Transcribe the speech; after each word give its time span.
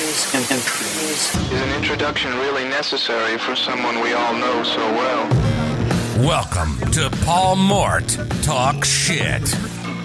Is 0.00 1.34
an 1.50 1.74
introduction 1.74 2.30
really 2.38 2.62
necessary 2.68 3.36
for 3.36 3.56
someone 3.56 4.00
we 4.00 4.12
all 4.12 4.32
know 4.32 4.62
so 4.62 4.78
well? 4.92 5.28
Welcome 6.24 6.78
to 6.92 7.10
Paul 7.24 7.56
Mort 7.56 8.06
Talk 8.42 8.84
Shit. 8.84 9.52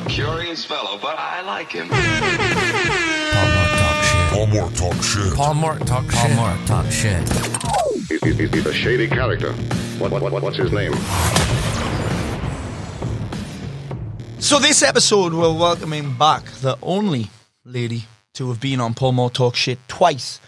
Curious 0.08 0.66
fellow, 0.66 0.98
but 1.00 1.16
I 1.20 1.42
like 1.44 1.71
him. 1.74 1.90
Paul 1.90 3.48
Mort 3.54 3.70
Talk 3.78 4.04
Shit. 4.04 4.34
Paul 4.34 4.48
Moore 4.48 4.71
talk 4.71 5.04
shit. 5.04 5.34
Paul 5.36 5.54
Mort 5.54 5.86
Talk 5.86 6.04
Shit. 6.12 6.14
Paul 6.16 6.30
Mort 6.55 6.66
Talk 6.68 6.86
Shit. 6.91 7.30
He- 8.23 8.34
he- 8.34 8.48
He's 8.48 8.66
a 8.66 8.73
shady 8.73 9.07
character. 9.07 9.54
What, 10.00 10.12
what, 10.12 10.23
what, 10.23 10.41
what's 10.41 10.57
his 10.57 10.71
name? 10.71 10.94
So 14.39 14.57
this 14.57 14.82
episode 14.82 15.34
we're 15.36 15.54
welcoming 15.54 16.16
back 16.18 16.46
the 16.46 16.80
only 16.82 17.30
lady 17.64 18.05
to 18.34 18.50
have 18.50 18.59
been 18.59 18.81
on 18.81 18.93
Paul 18.93 19.13
Mort 19.13 19.34
Talk 19.34 19.55
Shit 19.55 19.79
twice. 19.88 20.39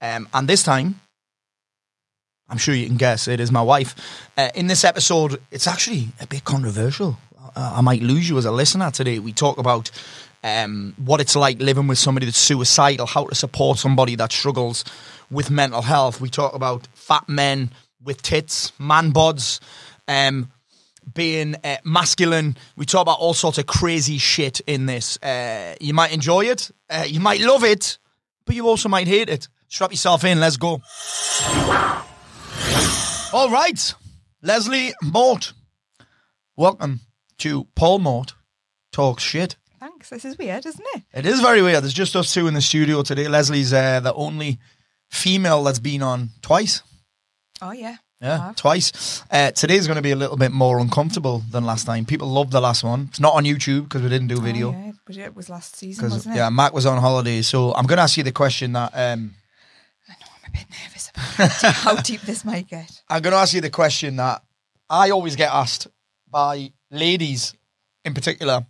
Um, 0.00 0.28
and 0.32 0.48
this 0.48 0.62
time, 0.62 1.00
I'm 2.48 2.58
sure 2.58 2.74
you 2.74 2.86
can 2.86 2.96
guess, 2.96 3.28
it 3.28 3.40
is 3.40 3.50
my 3.50 3.62
wife. 3.62 3.94
Uh, 4.36 4.50
in 4.54 4.66
this 4.66 4.84
episode, 4.84 5.40
it's 5.50 5.66
actually 5.66 6.08
a 6.20 6.26
bit 6.26 6.44
controversial. 6.44 7.18
Uh, 7.56 7.74
I 7.76 7.80
might 7.80 8.02
lose 8.02 8.28
you 8.28 8.38
as 8.38 8.44
a 8.44 8.52
listener 8.52 8.90
today. 8.90 9.18
We 9.18 9.32
talk 9.32 9.58
about 9.58 9.90
um, 10.44 10.94
what 10.96 11.20
it's 11.20 11.36
like 11.36 11.60
living 11.60 11.86
with 11.86 11.98
somebody 11.98 12.26
that's 12.26 12.38
suicidal, 12.38 13.06
how 13.06 13.26
to 13.26 13.34
support 13.34 13.78
somebody 13.78 14.16
that 14.16 14.32
struggles 14.32 14.84
with 15.30 15.50
mental 15.50 15.82
health. 15.82 16.20
We 16.20 16.28
talk 16.28 16.54
about 16.54 16.86
fat 16.94 17.28
men 17.28 17.70
with 18.02 18.22
tits, 18.22 18.72
man 18.78 19.12
bods, 19.12 19.60
um, 20.06 20.50
being 21.14 21.56
uh, 21.64 21.76
masculine. 21.84 22.56
We 22.76 22.86
talk 22.86 23.02
about 23.02 23.18
all 23.18 23.34
sorts 23.34 23.58
of 23.58 23.66
crazy 23.66 24.18
shit 24.18 24.60
in 24.60 24.86
this. 24.86 25.16
Uh, 25.22 25.74
you 25.80 25.94
might 25.94 26.12
enjoy 26.12 26.46
it, 26.46 26.70
uh, 26.92 27.04
you 27.04 27.20
might 27.20 27.40
love 27.40 27.64
it, 27.64 27.98
but 28.44 28.54
you 28.54 28.66
also 28.68 28.88
might 28.88 29.08
hate 29.08 29.28
it. 29.28 29.48
Strap 29.68 29.90
yourself 29.90 30.24
in. 30.24 30.40
Let's 30.40 30.56
go. 30.56 30.82
All 33.32 33.50
right, 33.50 33.94
Leslie 34.42 34.92
Mort. 35.02 35.54
Welcome 36.56 37.00
to 37.38 37.66
Paul 37.74 38.00
Mort 38.00 38.34
Talks 38.92 39.22
Shit. 39.22 39.56
Thanks. 39.80 40.10
This 40.10 40.24
is 40.24 40.36
weird, 40.36 40.66
isn't 40.66 40.86
it? 40.94 41.02
It 41.14 41.26
is 41.26 41.40
very 41.40 41.62
weird. 41.62 41.82
There's 41.82 41.94
just 41.94 42.14
us 42.14 42.32
two 42.32 42.46
in 42.46 42.54
the 42.54 42.60
studio 42.60 43.02
today. 43.02 43.26
Leslie's 43.28 43.72
uh, 43.72 44.00
the 44.00 44.12
only 44.14 44.58
female 45.08 45.64
that's 45.64 45.78
been 45.78 46.02
on 46.02 46.30
twice. 46.42 46.82
Oh 47.60 47.72
yeah. 47.72 47.96
Yeah, 48.22 48.52
twice. 48.54 49.24
Uh, 49.32 49.50
today's 49.50 49.88
going 49.88 49.96
to 49.96 50.02
be 50.02 50.12
a 50.12 50.16
little 50.16 50.36
bit 50.36 50.52
more 50.52 50.78
uncomfortable 50.78 51.42
than 51.50 51.64
last 51.64 51.84
time. 51.84 52.04
People 52.04 52.28
loved 52.28 52.52
the 52.52 52.60
last 52.60 52.84
one. 52.84 53.08
It's 53.10 53.18
not 53.18 53.34
on 53.34 53.44
YouTube 53.44 53.84
because 53.84 54.00
we 54.00 54.08
didn't 54.08 54.28
do 54.28 54.40
video. 54.40 54.68
Oh, 54.68 54.72
yeah, 54.72 54.92
but 55.04 55.16
it 55.16 55.34
was 55.34 55.50
last 55.50 55.74
season, 55.74 56.08
wasn't 56.08 56.36
it? 56.36 56.38
yeah, 56.38 56.48
Mac 56.48 56.72
was 56.72 56.86
on 56.86 57.00
holiday. 57.00 57.42
So 57.42 57.74
I'm 57.74 57.84
going 57.86 57.96
to 57.96 58.02
ask 58.04 58.16
you 58.16 58.22
the 58.22 58.30
question 58.30 58.74
that 58.74 58.92
um, 58.94 59.34
I 60.08 60.12
know. 60.12 60.26
I'm 60.44 60.50
a 60.50 60.56
bit 60.56 60.66
nervous 60.70 61.10
about 61.10 61.74
how 61.74 61.96
deep 61.96 62.20
this 62.26 62.44
might 62.44 62.68
get. 62.68 63.02
I'm 63.08 63.22
going 63.22 63.32
to 63.32 63.38
ask 63.38 63.54
you 63.54 63.60
the 63.60 63.70
question 63.70 64.14
that 64.16 64.44
I 64.88 65.10
always 65.10 65.34
get 65.34 65.52
asked 65.52 65.88
by 66.30 66.72
ladies 66.92 67.54
in 68.04 68.14
particular 68.14 68.64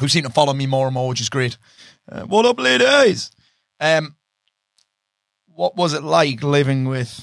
who 0.00 0.08
seem 0.08 0.22
to 0.22 0.30
follow 0.30 0.54
me 0.54 0.66
more 0.66 0.86
and 0.86 0.94
more, 0.94 1.08
which 1.08 1.20
is 1.20 1.28
great. 1.28 1.58
Uh, 2.10 2.22
what 2.22 2.46
up, 2.46 2.58
ladies? 2.58 3.30
Um, 3.80 4.16
what 5.46 5.76
was 5.76 5.92
it 5.92 6.02
like 6.02 6.42
living 6.42 6.86
with 6.86 7.22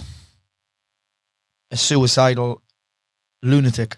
a 1.71 1.77
suicidal 1.77 2.61
lunatic? 3.43 3.95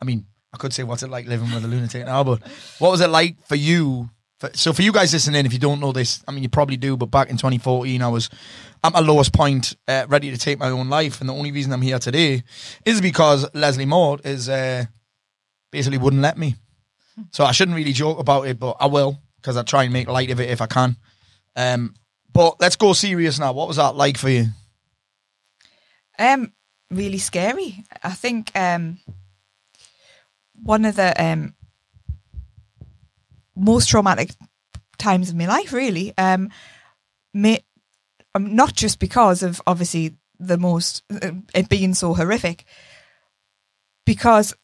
I 0.00 0.04
mean, 0.04 0.26
I 0.52 0.56
could 0.56 0.72
say 0.72 0.82
what's 0.82 1.02
it 1.02 1.10
like 1.10 1.26
living 1.26 1.52
with 1.52 1.64
a 1.64 1.68
lunatic 1.68 2.04
now, 2.06 2.24
but 2.24 2.40
what 2.78 2.90
was 2.90 3.00
it 3.00 3.10
like 3.10 3.44
for 3.46 3.56
you? 3.56 4.10
For, 4.38 4.50
so 4.54 4.72
for 4.72 4.82
you 4.82 4.92
guys 4.92 5.12
listening, 5.12 5.46
if 5.46 5.52
you 5.52 5.58
don't 5.58 5.80
know 5.80 5.92
this, 5.92 6.22
I 6.26 6.32
mean, 6.32 6.42
you 6.42 6.48
probably 6.48 6.76
do, 6.76 6.96
but 6.96 7.06
back 7.06 7.28
in 7.28 7.36
2014, 7.36 8.02
I 8.02 8.08
was 8.08 8.30
at 8.82 8.92
my 8.92 9.00
lowest 9.00 9.32
point, 9.32 9.76
uh, 9.86 10.06
ready 10.08 10.30
to 10.30 10.38
take 10.38 10.58
my 10.58 10.70
own 10.70 10.88
life, 10.88 11.20
and 11.20 11.28
the 11.28 11.34
only 11.34 11.52
reason 11.52 11.72
I'm 11.72 11.82
here 11.82 11.98
today 11.98 12.42
is 12.84 13.00
because 13.00 13.46
Leslie 13.54 13.84
Mort 13.84 14.24
is 14.24 14.48
uh, 14.48 14.86
basically 15.70 15.98
wouldn't 15.98 16.22
let 16.22 16.38
me. 16.38 16.56
So 17.32 17.44
I 17.44 17.52
shouldn't 17.52 17.76
really 17.76 17.92
joke 17.92 18.18
about 18.18 18.46
it, 18.46 18.58
but 18.58 18.76
I 18.80 18.86
will 18.86 19.18
because 19.36 19.56
I 19.56 19.62
try 19.62 19.84
and 19.84 19.92
make 19.92 20.08
light 20.08 20.30
of 20.30 20.40
it 20.40 20.50
if 20.50 20.60
I 20.60 20.66
can. 20.66 20.96
Um, 21.56 21.94
but 22.32 22.60
let's 22.60 22.76
go 22.76 22.92
serious 22.92 23.38
now. 23.38 23.52
What 23.52 23.68
was 23.68 23.76
that 23.76 23.96
like 23.96 24.16
for 24.16 24.30
you? 24.30 24.46
Um, 26.20 26.52
really 26.90 27.18
scary. 27.18 27.84
I 28.02 28.10
think 28.10 28.52
um, 28.54 28.98
one 30.62 30.84
of 30.84 30.94
the 30.96 31.14
um 31.20 31.54
most 33.56 33.88
traumatic 33.88 34.30
times 34.98 35.30
of 35.30 35.36
my 35.36 35.46
life, 35.46 35.72
really. 35.72 36.12
Um, 36.18 36.50
may, 37.32 37.64
um 38.34 38.54
not 38.54 38.74
just 38.74 38.98
because 38.98 39.42
of 39.42 39.60
obviously 39.66 40.16
the 40.38 40.58
most 40.58 41.02
uh, 41.10 41.32
it 41.54 41.68
being 41.68 41.94
so 41.94 42.14
horrific, 42.14 42.64
because 44.04 44.54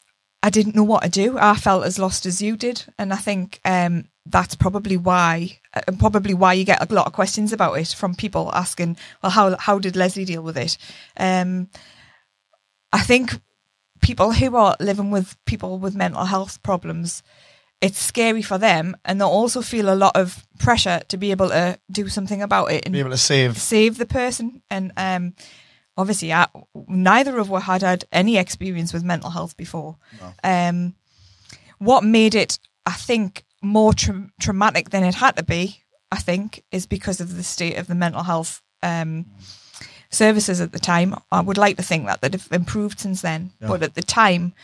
I 0.42 0.50
didn't 0.50 0.76
know 0.76 0.84
what 0.84 1.02
to 1.02 1.08
do. 1.08 1.38
I 1.38 1.56
felt 1.56 1.84
as 1.84 1.98
lost 1.98 2.26
as 2.26 2.42
you 2.42 2.56
did, 2.56 2.84
and 2.98 3.12
I 3.12 3.16
think 3.16 3.60
um, 3.64 4.08
that's 4.26 4.54
probably 4.56 4.96
why, 4.96 5.60
uh, 5.76 5.92
probably 5.98 6.34
why 6.34 6.54
you 6.54 6.64
get 6.64 6.82
a 6.82 6.94
lot 6.94 7.06
of 7.06 7.12
questions 7.12 7.52
about 7.52 7.74
it 7.78 7.88
from 7.88 8.14
people 8.14 8.50
asking, 8.54 8.96
"Well, 9.22 9.30
how 9.30 9.56
how 9.58 9.78
did 9.78 9.96
Leslie 9.96 10.24
deal 10.24 10.42
with 10.42 10.56
it?" 10.56 10.78
Um, 11.16 11.68
I 12.92 13.00
think 13.00 13.40
people 14.00 14.32
who 14.32 14.56
are 14.56 14.76
living 14.80 15.10
with 15.10 15.36
people 15.44 15.78
with 15.78 15.94
mental 15.94 16.24
health 16.24 16.62
problems, 16.62 17.22
it's 17.80 17.98
scary 17.98 18.42
for 18.42 18.58
them, 18.58 18.96
and 19.04 19.20
they'll 19.20 19.28
also 19.28 19.62
feel 19.62 19.92
a 19.92 19.94
lot 19.94 20.16
of 20.16 20.46
pressure 20.58 21.00
to 21.08 21.16
be 21.16 21.30
able 21.30 21.48
to 21.48 21.78
do 21.90 22.08
something 22.08 22.42
about 22.42 22.70
it 22.72 22.84
and 22.84 22.92
Be 22.92 23.00
able 23.00 23.10
to 23.10 23.16
save. 23.18 23.58
save 23.58 23.98
the 23.98 24.06
person. 24.06 24.62
And 24.70 24.92
um, 24.96 25.34
obviously, 25.96 26.32
I, 26.32 26.46
neither 26.88 27.38
of 27.38 27.52
us 27.52 27.64
had 27.64 27.82
had 27.82 28.04
any 28.12 28.36
experience 28.38 28.92
with 28.92 29.02
mental 29.04 29.30
health 29.30 29.56
before. 29.56 29.96
Um, 30.44 30.94
what 31.78 32.04
made 32.04 32.34
it, 32.34 32.58
I 32.86 32.92
think, 32.92 33.44
more 33.66 33.92
tra- 33.92 34.30
traumatic 34.40 34.90
than 34.90 35.04
it 35.04 35.14
had 35.16 35.36
to 35.36 35.42
be, 35.42 35.82
I 36.10 36.16
think, 36.18 36.62
is 36.70 36.86
because 36.86 37.20
of 37.20 37.36
the 37.36 37.42
state 37.42 37.76
of 37.76 37.86
the 37.86 37.94
mental 37.94 38.22
health 38.22 38.62
um, 38.82 39.26
services 40.10 40.60
at 40.60 40.72
the 40.72 40.78
time. 40.78 41.14
I 41.30 41.40
would 41.40 41.58
like 41.58 41.76
to 41.76 41.82
think 41.82 42.06
that 42.06 42.20
they've 42.20 42.48
improved 42.52 43.00
since 43.00 43.22
then, 43.22 43.50
but 43.60 43.82
at 43.82 43.94
the 43.94 44.02
time, 44.02 44.54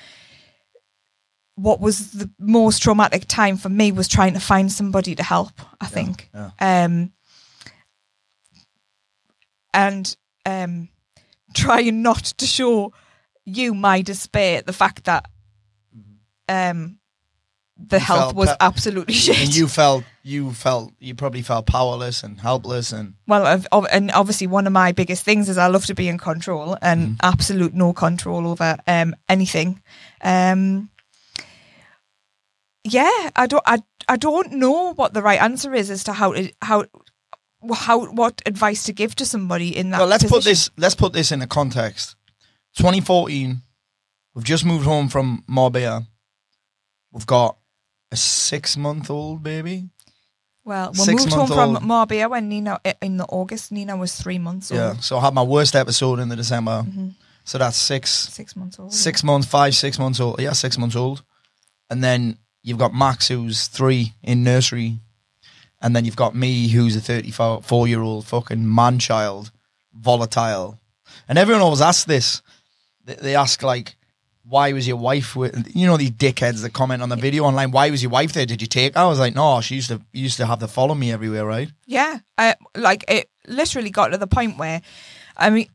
what 1.56 1.80
was 1.80 2.12
the 2.12 2.30
most 2.38 2.82
traumatic 2.82 3.26
time 3.28 3.56
for 3.58 3.68
me 3.68 3.92
was 3.92 4.08
trying 4.08 4.32
to 4.34 4.40
find 4.40 4.72
somebody 4.72 5.14
to 5.14 5.22
help. 5.22 5.52
I 5.80 5.86
think, 5.86 6.30
um, 6.60 7.12
and 9.74 10.16
um, 10.46 10.88
trying 11.54 12.02
not 12.02 12.24
to 12.38 12.46
show 12.46 12.92
you 13.44 13.74
my 13.74 14.02
despair 14.02 14.58
at 14.58 14.66
the 14.66 14.72
fact 14.72 15.04
that 15.04 15.26
um, 16.48 16.98
the 17.88 17.96
You 17.96 18.04
health 18.04 18.34
was 18.34 18.50
absolutely 18.60 19.14
shit. 19.24 19.40
And 19.40 19.54
you 19.56 19.66
felt, 19.68 20.04
you 20.22 20.52
felt, 20.52 20.92
you 21.00 21.14
probably 21.14 21.42
felt 21.42 21.66
powerless 21.66 22.22
and 22.22 22.40
helpless, 22.40 22.92
and 22.92 23.14
well, 23.26 23.46
of- 23.46 23.86
and 23.92 24.10
obviously 24.12 24.46
one 24.46 24.66
of 24.66 24.72
my 24.72 24.92
biggest 24.92 25.24
things 25.24 25.48
is 25.48 25.58
I 25.58 25.66
love 25.66 25.86
to 25.86 25.94
be 25.94 26.08
in 26.08 26.18
control 26.18 26.76
and 26.82 27.00
Mm-hmm. 27.02 27.14
absolute 27.22 27.74
no 27.74 27.92
control 27.92 28.46
over 28.46 28.76
um, 28.86 29.14
anything. 29.28 29.82
Um, 30.22 30.90
yeah, 32.84 33.30
I 33.36 33.46
don't, 33.46 33.62
I, 33.66 33.78
I 34.08 34.16
don't 34.16 34.52
know 34.52 34.92
what 34.94 35.14
the 35.14 35.22
right 35.22 35.40
answer 35.40 35.72
is 35.74 35.90
as 35.90 36.04
to 36.04 36.12
how 36.12 36.32
to 36.32 36.50
how 36.62 36.84
how 37.74 38.06
what 38.06 38.42
advice 38.44 38.82
to 38.84 38.92
give 38.92 39.14
to 39.16 39.24
somebody 39.24 39.76
in 39.76 39.90
that. 39.90 39.98
well, 40.00 40.08
let's 40.08 40.24
put 40.24 40.42
this, 40.42 40.68
let's 40.76 40.96
put 40.96 41.12
this 41.12 41.30
in 41.30 41.40
a 41.42 41.46
context. 41.46 42.16
2014, 42.76 43.62
we've 44.34 44.44
just 44.44 44.64
moved 44.64 44.84
home 44.84 45.08
from 45.08 45.44
Marbella. 45.46 46.06
We've 47.12 47.26
got 47.26 47.56
a 48.12 48.16
six-month-old 48.16 49.42
baby. 49.42 49.88
Well, 50.64 50.92
we 50.92 50.98
six 50.98 51.24
moved 51.24 51.32
home 51.32 51.38
month 51.48 51.50
from 51.50 51.76
old. 51.76 51.82
Marbella 51.82 52.28
when 52.28 52.48
Nina 52.48 52.78
in 53.00 53.16
the 53.16 53.24
August. 53.24 53.72
Nina 53.72 53.96
was 53.96 54.14
three 54.14 54.38
months 54.38 54.70
old. 54.70 54.78
Yeah, 54.78 54.94
so 55.00 55.18
I 55.18 55.22
had 55.22 55.34
my 55.34 55.42
worst 55.42 55.74
episode 55.74 56.20
in 56.20 56.28
the 56.28 56.36
December. 56.36 56.84
Mm-hmm. 56.86 57.08
So 57.44 57.58
that's 57.58 57.76
six, 57.76 58.10
Six 58.10 58.54
months 58.54 58.78
old. 58.78 58.94
six 58.94 59.24
months, 59.24 59.48
five, 59.48 59.74
six 59.74 59.98
months 59.98 60.20
old. 60.20 60.40
Yeah, 60.40 60.52
six 60.52 60.78
months 60.78 60.94
old. 60.94 61.24
And 61.90 62.04
then 62.04 62.38
you've 62.62 62.78
got 62.78 62.94
Max, 62.94 63.26
who's 63.26 63.66
three 63.66 64.14
in 64.22 64.44
nursery. 64.44 65.00
And 65.80 65.96
then 65.96 66.04
you've 66.04 66.14
got 66.14 66.36
me, 66.36 66.68
who's 66.68 66.94
a 66.94 67.00
34 67.00 67.88
year 67.88 68.00
old 68.00 68.26
fucking 68.26 68.72
man 68.72 69.00
child, 69.00 69.50
volatile. 69.92 70.78
And 71.28 71.36
everyone 71.38 71.62
always 71.62 71.80
asks 71.80 72.04
this. 72.04 72.40
They, 73.04 73.14
they 73.14 73.34
ask, 73.34 73.64
like, 73.64 73.96
why 74.52 74.74
was 74.74 74.86
your 74.86 74.98
wife 74.98 75.34
with, 75.34 75.74
you 75.74 75.86
know, 75.86 75.96
these 75.96 76.10
dickheads 76.10 76.60
that 76.60 76.74
comment 76.74 77.02
on 77.02 77.08
the 77.08 77.16
video 77.16 77.44
online, 77.44 77.70
why 77.70 77.88
was 77.88 78.02
your 78.02 78.10
wife 78.10 78.34
there? 78.34 78.44
Did 78.44 78.60
you 78.60 78.68
take 78.68 78.94
her? 78.94 79.00
I 79.00 79.06
was 79.06 79.18
like, 79.18 79.34
no, 79.34 79.62
she 79.62 79.76
used 79.76 79.88
to, 79.88 80.02
used 80.12 80.36
to 80.36 80.44
have 80.46 80.58
to 80.58 80.68
follow 80.68 80.94
me 80.94 81.10
everywhere, 81.10 81.46
right? 81.46 81.70
Yeah, 81.86 82.18
like 82.76 83.02
it 83.08 83.30
literally 83.46 83.88
got 83.88 84.08
to 84.08 84.18
the 84.18 84.26
point 84.26 84.58
where, 84.58 84.82
I 85.38 85.48
mean, 85.48 85.68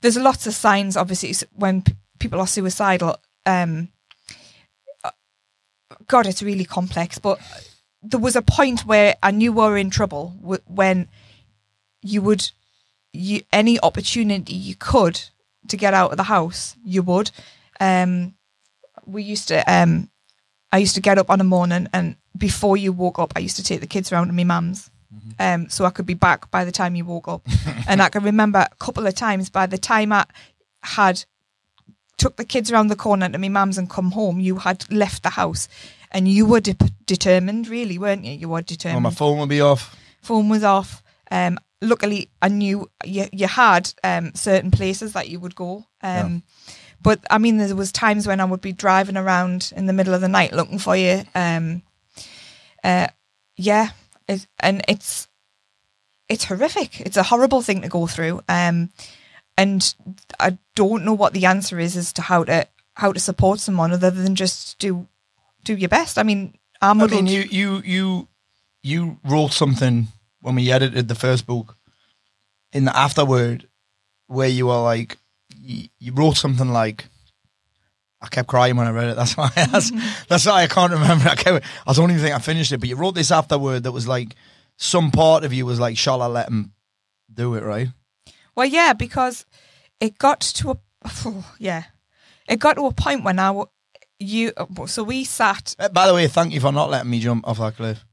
there's 0.00 0.16
lots 0.16 0.46
of 0.46 0.54
signs. 0.54 0.96
Obviously, 0.96 1.34
when 1.52 1.82
p- 1.82 1.92
people 2.18 2.40
are 2.40 2.46
suicidal, 2.46 3.18
um, 3.44 3.88
uh, 5.04 5.10
God, 6.06 6.26
it's 6.26 6.42
really 6.42 6.64
complex. 6.64 7.18
But 7.18 7.38
there 8.02 8.18
was 8.18 8.34
a 8.34 8.40
point 8.40 8.86
where 8.86 9.16
I 9.22 9.30
knew 9.30 9.52
we 9.52 9.60
were 9.60 9.76
in 9.76 9.90
trouble 9.90 10.34
w- 10.40 10.62
when 10.66 11.08
you 12.00 12.22
would 12.22 12.50
you 13.12 13.42
any 13.52 13.78
opportunity 13.80 14.54
you 14.54 14.74
could 14.74 15.20
to 15.68 15.76
get 15.76 15.92
out 15.92 16.12
of 16.12 16.16
the 16.16 16.22
house 16.22 16.76
you 16.82 17.02
would 17.02 17.30
um 17.80 18.34
we 19.06 19.22
used 19.22 19.48
to 19.48 19.58
um 19.72 20.10
I 20.72 20.78
used 20.78 20.94
to 20.96 21.00
get 21.00 21.18
up 21.18 21.30
on 21.30 21.40
a 21.40 21.44
morning 21.44 21.88
and 21.92 22.16
before 22.36 22.76
you 22.76 22.92
woke 22.92 23.18
up 23.18 23.32
I 23.36 23.40
used 23.40 23.56
to 23.56 23.62
take 23.64 23.80
the 23.80 23.86
kids 23.86 24.12
around 24.12 24.26
to 24.28 24.32
my 24.32 24.44
mum's 24.44 24.90
um 25.38 25.68
so 25.70 25.84
I 25.86 25.90
could 25.90 26.06
be 26.06 26.14
back 26.14 26.50
by 26.50 26.64
the 26.64 26.72
time 26.72 26.94
you 26.94 27.04
woke 27.04 27.28
up 27.28 27.42
and 27.88 28.02
I 28.02 28.08
can 28.10 28.22
remember 28.22 28.58
a 28.70 28.74
couple 28.76 29.06
of 29.06 29.14
times 29.14 29.48
by 29.50 29.66
the 29.66 29.78
time 29.78 30.12
I 30.12 30.26
had 30.82 31.24
took 32.18 32.36
the 32.36 32.44
kids 32.44 32.70
around 32.70 32.88
the 32.88 32.96
corner 32.96 33.28
to 33.28 33.38
my 33.38 33.48
mum's 33.48 33.78
and 33.78 33.88
come 33.88 34.10
home 34.12 34.40
you 34.40 34.56
had 34.58 34.90
left 34.92 35.22
the 35.22 35.30
house 35.30 35.68
and 36.10 36.28
you 36.28 36.44
were 36.46 36.60
de- 36.60 36.76
determined 37.06 37.68
really 37.68 37.98
weren't 37.98 38.24
you 38.24 38.32
you 38.32 38.48
were 38.48 38.58
Oh, 38.58 38.62
determined 38.62 39.02
my 39.04 39.10
phone 39.10 39.38
will 39.38 39.46
be 39.46 39.60
off. 39.60 39.94
phone 40.22 40.48
was 40.48 40.64
off. 40.64 41.02
Um, 41.30 41.58
luckily, 41.82 42.30
I 42.42 42.48
knew 42.48 42.90
you, 43.04 43.26
you 43.32 43.46
had 43.46 43.92
um, 44.02 44.32
certain 44.34 44.70
places 44.70 45.12
that 45.12 45.28
you 45.28 45.38
would 45.40 45.54
go. 45.54 45.84
Um, 46.02 46.42
But 47.02 47.20
I 47.30 47.38
mean, 47.38 47.58
there 47.58 47.74
was 47.76 47.92
times 47.92 48.26
when 48.26 48.40
I 48.40 48.44
would 48.44 48.60
be 48.60 48.72
driving 48.72 49.16
around 49.16 49.72
in 49.76 49.86
the 49.86 49.92
middle 49.92 50.14
of 50.14 50.20
the 50.20 50.28
night 50.28 50.52
looking 50.52 50.78
for 50.78 50.96
you. 50.96 51.22
Um, 51.34 51.82
uh, 52.82 53.08
yeah, 53.56 53.90
it, 54.26 54.46
and 54.60 54.82
it's 54.88 55.28
it's 56.28 56.44
horrific. 56.44 57.00
It's 57.00 57.16
a 57.16 57.24
horrible 57.24 57.62
thing 57.62 57.82
to 57.82 57.88
go 57.88 58.06
through. 58.06 58.42
Um, 58.48 58.90
and 59.56 59.94
I 60.38 60.58
don't 60.74 61.04
know 61.04 61.14
what 61.14 61.32
the 61.32 61.46
answer 61.46 61.78
is 61.78 61.96
as 61.96 62.12
to 62.14 62.22
how 62.22 62.44
to 62.44 62.66
how 62.94 63.12
to 63.12 63.20
support 63.20 63.60
someone 63.60 63.92
other 63.92 64.10
than 64.10 64.34
just 64.34 64.78
do 64.78 65.08
do 65.64 65.74
your 65.74 65.88
best. 65.88 66.18
I 66.18 66.22
mean, 66.22 66.54
I'm 66.80 67.00
I 67.00 67.06
mean, 67.06 67.26
you 67.26 67.42
you 67.42 67.82
you 67.84 68.28
you 68.82 69.18
wrote 69.24 69.52
something 69.52 70.08
when 70.40 70.54
we 70.54 70.70
edited 70.70 71.08
the 71.08 71.14
first 71.14 71.46
book 71.46 71.76
in 72.72 72.84
the 72.84 72.96
afterword 72.96 73.68
where 74.26 74.48
you 74.48 74.66
were 74.66 74.82
like 74.82 75.16
you, 75.68 75.88
you 75.98 76.12
wrote 76.12 76.36
something 76.36 76.70
like 76.70 77.06
I 78.20 78.28
kept 78.28 78.48
crying 78.48 78.76
when 78.76 78.86
I 78.86 78.90
read 78.90 79.10
it. 79.10 79.16
That's 79.16 79.36
why 79.36 79.50
I 79.54 79.60
asked, 79.72 79.94
that's 80.28 80.46
why 80.46 80.62
I 80.62 80.66
can't 80.66 80.92
remember. 80.92 81.28
I 81.28 81.34
kept, 81.36 81.64
I 81.86 81.92
don't 81.92 82.10
even 82.10 82.22
think 82.22 82.34
I 82.34 82.38
finished 82.40 82.72
it. 82.72 82.78
But 82.78 82.88
you 82.88 82.96
wrote 82.96 83.14
this 83.14 83.30
afterward 83.30 83.84
that 83.84 83.92
was 83.92 84.08
like 84.08 84.34
some 84.76 85.10
part 85.10 85.44
of 85.44 85.52
you 85.52 85.66
was 85.66 85.78
like, 85.78 85.96
"Shall 85.96 86.22
I 86.22 86.26
let 86.26 86.48
him 86.48 86.72
do 87.32 87.54
it?" 87.54 87.62
Right? 87.62 87.88
Well, 88.56 88.66
yeah, 88.66 88.92
because 88.92 89.46
it 90.00 90.18
got 90.18 90.40
to 90.40 90.70
a 90.70 90.78
yeah, 91.58 91.84
it 92.48 92.58
got 92.58 92.74
to 92.74 92.86
a 92.86 92.92
point 92.92 93.24
when 93.24 93.38
I 93.38 93.62
you 94.18 94.52
so 94.86 95.04
we 95.04 95.24
sat. 95.24 95.76
Uh, 95.78 95.88
By 95.88 96.06
the 96.06 96.14
way, 96.14 96.26
thank 96.26 96.52
you 96.52 96.60
for 96.60 96.72
not 96.72 96.90
letting 96.90 97.10
me 97.10 97.20
jump 97.20 97.46
off 97.46 97.58
that 97.58 97.76
cliff. 97.76 98.04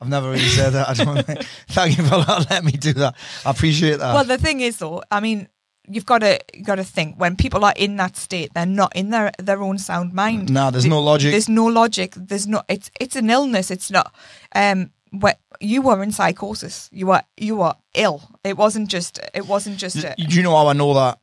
I've 0.00 0.08
never 0.08 0.30
really 0.30 0.40
said 0.48 0.70
that. 0.70 0.88
I 0.88 0.94
don't 0.94 1.22
think. 1.26 1.44
Thank 1.68 1.98
you 1.98 2.04
for 2.04 2.18
not 2.26 2.48
letting 2.50 2.66
me 2.66 2.72
do 2.72 2.94
that. 2.94 3.14
I 3.44 3.50
appreciate 3.50 3.98
that. 3.98 4.14
Well, 4.14 4.24
the 4.24 4.38
thing 4.38 4.60
is, 4.60 4.78
though, 4.78 5.02
I 5.10 5.20
mean, 5.20 5.46
you've 5.88 6.06
got 6.06 6.18
to 6.18 6.38
got 6.62 6.76
to 6.76 6.84
think 6.84 7.16
when 7.16 7.36
people 7.36 7.64
are 7.64 7.74
in 7.76 7.96
that 7.96 8.16
state, 8.16 8.52
they're 8.54 8.66
not 8.66 8.94
in 8.94 9.10
their 9.10 9.32
their 9.38 9.62
own 9.62 9.78
sound 9.78 10.12
mind. 10.12 10.50
no 10.52 10.70
there's 10.70 10.84
Th- 10.84 10.90
no 10.90 11.00
logic. 11.00 11.30
There's 11.32 11.48
no 11.48 11.66
logic. 11.66 12.14
There's 12.16 12.46
no. 12.46 12.62
It's 12.68 12.90
it's 13.00 13.16
an 13.16 13.30
illness. 13.30 13.70
It's 13.70 13.90
not. 13.90 14.12
Um, 14.54 14.90
what 15.12 15.40
you 15.60 15.82
were 15.82 16.02
in 16.02 16.12
psychosis. 16.12 16.88
You 16.92 17.06
were 17.08 17.22
you 17.36 17.56
were 17.56 17.74
ill. 17.94 18.22
It 18.44 18.56
wasn't 18.56 18.88
just. 18.88 19.18
It 19.34 19.46
wasn't 19.46 19.78
just. 19.78 19.96
Y- 19.96 20.14
A, 20.16 20.22
Do 20.22 20.36
you 20.36 20.42
know 20.42 20.56
how 20.56 20.68
I 20.68 20.72
know 20.72 20.94
that? 20.94 21.18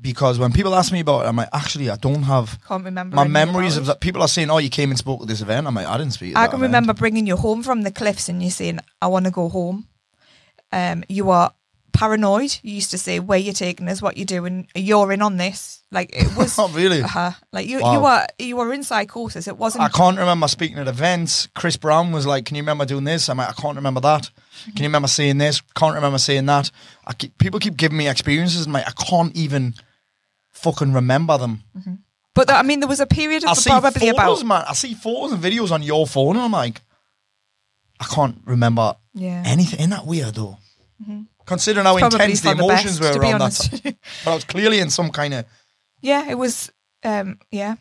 Because 0.00 0.38
when 0.38 0.52
people 0.52 0.74
ask 0.74 0.90
me 0.90 1.00
about 1.00 1.24
it, 1.24 1.28
I'm 1.28 1.36
like, 1.36 1.50
actually, 1.52 1.88
I 1.90 1.96
don't 1.96 2.22
have 2.24 2.58
can't 2.66 2.84
remember. 2.84 3.14
my 3.14 3.26
memories 3.28 3.76
of 3.76 3.86
that. 3.86 4.00
People 4.00 4.22
are 4.22 4.28
saying, 4.28 4.50
oh, 4.50 4.58
you 4.58 4.70
came 4.70 4.90
and 4.90 4.98
spoke 4.98 5.20
at 5.22 5.28
this 5.28 5.42
event. 5.42 5.66
I'm 5.66 5.74
like, 5.74 5.86
I 5.86 5.96
didn't 5.98 6.14
speak. 6.14 6.36
I 6.36 6.46
can 6.46 6.56
event." 6.56 6.62
remember 6.62 6.94
bringing 6.94 7.26
you 7.26 7.36
home 7.36 7.62
from 7.62 7.82
the 7.82 7.90
cliffs 7.92 8.28
and 8.28 8.42
you 8.42 8.50
saying, 8.50 8.80
"I 9.00 9.06
want 9.06 9.26
to 9.26 9.30
go 9.30 9.48
home." 9.48 9.86
Um, 10.72 11.04
you 11.08 11.30
are 11.30 11.52
paranoid. 11.92 12.58
You 12.62 12.74
used 12.74 12.90
to 12.92 12.98
say, 12.98 13.20
"Where 13.20 13.38
you're 13.38 13.54
taking 13.54 13.88
us? 13.88 14.00
What 14.02 14.16
you're 14.16 14.26
doing? 14.26 14.68
You're 14.74 15.12
in 15.12 15.22
on 15.22 15.36
this." 15.36 15.82
Like 15.90 16.10
it 16.12 16.34
was. 16.36 16.58
Oh, 16.58 16.68
really? 16.68 17.02
uh 17.02 17.32
Like 17.52 17.66
you, 17.66 17.80
Wow. 17.80 17.92
you 17.94 18.00
were 18.00 18.26
you 18.38 18.56
were 18.56 18.72
in 18.72 18.82
psychosis. 18.82 19.46
It 19.46 19.58
wasn't. 19.58 19.84
I 19.84 19.88
can't 19.88 20.18
remember 20.18 20.48
speaking 20.48 20.78
at 20.78 20.88
events. 20.88 21.48
Chris 21.54 21.76
Brown 21.76 22.12
was 22.12 22.26
like, 22.26 22.44
"Can 22.46 22.56
you 22.56 22.62
remember 22.62 22.84
doing 22.84 23.04
this?" 23.04 23.28
I'm 23.28 23.38
like, 23.38 23.50
"I 23.50 23.60
can't 23.60 23.76
remember 23.76 24.00
that." 24.00 24.30
Can 24.64 24.78
you 24.84 24.88
remember 24.88 25.08
saying 25.08 25.38
this? 25.38 25.60
Can't 25.74 25.94
remember 25.94 26.18
saying 26.18 26.46
that. 26.46 26.70
I 27.06 27.14
keep, 27.14 27.36
people 27.38 27.58
keep 27.58 27.76
giving 27.76 27.98
me 27.98 28.08
experiences, 28.08 28.64
and 28.64 28.72
like, 28.72 28.86
I 28.86 28.92
can't 28.92 29.34
even 29.34 29.74
fucking 30.52 30.92
remember 30.92 31.36
them. 31.36 31.64
But 32.34 32.50
I 32.50 32.62
mean, 32.62 32.80
there 32.80 32.88
was 32.88 33.00
a 33.00 33.06
period 33.06 33.44
I 33.44 33.50
of 33.52 33.58
see 33.58 33.70
probably 33.70 34.10
photos, 34.12 34.42
about 34.42 34.46
man. 34.46 34.64
I 34.68 34.74
see 34.74 34.94
photos 34.94 35.32
and 35.32 35.42
videos 35.42 35.70
on 35.72 35.82
your 35.82 36.06
phone, 36.06 36.36
and 36.36 36.44
I'm 36.44 36.52
like, 36.52 36.80
I 38.00 38.04
can't 38.04 38.38
remember 38.44 38.94
yeah. 39.14 39.42
anything. 39.44 39.80
Isn't 39.80 39.90
that 39.90 40.06
weird 40.06 40.34
though? 40.34 40.58
Considering 41.52 41.86
how 41.86 41.96
intense 41.96 42.40
the 42.40 42.50
for 42.50 42.54
the 42.56 42.64
emotions 42.64 43.00
best, 43.00 43.18
were 43.18 43.22
around 43.22 43.40
that, 43.40 43.80
time. 43.82 43.96
but 44.24 44.30
I 44.30 44.34
was 44.34 44.44
clearly 44.44 44.78
in 44.78 44.90
some 44.90 45.10
kind 45.10 45.34
of 45.34 45.44
Yeah, 46.00 46.30
it 46.30 46.36
was. 46.36 46.72
Um, 47.04 47.38
yeah, 47.50 47.76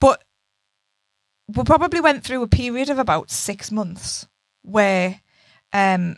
but 0.00 0.22
we 1.48 1.64
probably 1.64 2.00
went 2.00 2.24
through 2.24 2.42
a 2.42 2.48
period 2.48 2.90
of 2.90 2.98
about 2.98 3.30
six 3.30 3.70
months 3.70 4.26
where 4.62 5.20
um, 5.72 6.16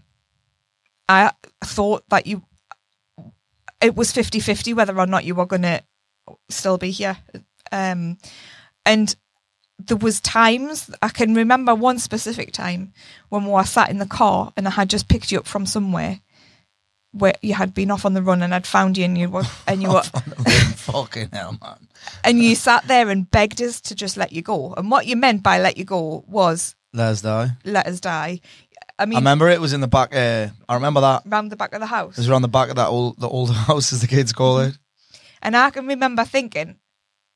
I 1.08 1.32
thought 1.62 2.08
that 2.08 2.26
you 2.26 2.42
it 3.80 3.94
was 3.96 4.12
50-50 4.12 4.74
whether 4.74 4.98
or 4.98 5.06
not 5.06 5.24
you 5.24 5.34
were 5.34 5.46
going 5.46 5.62
to 5.62 5.82
still 6.48 6.78
be 6.78 6.90
here, 6.90 7.18
um, 7.70 8.18
and 8.86 9.14
there 9.78 9.96
was 9.96 10.20
times 10.20 10.90
I 11.00 11.08
can 11.08 11.34
remember 11.34 11.74
one 11.74 11.98
specific 11.98 12.52
time 12.52 12.92
when 13.28 13.44
we 13.44 13.50
were 13.50 13.64
sat 13.64 13.90
in 13.90 13.98
the 13.98 14.06
car 14.06 14.52
and 14.56 14.66
I 14.66 14.70
had 14.70 14.90
just 14.90 15.08
picked 15.08 15.32
you 15.32 15.38
up 15.38 15.46
from 15.46 15.66
somewhere. 15.66 16.20
Where 17.12 17.34
you 17.42 17.54
had 17.54 17.74
been 17.74 17.90
off 17.90 18.04
on 18.06 18.14
the 18.14 18.22
run 18.22 18.42
and 18.42 18.54
I'd 18.54 18.66
found 18.66 18.96
you 18.96 19.04
and 19.04 19.16
you 19.18 19.28
were 19.28 19.44
and 19.66 19.82
you 19.82 19.92
were 19.92 20.02
fucking 20.76 21.28
hell, 21.32 21.56
man. 21.60 21.88
and 22.24 22.38
you 22.42 22.54
sat 22.54 22.88
there 22.88 23.08
and 23.10 23.30
begged 23.30 23.60
us 23.60 23.80
to 23.82 23.94
just 23.94 24.16
let 24.16 24.32
you 24.32 24.42
go. 24.42 24.72
And 24.74 24.90
what 24.90 25.06
you 25.06 25.16
meant 25.16 25.42
by 25.42 25.60
let 25.60 25.76
you 25.76 25.84
go 25.84 26.24
was 26.26 26.74
Let 26.94 27.08
us 27.08 27.20
die. 27.22 27.50
let 27.64 27.86
us 27.86 28.00
die. 28.00 28.40
I 28.98 29.06
mean, 29.06 29.16
I 29.16 29.20
remember 29.20 29.48
it 29.48 29.60
was 29.60 29.72
in 29.72 29.80
the 29.80 29.88
back. 29.88 30.14
Uh, 30.14 30.48
I 30.68 30.74
remember 30.74 31.00
that. 31.00 31.22
round 31.26 31.50
the 31.50 31.56
back 31.56 31.72
of 31.74 31.80
the 31.80 31.86
house. 31.86 32.12
It 32.12 32.18
was 32.18 32.28
around 32.28 32.42
the 32.42 32.48
back 32.48 32.70
of 32.70 32.76
that 32.76 32.88
old, 32.88 33.18
the 33.20 33.28
old 33.28 33.50
house, 33.68 33.92
as 33.92 34.00
the 34.00 34.06
kids 34.06 34.32
call 34.32 34.60
it. 34.60 34.78
And 35.42 35.56
I 35.56 35.70
can 35.70 35.86
remember 35.86 36.24
thinking, 36.24 36.76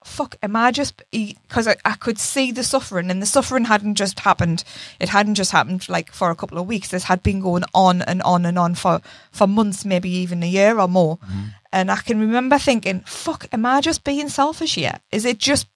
fuck, 0.06 0.37
am 0.43 0.56
I 0.56 0.70
just. 0.70 1.03
Because 1.11 1.67
I, 1.69 1.76
I 1.85 1.94
could 1.94 2.19
see 2.19 2.53
the 2.53 2.62
suffering, 2.62 3.11
and 3.11 3.20
the 3.20 3.26
suffering 3.26 3.64
hadn't 3.67 3.97
just 3.97 4.20
happened. 4.20 4.64
It 5.00 5.08
hadn't 5.11 5.35
just 5.35 5.53
happened 5.53 5.88
like 5.88 6.12
for 6.12 6.31
a 6.31 6.37
couple 6.37 6.58
of 6.58 6.67
weeks. 6.67 6.88
This 6.88 7.05
had 7.05 7.23
been 7.23 7.41
going 7.41 7.64
on 7.75 8.03
and 8.03 8.23
on 8.23 8.47
and 8.47 8.58
on 8.58 8.75
for, 8.75 9.00
for 9.32 9.46
months, 9.46 9.84
maybe 9.84 10.08
even 10.10 10.43
a 10.43 10.46
year 10.46 10.79
or 10.79 10.89
more. 10.89 11.19
Mm-hmm. 11.19 11.44
And 11.72 11.91
I 11.91 11.96
can 11.96 12.19
remember 12.20 12.58
thinking, 12.58 13.01
fuck, 13.01 13.46
am 13.53 13.67
I 13.67 13.81
just 13.81 14.05
being 14.05 14.29
selfish 14.29 14.77
here? 14.77 15.01
Is 15.13 15.25
it 15.25 15.39
just. 15.39 15.67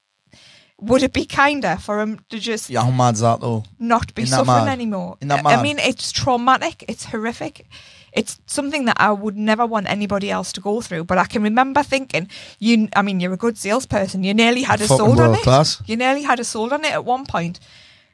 Would 0.83 1.03
it 1.03 1.13
be 1.13 1.27
kinder 1.27 1.77
for 1.79 2.01
him 2.01 2.21
to 2.31 2.39
just 2.39 2.71
Yeah, 2.71 2.83
how 2.85 2.91
mad's 2.91 3.21
that 3.21 3.41
though? 3.43 3.65
not 3.79 4.15
be 4.15 4.25
suffering 4.25 4.65
mad? 4.65 4.73
anymore. 4.73 5.19
Isn't 5.21 5.29
that 5.29 5.45
I- 5.45 5.57
I 5.57 5.63
mean, 5.63 5.79
it's 5.79 6.11
traumatic. 6.11 6.87
It's 6.89 7.05
horrific. 7.05 7.67
It's 8.12 8.40
something 8.47 8.85
that 8.87 8.97
I 9.00 9.12
would 9.12 9.37
never 9.37 9.64
want 9.67 9.88
anybody 9.88 10.31
else 10.31 10.52
to 10.55 10.61
go 10.61 10.81
through. 10.81 11.05
But 11.05 11.19
I 11.19 11.25
can 11.26 11.43
remember 11.43 11.83
thinking, 11.83 12.29
you. 12.59 12.88
I 12.97 13.02
mean, 13.02 13.21
you're 13.21 13.33
a 13.35 13.37
good 13.37 13.57
salesperson. 13.59 14.25
You 14.25 14.35
nearly 14.35 14.62
had 14.62 14.81
a 14.81 14.87
sold 14.87 15.00
on 15.12 15.17
world 15.17 15.37
it. 15.37 15.43
class. 15.43 15.83
You 15.87 15.97
nearly 15.97 16.23
had 16.23 16.40
a 16.40 16.45
sold 16.45 16.73
on 16.73 16.85
it 16.85 16.93
at 16.93 17.05
one 17.05 17.25
point. 17.26 17.61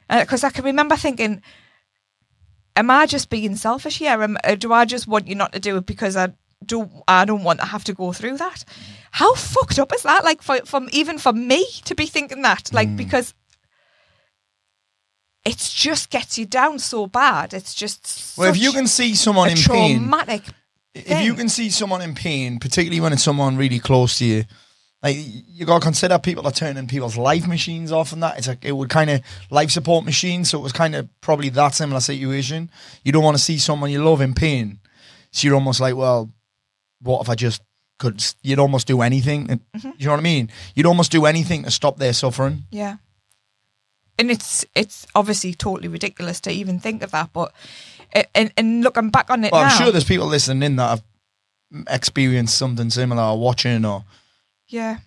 Because 0.09 0.43
I 0.43 0.49
can 0.51 0.63
remember 0.63 0.95
thinking, 0.95 1.41
am 2.75 2.89
I 2.89 3.05
just 3.05 3.29
being 3.29 3.55
selfish 3.55 3.97
here? 3.97 4.21
Am, 4.23 4.37
uh, 4.43 4.55
do 4.55 4.71
I 4.71 4.85
just 4.85 5.07
want 5.07 5.27
you 5.27 5.35
not 5.35 5.51
to 5.53 5.59
do 5.59 5.77
it 5.77 5.85
because 5.85 6.15
I 6.15 6.33
don't? 6.65 6.91
I 7.07 7.25
don't 7.25 7.43
want 7.43 7.59
to 7.59 7.65
have 7.65 7.83
to 7.85 7.93
go 7.93 8.13
through 8.13 8.37
that. 8.37 8.63
How 9.11 9.33
fucked 9.35 9.79
up 9.79 9.93
is 9.93 10.03
that? 10.03 10.23
Like, 10.23 10.41
for, 10.41 10.57
from 10.65 10.89
even 10.91 11.17
for 11.17 11.33
me 11.33 11.65
to 11.85 11.95
be 11.95 12.05
thinking 12.05 12.41
that, 12.43 12.71
like, 12.71 12.87
Mm. 12.89 12.97
because 12.97 13.33
it 15.47 15.57
just 15.57 16.09
gets 16.09 16.37
you 16.37 16.45
down 16.45 16.77
so 16.77 17.07
bad. 17.07 17.53
It's 17.53 17.73
just 17.73 18.37
Well, 18.37 18.49
if 18.49 18.57
you 18.57 18.71
can 18.73 18.85
see 18.87 19.15
someone 19.15 19.49
in 19.49 19.57
pain, 19.57 19.99
traumatic. 19.99 20.43
if 20.93 21.23
you 21.23 21.33
can 21.35 21.47
see 21.47 21.69
someone 21.69 22.01
in 22.01 22.13
pain, 22.15 22.59
particularly 22.59 22.99
when 22.99 23.13
it's 23.13 23.23
someone 23.23 23.55
really 23.55 23.79
close 23.79 24.17
to 24.17 24.25
you, 24.25 24.43
like 25.01 25.15
you 25.19 25.65
got 25.65 25.79
to 25.79 25.85
consider 25.85 26.19
people 26.19 26.45
are 26.45 26.51
turning 26.51 26.87
people's 26.87 27.17
life 27.17 27.47
machines 27.47 27.91
off 27.91 28.11
and 28.11 28.21
that. 28.23 28.37
It's 28.37 28.47
like 28.47 28.65
it 28.65 28.73
would 28.73 28.89
kind 28.89 29.09
of 29.09 29.21
life 29.49 29.71
support 29.71 30.03
machine. 30.03 30.43
So 30.43 30.59
it 30.59 30.63
was 30.63 30.73
kind 30.73 30.95
of 30.95 31.07
probably 31.21 31.49
that 31.49 31.75
similar 31.75 32.01
situation. 32.01 32.69
You 33.03 33.11
don't 33.13 33.23
want 33.23 33.37
to 33.37 33.43
see 33.43 33.57
someone 33.57 33.89
you 33.89 34.03
love 34.03 34.19
in 34.21 34.33
pain, 34.33 34.79
so 35.31 35.47
you're 35.47 35.55
almost 35.55 35.79
like, 35.79 35.95
well, 35.95 36.29
what 37.01 37.21
if 37.21 37.29
I 37.29 37.35
just 37.35 37.61
could? 37.99 38.21
You'd 38.41 38.59
almost 38.59 38.87
do 38.87 39.01
anything. 39.01 39.47
Mm-hmm. 39.47 39.91
You 39.97 40.07
know 40.07 40.11
what 40.11 40.19
I 40.19 40.23
mean? 40.23 40.49
You'd 40.75 40.87
almost 40.87 41.11
do 41.11 41.25
anything 41.25 41.63
to 41.63 41.71
stop 41.71 41.97
their 41.97 42.11
suffering. 42.13 42.63
Yeah. 42.69 42.97
And 44.19 44.31
it's 44.31 44.65
it's 44.73 45.05
obviously 45.13 45.53
totally 45.53 45.87
ridiculous 45.87 46.39
to 46.41 46.51
even 46.51 46.79
think 46.79 47.03
of 47.03 47.11
that, 47.11 47.31
but 47.33 47.53
and 48.33 48.51
and 48.57 48.83
looking 48.83 49.09
back 49.09 49.29
on 49.29 49.43
it 49.43 49.51
Well, 49.51 49.63
now, 49.63 49.69
I'm 49.69 49.77
sure 49.77 49.91
there's 49.91 50.03
people 50.03 50.27
listening 50.27 50.63
in 50.63 50.75
that 50.77 50.89
have 50.89 51.03
experienced 51.89 52.57
something 52.57 52.89
similar 52.89 53.23
or 53.23 53.39
watching 53.39 53.85
or 53.85 54.05
Yeah. 54.67 54.99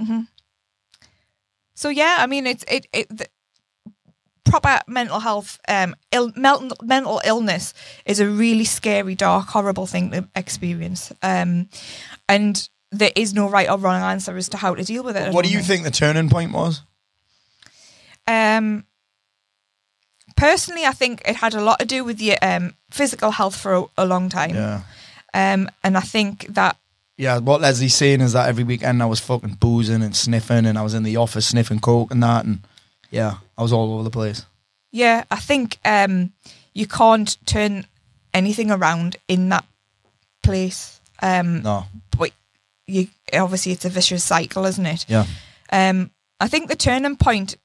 hmm 0.00 0.22
So 1.74 1.88
yeah, 1.88 2.18
I 2.20 2.26
mean, 2.26 2.46
it's 2.46 2.64
it 2.68 2.86
it. 2.92 3.08
The, 3.08 3.26
proper 4.46 4.80
mental 4.86 5.20
health, 5.20 5.58
um, 5.68 5.94
Ill, 6.12 6.32
mental, 6.36 6.76
mental 6.82 7.20
illness 7.24 7.74
is 8.06 8.20
a 8.20 8.28
really 8.28 8.64
scary, 8.64 9.14
dark, 9.14 9.48
horrible 9.48 9.86
thing 9.86 10.12
to 10.12 10.28
experience. 10.34 11.12
Um, 11.22 11.68
and 12.28 12.68
there 12.92 13.10
is 13.16 13.34
no 13.34 13.50
right 13.50 13.68
or 13.68 13.76
wrong 13.76 14.00
answer 14.00 14.36
as 14.36 14.48
to 14.50 14.56
how 14.56 14.74
to 14.74 14.84
deal 14.84 15.02
with 15.02 15.16
it. 15.16 15.34
What 15.34 15.44
do 15.44 15.50
you 15.50 15.60
think 15.60 15.84
the 15.84 15.90
turning 15.90 16.30
point 16.30 16.52
was? 16.52 16.82
Um, 18.26 18.84
personally, 20.36 20.84
I 20.84 20.92
think 20.92 21.22
it 21.26 21.36
had 21.36 21.54
a 21.54 21.62
lot 21.62 21.78
to 21.80 21.86
do 21.86 22.04
with 22.04 22.20
your 22.20 22.36
um, 22.42 22.74
physical 22.90 23.30
health 23.30 23.56
for 23.56 23.74
a, 23.74 23.84
a 23.98 24.06
long 24.06 24.28
time. 24.28 24.54
Yeah. 24.54 24.82
Um, 25.34 25.70
and 25.84 25.96
I 25.96 26.00
think 26.00 26.46
that 26.54 26.76
Yeah, 27.18 27.38
what 27.38 27.60
Leslie's 27.60 27.94
saying 27.94 28.20
is 28.20 28.32
that 28.32 28.48
every 28.48 28.64
weekend 28.64 29.02
I 29.02 29.06
was 29.06 29.20
fucking 29.20 29.54
boozing 29.54 30.02
and 30.02 30.16
sniffing 30.16 30.66
and 30.66 30.78
I 30.78 30.82
was 30.82 30.94
in 30.94 31.02
the 31.02 31.16
office 31.16 31.46
sniffing 31.48 31.80
coke 31.80 32.10
and 32.10 32.22
that 32.22 32.44
and 32.44 32.60
yeah, 33.10 33.34
I 33.56 33.62
was 33.62 33.72
all 33.72 33.94
over 33.94 34.02
the 34.02 34.10
place. 34.10 34.44
Yeah, 34.92 35.24
I 35.30 35.36
think 35.36 35.78
um, 35.84 36.32
you 36.74 36.86
can't 36.86 37.36
turn 37.46 37.86
anything 38.32 38.70
around 38.70 39.16
in 39.28 39.48
that 39.50 39.64
place. 40.42 41.00
Um, 41.22 41.62
No. 41.62 41.84
But 42.16 42.32
you 42.86 43.08
obviously 43.32 43.72
it's 43.72 43.84
a 43.84 43.90
vicious 43.90 44.24
cycle, 44.24 44.64
isn't 44.64 44.86
it? 44.86 45.06
Yeah. 45.08 45.26
Um, 45.70 46.10
I 46.40 46.48
think 46.48 46.68
the 46.68 46.76
turning 46.76 47.16
point. 47.16 47.56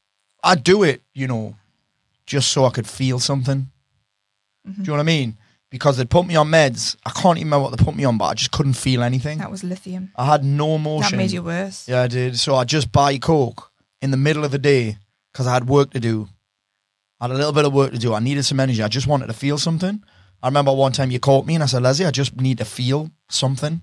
I'd 0.44 0.64
do 0.64 0.84
it, 0.84 1.02
you 1.14 1.28
know, 1.28 1.56
just 2.26 2.52
so 2.52 2.66
I 2.66 2.70
could 2.70 2.88
feel 2.88 3.20
something. 3.20 3.68
Do 4.66 4.74
you 4.78 4.84
know 4.88 4.94
what 4.94 5.00
I 5.00 5.04
mean? 5.04 5.38
Because 5.70 5.98
they'd 5.98 6.10
put 6.10 6.28
me 6.28 6.36
on 6.36 6.50
meds. 6.50 6.96
I 7.06 7.10
can't 7.12 7.38
even 7.38 7.48
remember 7.48 7.64
what 7.64 7.78
they 7.78 7.84
put 7.84 7.96
me 7.96 8.04
on, 8.04 8.18
but 8.18 8.26
I 8.26 8.34
just 8.34 8.52
couldn't 8.52 8.74
feel 8.74 9.02
anything. 9.02 9.40
That 9.40 9.50
was 9.50 9.64
lithium. 9.64 10.12
I 10.16 10.26
had 10.26 10.44
no 10.44 10.76
emotion. 10.76 11.18
That 11.18 11.24
made 11.24 11.32
you 11.32 11.44
worse. 11.44 11.88
Yeah, 11.88 12.02
I 12.02 12.08
did. 12.08 12.38
So 12.38 12.56
I 12.56 12.64
just 12.64 12.92
buy 12.92 13.18
coke 13.18 13.72
in 14.02 14.12
the 14.12 14.18
middle 14.18 14.44
of 14.44 14.52
the 14.52 14.60
day 14.60 14.98
because 15.32 15.48
I 15.48 15.54
had 15.54 15.68
work 15.68 15.92
to 15.92 16.00
do. 16.00 16.28
I 17.20 17.26
had 17.26 17.32
a 17.32 17.36
little 17.36 17.54
bit 17.54 17.66
of 17.66 17.74
work 17.74 17.92
to 17.92 17.98
do. 17.98 18.14
I 18.14 18.20
needed 18.20 18.44
some 18.44 18.60
energy. 18.60 18.84
I 18.84 18.88
just 18.88 19.08
wanted 19.08 19.28
to 19.28 19.34
feel 19.34 19.58
something. 19.58 20.04
I 20.44 20.48
remember 20.48 20.74
one 20.74 20.92
time 20.92 21.12
you 21.12 21.20
caught 21.20 21.46
me 21.46 21.54
and 21.56 21.64
I 21.64 21.68
said, 21.68 21.84
Leslie, 21.84 22.06
I 22.06 22.12
just 22.12 22.36
need 22.36 22.58
to 22.58 22.66
feel 22.66 23.10
something. 23.30 23.82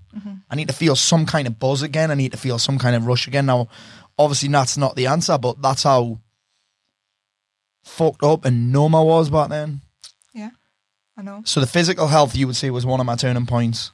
I 0.50 0.57
need 0.57 0.69
to 0.69 0.75
feel 0.75 0.97
some 0.97 1.25
kind 1.25 1.47
of 1.47 1.59
buzz 1.59 1.83
again. 1.83 2.11
I 2.11 2.15
need 2.15 2.33
to 2.33 2.38
feel 2.38 2.59
some 2.59 2.79
kind 2.79 2.97
of 2.97 3.07
rush 3.07 3.29
again. 3.29 3.47
Now, 3.47 3.69
obviously, 4.19 4.49
that's 4.49 4.77
not 4.77 4.97
the 4.97 5.07
answer, 5.07 5.38
but 5.38 5.62
that's 5.62 5.85
how 5.85 6.19
fucked 7.88 8.23
up 8.23 8.45
and 8.45 8.73
numb 8.73 8.95
I 8.95 9.00
was 9.00 9.30
back 9.30 9.49
then. 9.49 9.80
Yeah, 10.35 10.50
I 11.16 11.23
know. 11.23 11.42
So 11.45 11.61
the 11.61 11.66
physical 11.66 12.07
health, 12.07 12.37
you 12.37 12.47
would 12.47 12.57
say, 12.57 12.71
was 12.71 12.87
one 12.87 13.00
of 13.00 13.07
my 13.07 13.16
turning 13.16 13.47
points. 13.47 13.92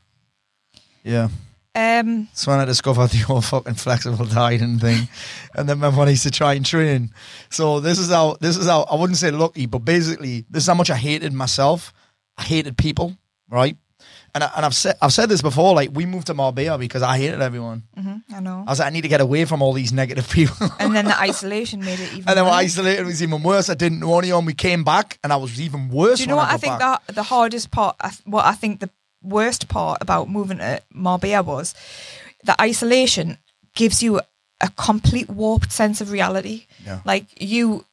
Yeah. 1.02 1.28
Um, 1.76 2.26
That's 2.26 2.46
when 2.46 2.60
I 2.60 2.64
discovered 2.64 3.08
the 3.10 3.18
whole 3.18 3.40
fucking 3.40 3.74
flexible 3.74 4.24
dieting 4.26 4.78
thing, 4.78 5.08
and 5.54 5.68
then 5.68 5.80
when 5.80 6.08
I 6.08 6.10
used 6.10 6.22
to 6.22 6.30
try 6.30 6.54
and 6.54 6.64
train. 6.64 7.10
So 7.50 7.80
this 7.80 7.98
is 7.98 8.10
how 8.10 8.36
this 8.40 8.56
is 8.56 8.66
how 8.66 8.82
I 8.82 8.94
wouldn't 8.94 9.18
say 9.18 9.30
lucky, 9.30 9.66
but 9.66 9.80
basically 9.80 10.44
this 10.50 10.64
is 10.64 10.66
how 10.68 10.74
much 10.74 10.90
I 10.90 10.96
hated 10.96 11.32
myself. 11.32 11.92
I 12.36 12.42
hated 12.42 12.76
people, 12.76 13.16
right? 13.48 13.76
And 14.34 14.42
I, 14.42 14.50
and 14.56 14.66
I've 14.66 14.74
said 14.74 14.96
I've 15.00 15.12
said 15.12 15.28
this 15.28 15.42
before. 15.42 15.74
Like 15.76 15.90
we 15.92 16.06
moved 16.06 16.26
to 16.26 16.34
Marbella 16.34 16.76
because 16.76 17.02
I 17.02 17.18
hated 17.18 17.40
everyone. 17.40 17.84
Mm-hmm, 17.96 18.34
I 18.34 18.40
know. 18.40 18.64
I 18.66 18.70
was 18.70 18.80
like, 18.80 18.88
I 18.88 18.90
need 18.90 19.02
to 19.02 19.08
get 19.08 19.20
away 19.20 19.44
from 19.44 19.62
all 19.62 19.72
these 19.72 19.92
negative 19.92 20.28
people. 20.38 20.56
And 20.80 20.94
then 20.94 21.04
the 21.04 21.16
isolation 21.18 21.80
made 21.80 22.00
it 22.00 22.12
even. 22.14 22.28
and 22.28 22.36
then 22.38 22.44
isolated 22.46 23.06
was 23.06 23.22
even 23.22 23.42
worse. 23.44 23.70
I 23.70 23.74
didn't 23.74 24.00
know 24.00 24.18
anyone. 24.18 24.44
We 24.44 24.54
came 24.54 24.82
back, 24.82 25.18
and 25.22 25.32
I 25.32 25.36
was 25.36 25.60
even 25.60 25.88
worse. 25.88 26.18
Do 26.18 26.24
you 26.24 26.28
know 26.28 26.36
what 26.36 26.48
I 26.48 26.52
got 26.52 26.60
think 26.60 26.78
back. 26.80 27.06
the 27.06 27.12
the 27.14 27.22
hardest 27.22 27.70
part? 27.70 27.94
I 28.00 28.10
What 28.24 28.44
I 28.44 28.54
think 28.54 28.80
the 28.80 28.90
worst 29.22 29.68
part 29.68 29.98
about 30.02 30.28
moving 30.28 30.58
to 30.58 30.82
Marbella 30.92 31.42
was 31.44 31.74
the 32.42 32.60
isolation 32.60 33.38
gives 33.74 34.02
you 34.02 34.20
a 34.60 34.68
complete 34.76 35.28
warped 35.30 35.70
sense 35.72 36.00
of 36.00 36.10
reality. 36.10 36.66
Yeah. 36.84 37.00
Like 37.04 37.26
you, 37.40 37.84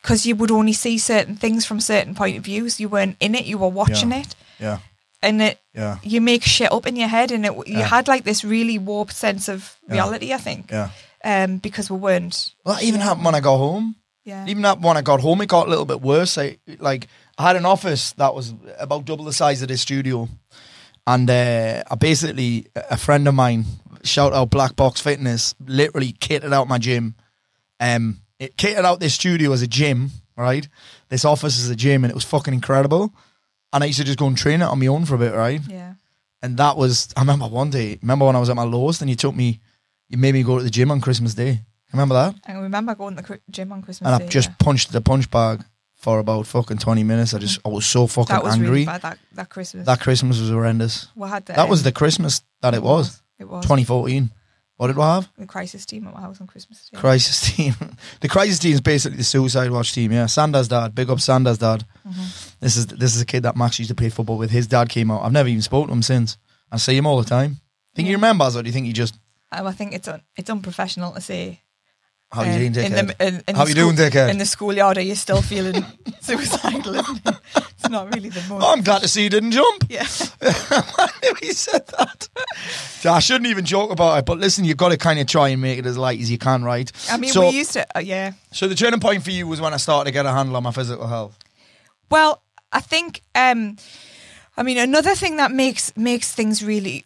because 0.00 0.26
you 0.26 0.34
would 0.36 0.50
only 0.50 0.72
see 0.72 0.98
certain 0.98 1.36
things 1.36 1.64
from 1.66 1.78
certain 1.80 2.14
point 2.14 2.36
of 2.38 2.44
views. 2.44 2.80
You 2.80 2.88
weren't 2.88 3.16
in 3.20 3.34
it. 3.34 3.44
You 3.44 3.58
were 3.58 3.68
watching 3.68 4.10
Yeah. 4.10 4.20
it, 4.20 4.34
Yeah, 4.62 4.78
and 5.22 5.42
it. 5.42 5.58
yeah, 5.74 5.98
You 6.02 6.20
make 6.20 6.42
shit 6.44 6.72
up 6.72 6.86
in 6.86 6.96
your 6.96 7.08
head, 7.08 7.30
and 7.32 7.44
it, 7.44 7.52
you 7.66 7.78
Yeah. 7.78 7.86
had 7.88 8.08
like 8.08 8.24
this 8.24 8.44
really 8.44 8.78
warped 8.78 9.12
sense 9.14 9.48
of 9.48 9.76
reality. 9.88 10.32
I 10.32 10.38
think, 10.38 10.70
yeah. 10.70 10.90
um, 11.24 11.58
because 11.58 11.90
we 11.90 11.98
weren't. 11.98 12.54
Well, 12.64 12.76
that 12.76 12.84
even 12.84 13.00
happened 13.00 13.24
when 13.26 13.34
I 13.34 13.40
got 13.40 13.58
home. 13.58 13.96
Yeah. 14.24 14.46
Even 14.46 14.62
that 14.62 14.80
when 14.80 14.96
I 14.96 15.02
got 15.02 15.20
home, 15.20 15.40
it 15.42 15.48
got 15.48 15.66
a 15.66 15.70
little 15.70 15.84
bit 15.84 16.00
worse. 16.00 16.38
I, 16.38 16.56
like 16.78 17.08
I 17.36 17.42
had 17.48 17.56
an 17.56 17.66
office 17.66 18.12
that 18.12 18.34
was 18.34 18.54
about 18.78 19.04
double 19.04 19.24
the 19.24 19.32
size 19.32 19.62
of 19.62 19.68
this 19.68 19.80
studio, 19.80 20.28
and 21.06 21.28
uh, 21.28 21.82
I 21.90 21.94
basically 21.96 22.66
a 22.88 22.96
friend 22.96 23.26
of 23.26 23.34
mine, 23.34 23.64
shout 24.04 24.32
out 24.32 24.50
Black 24.50 24.76
Box 24.76 25.00
Fitness, 25.00 25.54
literally 25.66 26.12
kitted 26.12 26.52
out 26.52 26.68
my 26.68 26.78
gym. 26.78 27.16
Um, 27.80 28.20
it 28.38 28.56
kitted 28.56 28.84
out 28.84 29.00
this 29.00 29.14
studio 29.14 29.52
as 29.52 29.62
a 29.62 29.66
gym, 29.66 30.10
right? 30.36 30.68
This 31.08 31.24
office 31.24 31.58
is 31.58 31.68
a 31.68 31.74
gym, 31.76 32.04
and 32.04 32.10
it 32.12 32.14
was 32.14 32.24
fucking 32.24 32.54
incredible. 32.54 33.12
And 33.72 33.82
I 33.82 33.86
used 33.86 33.98
to 33.98 34.04
just 34.04 34.18
go 34.18 34.26
and 34.26 34.36
train 34.36 34.62
it 34.62 34.66
on 34.66 34.78
my 34.78 34.86
own 34.86 35.04
for 35.04 35.14
a 35.14 35.18
bit, 35.18 35.34
right? 35.34 35.60
Yeah. 35.68 35.94
And 36.42 36.56
that 36.56 36.76
was 36.76 37.08
I 37.16 37.20
remember 37.20 37.46
one 37.46 37.70
day. 37.70 37.98
Remember 38.02 38.26
when 38.26 38.36
I 38.36 38.40
was 38.40 38.50
at 38.50 38.56
my 38.56 38.64
lowest, 38.64 39.00
and 39.00 39.08
you 39.08 39.16
took 39.16 39.34
me, 39.34 39.60
you 40.08 40.18
made 40.18 40.34
me 40.34 40.42
go 40.42 40.58
to 40.58 40.64
the 40.64 40.70
gym 40.70 40.90
on 40.90 41.00
Christmas 41.00 41.34
Day. 41.34 41.60
Remember 41.92 42.14
that? 42.14 42.34
I 42.46 42.54
remember 42.54 42.94
going 42.94 43.16
to 43.16 43.22
the 43.22 43.40
gym 43.50 43.72
on 43.72 43.82
Christmas 43.82 44.10
and 44.10 44.18
Day. 44.18 44.26
I 44.26 44.28
just 44.28 44.48
yeah. 44.48 44.54
punched 44.58 44.92
the 44.92 45.00
punch 45.00 45.30
bag 45.30 45.64
for 45.94 46.18
about 46.18 46.46
fucking 46.46 46.78
twenty 46.78 47.04
minutes. 47.04 47.32
I 47.32 47.38
just 47.38 47.60
I 47.64 47.68
was 47.68 47.86
so 47.86 48.06
fucking 48.06 48.34
that 48.34 48.42
was 48.42 48.54
angry. 48.54 48.70
really 48.70 48.84
bad 48.86 49.02
that, 49.02 49.18
that 49.32 49.48
Christmas. 49.48 49.86
That 49.86 50.00
Christmas 50.00 50.40
was 50.40 50.50
horrendous. 50.50 51.08
we 51.14 51.28
had 51.28 51.46
the, 51.46 51.52
That 51.52 51.68
was 51.68 51.82
the 51.82 51.92
Christmas 51.92 52.42
that 52.60 52.74
it 52.74 52.82
was. 52.82 53.22
It 53.38 53.48
was 53.48 53.62
2014. 53.64 54.30
What 54.82 54.88
did 54.88 54.96
we 54.96 55.02
have? 55.04 55.30
the 55.38 55.46
crisis 55.46 55.86
team 55.86 56.08
at 56.08 56.12
my 56.12 56.20
house 56.20 56.40
on 56.40 56.48
Christmas 56.48 56.88
Day. 56.88 56.98
Crisis 56.98 57.54
team. 57.54 57.72
the 58.20 58.26
crisis 58.28 58.58
team 58.58 58.72
is 58.72 58.80
basically 58.80 59.16
the 59.16 59.22
Suicide 59.22 59.70
Watch 59.70 59.92
team. 59.92 60.10
Yeah, 60.10 60.26
Sanders' 60.26 60.66
dad. 60.66 60.92
Big 60.92 61.08
up 61.08 61.20
Sanders' 61.20 61.58
dad. 61.58 61.84
Mm-hmm. 62.04 62.24
This 62.58 62.76
is 62.76 62.88
this 62.88 63.14
is 63.14 63.22
a 63.22 63.24
kid 63.24 63.44
that 63.44 63.56
Max 63.56 63.78
used 63.78 63.90
to 63.90 63.94
play 63.94 64.08
football 64.08 64.36
with. 64.38 64.50
His 64.50 64.66
dad 64.66 64.88
came 64.88 65.12
out. 65.12 65.22
I've 65.22 65.30
never 65.30 65.48
even 65.48 65.62
spoken 65.62 65.86
to 65.86 65.92
him 65.94 66.02
since. 66.02 66.36
I 66.72 66.78
see 66.78 66.96
him 66.96 67.06
all 67.06 67.22
the 67.22 67.28
time. 67.28 67.58
Think 67.94 68.08
he 68.08 68.14
remembers, 68.14 68.56
or 68.56 68.62
do 68.64 68.66
you 68.66 68.72
think 68.72 68.86
he 68.86 68.92
just 68.92 69.20
Um, 69.52 69.68
I 69.68 69.72
think 69.72 69.92
it's 69.94 70.08
un- 70.08 70.22
it's 70.36 70.50
unprofessional 70.50 71.12
to 71.12 71.20
say. 71.20 71.62
How 72.32 72.42
you 72.42 72.66
um, 72.66 72.72
doing, 72.72 72.86
in 72.86 72.92
the, 72.92 73.16
in, 73.20 73.42
in 73.46 73.54
How 73.54 73.64
the 73.64 73.70
you 73.70 73.74
doing, 73.74 73.96
school- 73.96 74.08
dickhead? 74.08 74.30
In 74.30 74.38
the 74.38 74.46
schoolyard, 74.46 74.96
are 74.96 75.02
you 75.02 75.14
still 75.14 75.42
feeling 75.42 75.84
suicidal? 76.20 76.94
It? 76.96 77.06
It's 77.82 77.90
not 77.90 78.14
really 78.14 78.28
the 78.28 78.40
most. 78.48 78.64
I'm 78.64 78.80
glad 78.82 79.02
to 79.02 79.08
see 79.08 79.24
you 79.24 79.28
didn't 79.28 79.50
jump. 79.50 79.84
yeah. 79.90 80.06
I 80.40 81.10
knew 81.22 81.34
he 81.42 81.52
said 81.52 81.84
that. 81.98 82.28
I 83.04 83.18
shouldn't 83.18 83.48
even 83.48 83.64
joke 83.64 83.90
about 83.90 84.18
it, 84.18 84.24
but 84.24 84.38
listen, 84.38 84.64
you've 84.64 84.76
got 84.76 84.90
to 84.90 84.96
kind 84.96 85.18
of 85.18 85.26
try 85.26 85.48
and 85.48 85.60
make 85.60 85.80
it 85.80 85.86
as 85.86 85.98
light 85.98 86.20
as 86.20 86.30
you 86.30 86.38
can, 86.38 86.62
right? 86.62 86.90
I 87.10 87.16
mean, 87.16 87.32
so, 87.32 87.40
we 87.40 87.56
used 87.56 87.72
to. 87.72 87.84
Uh, 87.96 88.00
yeah. 88.00 88.32
so 88.52 88.68
the 88.68 88.76
turning 88.76 89.00
point 89.00 89.24
for 89.24 89.32
you 89.32 89.48
was 89.48 89.60
when 89.60 89.74
I 89.74 89.78
started 89.78 90.04
to 90.10 90.12
get 90.12 90.26
a 90.26 90.30
handle 90.32 90.56
on 90.56 90.62
my 90.62 90.70
physical 90.70 91.08
health. 91.08 91.36
Well, 92.08 92.42
I 92.72 92.80
think. 92.80 93.20
um 93.34 93.76
I 94.56 94.62
mean, 94.62 94.78
another 94.78 95.14
thing 95.14 95.36
that 95.38 95.50
makes 95.50 95.96
makes 95.96 96.32
things 96.32 96.62
really 96.62 97.04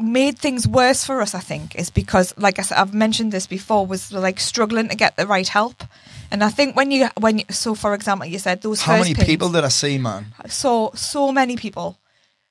made 0.00 0.38
things 0.38 0.66
worse 0.66 1.04
for 1.04 1.20
us. 1.20 1.34
I 1.34 1.40
think 1.40 1.74
is 1.76 1.90
because, 1.90 2.34
like 2.36 2.58
I 2.58 2.62
said, 2.62 2.78
I've 2.78 2.94
mentioned 2.94 3.32
this 3.32 3.46
before, 3.46 3.86
was 3.86 4.12
like 4.12 4.40
struggling 4.40 4.88
to 4.88 4.96
get 4.96 5.16
the 5.16 5.26
right 5.26 5.48
help. 5.48 5.84
And 6.30 6.42
I 6.42 6.50
think 6.50 6.76
when 6.76 6.90
you 6.90 7.08
when 7.18 7.38
you, 7.38 7.44
so 7.50 7.74
for 7.74 7.94
example, 7.94 8.26
you 8.26 8.38
said 8.38 8.62
those 8.62 8.82
How 8.82 8.98
many 8.98 9.14
people 9.14 9.50
did 9.50 9.64
I 9.64 9.68
see, 9.68 9.98
man? 9.98 10.26
so 10.48 10.90
so 10.94 11.32
many 11.32 11.56
people. 11.56 11.98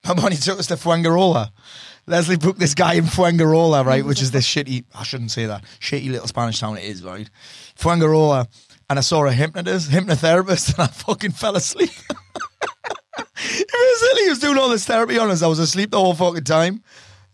When 0.06 0.34
he 0.34 0.38
took 0.38 0.60
us 0.60 0.68
to 0.68 0.76
Fuengirola? 0.76 1.52
Leslie 2.06 2.36
booked 2.36 2.60
this 2.60 2.74
guy 2.74 2.96
in 2.96 3.06
Fuengirola, 3.06 3.86
right, 3.86 4.04
which 4.04 4.22
is 4.22 4.32
this 4.32 4.46
shitty, 4.46 4.84
I 4.94 5.04
shouldn't 5.04 5.32
say 5.32 5.46
that, 5.46 5.64
shitty 5.80 6.12
little 6.12 6.28
Spanish 6.28 6.60
town 6.60 6.78
it 6.78 6.84
is, 6.84 7.04
right? 7.04 7.30
Fuengirola. 7.80 8.48
And 8.90 9.00
I 9.00 9.02
saw 9.02 9.26
a 9.26 9.32
hypnotist, 9.32 9.90
hypnotherapist, 9.90 10.74
and 10.78 10.84
I 10.84 10.88
fucking 10.88 11.32
fell 11.32 11.56
asleep. 11.56 11.90
it 13.18 13.70
was 13.72 14.00
silly. 14.00 14.24
He 14.24 14.30
was 14.30 14.40
doing 14.40 14.58
all 14.58 14.70
this 14.70 14.86
therapy 14.86 15.18
on 15.18 15.32
us. 15.32 15.42
I 15.42 15.48
was 15.48 15.60
asleep 15.60 15.92
the 15.92 16.00
whole 16.00 16.14
fucking 16.14 16.44
time. 16.44 16.84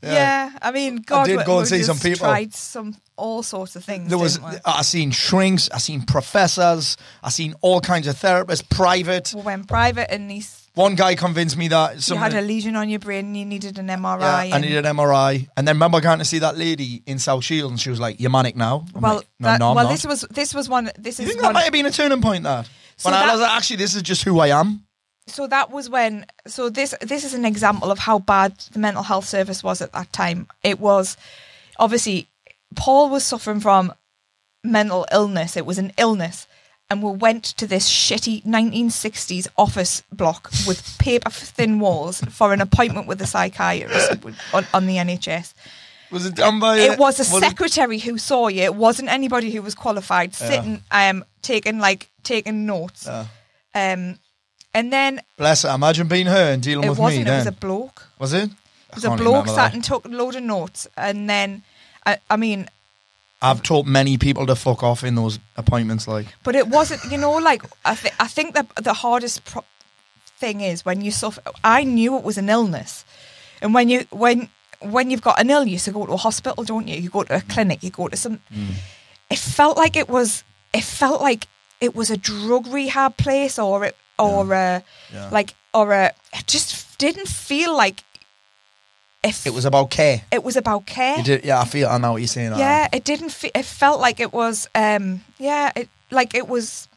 Yeah, 0.01 0.51
I 0.61 0.71
mean, 0.71 0.97
God, 0.97 1.25
did 1.25 1.37
we- 1.37 1.43
go 1.43 1.59
and 1.59 1.67
see 1.67 1.83
some 1.83 1.99
people. 1.99 2.27
Tried 2.27 2.53
some 2.53 2.95
all 3.17 3.43
sorts 3.43 3.75
of 3.75 3.83
things. 3.83 4.09
There 4.09 4.17
was? 4.17 4.39
I 4.65 4.81
seen 4.81 5.11
shrinks, 5.11 5.69
I 5.73 5.77
seen 5.77 6.03
professors, 6.03 6.95
I 7.21 7.29
seen 7.29 7.53
all 7.61 7.81
kinds 7.81 8.07
of 8.07 8.15
therapists, 8.15 8.67
private. 8.69 9.33
we 9.35 9.41
went 9.41 9.67
private, 9.67 10.11
and 10.11 10.31
he, 10.31 10.43
One 10.75 10.95
guy 10.95 11.15
convinced 11.15 11.57
me 11.57 11.67
that 11.67 12.07
you 12.07 12.15
had 12.15 12.33
a 12.33 12.41
lesion 12.41 12.75
on 12.77 12.87
your 12.87 12.99
brain, 12.99 13.25
and 13.25 13.37
you 13.37 13.45
needed 13.45 13.77
an 13.77 13.87
MRI. 13.87 14.49
yeah, 14.49 14.55
I 14.55 14.59
needed 14.59 14.85
an 14.85 14.95
MRI, 14.95 15.49
and 15.57 15.67
then 15.67 15.75
remember 15.75 15.99
going 15.99 16.19
to 16.19 16.25
see 16.25 16.39
that 16.39 16.57
lady 16.57 17.03
in 17.05 17.19
South 17.19 17.43
Shields, 17.43 17.71
and 17.71 17.79
she 17.79 17.89
was 17.89 17.99
like, 17.99 18.19
"You're 18.21 18.31
manic 18.31 18.55
now." 18.55 18.85
I'm 18.95 19.01
well, 19.01 19.15
like, 19.17 19.27
no, 19.39 19.47
that, 19.47 19.59
no, 19.59 19.73
well, 19.73 19.83
not. 19.85 19.91
this 19.91 20.05
was 20.05 20.21
this 20.31 20.53
was 20.53 20.69
one. 20.69 20.91
This 20.97 21.19
you 21.19 21.25
is 21.25 21.31
think 21.31 21.41
that 21.41 21.53
might 21.53 21.63
have 21.63 21.73
been 21.73 21.85
a 21.85 21.91
turning 21.91 22.21
point? 22.21 22.43
That 22.43 22.69
So 22.95 23.09
when 23.09 23.19
I 23.19 23.31
was 23.31 23.41
like, 23.41 23.51
actually, 23.51 23.77
this 23.77 23.95
is 23.95 24.01
just 24.01 24.23
who 24.23 24.39
I 24.39 24.47
am. 24.47 24.85
So 25.29 25.47
that 25.47 25.71
was 25.71 25.89
when 25.89 26.25
so 26.47 26.69
this 26.69 26.93
this 27.01 27.23
is 27.23 27.33
an 27.33 27.45
example 27.45 27.91
of 27.91 27.99
how 27.99 28.19
bad 28.19 28.57
the 28.71 28.79
mental 28.79 29.03
health 29.03 29.25
service 29.25 29.63
was 29.63 29.81
at 29.81 29.91
that 29.93 30.11
time 30.11 30.47
it 30.63 30.79
was 30.79 31.17
obviously 31.77 32.27
paul 32.75 33.09
was 33.09 33.23
suffering 33.23 33.59
from 33.59 33.93
mental 34.63 35.05
illness 35.11 35.55
it 35.55 35.65
was 35.65 35.77
an 35.77 35.91
illness 35.97 36.47
and 36.91 37.03
we 37.03 37.11
went 37.11 37.43
to 37.43 37.67
this 37.67 37.87
shitty 37.89 38.43
1960s 38.45 39.47
office 39.57 40.01
block 40.11 40.49
with 40.67 40.97
paper 40.99 41.29
thin 41.29 41.79
walls 41.79 42.21
for 42.29 42.51
an 42.51 42.61
appointment 42.61 43.07
with 43.07 43.21
a 43.21 43.27
psychiatrist 43.27 44.11
on, 44.53 44.65
on 44.73 44.87
the 44.87 44.97
nhs 44.97 45.53
Was 46.11 46.25
it 46.25 46.35
done 46.35 46.59
by? 46.59 46.77
it 46.79 46.97
was 46.97 47.19
a 47.19 47.33
was 47.33 47.39
secretary 47.41 47.99
who 47.99 48.17
saw 48.17 48.47
you. 48.47 48.63
It 48.63 48.75
wasn't 48.75 49.09
anybody 49.09 49.51
who 49.51 49.61
was 49.61 49.75
qualified 49.75 50.33
sitting, 50.33 50.81
um, 50.89 51.23
taking 51.43 51.77
like 51.79 52.09
taking 52.23 52.65
notes. 52.65 53.05
Yeah. 53.05 53.27
Um, 53.75 54.17
and 54.73 54.91
then 54.93 55.21
Bless 55.37 55.63
her. 55.63 55.69
Imagine 55.69 56.07
being 56.07 56.27
her 56.27 56.53
and 56.53 56.61
dealing 56.61 56.85
it 56.85 56.89
with 56.89 56.99
wasn't. 56.99 57.25
me. 57.25 57.31
It 57.31 57.35
was 57.37 57.47
a 57.47 57.51
bloke. 57.51 58.07
was 58.19 58.33
it? 58.33 58.49
It 58.89 58.95
was 58.95 59.05
a 59.05 59.15
bloke 59.15 59.47
sat 59.47 59.73
and 59.73 59.83
took 59.83 60.05
a 60.05 60.07
load 60.09 60.35
of 60.35 60.43
notes, 60.43 60.87
and 60.97 61.29
then 61.29 61.61
I, 62.05 62.17
I 62.29 62.37
mean, 62.37 62.67
I've 63.41 63.61
taught 63.61 63.85
many 63.85 64.17
people 64.17 64.45
to 64.47 64.55
fuck 64.55 64.81
off 64.83 65.03
in 65.03 65.15
those 65.15 65.37
appointments. 65.57 66.07
Like, 66.07 66.25
but 66.43 66.55
it 66.55 66.67
wasn't. 66.67 67.03
You 67.11 67.17
know, 67.17 67.33
like 67.37 67.61
I, 67.85 67.95
th- 67.95 68.13
I 68.19 68.27
think 68.27 68.55
that 68.55 68.67
the 68.75 68.93
hardest 68.93 69.45
pro- 69.45 69.63
thing 70.39 70.61
is 70.61 70.83
when 70.85 71.01
you 71.01 71.11
suffer. 71.11 71.41
I 71.63 71.83
knew 71.83 72.17
it 72.17 72.23
was 72.23 72.37
an 72.37 72.49
illness, 72.49 73.05
and 73.61 73.73
when 73.75 73.89
you 73.89 74.05
when 74.09 74.49
when 74.81 75.11
you've 75.11 75.21
got 75.21 75.39
an 75.39 75.49
illness, 75.49 75.85
you 75.87 75.93
go 75.93 76.05
to 76.07 76.13
a 76.13 76.17
hospital, 76.17 76.63
don't 76.63 76.87
you? 76.87 76.95
You 76.95 77.09
go 77.09 77.23
to 77.23 77.35
a 77.35 77.41
clinic, 77.41 77.83
you 77.83 77.91
go 77.91 78.07
to 78.07 78.17
some. 78.17 78.39
Mm. 78.51 78.73
It 79.29 79.37
felt 79.37 79.77
like 79.77 79.95
it 79.95 80.09
was. 80.09 80.43
It 80.73 80.83
felt 80.83 81.21
like 81.21 81.47
it 81.79 81.95
was 81.95 82.09
a 82.09 82.17
drug 82.17 82.65
rehab 82.67 83.17
place, 83.17 83.59
or 83.59 83.85
it, 83.85 83.95
or 84.19 84.53
a, 84.53 84.83
Yeah. 85.13 85.29
like, 85.31 85.53
or 85.73 85.93
a. 85.93 86.11
It 86.33 86.47
just 86.47 86.97
didn't 86.97 87.27
feel 87.27 87.75
like. 87.75 88.03
If 89.21 89.45
it 89.45 89.53
was 89.53 89.65
about 89.65 89.89
care. 89.89 90.21
it 90.31 90.43
was 90.45 90.55
about 90.55 90.85
care. 90.85 91.21
Did, 91.21 91.43
yeah, 91.43 91.59
I 91.59 91.65
feel. 91.65 91.89
I 91.89 91.97
know 91.97 92.13
what 92.13 92.21
you're 92.21 92.27
saying. 92.27 92.53
Yeah, 92.57 92.87
it 92.93 93.03
didn't. 93.03 93.31
Fe- 93.31 93.51
it 93.53 93.65
felt 93.65 93.99
like 93.99 94.21
it 94.21 94.31
was. 94.31 94.69
Um, 94.73 95.23
yeah, 95.37 95.71
it 95.75 95.89
like 96.09 96.33
it 96.35 96.47
was. 96.47 96.87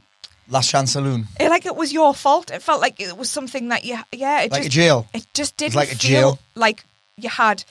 Last 0.48 0.70
chance 0.70 0.92
saloon, 0.92 1.26
It, 1.40 1.48
like 1.48 1.66
it 1.66 1.74
was 1.76 1.92
your 1.92 2.14
fault. 2.14 2.50
It 2.50 2.62
felt 2.62 2.80
like 2.80 3.00
it 3.00 3.16
was 3.16 3.28
something 3.30 3.68
that 3.68 3.84
you. 3.84 3.98
Yeah, 4.12 4.42
it 4.42 4.52
like 4.52 4.62
just. 4.62 4.66
a 4.66 4.70
jail. 4.70 5.06
It 5.14 5.26
just 5.34 5.56
didn't 5.56 5.74
like 5.74 5.92
a 5.92 5.96
feel 5.96 6.10
jail. 6.10 6.38
like 6.54 6.84
you 7.16 7.28
had, 7.28 7.64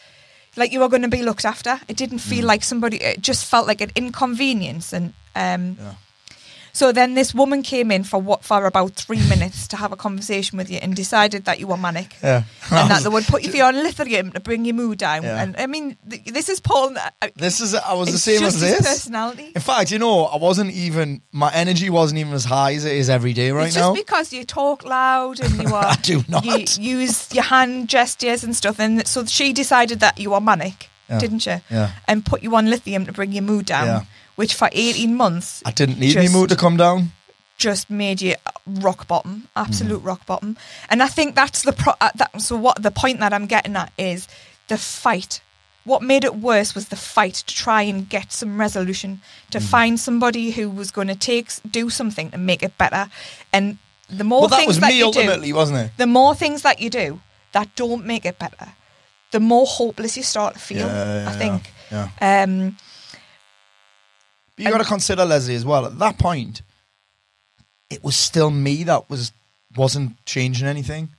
like 0.57 0.71
you 0.73 0.79
were 0.79 0.89
going 0.89 1.03
to 1.03 1.07
be 1.17 1.21
looked 1.21 1.45
after. 1.45 1.79
It 1.87 1.95
didn't 1.95 2.19
Mm. 2.19 2.29
feel 2.29 2.45
like 2.45 2.63
somebody. 2.63 2.97
It 2.97 3.21
just 3.21 3.45
felt 3.45 3.67
like 3.67 3.79
an 3.81 3.91
inconvenience, 3.95 4.91
and 4.93 5.13
um. 5.35 5.77
Yeah. 5.79 5.93
So 6.73 6.91
then 6.91 7.13
this 7.15 7.33
woman 7.33 7.63
came 7.63 7.91
in 7.91 8.03
for 8.03 8.19
what 8.21 8.43
for 8.43 8.65
about 8.65 8.93
three 8.93 9.21
minutes 9.27 9.67
to 9.69 9.77
have 9.77 9.91
a 9.91 9.95
conversation 9.95 10.57
with 10.57 10.69
you 10.71 10.77
and 10.81 10.95
decided 10.95 11.45
that 11.45 11.59
you 11.59 11.67
were 11.67 11.77
manic. 11.77 12.15
Yeah, 12.23 12.43
And 12.71 12.89
that 12.89 13.03
they 13.03 13.09
would 13.09 13.25
put 13.25 13.43
you 13.43 13.63
on 13.63 13.75
lithium 13.75 14.31
to 14.31 14.39
bring 14.39 14.65
your 14.65 14.75
mood 14.75 14.97
down. 14.99 15.23
Yeah. 15.23 15.41
And 15.41 15.55
I 15.57 15.67
mean, 15.67 15.97
th- 16.09 16.23
this 16.25 16.47
is 16.49 16.59
Paul. 16.59 16.95
uh, 16.97 17.27
This 17.35 17.59
is. 17.61 17.75
I 17.75 17.93
was 17.93 18.11
the 18.11 18.17
same 18.17 18.43
as 18.43 18.59
this. 18.59 18.77
personality. 18.79 19.51
In 19.55 19.61
fact, 19.61 19.91
you 19.91 19.99
know, 19.99 20.25
I 20.25 20.37
wasn't 20.37 20.71
even. 20.73 21.21
My 21.31 21.51
energy 21.53 21.89
wasn't 21.89 22.19
even 22.19 22.33
as 22.33 22.45
high 22.45 22.73
as 22.75 22.85
it 22.85 22.93
is 22.95 23.09
every 23.09 23.33
day 23.33 23.51
right 23.51 23.67
it's 23.67 23.75
now. 23.75 23.93
just 23.93 24.05
because 24.05 24.33
you 24.33 24.45
talk 24.45 24.85
loud 24.85 25.39
and 25.39 25.53
you 25.61 25.73
are 25.75 25.85
I 25.85 25.95
do 26.01 26.23
not. 26.29 26.45
you 26.45 26.99
use 26.99 27.33
your 27.33 27.43
hand 27.43 27.89
gestures 27.89 28.43
and 28.43 28.55
stuff 28.55 28.79
and 28.79 29.05
so 29.07 29.25
she 29.25 29.53
decided 29.53 29.99
that 29.99 30.19
you 30.19 30.31
were 30.31 30.41
manic 30.41 30.89
Yeah. 31.09 31.19
didn't 31.19 31.39
she 31.39 31.55
Yeah. 31.69 31.91
and 32.07 32.25
put 32.25 32.41
you 32.43 32.55
on 32.55 32.69
lithium 32.69 33.05
to 33.05 33.11
bring 33.11 33.31
your 33.33 33.43
mood 33.43 33.65
down 33.65 33.87
Yeah. 33.87 34.01
Which 34.35 34.53
for 34.53 34.69
18 34.71 35.15
months 35.15 35.61
I 35.65 35.71
didn't 35.71 35.99
need 35.99 36.13
just- 36.13 36.33
mood 36.33 36.49
to 36.49 36.55
come 36.55 36.77
down. 36.77 37.11
just 37.57 37.89
made 37.89 38.21
you 38.21 38.35
rock 38.65 39.07
bottom 39.07 39.47
absolute 39.55 40.01
Mm. 40.01 40.05
rock 40.07 40.25
bottom 40.25 40.57
and 40.89 41.03
i 41.03 41.07
think 41.07 41.35
that's 41.35 41.61
the 41.61 41.73
pro- 41.73 41.93
uh, 42.01 42.09
that, 42.15 42.41
so 42.41 42.55
what 42.55 42.81
the 42.81 42.89
point 42.91 43.19
that 43.19 43.33
i'm 43.33 43.45
getting 43.45 43.75
at 43.75 43.91
is 43.99 44.27
the 44.67 44.77
fight 44.77 45.41
what 45.83 46.01
made 46.01 46.23
it 46.23 46.35
worse 46.35 46.73
was 46.75 46.87
the 46.87 46.95
fight 46.95 47.35
to 47.35 47.53
try 47.53 47.81
and 47.83 48.07
get 48.09 48.31
some 48.33 48.59
resolution 48.59 49.21
to 49.51 49.59
Mm. 49.59 49.63
find 49.75 49.99
somebody 49.99 50.51
who 50.51 50.69
was 50.69 50.89
going 50.91 51.07
to 51.07 51.15
take 51.15 51.47
do 51.69 51.89
something 51.89 52.31
to 52.31 52.37
make 52.37 52.63
it 52.63 52.75
better 52.77 53.09
and 53.53 53.77
the 54.09 54.23
more 54.23 54.41
Well, 54.41 54.49
that 54.49 54.57
things 54.57 54.67
was 54.67 54.79
that 54.79 54.89
me 54.91 54.97
you 54.99 55.05
ultimately, 55.05 55.47
do, 55.49 55.55
wasn't 55.55 55.79
it? 55.79 55.91
the 55.97 56.07
more 56.07 56.33
things 56.35 56.61
that 56.63 56.79
you 56.81 56.89
do 56.89 57.19
that 57.53 57.67
don't 57.75 58.05
make 58.05 58.25
it 58.25 58.37
better, 58.39 58.69
the 59.31 59.39
more 59.39 59.65
hopeless 59.67 60.17
you 60.17 60.23
start 60.23 60.53
to 60.55 60.59
feel. 60.59 60.87
Yeah, 60.87 61.29
I 61.29 61.33
think. 61.33 61.71
Yeah. 61.91 62.07
Um, 62.21 62.77
you 64.61 64.71
got 64.71 64.77
to 64.79 64.83
consider 64.85 65.25
Leslie 65.25 65.55
as 65.55 65.65
well. 65.65 65.85
At 65.85 65.99
that 65.99 66.17
point, 66.17 66.61
it 67.89 68.03
was 68.03 68.15
still 68.15 68.49
me 68.51 68.83
that 68.83 69.09
was 69.09 69.31
wasn't 69.75 70.23
changing 70.25 70.67
anything. 70.67 71.09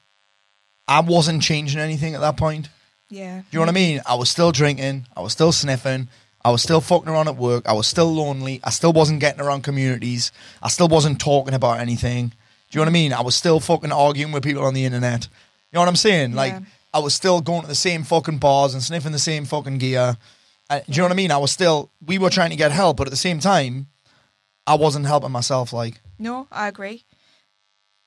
I 0.89 1.01
wasn't 1.01 1.43
changing 1.43 1.81
anything 1.81 2.15
at 2.15 2.21
that 2.21 2.37
point. 2.37 2.69
yeah. 3.09 3.39
Do 3.39 3.45
you 3.51 3.59
know 3.59 3.63
what 3.63 3.69
I 3.69 3.73
mean? 3.73 4.01
I 4.07 4.15
was 4.15 4.31
still 4.31 4.53
drinking. 4.53 5.07
I 5.17 5.21
was 5.21 5.33
still 5.33 5.53
sniffing. 5.53 6.09
I 6.45 6.51
was 6.51 6.63
still 6.63 6.81
fucking 6.81 7.09
around 7.09 7.29
at 7.29 7.37
work. 7.37 7.69
I 7.69 7.73
was 7.73 7.87
still 7.87 8.13
lonely. 8.13 8.61
I 8.65 8.71
still 8.71 8.93
wasn't 8.93 9.21
getting 9.21 9.41
around 9.41 9.63
communities. 9.63 10.33
I 10.63 10.69
still 10.69 10.89
wasn't 10.89 11.21
talking 11.21 11.55
about 11.55 11.79
anything. 11.79 12.29
Do 12.29 12.35
you 12.73 12.79
know 12.79 12.83
what 12.83 12.89
I 12.89 12.93
mean? 12.93 13.13
I 13.13 13.21
was 13.23 13.37
still 13.37 13.61
fucking 13.61 13.93
arguing 13.93 14.33
with 14.33 14.43
people 14.43 14.65
on 14.65 14.75
the 14.75 14.85
internet. 14.85 15.25
You 15.71 15.77
know 15.77 15.81
what 15.81 15.89
I'm 15.89 15.97
saying? 15.97 16.35
Like 16.35 16.53
Yeah. 16.55 16.61
I 16.93 16.99
was 16.99 17.15
still 17.15 17.41
going 17.41 17.63
to 17.63 17.69
the 17.69 17.75
same 17.75 18.03
fucking 18.03 18.39
bars 18.39 18.75
and 18.75 18.83
sniffing 18.83 19.13
the 19.13 19.19
same 19.19 19.45
fucking 19.45 19.79
gear. 19.79 20.17
Uh, 20.71 20.79
do 20.81 20.85
you 20.93 20.99
know 20.99 21.05
what 21.05 21.13
I 21.13 21.17
mean? 21.17 21.31
I 21.31 21.37
was 21.39 21.51
still. 21.53 21.91
We 22.05 22.19
were 22.19 22.31
trying 22.31 22.51
to 22.51 22.57
get 22.57 22.73
help, 22.73 22.97
but 22.97 23.07
at 23.07 23.11
the 23.11 23.17
same 23.17 23.41
time, 23.41 23.89
I 24.67 24.75
wasn't 24.75 25.07
helping 25.07 25.31
myself. 25.33 25.73
Like, 25.73 26.01
No, 26.19 26.47
I 26.51 26.69
agree. 26.69 27.05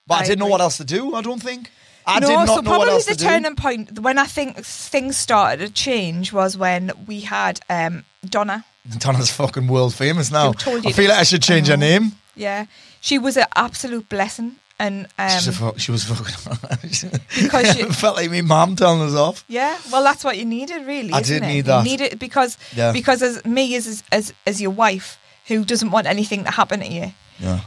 but 0.08 0.16
I, 0.16 0.20
I 0.20 0.24
didn't 0.26 0.40
know 0.40 0.48
what 0.48 0.62
else 0.62 0.78
to 0.78 0.86
do. 0.86 1.16
I 1.16 1.22
don't 1.22 1.42
think. 1.42 1.70
I 2.08 2.20
no, 2.20 2.28
did 2.28 2.34
not 2.34 2.48
so 2.48 2.54
know 2.56 2.56
what 2.56 2.66
probably 2.66 2.90
else 2.94 3.06
the 3.06 3.14
to 3.14 3.18
do. 3.20 3.26
turning 3.26 3.56
point 3.56 4.00
when 4.00 4.18
I 4.20 4.26
think 4.26 4.58
things 4.64 5.18
started 5.18 5.66
to 5.66 5.74
change 5.74 6.32
was 6.32 6.56
when 6.56 6.92
we 7.08 7.22
had 7.22 7.60
um, 7.70 8.04
Donna. 8.28 8.64
Donna's 9.00 9.32
fucking 9.32 9.68
world 9.68 9.96
famous 9.96 10.32
now. 10.32 10.54
I 10.68 10.92
feel 10.92 11.10
like 11.10 11.18
I 11.20 11.24
should 11.24 11.42
change 11.42 11.68
her 11.68 11.78
name. 11.78 12.12
Yeah, 12.36 12.66
she 13.02 13.18
was 13.18 13.38
an 13.38 13.46
absolute 13.56 14.08
blessing, 14.10 14.58
and 14.78 15.08
um, 15.18 15.40
fuck, 15.54 15.80
she 15.80 15.92
was 15.92 16.04
fucking. 16.04 16.70
Because 17.42 17.74
she- 17.74 17.82
it 17.82 17.96
felt 17.96 18.18
like 18.18 18.30
me 18.30 18.42
mum 18.42 18.76
telling 18.76 19.02
us 19.02 19.14
off. 19.16 19.44
yeah, 19.48 19.78
well, 19.92 20.04
that's 20.04 20.24
what 20.24 20.38
you 20.38 20.46
needed, 20.46 20.86
really. 20.86 21.14
I 21.14 21.20
isn't 21.20 21.42
did 21.42 21.44
it? 21.44 21.54
need 21.54 21.66
that. 21.66 21.86
You 21.86 21.92
need 21.92 22.02
it 22.02 22.20
because 22.20 22.58
Yeah. 22.76 22.92
because 22.92 23.22
as 23.22 23.44
me 23.46 23.76
as 23.76 24.04
as 24.12 24.34
as 24.46 24.62
your 24.62 24.72
wife 24.72 25.18
who 25.48 25.64
doesn't 25.64 25.92
want 25.92 26.08
anything 26.08 26.44
to 26.44 26.52
happen 26.52 26.80
to 26.82 26.88
you, 26.88 27.14
Yeah. 27.40 27.60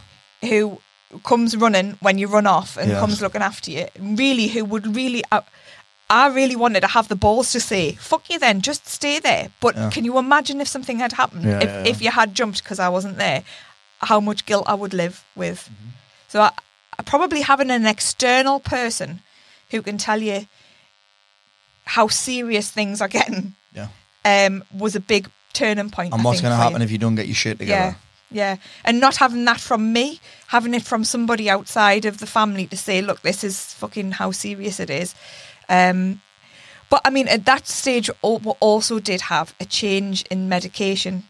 who 0.43 0.81
comes 1.25 1.57
running 1.57 1.97
when 2.01 2.19
you 2.19 2.27
run 2.29 2.47
off 2.47 2.77
and 2.77 2.93
comes 2.93 3.23
looking 3.23 3.41
after 3.43 3.71
you. 3.71 3.87
Really, 3.99 4.49
who 4.49 4.65
would 4.65 4.95
really. 4.97 5.23
Uh, 5.33 5.41
I 6.11 6.29
really 6.29 6.57
wanted 6.57 6.81
to 6.81 6.87
have 6.89 7.09
the 7.09 7.17
balls 7.17 7.53
to 7.53 7.61
say, 7.61 7.93
"Fuck 7.93 8.29
you," 8.31 8.39
then 8.39 8.61
just 8.63 8.87
stay 8.89 9.19
there. 9.19 9.49
But 9.61 9.77
Yeah. 9.77 9.91
can 9.91 10.05
you 10.05 10.19
imagine 10.19 10.61
if 10.61 10.69
something 10.69 10.99
had 10.99 11.13
happened? 11.13 11.45
Yeah, 11.45 11.59
if 11.61 11.69
yeah. 11.71 11.85
if 11.93 12.03
you 12.03 12.11
had 12.11 12.35
jumped 12.35 12.63
because 12.63 12.79
I 12.79 12.89
wasn't 12.89 13.17
there, 13.19 13.43
how 14.01 14.21
much 14.21 14.45
guilt 14.47 14.65
I 14.67 14.75
would 14.75 14.93
live 14.95 15.25
with. 15.37 15.69
Mm-hmm. 15.71 15.89
So 16.29 16.41
I, 16.43 16.51
probably 17.05 17.43
having 17.43 17.71
an 17.71 17.87
external 17.87 18.61
person 18.61 19.21
who 19.71 19.83
can 19.83 19.99
tell 19.99 20.21
you 20.23 20.47
how 21.85 22.09
serious 22.09 22.71
things 22.71 23.01
are 23.01 23.09
getting 23.09 23.55
Yeah. 23.75 23.89
um, 24.25 24.65
was 24.77 24.95
a 24.97 25.01
big 25.01 25.29
turning 25.53 25.91
point. 25.91 26.13
And 26.13 26.23
I 26.23 26.25
what's 26.25 26.41
going 26.41 26.53
to 26.53 26.57
for 26.57 26.63
you. 26.65 26.69
happen 26.71 26.83
if 26.83 26.91
you 26.91 26.99
don't 26.99 27.15
get 27.15 27.27
your 27.27 27.35
shit 27.35 27.59
together? 27.59 27.97
Yeah, 28.31 28.55
yeah. 28.55 28.57
And 28.85 29.01
not 29.01 29.17
having 29.17 29.45
that 29.47 29.61
from 29.61 29.93
me, 29.93 30.21
having 30.49 30.75
it 30.75 30.83
from 30.83 31.05
somebody 31.05 31.49
outside 31.49 32.05
of 32.05 32.19
the 32.19 32.27
family 32.27 32.67
to 32.67 32.77
say, 32.77 33.01
look, 33.01 33.23
this 33.23 33.43
is 33.43 33.73
fucking 33.75 34.13
how 34.13 34.31
serious 34.31 34.81
it 34.81 34.91
is. 34.91 35.15
Um, 35.69 36.21
but 36.91 37.01
I 37.05 37.11
mean, 37.11 37.29
at 37.29 37.45
that 37.45 37.67
stage, 37.67 38.11
we 38.23 38.37
also 38.61 38.99
did 38.99 39.23
have 39.23 39.55
a 39.61 39.65
change 39.65 40.23
in 40.31 40.49
medication. 40.49 41.25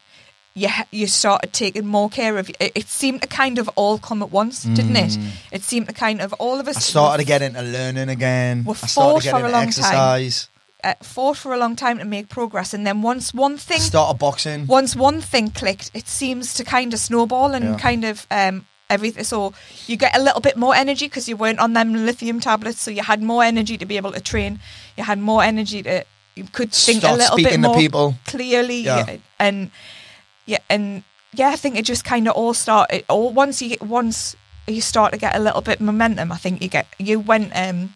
You, 0.54 0.68
you 0.90 1.06
started 1.06 1.52
taking 1.52 1.87
more 1.87 2.08
care 2.11 2.37
of. 2.37 2.50
It, 2.58 2.72
it 2.74 2.88
seemed 2.88 3.22
to 3.22 3.28
kind 3.28 3.58
of 3.58 3.68
all 3.76 3.98
come 3.98 4.22
at 4.22 4.32
once, 4.32 4.64
didn't 4.64 4.96
it? 4.96 5.16
It 5.52 5.62
seemed 5.62 5.87
to 5.88 5.94
kind 5.94 6.20
of 6.20 6.32
all 6.34 6.58
of 6.58 6.66
us. 6.66 6.74
Mm. 6.74 6.78
I 6.78 6.80
started 6.80 7.22
to 7.22 7.26
get 7.26 7.42
into 7.42 7.62
learning 7.62 8.08
again. 8.08 8.64
We're 8.64 8.74
forced 8.74 9.28
for 9.30 9.37
a 9.37 9.42
long 9.42 9.52
time. 9.52 9.68
exercise. 9.68 10.48
uh, 10.82 10.94
fought 11.02 11.37
for 11.37 11.52
a 11.52 11.58
long 11.58 11.76
time 11.76 11.98
to 11.98 12.04
make 12.04 12.28
progress, 12.28 12.74
and 12.74 12.84
then 12.87 13.02
once 13.02 13.32
one 13.34 13.56
thing 13.56 13.80
Started 13.80 14.18
boxing. 14.18 14.66
once 14.66 14.96
one 14.96 15.20
thing 15.20 15.50
clicked, 15.50 15.90
it 15.94 16.08
seems 16.08 16.54
to 16.54 16.64
kind 16.64 16.92
of 16.92 16.98
snowball 17.00 17.52
and 17.54 17.64
Yeah. 17.64 17.78
kind 17.78 18.04
of 18.04 18.26
um, 18.30 18.66
everything. 18.90 19.24
So 19.24 19.52
you 19.87 19.96
get 19.96 20.16
a 20.16 20.22
little 20.22 20.40
bit 20.40 20.56
more 20.56 20.74
energy 20.74 21.06
because 21.06 21.28
you 21.28 21.37
weren't 21.37 21.58
on 21.61 21.72
them 21.72 21.94
lithium 22.06 22.40
tablets, 22.40 22.80
so 22.80 22.90
you 22.90 23.02
had 23.02 23.22
more 23.22 23.44
energy 23.44 23.76
to 23.78 23.87
be 23.87 23.96
able 23.96 24.12
to 24.12 24.20
train. 24.20 24.58
You 24.96 25.04
had 25.04 25.18
more 25.18 25.42
energy 25.44 25.82
to 25.84 26.04
you 26.34 26.44
could 26.52 26.72
think 26.72 27.00
Start 27.00 27.14
a 27.14 27.18
little 27.18 27.37
bit 27.37 27.58
more 27.61 27.74
people. 27.76 28.14
clearly, 28.24 28.82
yeah, 28.82 29.16
and 29.40 29.70
yeah, 30.48 30.58
and 30.68 31.02
yeah, 31.32 31.50
I 31.50 31.56
think 31.56 31.76
it 31.76 31.84
just 31.84 32.04
kind 32.04 32.26
of 32.28 32.34
all 32.34 32.54
started. 32.54 33.04
All 33.08 33.30
once 33.32 33.61
you 33.62 33.68
get 33.70 33.82
once 33.82 34.34
you 34.66 34.80
start 34.80 35.12
to 35.12 35.18
get 35.18 35.37
a 35.37 35.38
little 35.38 35.61
bit 35.61 35.80
momentum, 35.80 36.32
I 36.32 36.37
think 36.37 36.62
you 36.62 36.68
get 36.68 36.87
you 36.98 37.20
went 37.20 37.52
um 37.54 37.94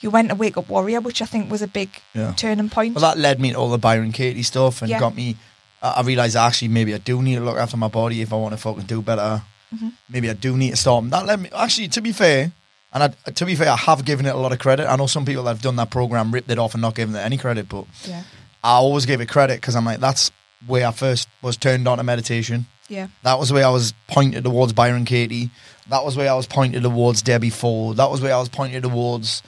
you 0.00 0.10
went 0.10 0.28
to 0.28 0.34
Wake 0.34 0.56
Up 0.58 0.68
Warrior, 0.68 1.00
which 1.00 1.22
I 1.22 1.26
think 1.26 1.50
was 1.50 1.62
a 1.62 1.66
big 1.68 1.88
Yeah. 2.12 2.32
turning 2.36 2.68
point. 2.68 2.94
Well, 2.94 3.02
that 3.08 3.18
led 3.18 3.40
me 3.40 3.52
to 3.52 3.56
all 3.58 3.70
the 3.70 3.78
Byron 3.78 4.12
Katie 4.12 4.42
stuff 4.42 4.82
and 4.82 4.90
Yeah. 4.90 4.98
got 5.00 5.14
me. 5.14 5.36
I 5.82 5.88
I 5.98 6.02
realised 6.02 6.36
actually 6.36 6.68
maybe 6.68 6.92
I 6.94 6.98
do 6.98 7.22
need 7.22 7.36
to 7.36 7.44
look 7.44 7.56
after 7.56 7.76
my 7.76 7.88
body 7.88 8.20
if 8.20 8.32
I 8.32 8.36
want 8.36 8.52
to 8.52 8.58
fucking 8.60 8.84
do 8.86 9.00
better. 9.00 9.42
Mm-hmm. 9.74 9.88
Maybe 10.08 10.28
I 10.30 10.34
do 10.34 10.56
need 10.56 10.70
to 10.70 10.76
stop. 10.76 11.04
That 11.04 11.24
led 11.26 11.40
me 11.40 11.48
actually 11.54 11.88
to 11.88 12.00
be 12.02 12.12
fair, 12.12 12.52
and 12.92 13.02
I, 13.04 13.08
to 13.30 13.44
be 13.46 13.54
fair, 13.56 13.70
I 13.70 13.76
have 13.76 14.04
given 14.04 14.26
it 14.26 14.34
a 14.34 14.38
lot 14.38 14.52
of 14.52 14.58
credit. 14.58 14.86
I 14.92 14.96
know 14.96 15.06
some 15.06 15.24
people 15.24 15.44
that 15.44 15.50
have 15.56 15.62
done 15.62 15.76
that 15.76 15.90
program 15.90 16.32
ripped 16.34 16.50
it 16.50 16.58
off 16.58 16.74
and 16.74 16.82
not 16.82 16.94
given 16.94 17.14
it 17.16 17.20
any 17.20 17.38
credit, 17.38 17.68
but 17.68 17.84
yeah, 18.04 18.22
I 18.62 18.72
always 18.74 19.04
gave 19.06 19.20
it 19.20 19.28
credit 19.28 19.56
because 19.60 19.74
I'm 19.76 19.84
like 19.84 20.00
that's 20.00 20.30
where 20.66 20.86
I 20.86 20.92
first 20.92 21.28
was 21.42 21.56
turned 21.56 21.86
on 21.88 21.98
to 21.98 22.04
meditation. 22.04 22.66
yeah, 22.88 23.08
That 23.22 23.38
was 23.38 23.52
where 23.52 23.66
I 23.66 23.70
was 23.70 23.92
pointed 24.08 24.44
towards 24.44 24.72
Byron 24.72 25.04
Katie. 25.04 25.50
That 25.88 26.04
was 26.04 26.16
where 26.16 26.30
I 26.30 26.34
was 26.34 26.46
pointed 26.46 26.82
towards 26.82 27.22
Debbie 27.22 27.50
Ford. 27.50 27.96
That 27.98 28.10
was 28.10 28.20
where 28.20 28.34
I 28.34 28.38
was 28.38 28.48
pointed 28.48 28.82
towards 28.84 29.42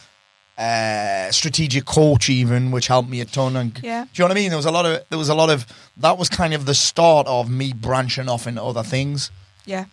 uh, 0.59 1.31
strategic 1.31 1.85
coach, 1.85 2.31
even 2.31 2.71
which 2.71 2.87
helped 2.87 3.09
me 3.09 3.21
a 3.21 3.25
ton. 3.25 3.57
And 3.57 3.79
Yeah. 3.83 4.05
do 4.05 4.11
you 4.15 4.23
know 4.23 4.27
what 4.29 4.33
I 4.39 4.41
mean? 4.41 4.49
There 4.51 4.57
was 4.57 4.67
a 4.67 4.71
lot 4.71 4.87
of 4.87 5.03
there 5.11 5.19
was 5.19 5.29
a 5.29 5.35
lot 5.35 5.51
of 5.51 5.67
that 5.99 6.17
was 6.19 6.29
kind 6.29 6.55
of 6.55 6.65
the 6.67 6.75
start 6.75 7.27
of 7.27 7.51
me 7.51 7.73
branching 7.73 8.29
off 8.29 8.47
into 8.47 8.63
other 8.63 8.83
things. 8.83 9.31
Yeah. 9.65 9.85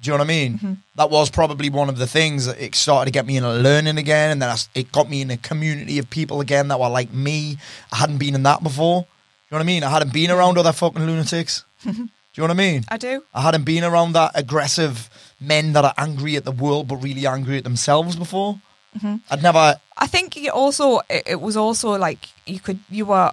Do 0.00 0.10
you 0.10 0.16
know 0.16 0.24
what 0.24 0.30
I 0.30 0.34
mean? 0.34 0.54
Mm-hmm. 0.54 0.72
That 0.96 1.10
was 1.10 1.30
probably 1.30 1.70
one 1.70 1.88
of 1.88 1.96
the 1.96 2.08
things 2.08 2.46
that 2.46 2.60
it 2.60 2.74
started 2.74 3.06
to 3.06 3.12
get 3.12 3.24
me 3.24 3.36
into 3.36 3.52
learning 3.52 3.98
again, 3.98 4.32
and 4.32 4.42
then 4.42 4.48
I 4.50 4.56
it 4.74 4.90
got 4.92 5.08
me 5.08 5.22
in 5.22 5.30
a 5.30 5.36
community 5.36 5.98
of 5.98 6.10
people 6.10 6.40
again 6.40 6.68
that 6.68 6.80
were 6.80 6.88
like 6.88 7.12
me. 7.12 7.58
I 7.92 7.96
hadn't 7.96 8.18
been 8.18 8.34
in 8.34 8.42
that 8.44 8.62
before. 8.62 9.06
Know 9.52 9.58
what 9.58 9.64
I 9.64 9.66
mean? 9.66 9.84
I 9.84 9.90
hadn't 9.90 10.14
been 10.14 10.30
around 10.30 10.56
other 10.56 10.72
fucking 10.72 11.04
lunatics. 11.04 11.64
Do 11.84 11.90
you 11.90 12.08
know 12.38 12.44
what 12.44 12.50
I 12.52 12.54
mean? 12.54 12.84
I 12.88 12.96
do. 12.96 13.22
I 13.34 13.42
hadn't 13.42 13.64
been 13.64 13.84
around 13.84 14.12
that 14.14 14.30
aggressive 14.34 15.10
men 15.38 15.74
that 15.74 15.84
are 15.84 15.92
angry 15.98 16.36
at 16.36 16.46
the 16.46 16.52
world 16.52 16.88
but 16.88 16.96
really 16.96 17.26
angry 17.26 17.58
at 17.58 17.64
themselves 17.64 18.16
before. 18.16 18.58
Mm-hmm. 18.96 19.16
I'd 19.30 19.42
never. 19.42 19.78
I 19.98 20.06
think 20.06 20.38
it 20.38 20.48
also 20.48 21.00
it, 21.10 21.38
was 21.42 21.58
also 21.58 21.98
like 21.98 22.28
you 22.46 22.60
could 22.60 22.78
you 22.88 23.04
were 23.04 23.32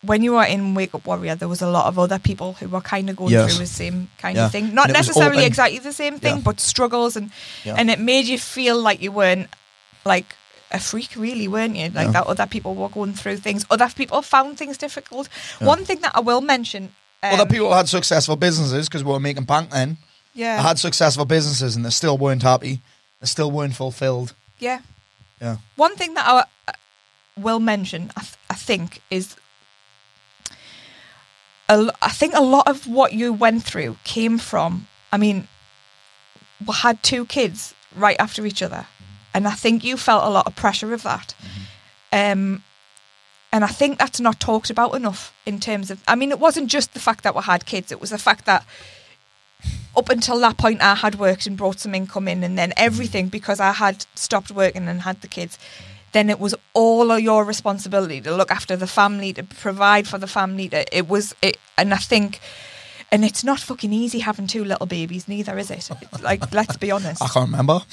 when 0.00 0.22
you 0.22 0.32
were 0.32 0.44
in 0.44 0.74
Wake 0.74 0.94
Up 0.94 1.04
Warrior, 1.04 1.34
there 1.34 1.48
was 1.48 1.60
a 1.60 1.68
lot 1.68 1.84
of 1.86 1.98
other 1.98 2.18
people 2.18 2.54
who 2.54 2.68
were 2.68 2.80
kind 2.80 3.10
of 3.10 3.16
going 3.16 3.32
Yes. 3.32 3.56
through 3.56 3.66
the 3.66 3.70
same 3.70 4.08
kind 4.16 4.36
Yeah. 4.36 4.46
of 4.46 4.52
thing. 4.52 4.72
Not 4.72 4.86
And 4.88 4.96
it 4.96 4.98
was 5.00 5.08
necessarily 5.08 5.44
exactly 5.44 5.80
the 5.80 5.92
same 5.92 6.18
thing, 6.18 6.36
Yeah. 6.36 6.42
but 6.42 6.60
struggles 6.60 7.16
and 7.16 7.30
Yeah. 7.64 7.74
and 7.76 7.90
it 7.90 8.00
made 8.00 8.24
you 8.24 8.38
feel 8.38 8.80
like 8.80 9.02
you 9.02 9.12
weren't 9.12 9.48
like 10.06 10.34
a 10.70 10.78
freak, 10.78 11.10
really, 11.16 11.48
weren't 11.48 11.76
you? 11.76 11.84
Like 11.90 12.06
Yeah. 12.06 12.12
that 12.12 12.26
other 12.26 12.46
people 12.46 12.74
were 12.74 12.88
going 12.90 13.14
through 13.14 13.38
things. 13.38 13.64
Other 13.70 13.88
people 13.88 14.22
found 14.22 14.58
things 14.58 14.76
difficult. 14.78 15.28
One 15.60 15.84
thing 15.84 16.00
that 16.00 16.12
I 16.14 16.20
will 16.20 16.40
mention. 16.42 16.92
Um, 17.22 17.34
Other 17.40 17.46
people 17.46 17.72
had 17.72 17.88
successful 17.88 18.36
businesses 18.36 18.88
because 18.88 19.02
we 19.02 19.10
were 19.12 19.20
making 19.20 19.44
bank 19.44 19.70
then. 19.70 19.96
yeah, 20.34 20.58
I 20.58 20.62
had 20.62 20.78
successful 20.78 21.24
businesses 21.24 21.74
and 21.76 21.84
they 21.84 21.90
still 21.90 22.16
weren't 22.18 22.42
happy. 22.42 22.80
They 23.20 23.26
still 23.26 23.50
weren't 23.50 23.74
fulfilled. 23.74 24.34
yeah. 24.58 24.80
Yeah. 25.40 25.56
One 25.76 25.94
thing 25.96 26.14
that 26.14 26.26
I 26.26 26.44
uh, 26.68 26.72
will 27.36 27.60
mention, 27.60 28.10
I, 28.16 28.20
th- 28.22 28.34
I 28.50 28.54
think, 28.54 29.00
is 29.10 29.36
a 31.68 31.92
I 32.02 32.10
think 32.10 32.34
a 32.34 32.40
lot 32.42 32.66
of 32.68 32.86
what 32.86 33.12
you 33.12 33.32
went 33.32 33.62
through 33.64 33.96
came 34.04 34.38
from. 34.38 34.86
I 35.12 35.16
mean, 35.16 35.46
we 36.66 36.74
had 36.74 37.02
two 37.02 37.24
kids 37.26 37.74
right 37.94 38.16
after 38.18 38.44
each 38.46 38.62
other, 38.62 38.86
and 39.38 39.46
I 39.46 39.52
think 39.52 39.84
you 39.84 39.96
felt 39.96 40.24
a 40.24 40.30
lot 40.30 40.48
of 40.48 40.56
pressure 40.56 40.92
of 40.92 41.04
that. 41.04 41.32
Um, 42.12 42.64
and 43.52 43.62
I 43.62 43.68
think 43.68 43.96
that's 43.96 44.18
not 44.18 44.40
talked 44.40 44.68
about 44.68 44.96
enough 44.96 45.32
in 45.46 45.60
terms 45.60 45.92
of. 45.92 46.02
I 46.08 46.16
mean, 46.16 46.32
it 46.32 46.40
wasn't 46.40 46.68
just 46.68 46.92
the 46.92 46.98
fact 46.98 47.22
that 47.22 47.36
we 47.36 47.42
had 47.42 47.64
kids; 47.64 47.92
it 47.92 48.00
was 48.00 48.10
the 48.10 48.18
fact 48.18 48.46
that 48.46 48.66
up 49.96 50.08
until 50.10 50.40
that 50.40 50.58
point, 50.58 50.82
I 50.82 50.96
had 50.96 51.20
worked 51.20 51.46
and 51.46 51.56
brought 51.56 51.78
some 51.78 51.94
income 51.94 52.26
in, 52.26 52.42
and 52.42 52.58
then 52.58 52.72
everything 52.76 53.28
because 53.28 53.60
I 53.60 53.70
had 53.70 54.06
stopped 54.16 54.50
working 54.50 54.88
and 54.88 55.02
had 55.02 55.20
the 55.20 55.28
kids. 55.28 55.56
Then 56.10 56.30
it 56.30 56.40
was 56.40 56.56
all 56.74 57.12
of 57.12 57.20
your 57.20 57.44
responsibility 57.44 58.20
to 58.22 58.34
look 58.34 58.50
after 58.50 58.74
the 58.74 58.88
family, 58.88 59.32
to 59.34 59.44
provide 59.44 60.08
for 60.08 60.18
the 60.18 60.26
family. 60.26 60.68
To, 60.70 60.96
it 60.96 61.08
was 61.08 61.32
it, 61.40 61.58
and 61.76 61.94
I 61.94 61.98
think, 61.98 62.40
and 63.12 63.24
it's 63.24 63.44
not 63.44 63.60
fucking 63.60 63.92
easy 63.92 64.18
having 64.18 64.48
two 64.48 64.64
little 64.64 64.86
babies, 64.86 65.28
neither 65.28 65.56
is 65.58 65.70
it? 65.70 65.88
Like, 66.20 66.52
let's 66.52 66.76
be 66.76 66.90
honest. 66.90 67.22
I 67.22 67.28
can't 67.28 67.50
remember. 67.50 67.82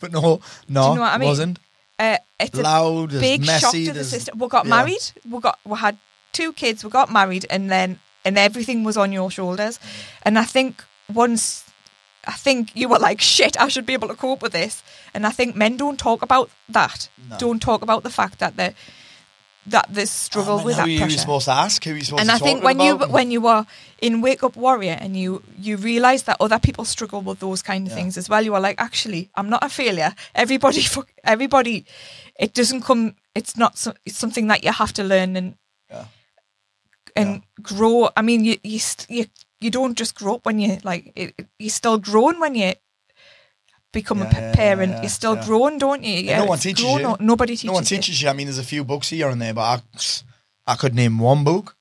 but 0.00 0.12
no, 0.12 0.40
no, 0.68 0.92
you 0.92 0.98
know 0.98 1.02
I 1.02 1.16
it 1.16 1.18
mean? 1.18 1.28
wasn't. 1.28 1.58
Uh, 1.98 2.18
it's 2.38 2.56
Loud, 2.56 3.12
a 3.14 3.20
big 3.20 3.44
shock 3.44 3.62
messy, 3.62 3.86
to 3.86 3.92
the 3.92 4.04
system. 4.04 4.38
We 4.38 4.48
got 4.48 4.64
yeah. 4.64 4.70
married. 4.70 5.10
We 5.28 5.40
got 5.40 5.58
we 5.64 5.76
had 5.76 5.98
two 6.32 6.52
kids. 6.52 6.84
We 6.84 6.90
got 6.90 7.12
married, 7.12 7.46
and 7.50 7.70
then 7.70 7.98
and 8.24 8.38
everything 8.38 8.84
was 8.84 8.96
on 8.96 9.12
your 9.12 9.30
shoulders. 9.30 9.80
And 10.22 10.38
I 10.38 10.44
think 10.44 10.84
once, 11.12 11.64
I 12.26 12.32
think 12.32 12.76
you 12.76 12.88
were 12.88 12.98
like, 12.98 13.20
shit, 13.20 13.58
I 13.60 13.68
should 13.68 13.86
be 13.86 13.94
able 13.94 14.08
to 14.08 14.14
cope 14.14 14.42
with 14.42 14.52
this. 14.52 14.82
And 15.14 15.26
I 15.26 15.30
think 15.30 15.56
men 15.56 15.76
don't 15.76 15.98
talk 15.98 16.22
about 16.22 16.50
that. 16.68 17.08
No. 17.30 17.38
Don't 17.38 17.60
talk 17.60 17.82
about 17.82 18.02
the 18.02 18.10
fact 18.10 18.38
that 18.38 18.56
they 18.56 18.74
that 19.70 19.86
this 19.88 20.10
struggle 20.10 20.54
Oh, 20.54 20.56
man, 20.58 20.66
with 20.66 20.74
who 20.76 20.82
that 20.82 20.86
are 20.88 20.90
you 20.90 20.98
pressure. 21.00 21.18
supposed 21.18 21.44
to 21.46 21.52
ask? 21.52 21.84
Who 21.84 21.90
are 21.92 21.96
you 21.96 22.04
supposed 22.04 22.24
to 22.26 22.30
ask? 22.30 22.30
and 22.30 22.38
to 22.38 22.44
I 22.44 22.48
think 22.48 22.64
when 22.64 22.80
you 22.80 22.96
when 23.16 23.30
you 23.30 23.46
are 23.46 23.66
in 24.00 24.20
Wake 24.20 24.42
Up 24.42 24.56
Warrior 24.56 24.96
and 25.00 25.16
you 25.16 25.42
you 25.58 25.76
realise 25.76 26.22
that 26.22 26.36
other 26.40 26.58
people 26.58 26.84
struggle 26.84 27.20
with 27.22 27.38
those 27.40 27.62
kind 27.62 27.86
of 27.86 27.90
Yeah. 27.92 27.96
things 27.98 28.16
as 28.16 28.28
well, 28.28 28.42
you 28.42 28.54
are 28.54 28.60
like, 28.60 28.80
actually, 28.80 29.30
I'm 29.34 29.48
not 29.48 29.64
a 29.64 29.68
failure. 29.68 30.14
Everybody, 30.34 30.82
fuck- 30.94 31.12
everybody, 31.24 31.84
it 32.38 32.54
doesn't 32.54 32.82
come. 32.82 33.14
It's 33.34 33.56
not. 33.56 33.78
So, 33.78 33.92
it's 34.06 34.16
something 34.18 34.46
that 34.48 34.64
you 34.64 34.72
have 34.72 34.92
to 34.94 35.04
learn 35.04 35.36
and 35.36 35.54
Yeah. 35.90 36.04
and 37.16 37.42
grow. 37.62 38.10
I 38.16 38.22
mean, 38.22 38.44
you 38.44 38.56
you 38.62 38.80
you 39.08 39.26
you 39.60 39.70
don't 39.70 39.98
just 39.98 40.14
grow 40.14 40.36
up 40.36 40.46
when 40.46 40.58
you 40.58 40.78
like. 40.84 41.12
It- 41.16 41.34
you're 41.58 41.70
still 41.70 41.98
growing 41.98 42.38
when 42.40 42.54
you 42.54 42.74
become 43.92 44.22
a 44.22 44.24
Yeah, 44.26 44.40
yeah, 44.40 44.54
parent. 44.54 44.92
yeah, 44.92 45.00
You're 45.02 45.08
still 45.10 45.36
growing, 45.36 45.78
don't 45.78 46.02
you? 46.04 46.14
Yeah, 46.20 46.38
no 46.40 46.44
one 46.46 46.58
teaches 46.58 46.84
grown 46.84 47.00
you. 47.00 47.16
Nobody 47.20 47.52
teaches. 47.54 47.64
no 47.64 47.72
one 47.72 47.82
you. 47.82 47.88
teaches 47.88 48.20
you. 48.22 48.28
I 48.28 48.32
mean, 48.32 48.46
there's 48.46 48.58
a 48.58 48.62
few 48.64 48.84
books 48.84 49.08
here 49.08 49.28
and 49.28 49.40
there, 49.40 49.54
but 49.54 49.82
I, 50.66 50.72
I 50.72 50.76
could 50.76 50.94
name 50.94 51.18
one 51.18 51.44
book. 51.44 51.74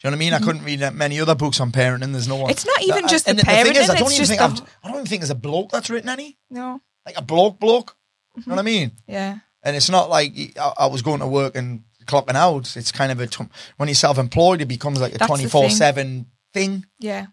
Do 0.00 0.08
you 0.08 0.10
know 0.10 0.16
what 0.16 0.18
I 0.18 0.24
mean? 0.24 0.32
I 0.34 0.38
couldn't 0.38 0.64
read 0.64 0.78
that 0.80 0.94
many 0.94 1.20
other 1.20 1.34
books 1.34 1.60
on 1.60 1.72
parenting. 1.72 2.12
There's 2.12 2.26
no 2.26 2.36
one. 2.36 2.44
Mm-hmm. 2.44 2.50
It's 2.52 2.64
not 2.66 2.80
even 2.82 3.02
That- 3.02 3.10
just 3.10 3.28
and 3.28 3.38
the 3.38 3.44
thing 3.44 3.76
is, 3.76 3.90
I 3.90 3.96
don't 3.98 4.12
even 4.12 4.26
think 4.26 4.38
the- 4.38 4.44
I've- 4.44 4.62
I 4.82 4.88
don't 4.88 4.96
even 4.96 5.06
think 5.06 5.20
there's 5.20 5.30
a 5.30 5.34
bloke 5.34 5.70
that's 5.72 5.90
written 5.90 6.08
any 6.08 6.38
No. 6.48 6.80
like 7.04 7.18
a 7.18 7.22
bloke 7.22 7.58
bloke. 7.60 7.96
You 8.34 8.40
Mm-hmm. 8.42 8.50
know 8.50 8.56
what 8.56 8.62
I 8.62 8.64
mean? 8.64 8.92
Yeah. 9.06 9.38
And 9.62 9.76
it's 9.76 9.90
not 9.90 10.08
like 10.08 10.32
I, 10.58 10.72
I 10.80 10.86
was 10.86 11.02
going 11.02 11.20
to 11.20 11.26
work 11.26 11.54
and 11.54 11.82
clocking 12.06 12.34
out. 12.34 12.76
It's 12.76 12.90
kind 12.92 13.12
of 13.12 13.20
a 13.20 13.26
t- 13.26 13.44
when 13.76 13.88
you're 13.90 13.94
self-employed, 13.94 14.62
it 14.62 14.68
becomes 14.68 15.00
like 15.02 15.14
a 15.14 15.18
That's 15.18 15.28
twenty 15.28 15.46
four 15.46 15.68
seven 15.68 16.26
thing. 16.54 16.86
Yeah. 16.98 17.26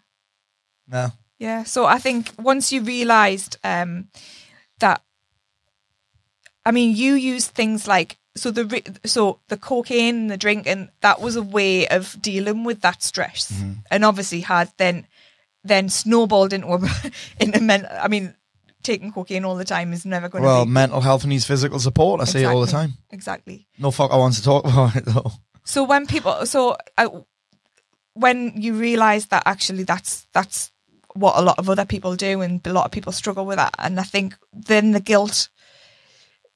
No, 0.86 1.10
Yeah. 1.38 1.64
So 1.64 1.86
I 1.86 1.98
think 1.98 2.32
once 2.38 2.72
you 2.72 2.82
realised 2.82 3.56
um, 3.64 4.08
that, 4.80 5.02
I 6.64 6.70
mean, 6.72 6.96
you 6.96 7.14
used 7.14 7.50
things 7.50 7.86
like 7.86 8.16
so 8.36 8.50
the 8.50 8.82
so 9.04 9.40
the 9.48 9.56
cocaine 9.56 10.16
and 10.16 10.30
the 10.30 10.36
drink 10.36 10.66
and 10.66 10.90
that 11.00 11.20
was 11.20 11.36
a 11.36 11.42
way 11.42 11.88
of 11.88 12.16
dealing 12.20 12.64
with 12.64 12.80
that 12.82 13.02
stress, 13.02 13.50
Mm-hmm. 13.52 13.72
and 13.90 14.04
obviously 14.04 14.40
had 14.40 14.70
then 14.76 15.06
then 15.64 15.88
snowballed 15.88 16.52
into 16.52 16.68
a 16.68 16.78
into 17.40 17.60
men. 17.60 17.86
I 17.90 18.08
mean, 18.08 18.34
taking 18.82 19.12
cocaine 19.12 19.44
all 19.44 19.56
the 19.56 19.64
time 19.64 19.92
is 19.92 20.04
never 20.04 20.28
going 20.28 20.42
to 20.42 20.48
well, 20.48 20.66
mental 20.66 21.00
health 21.00 21.24
needs 21.26 21.44
physical 21.46 21.78
support. 21.80 22.20
I 22.20 22.24
say 22.24 22.42
it 22.42 22.46
all 22.46 22.60
the 22.60 22.70
time. 22.70 22.94
Exactly. 23.10 23.66
No 23.78 23.90
fuck, 23.90 24.10
I 24.12 24.16
want 24.16 24.34
to 24.34 24.42
talk 24.42 24.64
about 24.72 24.96
it 24.96 25.04
though. 25.04 25.32
So 25.64 25.84
when 25.84 26.06
people, 26.06 26.46
so 26.46 26.76
uh, 26.96 27.08
when 28.14 28.52
you 28.56 28.74
realise 28.74 29.26
that 29.26 29.42
actually 29.46 29.84
that's 29.84 30.26
that's 30.32 30.70
what 31.18 31.36
a 31.36 31.42
lot 31.42 31.58
of 31.58 31.68
other 31.70 31.84
people 31.84 32.16
do, 32.16 32.40
and 32.42 32.64
a 32.66 32.72
lot 32.72 32.84
of 32.86 32.90
people 32.90 33.12
struggle 33.12 33.46
with 33.46 33.56
that, 33.56 33.74
and 33.78 33.98
I 33.98 34.04
think 34.04 34.36
then 34.52 34.92
the 34.92 35.00
guilt, 35.00 35.48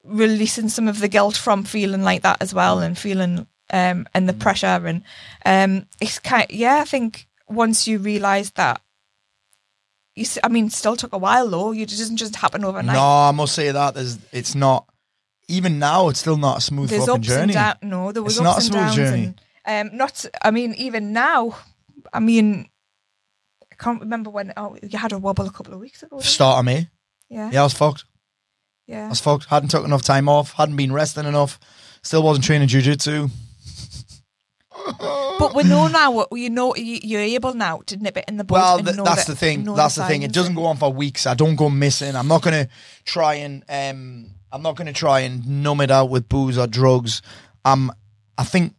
releasing 0.03 0.69
some 0.69 0.87
of 0.87 0.99
the 0.99 1.07
guilt 1.07 1.35
from 1.37 1.63
feeling 1.63 2.01
like 2.03 2.21
that 2.23 2.41
as 2.41 2.53
well, 2.53 2.79
and 2.79 2.97
feeling 2.97 3.47
um 3.71 4.07
and 4.13 4.27
the 4.27 4.33
pressure, 4.33 4.81
and 4.85 5.03
um 5.45 5.87
it's 6.01 6.19
kind, 6.19 6.47
yeah, 6.49 6.79
I 6.81 6.85
think 6.85 7.27
once 7.47 7.87
you 7.87 7.97
realise 7.99 8.51
that. 8.51 8.81
You, 10.15 10.25
I 10.43 10.47
mean, 10.47 10.69
still 10.69 10.95
took 10.95 11.13
a 11.13 11.17
while 11.17 11.49
though. 11.49 11.71
You- 11.71 11.83
It 11.83 11.89
doesn't 11.89 12.17
just 12.17 12.35
happen 12.35 12.63
overnight. 12.63 12.93
No, 12.95 13.01
I 13.01 13.31
must 13.31 13.55
say 13.55 13.71
that 13.71 13.95
there's. 13.95 14.19
It's 14.31 14.53
not. 14.53 14.85
Even 15.47 15.79
now, 15.79 16.09
it's 16.09 16.19
still 16.19 16.37
not 16.37 16.59
a 16.59 16.61
smooth 16.61 16.89
There's 16.89 17.05
fucking 17.05 17.15
ups 17.21 17.27
journey. 17.27 17.41
and 17.41 17.53
downs. 17.53 17.77
No, 17.81 18.11
there 18.11 18.21
was 18.23 18.37
It's 18.37 18.45
ups 18.45 18.45
not 18.45 18.53
a 18.53 18.57
and 18.57 18.65
smooth 18.65 18.81
downs. 18.83 18.95
journey. 18.95 19.33
And, 19.65 19.89
um, 19.91 19.97
not. 19.97 20.25
I 20.43 20.51
mean, 20.51 20.73
even 20.75 21.13
now, 21.13 21.57
I 22.13 22.19
mean, 22.19 22.69
I 23.79 23.83
can't 23.83 23.99
remember 24.01 24.29
when. 24.29 24.53
Oh, 24.55 24.77
you 24.83 24.97
had 24.99 25.11
a 25.11 25.17
wobble 25.17 25.47
a 25.47 25.51
couple 25.51 25.73
of 25.73 25.79
weeks 25.79 26.03
ago. 26.03 26.19
Start 26.19 26.59
of 26.59 26.65
me. 26.65 26.87
Yeah, 27.29 27.49
Yeah, 27.51 27.61
I 27.61 27.63
was 27.63 27.73
fucked. 27.73 28.05
Yeah. 28.87 29.05
I 29.07 29.09
was 29.09 29.19
fucked. 29.19 29.45
Hadn't 29.45 29.69
took 29.69 29.83
enough 29.83 30.03
time 30.03 30.29
off. 30.29 30.53
Hadn't 30.53 30.75
been 30.75 30.93
resting 30.93 31.25
enough. 31.25 31.59
Still 32.03 32.21
wasn't 32.21 32.45
training 32.45 32.67
jujitsu. 32.67 33.29
But 35.39 35.55
we 35.55 35.63
know 35.63 35.87
now. 35.87 36.25
You 36.31 36.49
know, 36.49 36.75
you- 36.75 36.99
you're 37.03 37.21
able 37.21 37.53
now 37.53 37.81
to 37.87 37.97
nip 37.97 38.17
it 38.17 38.25
in 38.27 38.37
the 38.37 38.43
bud. 38.43 38.55
Well, 38.55 38.77
and 38.77 38.85
th- 38.87 38.97
know 38.97 39.03
that's 39.03 39.25
that- 39.25 39.31
the 39.31 39.35
thing. 39.37 39.63
That's 39.63 39.95
the 39.95 40.05
thing. 40.05 40.23
It 40.23 40.31
doesn't 40.31 40.55
go 40.55 40.65
on 40.65 40.77
for 40.77 40.91
weeks. 40.91 41.25
I 41.25 41.33
don't 41.33 41.55
go 41.55 41.69
missing. 41.69 42.15
I'm 42.15 42.27
not 42.27 42.41
gonna 42.41 42.67
try 43.05 43.35
and 43.35 43.63
um. 43.69 44.27
I'm 44.51 44.61
not 44.61 44.75
gonna 44.75 44.93
try 44.93 45.21
and 45.21 45.63
numb 45.63 45.81
it 45.81 45.89
out 45.89 46.09
with 46.09 46.29
booze 46.29 46.57
or 46.57 46.67
drugs. 46.67 47.21
Um. 47.65 47.91
I 48.37 48.43
think 48.43 48.75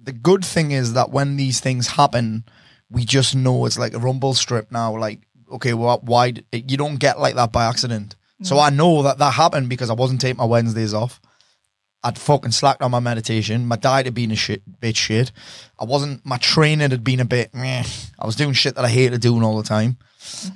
the 0.00 0.12
good 0.12 0.44
thing 0.44 0.70
is 0.72 0.92
that 0.94 1.10
when 1.10 1.36
these 1.36 1.60
things 1.60 1.86
happen, 1.88 2.44
we 2.90 3.04
just 3.04 3.34
know 3.34 3.66
it's 3.66 3.78
like 3.78 3.94
a 3.94 3.98
rumble 3.98 4.34
strip 4.34 4.70
now. 4.70 4.96
Like, 4.96 5.20
okay, 5.52 5.74
well, 5.74 6.00
why 6.02 6.34
you 6.52 6.76
don't 6.76 6.96
get 6.96 7.18
like 7.18 7.34
that 7.34 7.52
by 7.52 7.66
accident. 7.66 8.16
So 8.42 8.58
I 8.58 8.68
know 8.68 9.02
that 9.02 9.16
that 9.16 9.32
happened 9.32 9.70
because 9.70 9.88
I 9.88 9.94
wasn't 9.94 10.20
taking 10.20 10.36
my 10.36 10.44
Wednesdays 10.44 10.92
off. 10.92 11.22
I'd 12.04 12.18
fucking 12.18 12.52
slacked 12.52 12.82
on 12.82 12.90
my 12.90 13.00
meditation. 13.00 13.66
My 13.66 13.76
diet 13.76 14.04
had 14.04 14.14
been 14.14 14.30
a 14.30 14.36
shit, 14.36 14.62
bit 14.78 14.94
shit. 14.94 15.32
I 15.78 15.86
wasn't. 15.86 16.24
My 16.24 16.36
training 16.36 16.90
had 16.90 17.02
been 17.02 17.20
a 17.20 17.24
bit. 17.24 17.54
Meh. 17.54 17.82
I 18.18 18.26
was 18.26 18.36
doing 18.36 18.52
shit 18.52 18.74
that 18.74 18.84
I 18.84 18.88
hated 18.88 19.22
doing 19.22 19.42
all 19.42 19.56
the 19.56 19.62
time, 19.66 19.96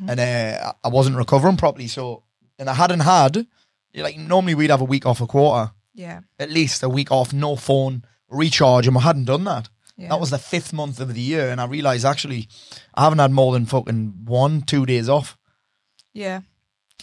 and 0.06 0.20
uh, 0.20 0.72
I 0.84 0.88
wasn't 0.88 1.16
recovering 1.16 1.56
properly. 1.56 1.88
So, 1.88 2.22
and 2.58 2.68
I 2.68 2.74
hadn't 2.74 3.00
had. 3.00 3.46
Like 3.94 4.18
normally, 4.18 4.54
we'd 4.54 4.70
have 4.70 4.82
a 4.82 4.84
week 4.84 5.06
off 5.06 5.22
a 5.22 5.26
quarter, 5.26 5.72
Yeah, 5.94 6.20
at 6.38 6.50
least 6.50 6.82
a 6.82 6.88
week 6.88 7.10
off, 7.10 7.32
no 7.32 7.56
phone, 7.56 8.04
recharge, 8.28 8.86
and 8.86 8.96
I 8.96 9.00
hadn't 9.00 9.24
done 9.24 9.44
that. 9.44 9.69
Yeah. 10.00 10.08
That 10.08 10.20
was 10.20 10.30
the 10.30 10.38
fifth 10.38 10.72
month 10.72 10.98
of 10.98 11.14
the 11.14 11.20
year, 11.20 11.50
and 11.50 11.60
I 11.60 11.66
realized 11.66 12.04
actually 12.04 12.48
I 12.94 13.04
haven't 13.04 13.18
had 13.18 13.30
more 13.30 13.52
than 13.52 13.66
fucking 13.66 14.24
one, 14.24 14.62
two 14.62 14.86
days 14.86 15.08
off. 15.08 15.36
yeah. 16.12 16.40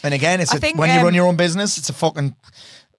And 0.03 0.13
again, 0.13 0.41
it's 0.41 0.53
I 0.53 0.57
a, 0.57 0.59
think, 0.59 0.77
when 0.77 0.91
you 0.91 0.99
um, 0.99 1.05
run 1.05 1.15
your 1.15 1.25
own 1.25 1.37
business, 1.37 1.79
it's 1.79 1.89
a 1.89 1.93
fucking 1.93 2.35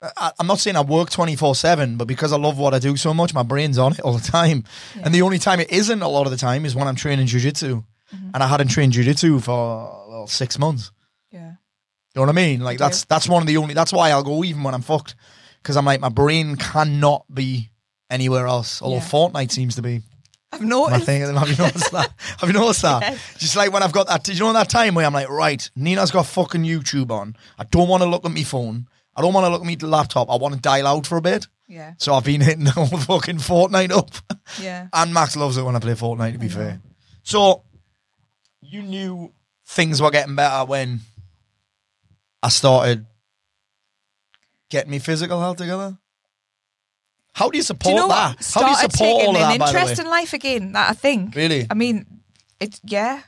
I, 0.00 0.32
I'm 0.38 0.46
not 0.46 0.58
saying 0.58 0.76
I 0.76 0.82
work 0.82 1.10
24 1.10 1.54
7, 1.54 1.96
but 1.96 2.06
because 2.06 2.32
I 2.32 2.36
love 2.36 2.58
what 2.58 2.74
I 2.74 2.78
do 2.78 2.96
so 2.96 3.12
much, 3.12 3.34
my 3.34 3.42
brain's 3.42 3.78
on 3.78 3.92
it 3.92 4.00
all 4.00 4.12
the 4.12 4.30
time. 4.30 4.64
And 5.02 5.14
the 5.14 5.22
only 5.22 5.38
time 5.38 5.60
it 5.60 5.70
isn't 5.70 6.02
a 6.02 6.08
lot 6.08 6.26
of 6.26 6.30
the 6.30 6.36
time 6.36 6.64
is 6.64 6.74
when 6.74 6.86
I'm 6.86 6.96
training 6.96 7.26
jujitsu. 7.26 7.84
Mm-hmm. 8.14 8.30
And 8.34 8.42
I 8.42 8.46
hadn't 8.46 8.68
trained 8.68 8.92
jujitsu 8.92 9.42
for 9.42 10.06
well, 10.08 10.26
six 10.26 10.58
months. 10.58 10.92
Yeah. 11.30 11.50
You 11.50 11.56
know 12.16 12.22
what 12.22 12.28
I 12.30 12.32
mean? 12.32 12.60
Like 12.60 12.78
do. 12.78 12.84
that's 12.84 13.04
that's 13.04 13.28
one 13.28 13.42
of 13.42 13.46
the 13.46 13.56
only. 13.58 13.74
That's 13.74 13.92
why 13.92 14.10
I'll 14.10 14.22
go 14.22 14.44
even 14.44 14.62
when 14.62 14.74
I'm 14.74 14.82
fucked, 14.82 15.14
because 15.62 15.76
I'm 15.76 15.84
like 15.84 16.00
my 16.00 16.08
brain 16.08 16.56
cannot 16.56 17.26
be 17.32 17.70
anywhere 18.10 18.46
else. 18.46 18.80
Although 18.82 18.96
Yeah. 18.96 19.02
Fortnite 19.02 19.50
seems 19.52 19.74
to 19.76 19.82
be 19.82 20.02
I've 20.52 20.62
noticed. 20.62 21.04
thing. 21.04 21.20
Have 21.20 21.48
you 21.50 21.56
noticed 21.56 21.92
that? 21.92 22.12
Have 22.38 22.48
you 22.48 22.54
noticed 22.54 22.82
that? 22.82 23.02
Yes. 23.02 23.34
Just 23.38 23.56
like 23.56 23.70
when 23.72 23.82
I've 23.82 23.92
got 23.92 24.06
that. 24.08 24.24
Did 24.24 24.38
you 24.38 24.44
know 24.46 24.52
that 24.54 24.70
time 24.70 24.94
where 24.94 25.04
I'm 25.04 25.12
like, 25.12 25.28
right, 25.28 25.70
Nina's 25.76 26.10
got 26.10 26.24
fucking 26.26 26.62
YouTube 26.62 27.10
on. 27.10 27.36
I 27.58 27.64
don't 27.64 27.88
want 27.88 28.02
to 28.02 28.08
look 28.08 28.24
at 28.24 28.30
my 28.32 28.42
phone. 28.44 28.88
I 29.14 29.20
don't 29.20 29.34
want 29.34 29.44
to 29.44 29.50
look 29.50 29.60
at 29.60 29.66
my 29.82 29.88
laptop. 29.88 30.30
I 30.30 30.36
want 30.36 30.54
to 30.54 30.60
dial 30.60 30.86
out 30.86 31.06
for 31.06 31.18
a 31.18 31.20
bit. 31.20 31.46
Yeah. 31.66 31.92
So 31.98 32.14
I've 32.14 32.24
been 32.24 32.40
hitting 32.40 32.64
the 32.64 32.70
whole 32.70 32.86
fucking 32.86 33.36
Fortnite 33.38 33.90
up. 33.90 34.10
Yeah. 34.60 34.88
And 34.92 35.12
Max 35.12 35.36
loves 35.36 35.58
it 35.58 35.62
when 35.64 35.76
I 35.76 35.80
play 35.80 35.92
Fortnite, 35.92 36.32
to 36.32 36.38
be 36.38 36.48
fair. 36.48 36.80
So 37.24 37.64
you 38.62 38.80
knew 38.82 39.32
things 39.66 40.00
were 40.00 40.10
getting 40.10 40.34
better 40.34 40.64
when 40.64 41.00
I 42.42 42.48
started 42.48 43.04
getting 44.70 44.90
me 44.90 44.98
physical 44.98 45.40
health 45.40 45.58
together. 45.58 45.98
How 47.38 47.48
do 47.50 47.56
you 47.56 47.62
support 47.62 47.84
Do 47.84 47.90
you 47.90 47.96
know 47.96 48.08
that? 48.08 48.36
what? 48.36 48.52
How 48.54 48.60
do 48.62 48.70
you 48.70 48.76
support 48.88 49.22
all 49.26 49.34
of 49.36 49.40
that? 49.42 49.52
an 49.54 49.58
by 49.58 49.66
the 49.70 49.74
way? 49.76 49.80
interest 49.80 50.00
in 50.00 50.06
life 50.10 50.32
again. 50.32 50.72
That 50.72 50.90
I 50.90 50.94
think. 50.94 51.34
Really? 51.34 51.66
I 51.70 51.74
mean, 51.74 52.04
it. 52.60 52.80
Yeah. 52.84 53.22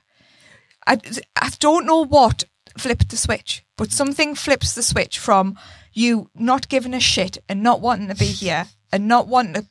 I 0.86 0.98
I 1.36 1.50
don't 1.60 1.86
know 1.86 2.04
what 2.04 2.44
flipped 2.78 3.08
the 3.10 3.16
switch, 3.16 3.64
but 3.76 3.92
something 3.92 4.34
flips 4.34 4.74
the 4.74 4.82
switch 4.82 5.18
from 5.18 5.56
you 5.92 6.30
not 6.34 6.68
giving 6.68 6.94
a 6.94 7.00
shit 7.00 7.38
and 7.48 7.62
not 7.62 7.80
wanting 7.80 8.08
to 8.08 8.14
be 8.14 8.26
here 8.26 8.66
and 8.92 9.06
not 9.08 9.28
wanting 9.28 9.54
to 9.54 9.66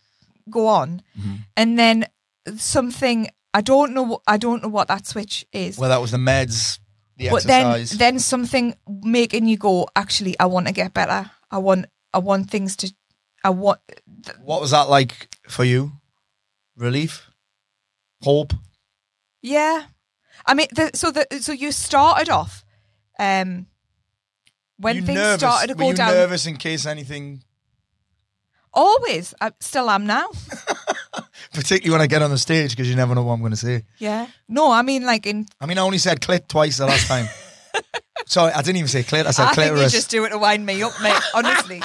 go 0.49 0.67
on, 0.67 1.01
Mm-hmm. 1.19 1.35
and 1.57 1.77
then 1.79 2.05
something 2.57 3.29
I 3.53 3.61
don't 3.61 3.93
know. 3.93 4.21
I 4.27 4.37
don't 4.37 4.61
know 4.63 4.69
what 4.69 4.87
that 4.87 5.07
switch 5.07 5.45
is. 5.51 5.77
Well, 5.77 5.89
that 5.89 6.01
was 6.01 6.11
the 6.11 6.17
meds, 6.17 6.79
the 7.17 7.29
but 7.29 7.43
then 7.43 7.65
exercise. 7.67 7.97
then 7.97 8.19
something 8.19 8.75
making 9.03 9.47
you 9.47 9.57
go 9.57 9.87
actually 9.95 10.35
i 10.39 10.45
want 10.45 10.67
to 10.67 10.73
get 10.73 10.93
better 10.93 11.29
i 11.51 11.57
want 11.57 11.85
i 12.13 12.17
want 12.19 12.49
things 12.49 12.75
to 12.77 12.93
i 13.43 13.49
want 13.49 13.79
what 14.41 14.61
was 14.61 14.71
that 14.71 14.89
like 14.89 15.29
for 15.47 15.63
you? 15.63 15.91
Relief, 16.75 17.29
hope. 18.21 18.53
yeah 19.41 19.83
i 20.45 20.53
mean 20.53 20.67
the, 20.73 20.91
so 20.93 21.11
the 21.11 21.25
so 21.41 21.51
you 21.51 21.71
started 21.71 22.29
off 22.29 22.63
um 23.19 23.67
when 24.77 24.95
you 24.95 25.01
things 25.01 25.17
nervous? 25.19 25.39
started 25.41 25.67
to 25.67 25.73
Were 25.73 25.79
go 25.83 25.89
you 25.89 25.95
down 25.95 26.11
nervous 26.13 26.45
in 26.47 26.55
case 26.55 26.85
anything, 26.85 27.43
always 28.73 29.33
i 29.41 29.51
still 29.59 29.89
am 29.89 30.05
now 30.05 30.27
particularly 31.53 31.91
when 31.91 32.01
I 32.01 32.07
get 32.07 32.21
on 32.21 32.29
the 32.31 32.37
stage, 32.37 32.71
because 32.71 32.87
you 32.89 32.95
never 32.95 33.15
know 33.15 33.23
what 33.23 33.33
I'm 33.33 33.39
going 33.39 33.51
to 33.51 33.57
say. 33.57 33.83
yeah 33.97 34.27
no 34.47 34.71
i 34.71 34.81
mean 34.81 35.03
like 35.05 35.25
in 35.25 35.47
I 35.59 35.65
mean, 35.65 35.77
I 35.77 35.81
only 35.81 35.97
said 35.97 36.21
clit 36.21 36.47
twice 36.47 36.77
the 36.77 36.85
last 36.85 37.07
time. 37.07 37.27
Sorry, 38.27 38.53
I 38.53 38.61
didn't 38.61 38.77
even 38.77 38.87
say 38.87 39.01
clit. 39.03 39.25
I 39.25 39.31
said 39.31 39.47
i 39.47 39.53
think 39.53 39.75
you 39.75 39.89
just 39.89 40.09
do 40.11 40.23
it 40.25 40.29
to 40.29 40.37
wind 40.37 40.65
me 40.65 40.81
up 40.83 40.93
mate 41.01 41.21
honestly 41.33 41.81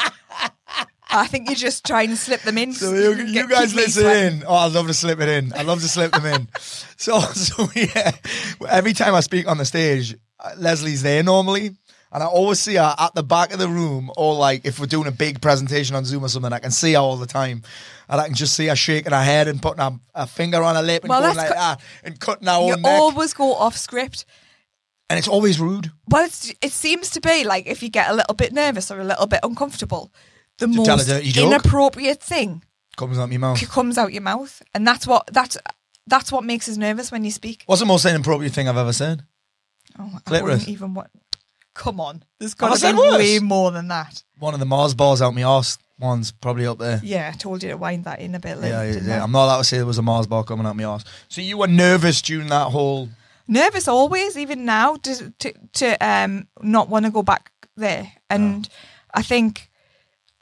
i 1.11 1.27
think 1.27 1.49
you 1.51 1.55
just 1.57 1.85
try 1.85 2.03
and 2.03 2.17
slip 2.17 2.41
them 2.43 2.59
in 2.59 2.73
So 2.73 2.93
you, 2.95 3.15
Get- 3.17 3.29
you 3.29 3.49
guys 3.49 3.75
listen 3.75 4.07
in. 4.07 4.45
Oh, 4.47 4.55
I'd 4.55 4.73
love 4.73 4.87
to 4.89 4.95
slip 4.95 5.21
it 5.21 5.29
in. 5.29 5.53
I'd 5.53 5.67
love 5.67 5.81
to 5.81 5.89
slip 5.89 6.13
them 6.13 6.27
in. 6.27 6.49
So, 6.97 7.21
so 7.21 7.69
yeah, 7.75 8.13
every 8.69 8.95
time 8.95 9.15
I 9.15 9.21
speak 9.21 9.47
on 9.47 9.59
the 9.59 9.65
stage, 9.67 10.17
uh, 10.41 10.53
Leslie's 10.57 11.03
there 11.03 11.23
normally. 11.23 11.77
And 12.13 12.23
I 12.23 12.27
always 12.27 12.61
see 12.61 12.77
her 12.77 12.95
at 12.99 13.15
the 13.15 13.23
back 13.25 13.53
of 13.53 13.59
the 13.59 13.69
room, 13.69 14.11
or 14.17 14.35
like 14.37 14.65
if 14.65 14.79
we're 14.81 14.87
doing 14.87 15.09
a 15.09 15.13
big 15.13 15.43
presentation 15.43 15.97
on 15.97 16.05
Zoom 16.07 16.25
or 16.25 16.29
something, 16.29 16.53
I 16.53 16.61
can 16.61 16.71
see 16.71 16.93
her 16.95 17.01
all 17.01 17.17
the 17.17 17.27
time. 17.27 17.63
And 18.09 18.21
I 18.21 18.27
can 18.27 18.35
just 18.37 18.55
see 18.55 18.69
her 18.69 18.77
shaking 18.77 19.13
her 19.13 19.23
head 19.23 19.49
and 19.49 19.61
putting 19.61 19.83
her, 19.83 19.99
her 20.15 20.27
finger 20.27 20.63
on 20.63 20.77
her 20.77 20.83
lip 20.83 21.03
and 21.03 21.11
Well, 21.11 21.21
going 21.23 21.37
like 21.37 21.49
that 21.51 21.81
and 22.05 22.19
cutting 22.19 22.47
her 22.47 22.61
you 22.67 22.73
own 22.75 22.83
neck. 22.83 23.01
always 23.01 23.35
go 23.35 23.53
off 23.55 23.77
script 23.77 24.25
and 25.11 25.19
it's 25.19 25.29
always 25.29 25.59
rude. 25.61 25.91
Well, 26.09 26.25
it's, 26.25 26.53
it 26.63 26.71
seems 26.73 27.11
to 27.11 27.21
be 27.21 27.43
like 27.45 27.67
if 27.67 27.83
you 27.83 27.91
get 27.91 28.09
a 28.09 28.15
little 28.15 28.35
bit 28.35 28.53
nervous 28.53 28.91
or 28.91 29.01
a 29.01 29.05
little 29.05 29.27
bit 29.27 29.41
uncomfortable, 29.43 30.13
the 30.59 30.67
To 30.67 30.73
most 30.73 31.37
inappropriate 31.37 32.23
thing 32.23 32.63
Comes 32.97 33.19
out 33.19 33.29
my 33.29 33.37
mouth. 33.39 33.69
comes 33.69 33.99
out 33.99 34.13
your 34.13 34.23
mouth, 34.23 34.63
and 34.73 34.87
that's 34.87 35.07
what 35.07 35.29
that's 35.33 35.57
that's 36.07 36.31
what 36.31 36.45
makes 36.45 36.69
us 36.69 36.77
nervous 36.77 37.11
when 37.11 37.25
you 37.25 37.31
speak. 37.33 37.65
What's 37.67 37.81
the 37.81 37.87
most 37.87 38.05
inappropriate 38.07 38.53
thing 38.53 38.69
I've 38.69 38.77
ever 38.77 38.93
said? 38.93 39.25
Oh, 39.99 40.11
I 40.15 40.19
Clitoris. 40.21 40.53
wouldn't 40.61 40.69
even 40.69 40.95
what. 40.95 41.11
Come 41.75 41.99
on, 41.99 42.23
there's 42.39 42.55
got 42.55 42.77
to 42.79 42.93
be 42.93 42.97
worse? 42.97 43.19
way 43.19 43.39
more 43.41 43.73
than 43.73 43.89
that. 43.89 44.23
One 44.39 44.55
of 44.55 44.61
the 44.61 44.67
Mars 44.67 44.95
balls 44.95 45.21
out 45.21 45.35
my 45.35 45.43
arse 45.43 45.77
one's 45.99 46.31
probably 46.31 46.67
up 46.67 46.79
there. 46.79 47.01
Yeah, 47.03 47.33
I 47.35 47.37
told 47.37 47.65
you 47.65 47.71
to 47.71 47.77
wind 47.77 48.05
that 48.05 48.21
in 48.21 48.35
a 48.37 48.39
bit. 48.39 48.59
Lynn, 48.59 48.71
Yeah, 48.71 48.83
yeah, 48.85 49.01
yeah. 49.03 49.21
I? 49.21 49.25
I'm 49.25 49.33
not 49.33 49.47
allowed 49.47 49.59
to 49.59 49.65
say 49.65 49.79
there 49.79 49.87
was 49.87 49.99
a 49.99 50.03
Mars 50.03 50.29
bar 50.29 50.45
coming 50.45 50.67
out 50.67 50.77
my 50.77 50.85
arse. 50.85 51.05
So 51.29 51.41
you 51.41 51.59
were 51.59 51.67
nervous 51.67 52.23
during 52.23 52.47
that 52.49 52.71
whole. 52.71 53.09
nervous 53.49 53.89
always, 53.89 54.39
even 54.39 54.65
now, 54.65 54.95
to 54.97 55.33
to, 55.41 55.53
to 55.73 55.97
um 56.07 56.47
not 56.63 56.89
want 56.89 57.07
to 57.07 57.11
go 57.11 57.25
back 57.25 57.51
there. 57.77 58.13
And 58.31 58.69
I 59.13 59.23
think 59.23 59.69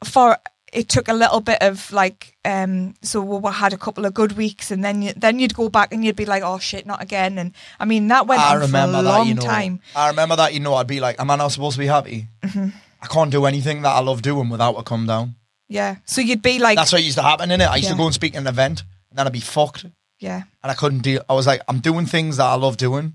for 0.03 0.37
it 0.71 0.89
took 0.89 1.07
a 1.07 1.13
little 1.13 1.39
bit 1.39 1.61
of 1.61 1.91
like 1.91 2.35
um 2.45 2.95
so 3.01 3.21
we 3.21 3.51
had 3.51 3.73
a 3.73 3.77
couple 3.77 4.05
of 4.05 4.13
good 4.13 4.31
weeks 4.33 4.71
and 4.71 4.83
then 4.83 5.01
you, 5.03 5.13
then 5.15 5.37
you'd 5.39 5.53
go 5.53 5.69
back 5.69 5.93
and 5.93 6.03
you'd 6.03 6.15
be 6.15 6.25
like 6.25 6.41
oh 6.43 6.57
shit 6.57 6.85
not 6.85 7.01
again 7.01 7.37
and 7.37 7.53
I 7.79 7.85
mean 7.85 8.07
that 8.07 8.25
went 8.27 8.41
I 8.41 8.51
on 8.51 8.57
for 8.57 8.63
a 8.63 8.65
remember 8.65 9.01
that. 9.03 9.09
long 9.09 9.27
You 9.27 9.35
know, 9.35 9.41
time 9.41 9.81
I 9.95 10.09
remember 10.09 10.35
that. 10.37 10.53
You 10.53 10.59
know, 10.61 10.73
I'd 10.73 10.87
be 10.87 10.99
like, 10.99 11.19
"Am 11.19 11.29
I 11.29 11.35
not 11.35 11.49
supposed 11.49 11.75
to 11.75 11.79
be 11.79 11.87
happy? 11.87 12.27
Mm-hmm. 12.41 12.69
I 13.01 13.07
can't 13.07 13.31
do 13.31 13.45
anything 13.45 13.83
that 13.83 13.89
I 13.91 13.99
love 13.99 14.21
doing 14.21 14.49
without 14.49 14.73
a 14.75 14.83
come 14.83 15.05
down." 15.05 15.35
yeah 15.69 15.95
so 16.05 16.21
you'd 16.21 16.41
be 16.41 16.59
like 16.59 16.75
That's 16.75 16.91
what 16.91 17.01
used 17.03 17.17
to 17.17 17.23
happen 17.23 17.49
in 17.49 17.61
it. 17.61 17.65
I 17.65 17.77
used 17.77 17.89
to 17.89 17.95
go 17.95 18.05
and 18.05 18.13
speak 18.13 18.35
at 18.35 18.41
an 18.41 18.47
event, 18.47 18.83
and 19.09 19.17
then 19.17 19.25
I'd 19.27 19.33
be 19.33 19.39
fucked, 19.39 19.85
yeah 20.19 20.43
and 20.63 20.71
I 20.71 20.73
couldn't 20.73 20.99
deal. 21.03 21.21
I 21.29 21.33
was 21.33 21.47
like, 21.47 21.61
"I'm 21.67 21.79
doing 21.79 22.05
things 22.05 22.37
that 22.37 22.45
I 22.45 22.55
love 22.55 22.77
doing, 22.77 23.13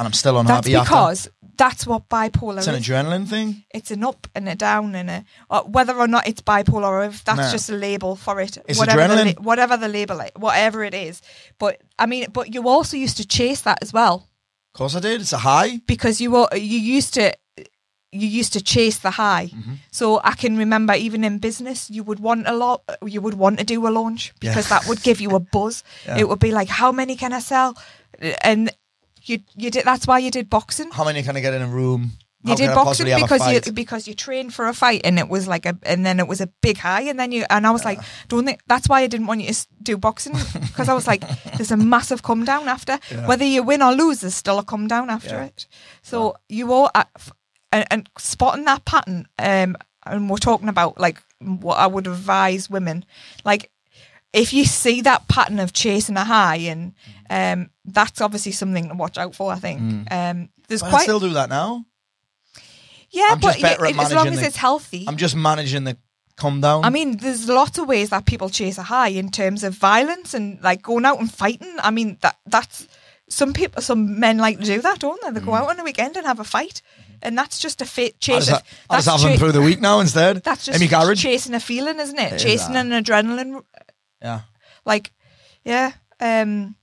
and 0.00 0.06
I'm 0.08 0.12
still 0.14 0.34
that's 0.34 0.48
unhappy." 0.48 0.74
after. 0.74 0.88
because 0.90 1.28
that's 1.62 1.86
what 1.86 2.08
bipolar 2.08 2.58
it's 2.58 2.66
an 2.74 2.74
adrenaline 2.82 3.26
thing. 3.28 3.64
it's 3.78 3.90
an 3.90 4.02
up 4.02 4.26
and 4.34 4.48
a 4.48 4.54
down 4.54 4.94
and 4.94 5.10
a 5.10 5.24
or 5.50 5.60
whether 5.76 5.94
or 5.94 6.08
not 6.08 6.26
it's 6.26 6.40
bipolar 6.40 6.88
or 6.88 7.04
if 7.04 7.22
that's 7.24 7.38
No. 7.46 7.50
just 7.52 7.68
a 7.70 7.74
label 7.76 8.16
for 8.16 8.40
it 8.40 8.56
It's 8.66 8.78
whatever 8.78 9.02
the, 9.06 9.14
adrenaline. 9.14 9.36
la- 9.36 9.42
whatever 9.50 9.76
the 9.76 9.88
label 9.88 10.18
is, 10.20 10.30
whatever 10.36 10.82
it 10.90 10.94
is 10.94 11.20
but 11.58 11.72
i 11.98 12.06
mean 12.06 12.24
but 12.32 12.54
you 12.54 12.66
also 12.68 12.96
used 12.96 13.18
to 13.18 13.26
chase 13.38 13.60
that 13.68 13.78
as 13.82 13.92
well 13.92 14.16
Of 14.72 14.78
course, 14.78 14.94
I 14.96 15.00
did. 15.00 15.20
It's 15.20 15.34
a 15.34 15.38
high. 15.50 15.80
because 15.86 16.16
you 16.22 16.30
were 16.34 16.48
you 16.54 16.78
used 16.98 17.12
to 17.18 17.24
you 18.12 18.26
used 18.40 18.52
to 18.54 18.60
chase 18.74 18.98
the 19.06 19.10
high 19.24 19.46
Mm-hmm. 19.54 19.74
so 19.98 20.04
i 20.24 20.32
can 20.42 20.56
remember 20.64 20.94
even 21.06 21.20
in 21.28 21.38
business 21.38 21.78
you 21.96 22.02
would 22.08 22.20
want 22.28 22.48
a 22.48 22.56
lot 22.64 22.78
you 23.14 23.20
would 23.24 23.34
want 23.44 23.58
to 23.58 23.64
do 23.74 23.78
a 23.86 23.92
launch 24.00 24.32
because 24.40 24.66
Yeah. 24.70 24.78
that 24.78 24.88
would 24.88 25.02
give 25.08 25.20
you 25.24 25.30
a 25.36 25.40
buzz 25.54 25.84
Yeah. 26.06 26.18
it 26.20 26.26
would 26.28 26.40
be 26.48 26.52
like 26.60 26.68
how 26.82 26.90
many 27.00 27.14
can 27.16 27.32
i 27.40 27.40
sell 27.40 27.70
and 28.42 28.70
you 29.30 29.38
you 29.56 29.70
did 29.70 29.84
that's 29.84 30.06
why 30.06 30.18
you 30.18 30.30
did 30.30 30.50
boxing? 30.50 30.90
How 30.90 31.04
many 31.04 31.22
can 31.22 31.36
I 31.36 31.40
get 31.40 31.54
in 31.54 31.62
a 31.62 31.68
room? 31.68 32.12
you 32.42 32.56
did 32.56 32.68
boxing 32.68 33.04
possibly 33.06 33.10
have 33.12 33.20
a 33.20 33.24
because 33.24 33.66
you 33.66 33.72
because 33.72 34.08
you 34.08 34.14
trained 34.14 34.54
for 34.54 34.66
a 34.66 34.72
fight 34.72 35.02
and 35.04 35.18
it 35.18 35.28
was 35.28 35.46
like 35.46 35.66
a 35.66 35.76
and 35.82 36.06
then 36.06 36.18
it 36.18 36.26
was 36.26 36.40
a 36.40 36.46
big 36.62 36.78
high 36.78 37.02
and 37.02 37.20
then 37.20 37.32
you 37.32 37.44
and 37.50 37.66
I 37.66 37.70
was 37.70 37.84
like 37.84 38.00
don't 38.28 38.46
think 38.46 38.60
that's 38.66 38.88
why 38.88 39.02
I 39.02 39.08
didn't 39.08 39.26
want 39.26 39.42
you 39.42 39.52
to 39.52 39.66
do 39.82 39.98
boxing 39.98 40.32
because 40.62 40.88
I 40.88 40.94
was 40.94 41.06
like 41.06 41.22
there's 41.56 41.70
a 41.70 41.76
massive 41.76 42.22
come 42.22 42.46
down 42.46 42.66
after. 42.66 42.98
Whether 43.26 43.44
you 43.44 43.62
win 43.62 43.82
or 43.82 43.92
lose 43.92 44.22
there's 44.22 44.34
still 44.34 44.58
a 44.58 44.64
come 44.64 44.88
down 44.88 45.10
after 45.10 45.36
Yeah. 45.36 45.44
it 45.44 45.66
so 46.02 46.34
you 46.48 46.72
all 46.72 46.90
uh, 46.94 47.04
and, 47.72 47.84
and 47.90 48.10
spotting 48.16 48.64
that 48.64 48.86
pattern 48.86 49.28
um 49.38 49.76
and 50.06 50.30
we're 50.30 50.38
talking 50.38 50.70
about 50.70 50.98
like 50.98 51.22
what 51.40 51.76
I 51.76 51.86
would 51.86 52.06
advise 52.06 52.70
women 52.70 53.04
like 53.44 53.70
if 54.32 54.52
you 54.52 54.64
see 54.64 55.00
that 55.02 55.26
pattern 55.28 55.58
of 55.58 55.72
chasing 55.72 56.16
a 56.16 56.24
high 56.24 56.56
and 56.56 56.94
um 57.30 57.70
that's 57.84 58.20
obviously 58.20 58.52
something 58.52 58.88
to 58.88 58.94
watch 58.94 59.18
out 59.18 59.34
for 59.34 59.52
I 59.52 59.58
think 59.58 59.80
um 60.12 60.48
there's 60.68 60.82
But 60.82 60.94
I 60.94 61.02
still 61.02 61.20
do 61.20 61.30
that 61.34 61.48
now. 61.48 61.84
yeah, 63.10 63.28
I'm 63.32 63.40
but 63.40 63.52
just 63.52 63.62
better 63.62 63.82
y- 63.84 63.90
at 63.90 63.98
as 63.98 64.12
long 64.12 64.28
as 64.28 64.40
the- 64.40 64.46
it's 64.46 64.56
healthy. 64.56 65.04
I'm 65.08 65.16
just 65.16 65.34
managing 65.34 65.84
the 65.84 65.96
calm 66.36 66.60
down. 66.60 66.84
I 66.84 66.90
mean, 66.90 67.16
there's 67.18 67.48
lots 67.48 67.76
of 67.78 67.88
ways 67.88 68.10
that 68.10 68.24
people 68.24 68.48
chase 68.48 68.78
a 68.78 68.82
high 68.84 69.08
in 69.08 69.30
terms 69.30 69.64
of 69.64 69.74
violence 69.74 70.32
and 70.32 70.60
like 70.62 70.80
going 70.82 71.04
out 71.04 71.18
and 71.18 71.30
fighting. 71.32 71.76
I 71.82 71.90
mean, 71.90 72.18
that 72.22 72.36
that's 72.46 72.86
some 73.28 73.52
people, 73.52 73.82
some 73.82 74.18
men 74.20 74.38
like 74.38 74.58
to 74.60 74.64
do 74.64 74.80
that, 74.80 75.00
don't 75.00 75.20
they? 75.22 75.30
They 75.32 75.44
go 75.44 75.54
out 75.54 75.68
on 75.68 75.76
the 75.76 75.84
weekend 75.84 76.16
and 76.16 76.26
have 76.26 76.40
a 76.40 76.44
fight, 76.44 76.82
and 77.22 77.36
that's 77.36 77.58
just 77.58 77.82
a 77.82 77.84
fit 77.84 78.14
I 78.14 78.18
chase. 78.20 78.46
just, 78.46 78.50
of- 78.62 78.66
ha- 78.66 78.76
I 78.90 78.96
just 78.96 79.06
that's 79.06 79.22
have 79.22 79.30
them 79.30 79.38
through 79.38 79.52
the 79.52 79.62
week 79.62 79.80
now 79.80 80.00
instead. 80.00 80.42
That's 80.44 80.64
just 80.66 80.80
in 80.80 80.86
my 80.86 80.90
garage. 81.04 81.20
chasing 81.22 81.54
a 81.54 81.60
feeling, 81.60 81.98
isn't 82.00 82.18
it? 82.18 82.32
It 82.32 82.36
is 82.36 82.42
chasing 82.42 82.72
that. 82.74 82.86
an 82.86 83.04
adrenaline, 83.04 83.62
yeah. 84.22 84.40
like, 84.84 85.12
yeah, 85.64 85.92
um, 86.20 86.74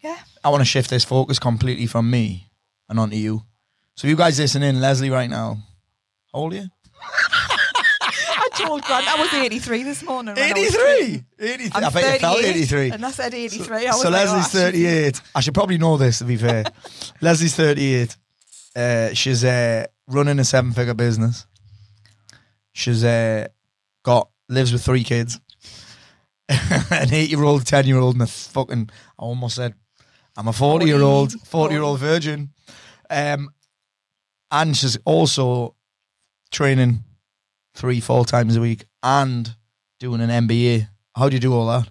yeah. 0.00 0.16
I 0.42 0.48
want 0.48 0.60
to 0.60 0.64
shift 0.64 0.90
this 0.90 1.04
focus 1.04 1.38
completely 1.38 1.86
from 1.86 2.10
me 2.10 2.50
and 2.88 2.98
onto 2.98 3.16
you. 3.16 3.42
So 3.94 4.08
you 4.08 4.16
guys 4.16 4.38
listening, 4.38 4.80
Leslie, 4.80 5.10
right 5.10 5.28
now, 5.28 5.58
how 6.32 6.38
old 6.40 6.52
are 6.54 6.56
you? 6.56 6.68
I 8.02 8.48
told 8.54 8.82
Grant 8.82 9.06
I 9.06 9.20
was 9.20 9.32
83 9.32 9.82
this 9.82 10.02
morning. 10.02 10.34
when 10.34 10.44
I 10.56 10.58
was 10.58 10.74
training. 10.74 11.26
83. 11.38 11.48
83. 11.52 11.70
I'm 11.74 11.84
I 11.84 11.90
bet 11.90 12.12
you 12.14 12.18
felt 12.20 12.36
38, 12.38 12.50
83. 12.56 12.90
And 12.90 13.06
I 13.06 13.10
said 13.10 13.34
83. 13.34 13.76
I 13.76 13.90
was 13.90 14.02
So 14.02 14.08
like, 14.10 14.26
Leslie's 14.26 14.54
oh, 14.54 14.70
38. 14.70 15.20
I 15.34 15.40
should 15.40 15.54
probably 15.54 15.78
know 15.78 15.96
this 15.96 16.18
to 16.18 16.24
be 16.24 16.36
fair. 16.36 16.64
Leslie's 17.20 17.54
38. 17.54 18.16
Uh, 18.74 19.12
she's 19.14 19.44
uh, 19.44 19.86
running 20.08 20.38
a 20.38 20.44
seven 20.44 20.72
figure 20.72 20.94
business. 20.94 21.46
She's 22.72 23.04
uh, 23.04 23.48
got 24.02 24.28
lives 24.48 24.72
with 24.72 24.82
three 24.84 25.04
kids, 25.04 25.40
an 26.90 27.12
eight-year-old, 27.14 27.66
ten-year-old, 27.66 28.14
and 28.14 28.22
a 28.22 28.26
fucking. 28.26 28.90
I 29.18 29.22
almost 29.22 29.56
said, 29.56 29.74
I'm 30.36 30.48
a 30.48 30.52
forty-year-old, 30.52 31.32
forty-year-old 31.46 32.00
virgin. 32.00 32.50
Um, 33.08 33.50
and 34.50 34.76
she's 34.76 34.98
also 35.04 35.76
training 36.50 37.04
three, 37.74 38.00
four 38.00 38.24
times 38.24 38.56
a 38.56 38.60
week 38.60 38.84
and 39.02 39.54
doing 39.98 40.20
an 40.20 40.30
MBA. 40.48 40.88
How 41.16 41.28
do 41.28 41.36
you 41.36 41.40
do 41.40 41.52
all 41.54 41.66
that? 41.68 41.88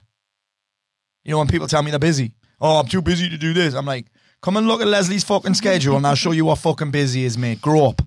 You 1.23 1.31
know, 1.31 1.39
when 1.39 1.47
people 1.47 1.67
tell 1.67 1.83
me 1.83 1.91
they're 1.91 1.99
busy, 1.99 2.33
oh, 2.59 2.79
I'm 2.79 2.87
too 2.87 3.01
busy 3.01 3.29
to 3.29 3.37
do 3.37 3.53
this. 3.53 3.73
I'm 3.73 3.85
like, 3.85 4.07
come 4.41 4.57
and 4.57 4.67
look 4.67 4.81
at 4.81 4.87
Leslie's 4.87 5.23
fucking 5.23 5.53
schedule 5.53 5.95
and 5.97 6.05
I'll 6.05 6.15
show 6.15 6.31
you 6.31 6.45
what 6.45 6.57
fucking 6.59 6.91
busy 6.91 7.23
is, 7.23 7.37
mate. 7.37 7.61
Grow 7.61 7.87
up. 7.87 8.01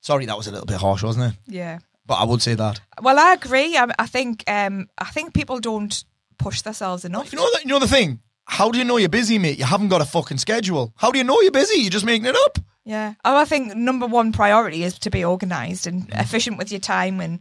Sorry, 0.00 0.26
that 0.26 0.36
was 0.36 0.46
a 0.46 0.50
little 0.50 0.66
bit 0.66 0.76
harsh, 0.76 1.02
wasn't 1.02 1.32
it? 1.32 1.38
Yeah. 1.46 1.78
But 2.06 2.14
I 2.14 2.24
would 2.24 2.42
say 2.42 2.54
that. 2.54 2.80
Well, 3.00 3.18
I 3.18 3.32
agree. 3.32 3.76
I, 3.76 3.86
I 3.98 4.06
think 4.06 4.44
um, 4.46 4.88
I 4.98 5.06
think 5.06 5.34
people 5.34 5.58
don't 5.60 6.04
push 6.38 6.62
themselves 6.62 7.04
enough. 7.04 7.32
You 7.32 7.38
know 7.38 7.50
that. 7.52 7.62
You 7.62 7.68
know 7.68 7.78
the 7.78 7.88
thing. 7.88 8.20
How 8.46 8.70
do 8.70 8.78
you 8.78 8.84
know 8.84 8.98
you're 8.98 9.08
busy, 9.08 9.38
mate? 9.38 9.58
You 9.58 9.64
haven't 9.64 9.88
got 9.88 10.02
a 10.02 10.04
fucking 10.04 10.36
schedule. 10.36 10.92
How 10.96 11.10
do 11.10 11.18
you 11.18 11.24
know 11.24 11.40
you're 11.40 11.50
busy? 11.50 11.80
You're 11.80 11.90
just 11.90 12.04
making 12.04 12.26
it 12.26 12.36
up. 12.36 12.58
Yeah. 12.84 13.14
Oh, 13.24 13.36
I 13.38 13.46
think 13.46 13.74
number 13.74 14.06
one 14.06 14.32
priority 14.32 14.84
is 14.84 14.98
to 15.00 15.10
be 15.10 15.24
organised 15.24 15.86
and 15.86 16.06
efficient 16.12 16.58
with 16.58 16.70
your 16.70 16.80
time. 16.80 17.20
And 17.20 17.38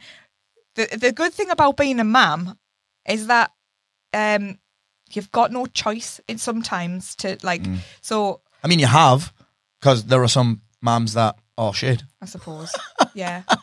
the 0.76 0.88
the 0.98 1.12
good 1.12 1.34
thing 1.34 1.50
about 1.50 1.76
being 1.76 2.00
a 2.00 2.06
mum 2.06 2.58
is 3.06 3.28
that 3.28 3.52
um, 4.14 4.60
you've 5.12 5.32
got 5.32 5.52
no 5.52 5.66
choice 5.66 6.22
in 6.28 6.38
sometimes 6.38 7.16
to 7.18 7.38
like. 7.44 7.66
So 8.00 8.40
I 8.64 8.70
mean, 8.70 8.80
you 8.80 8.88
have, 8.88 9.34
because 9.80 10.06
there 10.06 10.24
are 10.24 10.30
some 10.30 10.62
mums 10.82 11.14
that, 11.16 11.36
oh 11.58 11.74
shit. 11.74 12.04
I 12.22 12.26
suppose, 12.26 12.72
yeah. 13.14 13.44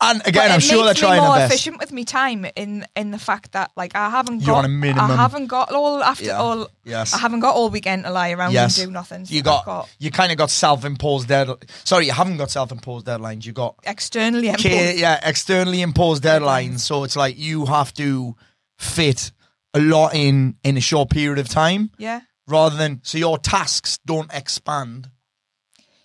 And 0.00 0.20
again, 0.26 0.50
I'm 0.50 0.60
sure 0.60 0.84
they're 0.84 0.92
me 0.92 1.00
trying 1.00 1.22
more 1.22 1.32
their 1.36 1.48
best. 1.48 1.54
efficient 1.54 1.78
with 1.78 1.90
my 1.90 2.02
time 2.02 2.44
in 2.56 2.84
in 2.94 3.10
the 3.10 3.18
fact 3.18 3.52
that 3.52 3.70
like 3.74 3.94
I 3.96 4.10
haven't 4.10 4.40
You 4.40 4.46
got 4.48 4.52
want 4.54 4.66
a 4.66 4.68
minimum- 4.68 5.10
I 5.10 5.16
haven't 5.16 5.46
got 5.46 5.72
all 5.72 6.02
after 6.02 6.24
Yeah. 6.26 6.38
all. 6.38 6.68
Yes. 6.84 7.14
I 7.14 7.18
haven't 7.18 7.40
got 7.40 7.54
all 7.54 7.70
weekend 7.70 8.04
to 8.04 8.10
lie 8.10 8.30
around 8.32 8.52
Yes. 8.52 8.76
and 8.76 8.88
do 8.88 8.92
nothing. 8.92 9.24
You 9.28 9.38
I've 9.38 9.44
got, 9.44 9.88
you 9.98 10.10
kind 10.10 10.30
of 10.32 10.36
got 10.36 10.50
self-imposed 10.50 11.28
deadlines. 11.28 11.62
Sorry, 11.84 12.04
you 12.06 12.12
haven't 12.12 12.36
got 12.36 12.50
self-imposed 12.50 13.06
deadlines. 13.06 13.46
You 13.46 13.52
got 13.52 13.76
externally 13.84 14.48
imposed. 14.48 14.64
K- 14.66 14.98
yeah, 14.98 15.20
externally 15.22 15.80
imposed 15.80 16.22
deadlines. 16.22 16.80
So 16.80 17.04
it's 17.04 17.16
like 17.16 17.38
you 17.38 17.64
have 17.66 17.94
to 17.94 18.36
fit 18.78 19.32
a 19.72 19.80
lot 19.80 20.14
in 20.14 20.56
in 20.64 20.76
a 20.76 20.80
short 20.82 21.08
period 21.08 21.38
of 21.38 21.48
time, 21.48 21.90
Yeah. 21.96 22.20
rather 22.46 22.76
than 22.76 23.00
so 23.04 23.16
your 23.16 23.38
tasks 23.38 23.98
don't 24.04 24.30
expand. 24.34 25.08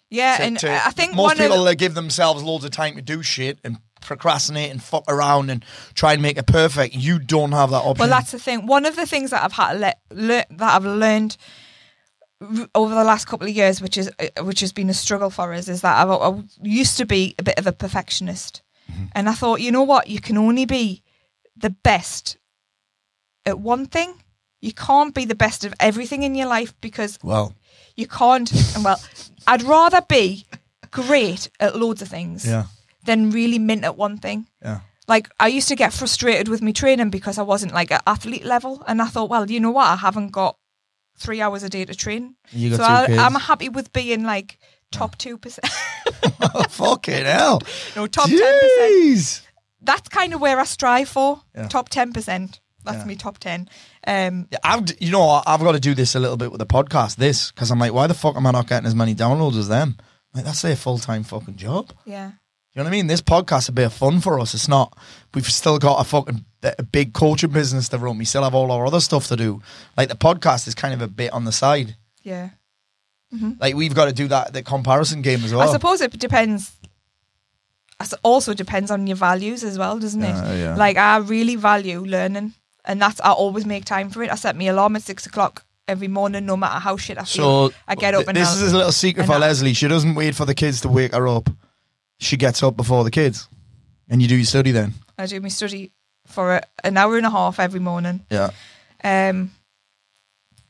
Yeah, 0.09 0.37
to- 0.37 0.43
and 0.43 0.59
to- 0.59 0.71
I 0.87 0.91
think 0.91 1.13
most 1.13 1.37
people 1.37 1.67
of 1.67 1.77
give 1.77 1.93
themselves 1.93 2.41
loads 2.43 2.65
of 2.65 2.71
time 2.71 2.95
to 2.95 3.01
do 3.01 3.21
shit 3.23 3.59
and 3.63 3.77
procrastinate 4.01 4.71
and 4.71 4.81
fuck 4.81 5.03
around 5.07 5.49
and 5.51 5.63
try 5.93 6.13
and 6.13 6.21
make 6.21 6.37
it 6.37 6.47
perfect. 6.47 6.95
You 6.95 7.19
don't 7.19 7.51
have 7.51 7.69
that 7.71 7.77
option. 7.83 7.99
well, 7.99 8.09
that's 8.09 8.31
the 8.31 8.39
thing. 8.39 8.65
One 8.65 8.85
of 8.85 8.95
the 8.95 9.05
things 9.05 9.29
that 9.31 9.43
I've 9.43 9.53
had 9.53 9.79
let 9.79 9.99
lear, 10.11 10.45
that 10.49 10.75
I've 10.75 10.85
learned 10.85 11.37
over 12.73 12.95
the 12.95 13.03
last 13.03 13.25
couple 13.27 13.47
of 13.47 13.53
years, 13.53 13.81
which 13.81 13.97
is 13.97 14.09
uh, 14.19 14.43
which 14.43 14.61
has 14.61 14.71
been 14.71 14.89
a 14.89 14.93
struggle 14.93 15.29
for 15.29 15.53
us, 15.53 15.67
is 15.67 15.81
that 15.81 15.97
I've, 16.01 16.09
I 16.09 16.41
used 16.63 16.97
to 16.97 17.05
be 17.05 17.35
a 17.37 17.43
bit 17.43 17.59
of 17.59 17.67
a 17.67 17.71
perfectionist, 17.73 18.61
Mm-hmm. 18.91 19.03
and 19.13 19.29
I 19.29 19.33
thought, 19.33 19.61
you 19.61 19.71
know 19.71 19.83
what, 19.83 20.07
you 20.07 20.19
can 20.19 20.35
only 20.35 20.65
be 20.65 21.03
the 21.55 21.69
best 21.69 22.37
at 23.45 23.59
one 23.59 23.85
thing. 23.85 24.15
You 24.61 24.73
can't 24.73 25.13
be 25.13 25.25
the 25.25 25.35
best 25.35 25.63
of 25.63 25.75
everything 25.79 26.23
in 26.23 26.33
your 26.33 26.47
life 26.47 26.73
because 26.81 27.19
well, 27.21 27.53
you 27.99 28.07
can't. 28.07 28.49
And 28.75 28.83
well, 28.83 28.99
I'd 29.47 29.63
rather 29.63 30.01
be 30.07 30.45
great 30.91 31.49
at 31.59 31.75
loads 31.75 32.01
of 32.01 32.07
things 32.07 32.45
yeah, 32.45 32.65
than 33.05 33.31
really 33.31 33.59
mint 33.59 33.83
at 33.83 33.95
one 33.97 34.17
thing. 34.17 34.47
yeah. 34.63 34.79
Like 35.07 35.27
I 35.39 35.47
used 35.47 35.67
to 35.69 35.75
get 35.75 35.91
frustrated 35.93 36.47
with 36.49 36.61
me 36.61 36.71
training 36.71 37.09
because 37.09 37.39
I 37.39 37.41
wasn't 37.41 37.73
like 37.73 37.91
at 37.91 38.03
athlete 38.05 38.45
level, 38.45 38.83
and 38.87 39.01
I 39.01 39.07
thought, 39.07 39.29
well, 39.29 39.49
you 39.49 39.59
know 39.59 39.71
what, 39.71 39.87
I 39.87 39.95
haven't 39.95 40.31
got 40.31 40.55
three 41.17 41.41
hours 41.41 41.63
a 41.63 41.69
day 41.69 41.83
to 41.85 41.95
train, 41.95 42.35
You 42.51 42.69
got 42.69 42.77
so 42.77 42.83
I, 42.85 43.05
kids. 43.07 43.17
I'm 43.19 43.33
happy 43.33 43.69
with 43.69 43.91
being 43.91 44.23
like 44.23 44.57
top 44.91 45.17
two 45.17 45.37
percent, 45.39 45.67
fucking 46.69 47.25
hell. 47.25 47.59
no 47.95 48.05
top 48.07 48.29
ten 48.29 48.59
percent. 48.61 49.47
That's 49.81 50.09
kind 50.09 50.33
of 50.33 50.41
where 50.41 50.59
I 50.59 50.65
strive 50.65 51.09
for. 51.09 51.41
Yeah. 51.55 51.67
Top 51.69 51.89
ten 51.89 52.13
percent. 52.13 52.59
That's 52.83 52.99
Yeah. 52.99 53.05
me 53.05 53.15
top 53.15 53.37
ten. 53.39 53.67
Um, 54.07 54.47
I've, 54.63 54.85
you 55.01 55.11
know? 55.11 55.41
I've 55.45 55.59
got 55.59 55.73
to 55.73 55.79
do 55.79 55.93
this 55.93 56.15
a 56.15 56.19
little 56.19 56.37
bit 56.37 56.51
with 56.51 56.59
the 56.59 56.65
podcast. 56.65 57.15
This 57.17 57.51
because 57.51 57.69
I'm 57.71 57.79
like, 57.79 57.93
why 57.93 58.07
the 58.07 58.13
fuck 58.13 58.35
am 58.35 58.47
I 58.47 58.51
not 58.51 58.67
getting 58.67 58.87
as 58.87 58.95
many 58.95 59.13
downloads 59.15 59.57
as 59.57 59.67
them? 59.67 59.97
Like 60.33 60.45
that's 60.45 60.61
their 60.61 60.75
full 60.75 60.99
time 60.99 61.23
fucking 61.23 61.55
job. 61.57 61.91
yeah. 62.05 62.31
You 62.75 62.81
know 62.81 62.83
what 62.83 62.89
I 62.89 62.97
mean? 62.97 63.07
This 63.07 63.21
podcast 63.21 63.61
is 63.63 63.69
a 63.69 63.71
bit 63.73 63.85
of 63.87 63.93
fun 63.93 64.21
for 64.21 64.39
us. 64.39 64.53
It's 64.53 64.67
not. 64.67 64.95
We've 65.33 65.43
still 65.45 65.79
got 65.79 65.99
a 65.99 66.03
fucking 66.03 66.45
a 66.61 66.83
big 66.83 67.13
coaching 67.13 67.49
business 67.49 67.89
to 67.89 67.97
run. 67.97 68.19
We 68.19 68.25
still 68.25 68.43
have 68.43 68.53
all 68.53 68.71
our 68.71 68.85
other 68.85 68.99
stuff 68.99 69.25
to 69.29 69.35
do. 69.35 69.61
Like 69.97 70.07
the 70.07 70.15
podcast 70.15 70.67
is 70.67 70.75
kind 70.75 70.93
of 70.93 71.01
a 71.01 71.07
bit 71.07 71.33
on 71.33 71.45
the 71.45 71.51
side. 71.51 71.95
Yeah. 72.21 72.51
Like 73.59 73.75
we've 73.75 73.95
got 73.95 74.05
to 74.05 74.13
do 74.13 74.27
that 74.29 74.53
the 74.53 74.61
comparison 74.63 75.23
game 75.23 75.43
as 75.43 75.51
well. 75.53 75.67
I 75.67 75.71
suppose 75.71 75.99
it 76.01 76.11
depends. 76.19 76.71
it 77.99 78.13
Also 78.23 78.53
depends 78.53 78.91
on 78.91 79.07
your 79.07 79.17
values 79.17 79.63
as 79.63 79.77
well, 79.77 79.97
doesn't 79.99 80.23
it? 80.23 80.59
yeah. 80.59 80.75
Like 80.75 80.95
I 80.97 81.17
really 81.17 81.55
value 81.55 81.99
learning, 82.01 82.53
and 82.85 83.01
that's 83.01 83.19
I 83.21 83.31
always 83.31 83.65
make 83.65 83.85
time 83.85 84.09
for 84.09 84.23
it. 84.23 84.31
I 84.31 84.35
set 84.35 84.55
my 84.55 84.65
alarm 84.65 84.95
at 84.95 85.01
six 85.03 85.25
o'clock 85.25 85.63
every 85.87 86.07
morning, 86.07 86.45
no 86.45 86.55
matter 86.55 86.79
how 86.79 86.97
shit 86.97 87.17
I 87.17 87.23
feel. 87.23 87.69
So 87.69 87.75
I 87.87 87.95
get 87.95 88.13
up 88.13 88.19
th- 88.19 88.27
and 88.29 88.37
this 88.37 88.47
I'll- 88.57 88.65
is 88.65 88.73
a 88.73 88.77
little 88.77 88.91
secret 88.91 89.25
for 89.25 89.33
I'll- 89.33 89.39
Leslie. 89.39 89.73
She 89.73 89.87
doesn't 89.87 90.15
wait 90.15 90.35
for 90.35 90.45
the 90.45 90.53
kids 90.55 90.81
to 90.81 90.87
wake 90.89 91.13
her 91.13 91.27
up. 91.27 91.49
She 92.19 92.37
gets 92.37 92.61
up 92.63 92.75
before 92.77 93.03
the 93.03 93.11
kids, 93.11 93.47
and 94.09 94.21
you 94.21 94.27
do 94.27 94.35
your 94.35 94.45
study 94.45 94.71
then. 94.71 94.93
I 95.17 95.25
do 95.25 95.39
my 95.41 95.47
study 95.49 95.91
for 96.27 96.55
a, 96.57 96.61
an 96.83 96.97
hour 96.97 97.17
and 97.17 97.25
a 97.25 97.29
half 97.29 97.59
every 97.59 97.79
morning. 97.79 98.25
Yeah, 98.29 98.51
Um, 99.03 99.51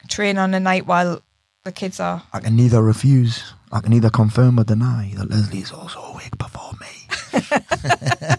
train 0.07 0.37
on 0.37 0.51
the 0.51 0.59
night 0.59 0.85
while 0.87 1.21
the 1.63 1.71
kids 1.71 1.99
are. 1.99 2.21
I 2.31 2.39
can 2.39 2.55
neither 2.55 2.81
refuse. 2.81 3.43
I 3.71 3.81
can 3.81 3.91
neither 3.91 4.09
confirm 4.09 4.59
or 4.59 4.63
deny 4.63 5.11
that 5.17 5.29
Leslie 5.29 5.59
is 5.59 5.71
also 5.71 5.99
awake 6.01 6.37
before 6.37 6.71
me. 6.79 8.29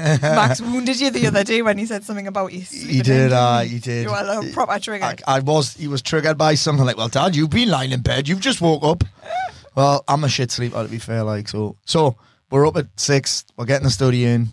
Max 0.22 0.60
wounded 0.60 1.00
you 1.00 1.10
the 1.10 1.26
other 1.26 1.44
day 1.44 1.62
when 1.62 1.78
he 1.78 1.86
said 1.86 2.04
something 2.04 2.26
about 2.26 2.52
you. 2.52 2.60
He 2.60 3.02
did, 3.02 3.32
uh, 3.32 3.60
he 3.60 3.78
did. 3.78 4.04
You 4.04 4.10
were 4.10 4.16
a 4.48 4.52
proper 4.52 4.78
trigger. 4.78 5.04
I, 5.04 5.16
I 5.26 5.40
was. 5.40 5.74
He 5.74 5.88
was 5.88 6.02
triggered 6.02 6.38
by 6.38 6.54
something 6.54 6.84
like, 6.84 6.96
"Well, 6.96 7.08
Dad, 7.08 7.36
you've 7.36 7.50
been 7.50 7.68
lying 7.70 7.92
in 7.92 8.00
bed. 8.02 8.28
You've 8.28 8.40
just 8.40 8.60
woke 8.60 8.82
up." 8.82 9.04
well, 9.74 10.04
I'm 10.08 10.24
a 10.24 10.28
shit 10.28 10.50
sleeper 10.50 10.82
to 10.82 10.88
be 10.88 10.98
fair. 10.98 11.22
Like 11.22 11.48
so, 11.48 11.76
so 11.84 12.16
we're 12.50 12.66
up 12.66 12.76
at 12.76 12.86
six. 12.96 13.44
We're 13.56 13.66
getting 13.66 13.84
the 13.84 13.90
study 13.90 14.24
in. 14.24 14.48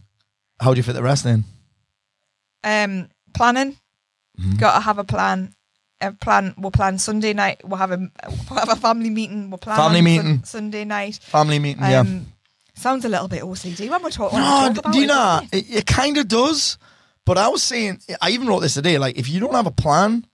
How 0.59 0.73
do 0.73 0.77
you 0.77 0.83
fit 0.83 0.93
the 0.93 1.03
rest 1.03 1.25
in? 1.25 1.43
um, 2.63 3.09
planning. 3.33 3.77
Mm-hmm. 4.39 4.57
Got 4.57 4.75
to 4.75 4.79
have 4.81 4.99
a 4.99 5.03
plan. 5.03 5.53
A 6.01 6.11
plan. 6.11 6.53
We'll 6.57 6.71
plan 6.71 6.99
Sunday 6.99 7.33
night. 7.33 7.61
We'll 7.63 7.79
have 7.79 7.91
a 7.91 7.97
we'll 8.49 8.59
have 8.59 8.69
a 8.69 8.75
family 8.75 9.09
meeting. 9.09 9.49
We'll 9.49 9.57
plan 9.57 9.77
Family 9.77 10.01
meeting. 10.01 10.37
Sun- 10.37 10.43
Sunday 10.43 10.85
night. 10.85 11.15
Family 11.23 11.57
meeting. 11.59 11.83
Um, 11.83 11.89
yeah. 11.89 12.19
Sounds 12.77 13.05
a 13.05 13.09
little 13.09 13.27
bit 13.27 13.41
OCD 13.43 13.89
when 13.89 14.03
we're 14.03 14.09
talking. 14.09 14.39
No, 14.39 14.45
talk 14.45 14.77
about 14.77 14.93
do 14.93 14.99
you 14.99 15.05
it, 15.05 15.07
know? 15.07 15.41
it? 15.51 15.69
It, 15.69 15.75
it 15.77 15.85
kind 15.85 16.17
of 16.17 16.27
does. 16.27 16.77
But 17.25 17.37
I 17.37 17.49
was 17.49 17.61
saying, 17.61 17.99
I 18.21 18.29
even 18.29 18.47
wrote 18.47 18.61
this 18.61 18.75
today. 18.75 18.97
Like, 18.97 19.17
if 19.17 19.27
you 19.27 19.39
don't 19.41 19.53
have 19.53 19.67
a 19.67 19.71
plan, 19.71 20.25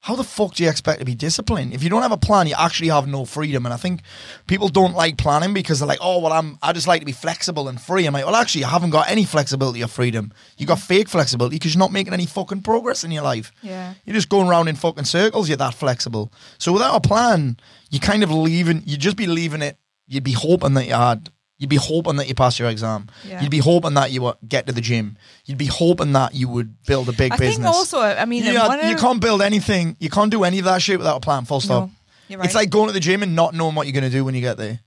how 0.00 0.14
the 0.14 0.24
fuck 0.24 0.52
do 0.52 0.62
you 0.62 0.68
expect 0.68 0.98
to 0.98 1.06
be 1.06 1.14
disciplined? 1.14 1.72
If 1.72 1.82
you 1.82 1.88
don't 1.88 2.02
have 2.02 2.12
a 2.12 2.18
plan, 2.18 2.46
you 2.46 2.54
actually 2.58 2.88
have 2.90 3.06
no 3.06 3.24
freedom. 3.24 3.64
And 3.64 3.72
I 3.72 3.78
think 3.78 4.02
people 4.46 4.68
don't 4.68 4.92
like 4.92 5.16
planning 5.16 5.54
because 5.54 5.78
they're 5.78 5.88
like, 5.88 6.00
oh, 6.02 6.18
well, 6.18 6.34
I'm, 6.34 6.58
I 6.62 6.74
just 6.74 6.86
like 6.86 7.00
to 7.00 7.06
be 7.06 7.12
flexible 7.12 7.68
and 7.68 7.80
free. 7.80 8.04
I'm 8.04 8.12
like, 8.12 8.26
well, 8.26 8.36
actually, 8.36 8.60
you 8.60 8.66
haven't 8.66 8.90
got 8.90 9.08
any 9.08 9.24
flexibility 9.24 9.82
or 9.82 9.86
freedom. 9.86 10.34
You 10.58 10.66
got 10.66 10.80
fake 10.80 11.08
flexibility 11.08 11.56
because 11.56 11.74
you're 11.74 11.78
not 11.78 11.92
making 11.92 12.12
any 12.12 12.26
fucking 12.26 12.60
progress 12.60 13.04
in 13.04 13.12
your 13.12 13.22
life. 13.22 13.50
Yeah. 13.62 13.94
You're 14.04 14.12
just 14.12 14.28
going 14.28 14.46
around 14.46 14.68
in 14.68 14.76
fucking 14.76 15.04
circles. 15.04 15.48
You're 15.48 15.56
that 15.56 15.72
flexible. 15.72 16.30
So 16.58 16.74
without 16.74 16.96
a 16.96 17.00
plan, 17.00 17.56
you 17.88 17.98
kind 17.98 18.22
of 18.22 18.30
leaving. 18.30 18.82
You'd 18.84 19.00
just 19.00 19.16
be 19.16 19.26
leaving 19.26 19.62
it. 19.62 19.78
You'd 20.06 20.24
be 20.24 20.32
hoping 20.32 20.74
that 20.74 20.84
you 20.84 20.92
had. 20.92 21.30
You'd 21.58 21.70
be 21.70 21.76
hoping 21.76 22.16
that 22.16 22.26
you 22.28 22.34
pass 22.34 22.58
your 22.58 22.68
exam. 22.68 23.08
Yeah. 23.26 23.40
You'd 23.40 23.50
be 23.50 23.58
hoping 23.58 23.94
that 23.94 24.10
you 24.10 24.22
would 24.22 24.36
get 24.46 24.66
to 24.66 24.72
the 24.72 24.80
gym. 24.80 25.16
You'd 25.46 25.56
be 25.58 25.66
hoping 25.66 26.12
that 26.12 26.34
you 26.34 26.48
would 26.48 26.82
build 26.84 27.08
a 27.08 27.12
big 27.12 27.32
I 27.32 27.36
business. 27.36 27.56
think 27.58 27.66
also, 27.66 28.00
I 28.00 28.24
mean, 28.24 28.44
one 28.54 28.80
of- 28.80 28.90
you 28.90 28.96
can't 28.96 29.20
build 29.20 29.40
anything. 29.40 29.96
You 30.00 30.10
can't 30.10 30.30
do 30.32 30.42
any 30.44 30.58
of 30.58 30.64
that 30.64 30.82
shit 30.82 30.98
without 30.98 31.18
a 31.18 31.20
plan. 31.20 31.44
Full 31.44 31.60
stop. 31.60 31.84
No, 31.84 31.90
you're 32.28 32.38
right. 32.40 32.46
It's 32.46 32.54
like 32.56 32.70
going 32.70 32.88
to 32.88 32.92
the 32.92 33.00
gym 33.00 33.22
and 33.22 33.36
not 33.36 33.54
knowing 33.54 33.74
what 33.76 33.86
you're 33.86 33.92
going 33.94 34.10
to 34.10 34.16
do 34.18 34.24
when 34.24 34.34
you 34.34 34.40
get 34.40 34.56
there. 34.56 34.80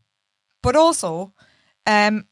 but 0.62 0.76
also, 0.76 1.32
um, 1.86 2.26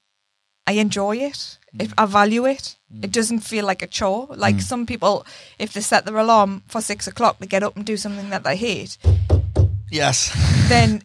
I 0.67 0.73
enjoy 0.73 1.15
it. 1.17 1.57
If 1.79 1.93
I 1.97 2.05
value 2.05 2.45
it, 2.45 2.75
Mm. 2.93 3.03
it 3.05 3.11
doesn't 3.11 3.39
feel 3.41 3.65
like 3.65 3.81
a 3.81 3.87
chore. 3.87 4.27
Like 4.35 4.59
some 4.61 4.85
people, 4.85 5.25
if 5.59 5.73
they 5.73 5.81
set 5.81 6.05
their 6.05 6.17
alarm 6.17 6.63
for 6.67 6.81
six 6.81 7.07
o'clock 7.07 7.37
they 7.39 7.47
get 7.47 7.63
up 7.63 7.75
and 7.75 7.85
do 7.85 7.97
something 7.97 8.29
that 8.31 8.43
they 8.43 8.55
hate, 8.57 8.97
Yes. 9.91 10.31
then, 10.69 11.03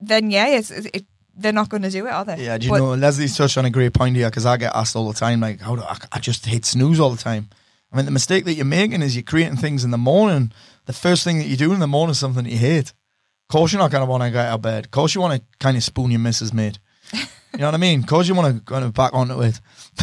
then 0.00 0.30
yeah, 0.30 0.48
it's, 0.48 0.70
it, 0.70 1.04
they're 1.36 1.52
not 1.52 1.68
going 1.68 1.82
to 1.82 1.90
do 1.90 2.06
it, 2.06 2.10
are 2.12 2.24
they? 2.24 2.44
Yeah, 2.44 2.58
do 2.58 2.66
you 2.66 2.72
But- 2.72 2.78
know 2.78 2.94
Leslie's 2.94 3.36
touched 3.36 3.58
on 3.58 3.64
a 3.64 3.70
great 3.70 3.92
point 3.92 4.16
here 4.16 4.28
because 4.30 4.46
I 4.46 4.56
get 4.56 4.74
asked 4.74 4.96
all 4.96 5.08
the 5.12 5.18
time, 5.18 5.40
like, 5.40 5.60
how 5.60 5.76
do 5.76 5.82
I, 5.82 5.96
I 6.12 6.18
just 6.20 6.46
hit 6.46 6.64
snooze 6.64 7.00
all 7.00 7.10
the 7.10 7.22
time. 7.22 7.48
I 7.92 7.96
mean, 7.96 8.06
the 8.06 8.10
mistake 8.12 8.44
that 8.46 8.54
you're 8.54 8.64
making 8.64 9.02
is 9.02 9.14
you're 9.14 9.22
creating 9.22 9.56
things 9.56 9.84
in 9.84 9.90
the 9.92 9.98
morning. 9.98 10.52
The 10.86 10.92
first 10.92 11.22
thing 11.24 11.38
that 11.38 11.46
you 11.46 11.56
do 11.56 11.72
in 11.72 11.78
the 11.80 11.86
morning 11.86 12.10
is 12.12 12.18
something 12.18 12.44
that 12.44 12.50
you 12.50 12.58
hate. 12.58 12.88
Of 12.90 13.48
course, 13.52 13.72
you're 13.72 13.80
not 13.80 13.90
going 13.92 14.02
to 14.04 14.10
want 14.10 14.22
to 14.24 14.30
get 14.30 14.46
out 14.46 14.54
of 14.54 14.62
bed. 14.62 14.86
Of 14.86 14.90
course, 14.90 15.14
you 15.14 15.20
want 15.20 15.34
to 15.40 15.46
kind 15.60 15.76
of 15.76 15.84
spoon 15.84 16.10
your 16.10 16.18
missus, 16.20 16.52
mate. 16.52 16.78
You 17.12 17.60
know 17.60 17.66
what 17.66 17.74
I 17.74 17.78
mean? 17.78 18.02
Course 18.02 18.26
you 18.26 18.34
want 18.34 18.56
to 18.56 18.62
kind 18.64 18.84
of 18.84 18.94
back 18.94 19.14
onto 19.14 19.40
it. 19.42 19.60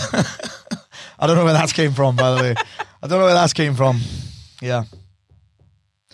I 1.19 1.27
don't 1.27 1.35
know 1.35 1.43
where 1.43 1.53
that 1.53 1.73
came 1.73 1.91
from, 1.91 2.15
by 2.15 2.33
the 2.33 2.41
way. 2.41 2.55
I 3.03 3.07
don't 3.07 3.19
know 3.19 3.25
where 3.25 3.33
that 3.33 3.53
came 3.53 3.73
from. 3.73 3.99
Yeah. 4.61 4.83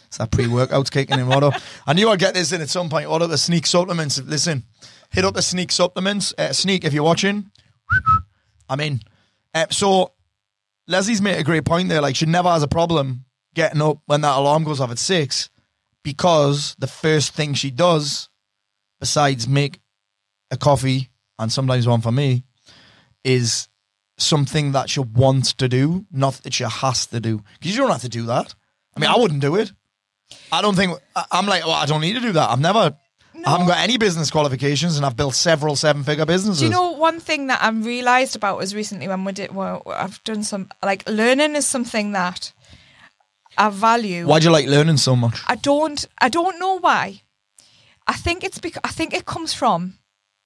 It's 0.08 0.18
that 0.18 0.32
pre-workout's 0.32 0.90
kicking 0.90 1.20
in, 1.20 1.32
Otto. 1.32 1.52
I 1.86 1.94
knew 1.94 2.10
I'd 2.10 2.18
get 2.20 2.34
this 2.34 2.52
in 2.54 2.62
at 2.62 2.70
some 2.70 2.90
point. 2.90 3.08
Otto, 3.08 3.28
the 3.28 3.38
sneak 3.38 3.68
supplements. 3.68 4.20
Listen, 4.20 4.64
hit 5.12 5.26
up 5.26 5.34
the 5.34 5.42
sneak 5.42 5.72
supplements. 5.72 6.34
Uh, 6.38 6.54
sneak, 6.54 6.84
if 6.84 6.94
you're 6.94 7.04
watching, 7.04 7.52
I'm 8.70 8.80
in. 8.80 9.02
Uh, 9.54 9.66
so, 9.70 10.14
Leslie's 10.88 11.22
made 11.22 11.40
a 11.40 11.44
great 11.44 11.66
point 11.66 11.90
there. 11.90 12.02
Like, 12.02 12.16
she 12.16 12.26
never 12.26 12.50
has 12.50 12.64
a 12.64 12.68
problem 12.68 13.26
getting 13.54 13.82
up 13.82 14.00
when 14.06 14.22
that 14.22 14.38
alarm 14.38 14.64
goes 14.64 14.80
off 14.80 14.92
at 14.92 15.00
six 15.00 15.50
because 16.04 16.76
the 16.80 16.88
first 16.88 17.34
thing 17.34 17.54
she 17.54 17.72
does, 17.72 18.30
besides 19.00 19.48
make 19.48 19.82
a 20.52 20.58
coffee 20.58 21.10
and 21.40 21.52
sometimes 21.52 21.88
one 21.88 22.02
for 22.02 22.12
me, 22.12 22.44
is 23.24 23.68
something 24.18 24.72
that 24.72 24.90
she 24.90 25.00
wants 25.00 25.54
to 25.54 25.68
do, 25.68 26.06
not 26.12 26.36
that 26.44 26.54
she 26.54 26.64
has 26.64 27.08
to 27.08 27.20
do. 27.20 27.44
Because 27.60 27.76
you 27.76 27.82
don't 27.82 27.92
have 27.92 28.02
to 28.02 28.10
do 28.10 28.26
that. 28.28 28.56
I 28.96 29.00
mean, 29.00 29.10
I 29.10 29.18
wouldn't 29.18 29.42
do 29.42 29.56
it. 29.56 29.72
I 30.52 30.62
don't 30.62 30.76
think 30.76 30.98
I'm 31.32 31.46
like, 31.46 31.66
well, 31.66 31.76
I 31.76 31.86
don't 31.86 32.02
need 32.02 32.14
to 32.14 32.22
do 32.22 32.32
that. 32.34 32.50
I've 32.50 32.60
never, 32.60 32.98
I 33.46 33.52
haven't 33.52 33.68
got 33.68 33.78
any 33.78 33.98
business 33.98 34.32
qualifications, 34.32 34.98
and 34.98 35.06
I've 35.06 35.16
built 35.16 35.36
several 35.36 35.76
seven-figure 35.76 36.26
businesses. 36.26 36.60
Do 36.60 36.66
you 36.66 36.72
know 36.72 36.92
one 36.92 37.20
thing 37.20 37.48
that 37.48 37.62
I've 37.62 37.86
realised 37.86 38.36
about 38.36 38.58
was 38.58 38.74
recently 38.74 39.08
when 39.08 39.24
we 39.26 39.32
did, 39.32 39.54
well, 39.54 39.84
I've 39.86 40.24
done 40.24 40.44
some, 40.44 40.70
like, 40.84 41.08
learning 41.08 41.56
is 41.56 41.66
something 41.66 42.14
that 42.14 42.52
I 43.58 43.70
value. 43.70 44.28
Why 44.28 44.40
do 44.40 44.46
you 44.46 44.52
like 44.52 44.68
learning 44.68 44.98
so 44.98 45.16
much? 45.16 45.42
I 45.48 45.56
don't 45.56 46.08
I 46.20 46.30
don't 46.30 46.60
know 46.60 46.80
why. 46.80 47.22
I 48.06 48.14
think 48.14 48.44
it's 48.44 48.60
because 48.60 48.82
I 48.84 48.90
think 48.90 49.14
it 49.14 49.26
comes 49.26 49.54
from 49.54 49.96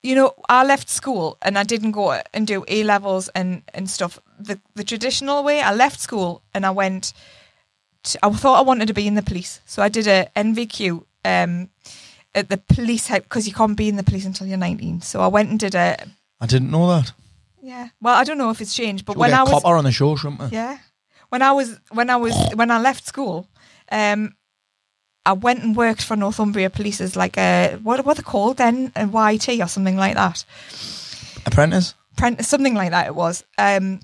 you 0.04 0.16
know, 0.16 0.34
I 0.50 0.64
left 0.64 0.90
school 0.90 1.38
and 1.44 1.60
I 1.60 1.64
didn't 1.64 1.92
go 1.92 2.20
and 2.34 2.48
do 2.48 2.66
A 2.68 2.84
levels 2.84 3.30
and, 3.36 3.62
and 3.74 3.88
stuff 3.88 4.20
the 4.40 4.60
the 4.74 4.84
traditional 4.84 5.44
way. 5.44 5.62
I 5.62 5.74
left 5.74 6.00
school 6.00 6.42
and 6.54 6.66
I 6.66 6.72
went 6.72 7.14
to, 8.04 8.26
I 8.26 8.32
thought 8.32 8.58
I 8.58 8.62
wanted 8.62 8.88
to 8.88 8.94
be 8.94 9.06
in 9.06 9.14
the 9.16 9.22
police. 9.22 9.62
So 9.66 9.84
I 9.84 9.90
did 9.90 10.08
a 10.08 10.28
NVQ 10.36 11.04
um 11.24 11.70
at 12.34 12.50
the 12.50 12.58
police 12.58 13.10
because 13.10 13.48
you 13.48 13.54
can't 13.54 13.76
be 13.78 13.90
in 13.90 13.96
the 13.98 14.04
police 14.04 14.26
until 14.26 14.48
you're 14.48 14.58
19. 14.58 15.02
So 15.02 15.22
I 15.22 15.28
went 15.28 15.50
and 15.50 15.60
did 15.60 15.76
a 15.76 15.98
I 16.40 16.46
didn't 16.48 16.72
know 16.72 16.88
that. 16.88 17.12
yeah. 17.62 17.90
Well, 18.02 18.16
I 18.16 18.24
don't 18.24 18.38
know 18.38 18.50
if 18.50 18.62
it's 18.62 18.74
changed, 18.76 19.06
but 19.06 19.16
We'll 19.16 19.30
when 19.30 19.34
I 19.34 19.44
was 19.44 19.64
on 19.64 19.84
the 19.84 19.92
show, 19.92 20.16
shouldn't 20.16 20.40
we? 20.42 20.48
yeah. 20.48 20.78
When 21.30 21.42
I 21.42 21.52
was 21.52 21.80
when 21.92 22.10
I 22.10 22.16
was 22.18 22.36
when 22.56 22.72
I 22.72 22.80
left 22.80 23.06
school, 23.06 23.48
um, 23.92 24.36
I 25.26 25.34
went 25.34 25.64
and 25.64 25.76
worked 25.76 26.04
for 26.04 26.16
Northumbria 26.18 26.70
Police 26.70 27.00
as 27.02 27.16
like 27.16 27.38
a 27.38 27.78
what 27.84 28.04
what 28.06 28.18
they 28.18 28.24
called 28.24 28.58
then 28.58 28.92
a 28.96 29.06
YT 29.06 29.48
or 29.62 29.68
something 29.68 29.96
like 29.98 30.16
that, 30.16 30.44
Apprentice. 31.46 31.94
Apprentice 32.14 32.48
something 32.48 32.74
like 32.76 32.92
that 32.92 33.08
it 33.08 33.16
was. 33.16 33.44
Um, 33.58 34.00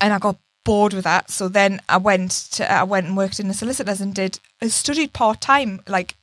and 0.00 0.12
I 0.12 0.18
got 0.18 0.36
bored 0.64 0.92
with 0.92 1.04
that, 1.04 1.30
so 1.30 1.48
then 1.48 1.80
I 1.88 1.96
went 1.98 2.30
to 2.52 2.70
I 2.70 2.82
went 2.84 3.06
and 3.06 3.16
worked 3.16 3.38
in 3.40 3.48
the 3.48 3.54
solicitors 3.54 4.00
and 4.00 4.14
did 4.14 4.38
I 4.62 4.68
studied 4.68 5.12
part 5.12 5.40
time 5.40 5.80
like. 5.86 6.14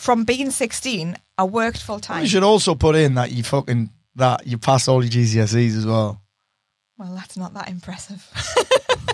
From 0.00 0.24
being 0.24 0.50
sixteen, 0.50 1.18
I 1.36 1.44
worked 1.44 1.76
full 1.82 2.00
time. 2.00 2.22
You 2.22 2.28
should 2.28 2.42
also 2.42 2.74
put 2.74 2.96
in 2.96 3.16
that 3.16 3.32
you 3.32 3.42
fucking 3.42 3.90
that 4.16 4.46
you 4.46 4.56
passed 4.56 4.88
all 4.88 5.04
your 5.04 5.10
GCSEs 5.12 5.76
as 5.76 5.84
well. 5.84 6.22
Well, 6.96 7.14
that's 7.14 7.36
not 7.36 7.52
that 7.54 7.68
impressive. 7.68 8.26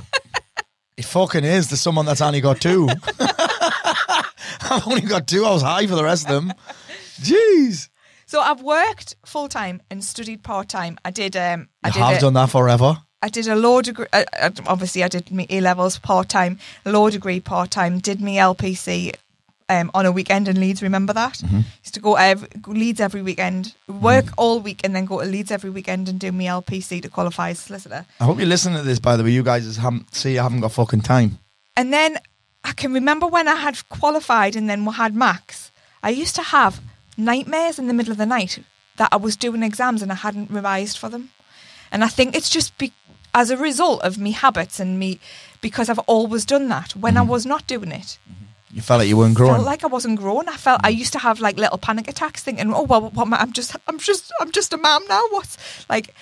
It 0.97 1.05
fucking 1.05 1.45
is 1.45 1.67
to 1.67 1.77
someone 1.77 2.07
that's 2.07 2.23
only 2.23 2.41
got 2.41 2.59
two. 2.59 2.89
I've 3.19 4.87
only 4.87 5.03
got 5.03 5.27
two. 5.27 5.45
I 5.45 5.51
was 5.53 5.61
high 5.61 5.87
for 5.87 5.95
the 5.95 6.03
rest 6.03 6.27
of 6.31 6.33
them. 6.47 6.55
Jeez. 7.21 7.91
So 8.25 8.41
I've 8.41 8.63
worked 8.63 9.15
full 9.27 9.49
time 9.49 9.83
and 9.91 10.03
studied 10.03 10.43
part 10.43 10.71
time. 10.71 10.97
I 11.05 11.11
did. 11.11 11.37
Um, 11.37 11.69
I 11.85 11.89
You 11.89 11.93
did. 11.93 12.01
have 12.03 12.17
a- 12.17 12.21
done 12.21 12.33
that 12.35 12.49
forever. 12.49 13.03
I 13.21 13.29
did 13.29 13.47
a 13.47 13.57
law 13.57 13.83
degree. 13.83 14.07
Uh, 14.11 14.25
uh, 14.41 14.51
obviously, 14.67 15.05
I 15.05 15.09
did 15.09 15.31
my 15.31 15.47
A 15.51 15.61
levels 15.61 15.99
part 15.99 16.31
time, 16.31 16.59
law 16.87 17.11
degree 17.11 17.41
part 17.41 17.71
time. 17.71 17.99
Did 17.99 18.21
my 18.23 18.31
LPC 18.37 19.13
um, 19.69 19.91
on 19.95 20.07
a 20.07 20.13
weekend 20.13 20.49
in 20.49 20.61
Leeds. 20.61 20.83
Remember 20.83 21.13
that? 21.13 21.35
Mm-hmm. 21.35 21.61
Used 21.83 21.95
to 21.95 22.01
go 22.01 22.15
ev- 22.17 22.47
Leeds 22.67 23.01
every 23.01 23.23
weekend, 23.23 23.75
work 23.89 24.27
all 24.37 24.61
week, 24.61 24.81
and 24.85 24.95
then 24.95 25.05
go 25.05 25.21
to 25.21 25.27
Leeds 25.27 25.51
every 25.51 25.71
weekend 25.71 26.09
and 26.09 26.19
do 26.21 26.33
my 26.33 26.45
LPC 26.45 27.03
to 27.03 27.09
qualify 27.09 27.51
as 27.51 27.59
solicitor. 27.59 28.07
I 28.21 28.25
hope 28.25 28.39
you're 28.39 28.47
listening 28.47 28.77
to 28.79 28.83
this, 28.85 28.99
by 28.99 29.17
the 29.17 29.25
way. 29.25 29.31
You 29.31 29.43
guys 29.43 29.77
haven't 29.77 30.15
see 30.15 30.39
I 30.39 30.43
haven't 30.43 30.61
got 30.61 30.73
fucking 30.73 31.01
time. 31.03 31.39
And 31.77 31.93
then 31.93 32.19
I 32.65 32.73
can 32.73 32.93
remember 32.93 33.27
when 33.27 33.49
I 33.49 33.57
had 33.57 33.89
qualified 33.89 34.57
and 34.57 34.69
then 34.71 34.85
we 34.85 34.93
had 34.95 35.15
max. 35.15 35.71
I 36.03 36.11
used 36.11 36.35
to 36.37 36.43
have 36.43 36.81
nightmares 37.17 37.79
in 37.79 37.87
the 37.87 37.95
middle 37.95 38.13
of 38.13 38.19
the 38.19 38.27
night 38.27 38.59
that 38.97 39.09
I 39.13 39.17
was 39.17 39.37
doing 39.37 39.63
exams 39.63 40.03
and 40.03 40.11
I 40.13 40.17
hadn't 40.17 40.51
revised 40.51 40.97
for 40.99 41.09
them. 41.09 41.31
And 41.93 42.03
I 42.05 42.09
think 42.09 42.35
it's 42.35 42.51
just 42.51 42.77
be- 42.79 42.93
as 43.35 43.51
a 43.51 43.57
result 43.57 44.01
of 44.03 44.17
me 44.19 44.31
habits 44.33 44.81
and 44.81 44.99
me 44.99 45.21
because 45.61 45.89
I've 45.89 45.99
always 46.01 46.45
done 46.47 46.69
that. 46.69 46.97
When 46.97 47.17
I 47.17 47.23
was 47.23 47.45
not 47.45 47.67
doing 47.67 47.93
it, 47.93 48.19
You 48.77 48.83
felt 48.83 48.99
like 48.99 49.09
you 49.09 49.17
weren't 49.17 49.35
growing. 49.35 49.55
felt 49.55 49.65
like 49.65 49.85
I 49.85 49.87
wasn't 49.87 50.19
growing. 50.19 50.49
I 50.51 50.57
felt 50.59 50.83
I 50.85 50.93
mm. 50.93 50.99
used 50.99 51.15
to 51.15 51.19
have 51.19 51.41
like 51.41 51.57
little 51.57 51.79
panic 51.79 52.09
attacks, 52.09 52.43
thinking, 52.43 52.75
"Oh 52.75 52.83
well, 52.83 53.09
what, 53.09 53.33
I- 53.33 53.39
I'm 53.41 53.53
just, 53.55 53.75
I'm 53.89 53.99
just, 53.99 54.31
I'm 54.39 54.53
just 54.53 54.71
a 54.75 54.77
mum 54.77 55.03
now." 55.09 55.23
What's 55.31 55.57
like? 55.89 56.15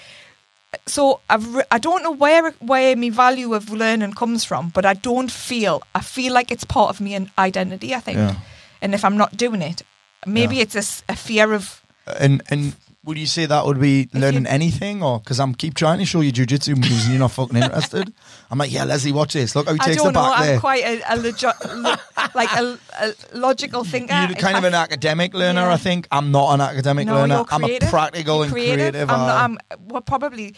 So 0.87 1.19
I've, 1.29 1.53
re- 1.53 1.65
I 1.73 1.79
don't 1.81 2.05
know 2.05 2.13
where 2.13 2.53
where 2.61 2.95
my 2.95 3.11
value 3.11 3.55
of 3.55 3.71
learning 3.71 4.13
comes 4.13 4.45
from, 4.45 4.69
but 4.69 4.85
I 4.87 4.95
don't 4.95 5.33
feel. 5.33 5.83
I 5.97 6.01
feel 6.01 6.33
like 6.33 6.53
it's 6.53 6.63
part 6.65 6.91
of 6.91 7.01
me 7.01 7.15
and 7.15 7.29
identity. 7.37 7.93
I 7.93 7.99
think, 7.99 8.19
Yeah. 8.19 8.37
and 8.81 8.95
if 8.95 9.05
I'm 9.05 9.17
not 9.17 9.37
doing 9.37 9.61
it, 9.61 9.83
maybe 10.25 10.57
Yeah. 10.57 10.63
it's 10.63 11.03
a 11.09 11.17
fear 11.17 11.53
of. 11.55 11.83
Uh, 12.07 12.15
and 12.21 12.43
and 12.51 12.77
would 13.05 13.19
you 13.19 13.27
say 13.27 13.47
that 13.47 13.67
would 13.67 13.81
be 13.81 14.09
learning 14.15 14.47
anything, 14.47 15.03
or 15.03 15.21
because 15.21 15.39
I'm 15.39 15.55
keep 15.55 15.75
trying 15.75 15.99
to 15.99 16.05
show 16.05 16.21
you 16.23 16.33
jujitsu 16.33 16.77
moves 16.77 17.05
and 17.05 17.11
you're 17.13 17.19
not 17.21 17.33
fucking 17.33 17.57
interested? 17.57 18.13
I'm 18.51 18.59
like, 18.59 18.73
yeah, 18.73 18.85
Leslie, 18.85 19.13
watch 19.13 19.35
this. 19.35 19.55
Look 19.55 19.67
how 19.67 19.75
he 19.75 19.81
I 19.81 19.85
takes 19.85 20.03
the 20.03 20.11
know. 20.11 20.13
back 20.21 20.39
I'm 20.41 20.47
there. 20.47 20.61
quite 20.61 20.85
a, 20.85 21.03
a 21.13 21.17
logi- 21.17 21.47
lo- 21.75 21.95
like 22.35 22.53
a, 22.53 22.79
a 23.01 23.15
logical 23.37 23.85
thinker. 23.85 24.15
You're 24.29 24.37
kind 24.37 24.57
of 24.57 24.65
an 24.65 24.75
academic 24.75 25.35
learner, 25.35 25.63
Yeah. 25.63 25.73
I 25.75 25.77
think. 25.77 26.09
I'm 26.11 26.31
not 26.31 26.55
an 26.55 26.61
academic 26.61 27.07
No, 27.07 27.15
learner. 27.15 27.35
you're 27.37 27.47
I'm 27.51 27.63
a 27.65 27.67
creative. 27.67 27.89
practical 27.91 28.35
You're 28.37 28.45
and 28.45 28.53
creative. 28.53 29.11
I'm, 29.11 29.19
not, 29.19 29.45
I'm 29.45 29.59
well, 29.89 30.01
probably 30.03 30.55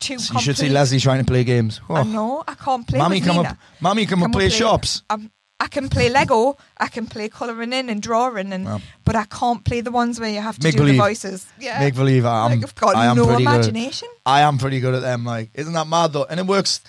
too. 0.00 0.18
so 0.18 0.34
you 0.34 0.40
should 0.40 0.56
see 0.56 0.62
complete- 0.64 0.74
Leslie 0.74 1.00
trying 1.00 1.18
to 1.18 1.24
play 1.24 1.44
games. 1.44 1.80
I 1.88 2.00
Oh. 2.00 2.02
know 2.02 2.44
I 2.46 2.54
can't 2.54 2.86
play. 2.86 2.98
Mommy, 2.98 3.18
with 3.20 3.26
come 3.28 3.36
Nina. 3.38 3.48
up. 3.50 3.58
Mommy, 3.80 4.06
come, 4.06 4.22
and 4.22 4.32
play, 4.32 4.48
shops. 4.48 5.02
Um, 5.10 5.30
I 5.60 5.66
can 5.66 5.88
play 5.88 6.08
Lego. 6.08 6.56
I 6.78 6.86
can 6.86 7.06
play 7.06 7.28
colouring 7.28 7.72
in 7.72 7.90
and 7.90 8.00
drawing, 8.00 8.52
and 8.52 8.64
Well. 8.64 8.80
but 9.04 9.16
I 9.16 9.24
can't 9.24 9.64
play 9.64 9.80
the 9.80 9.90
ones 9.90 10.20
where 10.20 10.30
you 10.30 10.40
have 10.40 10.56
to 10.58 10.70
do 10.70 10.76
believe. 10.78 10.94
the 10.94 10.98
voices. 11.02 11.46
Yeah, 11.58 11.80
Make 11.80 11.94
believe 11.96 12.24
I'm. 12.24 12.52
like 12.52 12.62
I've 12.62 12.74
got 12.76 12.94
I 12.94 13.06
am 13.06 13.16
no 13.16 13.26
pretty 13.26 13.44
good. 13.44 13.52
imagination. 13.54 14.08
I 14.24 14.42
am 14.42 14.58
pretty 14.58 14.78
good 14.78 14.94
at 14.94 15.02
them. 15.02 15.24
Like, 15.24 15.50
isn't 15.54 15.72
that 15.72 15.88
mad 15.88 16.12
though? 16.12 16.24
And 16.24 16.38
it 16.38 16.46
works. 16.46 16.80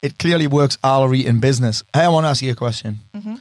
It 0.00 0.18
clearly 0.18 0.46
works. 0.46 0.78
Allery 0.82 1.24
in 1.26 1.40
business. 1.40 1.82
Hey, 1.92 2.00
I 2.04 2.08
want 2.08 2.24
to 2.24 2.28
ask 2.28 2.40
you 2.42 2.52
a 2.52 2.54
question. 2.54 3.00
Mm-hmm. 3.14 3.34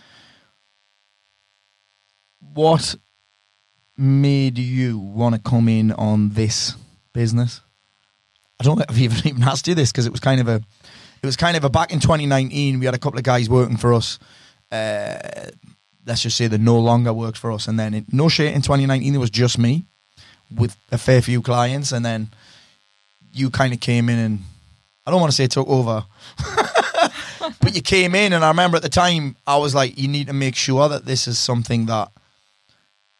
What 2.54 2.96
made 3.98 4.58
you 4.58 4.98
want 4.98 5.36
to 5.36 5.42
come 5.42 5.68
in 5.70 5.92
on 5.94 6.30
this 6.32 6.76
business? 7.14 7.62
I 8.60 8.64
don't 8.64 8.78
know 8.78 8.84
if 8.84 8.92
I've 8.92 9.00
even 9.00 9.18
even 9.28 9.44
asked 9.44 9.68
you 9.68 9.76
this 9.76 9.92
because 9.92 10.06
it 10.06 10.12
was 10.12 10.20
kind 10.22 10.42
of 10.42 10.48
a, 10.48 10.56
it 11.22 11.26
was 11.26 11.36
kind 11.36 11.58
of 11.58 11.64
a 11.64 11.70
back 11.70 11.92
in 11.92 12.00
2019. 12.00 12.80
We 12.80 12.86
had 12.86 12.96
a 12.96 13.00
couple 13.00 13.18
of 13.20 13.24
guys 13.24 13.50
working 13.50 13.78
for 13.78 13.94
us. 13.94 14.20
Uh, 14.76 15.50
let's 16.06 16.22
just 16.22 16.38
say 16.38 16.48
that 16.48 16.60
no 16.60 16.80
longer 16.80 17.14
worked 17.14 17.38
for 17.38 17.52
us, 17.52 17.68
and 17.68 17.80
then 17.80 18.06
no 18.12 18.30
shit 18.30 18.54
in 18.54 18.62
2019 18.62 19.16
it 19.16 19.18
was 19.18 19.30
just 19.30 19.58
me 19.58 19.86
with 20.56 20.76
a 20.92 20.98
fair 20.98 21.22
few 21.22 21.42
clients, 21.42 21.92
and 21.92 22.06
then 22.06 22.30
you 23.34 23.50
kind 23.50 23.74
of 23.74 23.80
came 23.80 24.10
in 24.10 24.20
and 24.20 24.40
I 25.06 25.12
don't 25.12 25.20
want 25.22 25.32
to 25.32 25.36
say 25.36 25.48
took 25.48 25.68
over, 25.68 26.06
but 27.62 27.76
you 27.76 27.82
came 27.82 28.16
in, 28.16 28.34
and 28.34 28.44
I 28.44 28.50
remember 28.50 28.78
at 28.78 28.84
the 28.84 28.90
time 28.90 29.36
I 29.46 29.58
was 29.58 29.76
like, 29.76 29.98
you 29.98 30.08
need 30.08 30.28
to 30.28 30.34
make 30.34 30.56
sure 30.56 30.90
that 30.90 31.06
this 31.06 31.28
is 31.28 31.38
something 31.38 31.86
that 31.88 32.12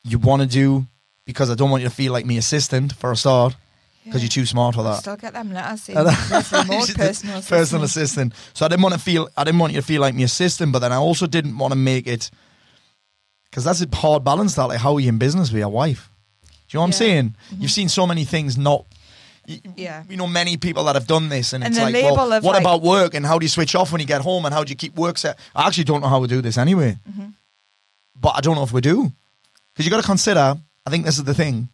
you 0.04 0.18
want 0.20 0.42
to 0.42 0.48
do 0.48 0.86
because 1.26 1.50
I 1.50 1.56
don't 1.56 1.70
want 1.70 1.84
you 1.84 1.90
to 1.90 1.96
feel 1.96 2.14
like 2.14 2.26
me 2.26 2.38
assistant 2.38 2.94
for 2.94 3.12
a 3.12 3.16
start 3.16 3.56
because 4.06 4.22
Yeah. 4.22 4.26
you're 4.26 4.30
too 4.30 4.46
smart 4.46 4.76
for 4.76 4.82
I 4.82 4.92
that. 4.92 5.00
still 5.02 5.18
get 5.18 5.34
them 5.34 5.52
letters 5.52 5.82
saying 5.84 5.98
And 5.98 6.06
Leslie 6.08 6.66
Mort, 6.66 6.86
She's 6.86 6.96
the 6.96 7.00
personal 7.04 7.42
personal 7.58 7.84
assistant. 7.84 8.34
assistant. 8.34 8.34
So 8.54 8.66
I 8.66 8.70
didn't 8.70 8.84
want 8.84 8.94
to 8.94 9.00
feel. 9.02 9.28
I 9.36 9.44
didn't 9.44 9.60
want 9.60 9.74
you 9.74 9.82
to 9.82 9.86
feel 9.86 10.00
like 10.02 10.16
my 10.16 10.22
assistant, 10.24 10.72
but 10.72 10.80
then 10.80 10.94
I 10.94 10.98
also 10.98 11.26
didn't 11.28 11.58
want 11.58 11.72
to 11.74 11.76
make 11.78 12.08
it 12.08 12.30
because 13.50 13.64
that's 13.66 13.82
a 13.82 13.88
hard 13.96 14.24
balance. 14.24 14.56
That 14.56 14.66
like, 14.66 14.80
how 14.80 14.94
are 14.96 15.00
you 15.00 15.10
in 15.10 15.18
business 15.18 15.52
with 15.52 15.60
your 15.60 15.70
wife? 15.70 16.10
Do 16.44 16.52
you 16.70 16.78
know 16.78 16.82
what 16.82 16.86
I'm 16.86 16.92
Yeah. 16.92 16.98
saying? 16.98 17.36
You've 17.60 17.72
seen 17.72 17.90
so 17.90 18.06
many 18.08 18.24
things 18.26 18.58
not. 18.58 18.86
Yeah. 19.76 20.04
You 20.10 20.18
know 20.18 20.26
many 20.28 20.58
people 20.58 20.84
that 20.86 20.96
have 20.96 21.06
done 21.06 21.30
this, 21.30 21.54
and, 21.54 21.64
And 21.64 21.72
it's 21.74 21.80
like, 21.82 21.94
well, 21.94 22.16
what 22.16 22.44
like- 22.44 22.62
about 22.62 22.82
work 22.82 23.14
and 23.14 23.24
how 23.26 23.38
do 23.38 23.46
you 23.46 23.50
switch 23.50 23.76
off 23.76 23.92
when 23.92 24.02
you 24.02 24.08
get 24.08 24.22
home 24.22 24.44
and 24.46 24.54
how 24.54 24.64
do 24.64 24.72
you 24.72 24.76
keep 24.76 24.96
work 24.96 25.18
set? 25.20 25.38
I 25.56 25.68
actually 25.68 25.84
don't 25.84 26.02
know 26.02 26.08
how 26.10 26.20
we 26.20 26.28
do 26.28 26.42
this 26.42 26.58
anyway, 26.58 26.98
Mm-hmm. 27.08 27.28
but 28.20 28.34
I 28.36 28.42
don't 28.42 28.56
know 28.56 28.64
if 28.64 28.72
we 28.74 28.82
do 28.82 29.12
because 29.72 29.86
you 29.86 29.92
got 29.92 30.02
to 30.02 30.08
consider. 30.08 30.58
I 30.86 30.90
think 30.90 31.06
this 31.06 31.18
is 31.20 31.24
the 31.26 31.36
thing. 31.36 31.70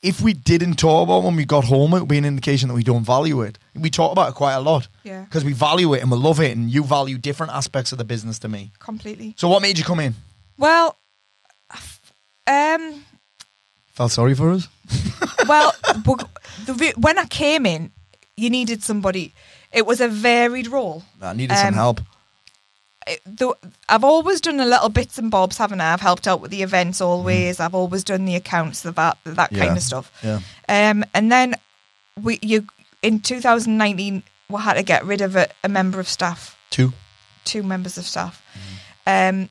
If 0.00 0.20
we 0.20 0.32
didn't 0.32 0.76
talk 0.76 1.02
about 1.08 1.24
when 1.24 1.34
we 1.34 1.44
got 1.44 1.64
home, 1.64 1.92
it 1.94 2.00
would 2.00 2.08
be 2.08 2.18
an 2.18 2.24
indication 2.24 2.68
that 2.68 2.74
we 2.74 2.84
don't 2.84 3.04
value 3.04 3.42
it. 3.42 3.58
We 3.74 3.90
talk 3.90 4.12
about 4.12 4.28
it 4.28 4.34
quite 4.36 4.54
a 4.54 4.60
lot 4.60 4.86
Yeah. 5.02 5.24
because 5.24 5.44
we 5.44 5.52
value 5.52 5.92
it 5.94 6.02
and 6.02 6.10
we 6.10 6.16
love 6.18 6.38
it, 6.40 6.56
and 6.56 6.70
you 6.70 6.84
value 6.84 7.18
different 7.18 7.52
aspects 7.52 7.90
of 7.92 7.98
the 7.98 8.04
business 8.04 8.38
to 8.40 8.48
me. 8.48 8.70
completely. 8.78 9.34
So, 9.36 9.48
what 9.48 9.60
made 9.60 9.76
you 9.76 9.84
come 9.84 9.98
in? 9.98 10.14
Well, 10.56 10.96
um, 12.46 13.04
Felt 13.94 14.12
sorry 14.12 14.34
for 14.34 14.52
us. 14.52 14.68
well, 15.48 15.72
the, 16.66 16.94
when 16.96 17.18
I 17.18 17.24
came 17.26 17.66
in, 17.66 17.90
you 18.36 18.50
needed 18.50 18.82
somebody. 18.84 19.32
It 19.72 19.84
was 19.84 20.00
a 20.00 20.06
varied 20.08 20.68
role. 20.68 21.02
I 21.20 21.32
needed 21.34 21.56
some 21.56 21.68
Um, 21.68 21.74
help. 21.74 22.00
The, 23.24 23.54
I've 23.88 24.04
always 24.04 24.40
done 24.40 24.60
a 24.60 24.66
little 24.66 24.88
bits 24.88 25.18
and 25.18 25.30
bobs, 25.30 25.58
haven't 25.58 25.80
I? 25.80 25.92
I've 25.92 26.00
helped 26.00 26.26
out 26.28 26.40
with 26.40 26.50
the 26.50 26.62
events 26.62 27.00
always. 27.00 27.60
I've 27.60 27.74
always 27.74 28.04
done 28.04 28.24
the 28.24 28.34
accounts, 28.36 28.82
the 28.82 28.92
that 28.92 29.18
that 29.24 29.50
Mm. 29.50 29.56
Yeah. 29.56 29.64
kind 29.66 29.76
of 29.76 29.82
stuff. 29.82 30.12
Yeah. 30.22 30.40
Um, 30.68 31.04
and 31.14 31.30
then 31.32 31.54
we 32.22 32.38
you 32.42 32.66
in 33.02 33.20
2019 33.20 34.22
we 34.50 34.60
had 34.60 34.74
to 34.74 34.82
get 34.82 35.04
rid 35.04 35.20
of 35.20 35.36
a, 35.36 35.48
a 35.62 35.68
member 35.68 36.00
of 36.00 36.08
staff, 36.08 36.56
Two. 36.70 36.92
two 37.44 37.62
members 37.62 37.96
of 37.98 38.04
staff. 38.06 38.42
Um, 39.06 39.48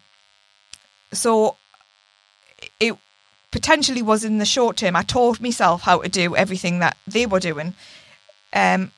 so 1.14 1.56
it 2.80 2.96
potentially 3.52 4.02
was 4.02 4.24
in 4.24 4.40
the 4.40 4.46
short 4.46 4.78
term. 4.78 4.96
I 4.96 5.04
taught 5.04 5.40
myself 5.40 5.82
how 5.84 6.00
to 6.00 6.10
do 6.10 6.36
everything 6.36 6.80
that 6.80 6.98
they 7.08 7.26
were 7.26 7.40
doing, 7.40 7.74
um, 8.54 8.92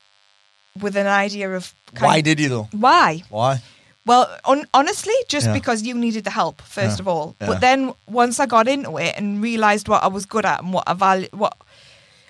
with 0.82 0.96
an 0.96 1.08
idea 1.08 1.52
of 1.56 1.74
kind 1.94 2.06
Why 2.08 2.18
of- 2.18 2.24
did 2.24 2.40
you 2.40 2.50
though? 2.50 2.68
why. 2.72 3.24
Why? 3.30 3.62
Well, 4.10 4.26
on, 4.44 4.66
honestly, 4.74 5.14
just 5.28 5.46
Yeah. 5.48 5.54
because 5.60 5.84
you 5.88 5.94
needed 5.94 6.24
the 6.24 6.32
help 6.42 6.62
first 6.64 6.98
Yeah. 6.98 7.04
of 7.04 7.08
all. 7.08 7.36
Yeah. 7.40 7.48
But 7.50 7.62
then 7.62 7.94
once 8.08 8.40
I 8.44 8.46
got 8.48 8.68
into 8.68 8.98
it 8.98 9.14
and 9.18 9.28
realised 9.50 9.88
what 9.88 10.02
I 10.04 10.08
was 10.08 10.26
good 10.26 10.46
at 10.46 10.64
and 10.64 10.74
what 10.74 10.86
I 10.88 10.94
value, 10.94 11.30
what 11.32 11.56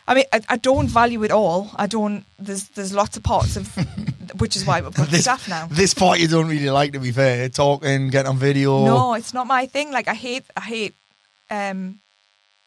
I 0.10 0.16
mean, 0.16 0.26
I, 0.34 0.42
I 0.50 0.58
don't 0.58 0.90
value 0.90 1.24
it 1.24 1.32
all. 1.32 1.70
I 1.84 1.88
don't. 1.88 2.26
There's 2.38 2.64
there's 2.76 2.94
lots 3.02 3.16
of 3.16 3.24
parts 3.24 3.56
of, 3.56 3.66
which 4.42 4.56
is 4.58 4.66
why 4.66 4.82
we've 4.82 4.94
got 4.94 5.08
This, 5.10 5.22
staff 5.22 5.48
now. 5.48 5.68
this 5.72 5.94
part 5.94 6.20
you 6.20 6.28
don't 6.28 6.50
really 6.50 6.70
like, 6.80 6.92
to 6.94 7.00
be 7.00 7.12
fair. 7.12 7.48
Talking, 7.48 8.10
getting 8.10 8.30
on 8.30 8.38
video. 8.38 8.86
No, 8.86 9.14
it's 9.14 9.34
not 9.34 9.48
my 9.48 9.68
thing. 9.68 9.92
Like 9.92 10.08
I 10.10 10.16
hate, 10.16 10.46
I 10.58 10.62
hate 10.62 10.96
um, 11.50 12.00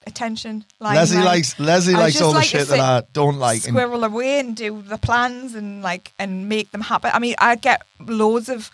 attention. 0.07 0.65
Leslie 0.81 1.17
limelight. 1.17 1.35
likes 1.35 1.59
Leslie 1.59 1.95
I 1.95 1.99
likes 2.05 2.21
all 2.21 2.31
the 2.33 2.39
like 2.39 2.51
to 2.51 2.59
shit 2.59 2.69
that 2.69 2.81
I 2.81 3.03
don't 3.13 3.39
like. 3.39 3.67
And 3.69 3.77
away 3.79 4.39
and 4.41 4.57
do 4.57 4.83
the 4.83 4.99
plans 4.99 5.55
and 5.55 5.83
like 5.83 6.13
and 6.19 6.49
make 6.49 6.71
them 6.71 6.83
happen. 6.83 7.11
I 7.13 7.19
mean, 7.19 7.35
I 7.39 7.57
get 7.57 7.83
loads 8.01 8.49
of 8.49 8.71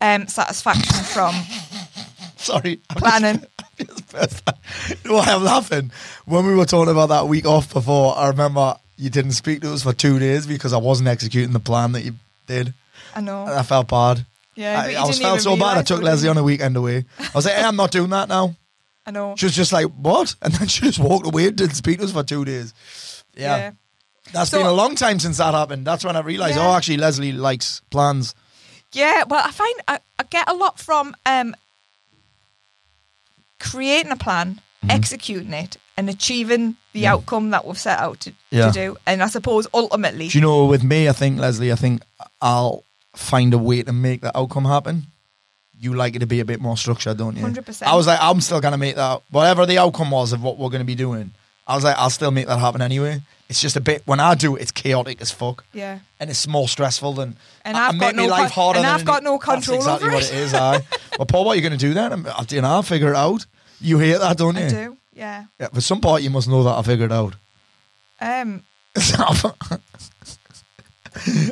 um, 0.00 0.26
satisfaction 0.28 1.04
from 1.04 1.34
sorry, 2.36 2.80
I'm 2.90 2.96
planning. 2.98 3.44
just- 3.78 4.42
know 5.04 5.14
why 5.14 5.26
I'm 5.28 5.44
laughing? 5.44 5.90
When 6.26 6.46
we 6.46 6.54
were 6.54 6.66
talking 6.66 6.90
about 6.92 7.08
that 7.10 7.28
week 7.28 7.46
off 7.46 7.72
before, 7.72 8.16
I 8.16 8.28
remember 8.28 8.76
you 8.96 9.10
didn't 9.10 9.32
speak 9.32 9.62
to 9.62 9.72
us 9.72 9.82
for 9.82 9.92
two 9.92 10.18
days 10.18 10.46
because 10.46 10.72
I 10.72 10.78
wasn't 10.78 11.08
executing 11.08 11.52
the 11.52 11.60
plan 11.60 11.92
that 11.92 12.02
you 12.04 12.14
did. 12.46 12.74
I 13.14 13.20
know. 13.20 13.44
And 13.44 13.54
I 13.54 13.62
felt 13.62 13.88
bad. 13.88 14.26
Yeah, 14.54 14.80
I, 14.80 14.94
I 14.94 15.06
was 15.06 15.18
felt 15.18 15.40
so 15.40 15.56
bad. 15.56 15.78
I 15.78 15.82
took 15.82 16.02
Leslie 16.02 16.28
on 16.28 16.36
a 16.36 16.42
weekend 16.42 16.76
away. 16.76 17.04
I 17.18 17.28
was 17.34 17.46
like, 17.46 17.54
"Hey, 17.54 17.62
I'm 17.64 17.76
not 17.76 17.90
doing 17.90 18.10
that 18.10 18.28
now." 18.28 18.54
I 19.06 19.10
know. 19.12 19.34
She 19.36 19.46
was 19.46 19.54
just 19.56 19.72
like, 19.72 19.86
"What?" 19.86 20.34
And 20.42 20.52
then 20.52 20.68
she 20.68 20.82
just 20.82 20.98
walked 20.98 21.26
away 21.26 21.46
and 21.48 21.56
didn't 21.56 21.76
speak 21.76 21.98
to 21.98 22.04
us 22.04 22.12
for 22.12 22.22
two 22.22 22.44
days. 22.44 22.74
Yeah, 23.34 23.56
yeah. 23.56 23.70
that's 24.32 24.50
So- 24.50 24.58
been 24.58 24.66
a 24.66 24.72
long 24.72 24.96
time 24.96 25.18
since 25.18 25.38
that 25.38 25.54
happened. 25.54 25.86
That's 25.86 26.04
when 26.04 26.14
I 26.16 26.20
realised, 26.20 26.56
Yeah. 26.56 26.68
oh, 26.68 26.74
actually, 26.76 26.98
Leslie 26.98 27.32
likes 27.32 27.80
plans. 27.90 28.34
Yeah, 28.92 29.24
well, 29.28 29.42
I 29.46 29.50
find 29.52 29.74
I, 29.88 30.00
I 30.18 30.22
get 30.24 30.48
a 30.48 30.54
lot 30.54 30.78
from 30.78 31.14
um, 31.26 31.54
creating 33.58 34.12
a 34.12 34.16
plan, 34.16 34.60
Mm-hmm. 34.82 34.92
executing 34.96 35.52
it, 35.52 35.76
and 35.98 36.08
achieving 36.08 36.74
the 36.94 37.06
outcome 37.06 37.50
that 37.50 37.66
we've 37.66 37.76
set 37.78 37.98
out 37.98 38.18
to, 38.20 38.32
Yeah. 38.50 38.68
to 38.68 38.72
do. 38.72 38.96
And 39.06 39.22
I 39.22 39.26
suppose 39.26 39.66
ultimately, 39.74 40.28
Do 40.28 40.38
you 40.38 40.40
know, 40.40 40.64
with 40.64 40.82
me, 40.82 41.06
I 41.06 41.12
think, 41.12 41.38
Leslie, 41.38 41.70
I 41.70 41.74
think 41.74 42.00
I'll 42.40 42.82
find 43.14 43.52
a 43.52 43.58
way 43.58 43.82
to 43.82 43.92
make 43.92 44.22
that 44.22 44.34
outcome 44.34 44.64
happen. 44.64 45.08
You 45.78 45.92
like 45.92 46.16
it 46.16 46.20
to 46.20 46.26
be 46.26 46.40
a 46.40 46.46
bit 46.46 46.62
more 46.62 46.78
structured, 46.78 47.18
don't 47.18 47.36
you? 47.36 47.44
100%. 47.44 47.82
I 47.86 47.94
was 47.94 48.06
like, 48.06 48.18
I'm 48.22 48.40
still 48.40 48.62
going 48.62 48.72
to 48.72 48.78
make 48.78 48.96
that, 48.96 49.20
whatever 49.30 49.66
the 49.66 49.76
outcome 49.76 50.10
was 50.12 50.32
of 50.32 50.42
what 50.42 50.56
we're 50.56 50.70
going 50.70 50.80
to 50.80 50.86
be 50.86 50.94
doing, 50.94 51.32
I 51.66 51.74
was 51.74 51.84
like, 51.84 51.98
I'll 51.98 52.08
still 52.08 52.30
make 52.30 52.46
that 52.46 52.58
happen 52.58 52.80
anyway. 52.80 53.20
It's 53.50 53.60
just 53.60 53.74
a 53.76 53.80
bit, 53.80 54.02
when 54.06 54.20
I 54.20 54.34
do 54.36 54.54
it, 54.56 54.62
it's 54.62 54.70
chaotic 54.70 55.20
as 55.20 55.30
fuck. 55.32 55.64
yeah, 55.74 55.98
And 56.20 56.30
it's 56.30 56.46
more 56.46 56.68
stressful 56.68 57.12
than. 57.14 57.36
And 57.64 57.76
I- 57.76 57.86
I 57.86 57.88
I've 57.88 57.94
make 57.96 58.00
got 58.00 58.14
no 58.14 58.26
life 58.26 58.52
harder 58.52 58.78
and 58.78 58.86
I've 58.86 59.00
it- 59.00 59.04
got 59.06 59.22
no 59.24 59.32
That's 59.38 59.44
control 59.44 59.76
exactly 59.78 60.06
over 60.06 60.14
what 60.16 60.24
it. 60.24 60.32
it 60.32 60.38
is, 60.38 60.54
aye. 60.54 60.80
well, 61.18 61.26
Paul, 61.26 61.44
what 61.44 61.52
are 61.52 61.56
you 61.56 61.62
going 61.62 61.72
to 61.72 61.86
do 61.86 61.92
then? 61.92 62.26
I- 62.26 62.46
You 62.48 62.60
know, 62.62 62.68
I'll 62.68 62.82
figure 62.84 63.10
it 63.12 63.16
out. 63.16 63.44
You 63.80 63.98
hear 63.98 64.18
that, 64.20 64.38
don't 64.38 64.56
you? 64.56 64.64
I 64.66 64.68
do. 64.68 64.96
Yeah. 65.14 65.44
Yeah, 65.58 65.68
but 65.72 65.82
some 65.82 66.00
part 66.00 66.22
you 66.22 66.30
must 66.30 66.46
know 66.48 66.62
that 66.62 66.78
I 66.78 66.82
figured 66.82 67.10
it 67.10 67.14
out. 67.14 67.34
Um, 68.20 68.62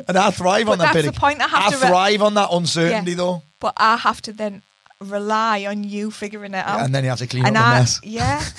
and 0.07 0.17
I 0.17 0.31
thrive 0.31 0.69
on 0.69 0.77
that 0.77 0.93
that's 0.93 1.05
bit. 1.05 1.13
the 1.13 1.19
point, 1.19 1.41
I 1.41 1.47
have 1.47 1.63
I 1.67 1.69
to 1.71 1.77
re- 1.81 1.87
thrive 1.89 2.21
on 2.21 2.33
that 2.35 2.49
uncertainty, 2.51 3.11
Yeah. 3.11 3.17
though. 3.17 3.43
but 3.59 3.73
I 3.77 3.97
have 3.97 4.21
to 4.23 4.31
then 4.33 4.61
rely 5.01 5.65
on 5.65 5.83
you 5.83 6.11
figuring 6.11 6.53
it 6.53 6.65
out. 6.65 6.81
and 6.81 6.95
then 6.95 7.03
you 7.03 7.09
have 7.09 7.19
to 7.19 7.27
clean 7.27 7.45
and 7.45 7.57
up 7.57 7.63
the 7.63 7.67
I, 7.69 7.79
mess. 7.79 7.99
yeah. 8.03 8.43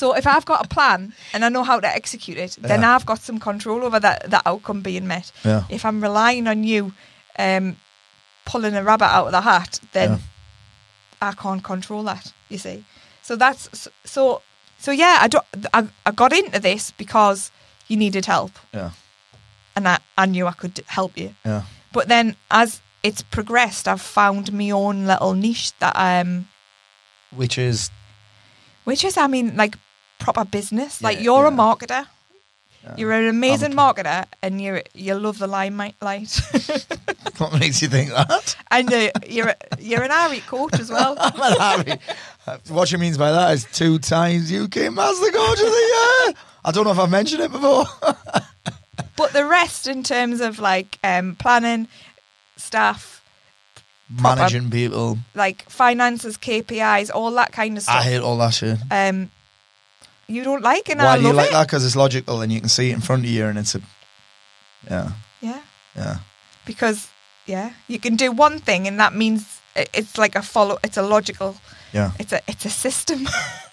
So 0.00 0.06
if 0.20 0.26
I've 0.26 0.44
got 0.52 0.64
a 0.64 0.68
plan 0.76 1.12
and 1.32 1.44
I 1.44 1.48
know 1.54 1.62
how 1.70 1.78
to 1.80 1.88
execute 2.00 2.38
it, 2.46 2.52
then 2.70 2.80
Yeah. 2.82 2.94
I've 2.94 3.06
got 3.06 3.20
some 3.20 3.38
control 3.38 3.80
over 3.86 4.00
that 4.00 4.30
that 4.30 4.42
outcome 4.50 4.80
being 4.82 5.06
met. 5.06 5.32
Yeah. 5.44 5.62
If 5.68 5.82
I'm 5.84 6.00
relying 6.08 6.48
on 6.48 6.64
you 6.64 6.92
um, 7.38 7.76
pulling 8.50 8.74
a 8.74 8.82
rabbit 8.82 9.10
out 9.16 9.26
of 9.26 9.32
the 9.32 9.40
hat, 9.52 9.80
then 9.92 10.10
Yeah. 10.10 10.18
I 11.28 11.32
can't 11.42 11.62
control 11.62 12.02
that. 12.04 12.32
You 12.48 12.58
see. 12.58 12.84
So 13.22 13.36
that's 13.36 13.68
so 14.04 14.40
so 14.78 14.90
yeah. 14.92 15.16
I 15.24 15.28
don't. 15.28 15.46
I, 15.78 15.80
I 16.06 16.10
got 16.12 16.32
into 16.32 16.60
this 16.60 16.92
because 16.98 17.50
you 17.88 17.96
needed 17.98 18.26
help, 18.26 18.52
Yeah, 18.72 18.90
and 19.76 19.86
I, 19.88 19.98
I 20.22 20.26
knew 20.26 20.46
I 20.48 20.52
could 20.60 20.80
help 20.86 21.12
you. 21.18 21.34
yeah. 21.46 21.62
But 21.92 22.06
then 22.08 22.36
as 22.50 22.80
it's 23.02 23.22
progressed, 23.22 23.86
I've 23.88 24.00
found 24.14 24.52
my 24.52 24.70
own 24.70 25.06
little 25.06 25.34
niche 25.34 25.72
that 25.78 25.94
um 25.96 26.48
Which 27.36 27.58
is 27.58 27.90
which 28.84 29.04
is 29.04 29.16
I 29.16 29.26
mean 29.28 29.56
like 29.56 29.76
proper 30.20 30.44
business. 30.44 31.02
Like 31.02 31.20
you're 31.20 31.46
a 31.46 31.50
yeah. 31.50 31.56
marketer. 31.56 32.06
You're 32.96 33.12
an 33.12 33.26
amazing 33.28 33.78
I'm 33.78 33.94
marketer, 33.94 34.24
and 34.42 34.58
you 34.60 34.80
you 34.94 35.14
love 35.14 35.36
the 35.38 35.46
limelight, 35.46 35.96
light. 36.00 36.40
what 37.38 37.52
makes 37.60 37.82
you 37.82 37.88
think 37.88 38.08
that? 38.10 38.56
and 38.70 38.90
uh, 38.90 39.10
you're 39.28 39.48
a, 39.48 39.56
you're 39.78 40.02
an 40.02 40.10
Ari 40.10 40.40
coach 40.40 40.80
as 40.80 40.88
well. 40.90 41.14
I'm 41.20 41.52
an 41.52 41.58
Harry. 41.60 41.98
Uh, 42.46 42.56
What 42.68 42.88
she 42.88 42.96
means 42.96 43.18
by 43.18 43.32
that 43.32 43.52
is 43.52 43.66
two 43.72 43.98
times 43.98 44.50
UK 44.50 44.90
Master 44.94 45.30
Coach 45.30 45.60
of 45.60 45.66
the 45.76 46.24
Year. 46.26 46.34
I 46.64 46.70
don't 46.72 46.84
know 46.84 46.92
if 46.92 46.98
I've 46.98 47.10
mentioned 47.10 47.42
it 47.42 47.52
before. 47.52 47.84
But 49.16 49.32
the 49.34 49.44
rest, 49.44 49.86
in 49.86 50.02
terms 50.02 50.40
of 50.40 50.58
like 50.58 50.98
um, 51.04 51.34
planning, 51.36 51.88
staff, 52.56 53.22
Proper- 54.18 54.36
Managing 54.40 54.70
people. 54.70 55.18
like 55.34 55.68
finances, 55.68 56.36
KPIs, 56.38 57.10
all 57.14 57.30
that 57.32 57.52
kind 57.52 57.76
of 57.76 57.82
stuff. 57.82 57.96
I 57.96 58.02
hate 58.02 58.20
all 58.20 58.38
that 58.38 58.54
shit. 58.54 58.78
um, 58.90 59.30
you 60.30 60.44
don't 60.44 60.62
like, 60.62 60.88
and 60.88 61.00
Why 61.00 61.06
I 61.12 61.16
do 61.16 61.22
you 61.22 61.28
love 61.28 61.36
like 61.36 61.48
it. 61.48 61.52
that? 61.52 61.66
Because 61.66 61.84
it's 61.84 61.96
logical 61.96 62.40
and 62.42 62.52
you 62.52 62.60
can 62.60 62.68
see 62.68 62.90
it 62.90 62.94
in 62.94 63.00
front 63.00 63.24
of 63.24 63.30
you 63.30 63.46
and 63.46 63.58
it's 63.58 63.74
a. 63.74 63.80
Yeah, 64.90 65.10
Yeah, 65.42 65.60
yeah. 65.96 66.16
because 66.64 67.08
yeah, 67.46 67.72
you 67.88 67.98
can 67.98 68.16
do 68.16 68.32
one 68.32 68.58
thing, 68.60 68.86
and 68.88 68.98
that 69.00 69.14
means 69.14 69.60
it- 69.76 69.90
it's 69.92 70.16
like 70.16 70.34
a 70.36 70.42
follow. 70.42 70.78
It's 70.82 70.96
a 70.96 71.02
logical. 71.02 71.56
Yeah. 71.92 72.12
It's 72.18 72.32
a 72.32 72.40
it's 72.46 72.64
a 72.64 72.70
system. 72.70 73.26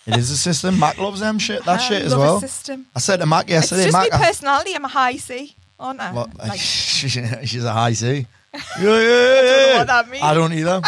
It 0.08 0.18
is 0.18 0.32
a 0.32 0.38
system. 0.38 0.80
Mac 0.80 0.98
loves 1.06 1.20
them 1.20 1.38
shit. 1.40 1.64
That 1.66 1.80
I 1.80 1.84
shit 1.84 2.02
as 2.04 2.12
love 2.12 2.20
well. 2.22 2.38
A 2.38 2.42
system. 2.42 2.86
I 2.96 3.00
said 3.00 3.20
to 3.20 3.26
Mac 3.26 3.50
yesterday, 3.50 3.84
it's 3.84 3.94
just 3.94 3.98
Mac. 4.04 4.12
my 4.12 4.18
I- 4.18 4.26
personality. 4.28 4.74
I'm 4.76 4.86
a 4.86 4.88
high 4.90 5.18
C, 5.18 5.56
aren't 5.80 6.00
I? 6.02 6.12
What? 6.12 6.36
Like, 6.38 6.60
she's 7.48 7.64
a 7.64 7.74
high 7.74 7.94
C. 7.94 8.26
Yeah, 8.54 8.84
yeah, 8.84 8.90
yeah, 8.90 9.00
know 9.00 9.68
yeah. 9.70 9.78
what 9.78 9.88
that 9.88 10.10
means. 10.10 10.24
I 10.24 10.34
don't 10.34 10.54
either. 10.54 10.82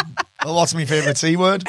well, 0.44 0.56
what's 0.56 0.74
my 0.74 0.84
favourite 0.84 1.16
C 1.18 1.36
word? 1.36 1.62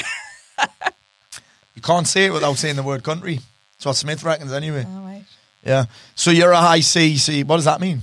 you 1.75 1.81
can't 1.81 2.07
say 2.07 2.25
it 2.25 2.33
without 2.33 2.57
saying 2.57 2.75
the 2.75 2.83
word 2.83 3.03
country. 3.03 3.39
That's 3.81 3.85
what 3.87 3.95
Smith 3.95 4.23
reckons 4.23 4.53
anyway. 4.53 4.85
all 4.87 5.01
right. 5.01 5.23
Yeah. 5.65 5.85
So 6.13 6.29
you're 6.29 6.51
a 6.51 6.57
high 6.57 6.81
C. 6.81 7.17
C. 7.17 7.43
What 7.43 7.55
does 7.55 7.65
that 7.65 7.81
mean? 7.81 8.01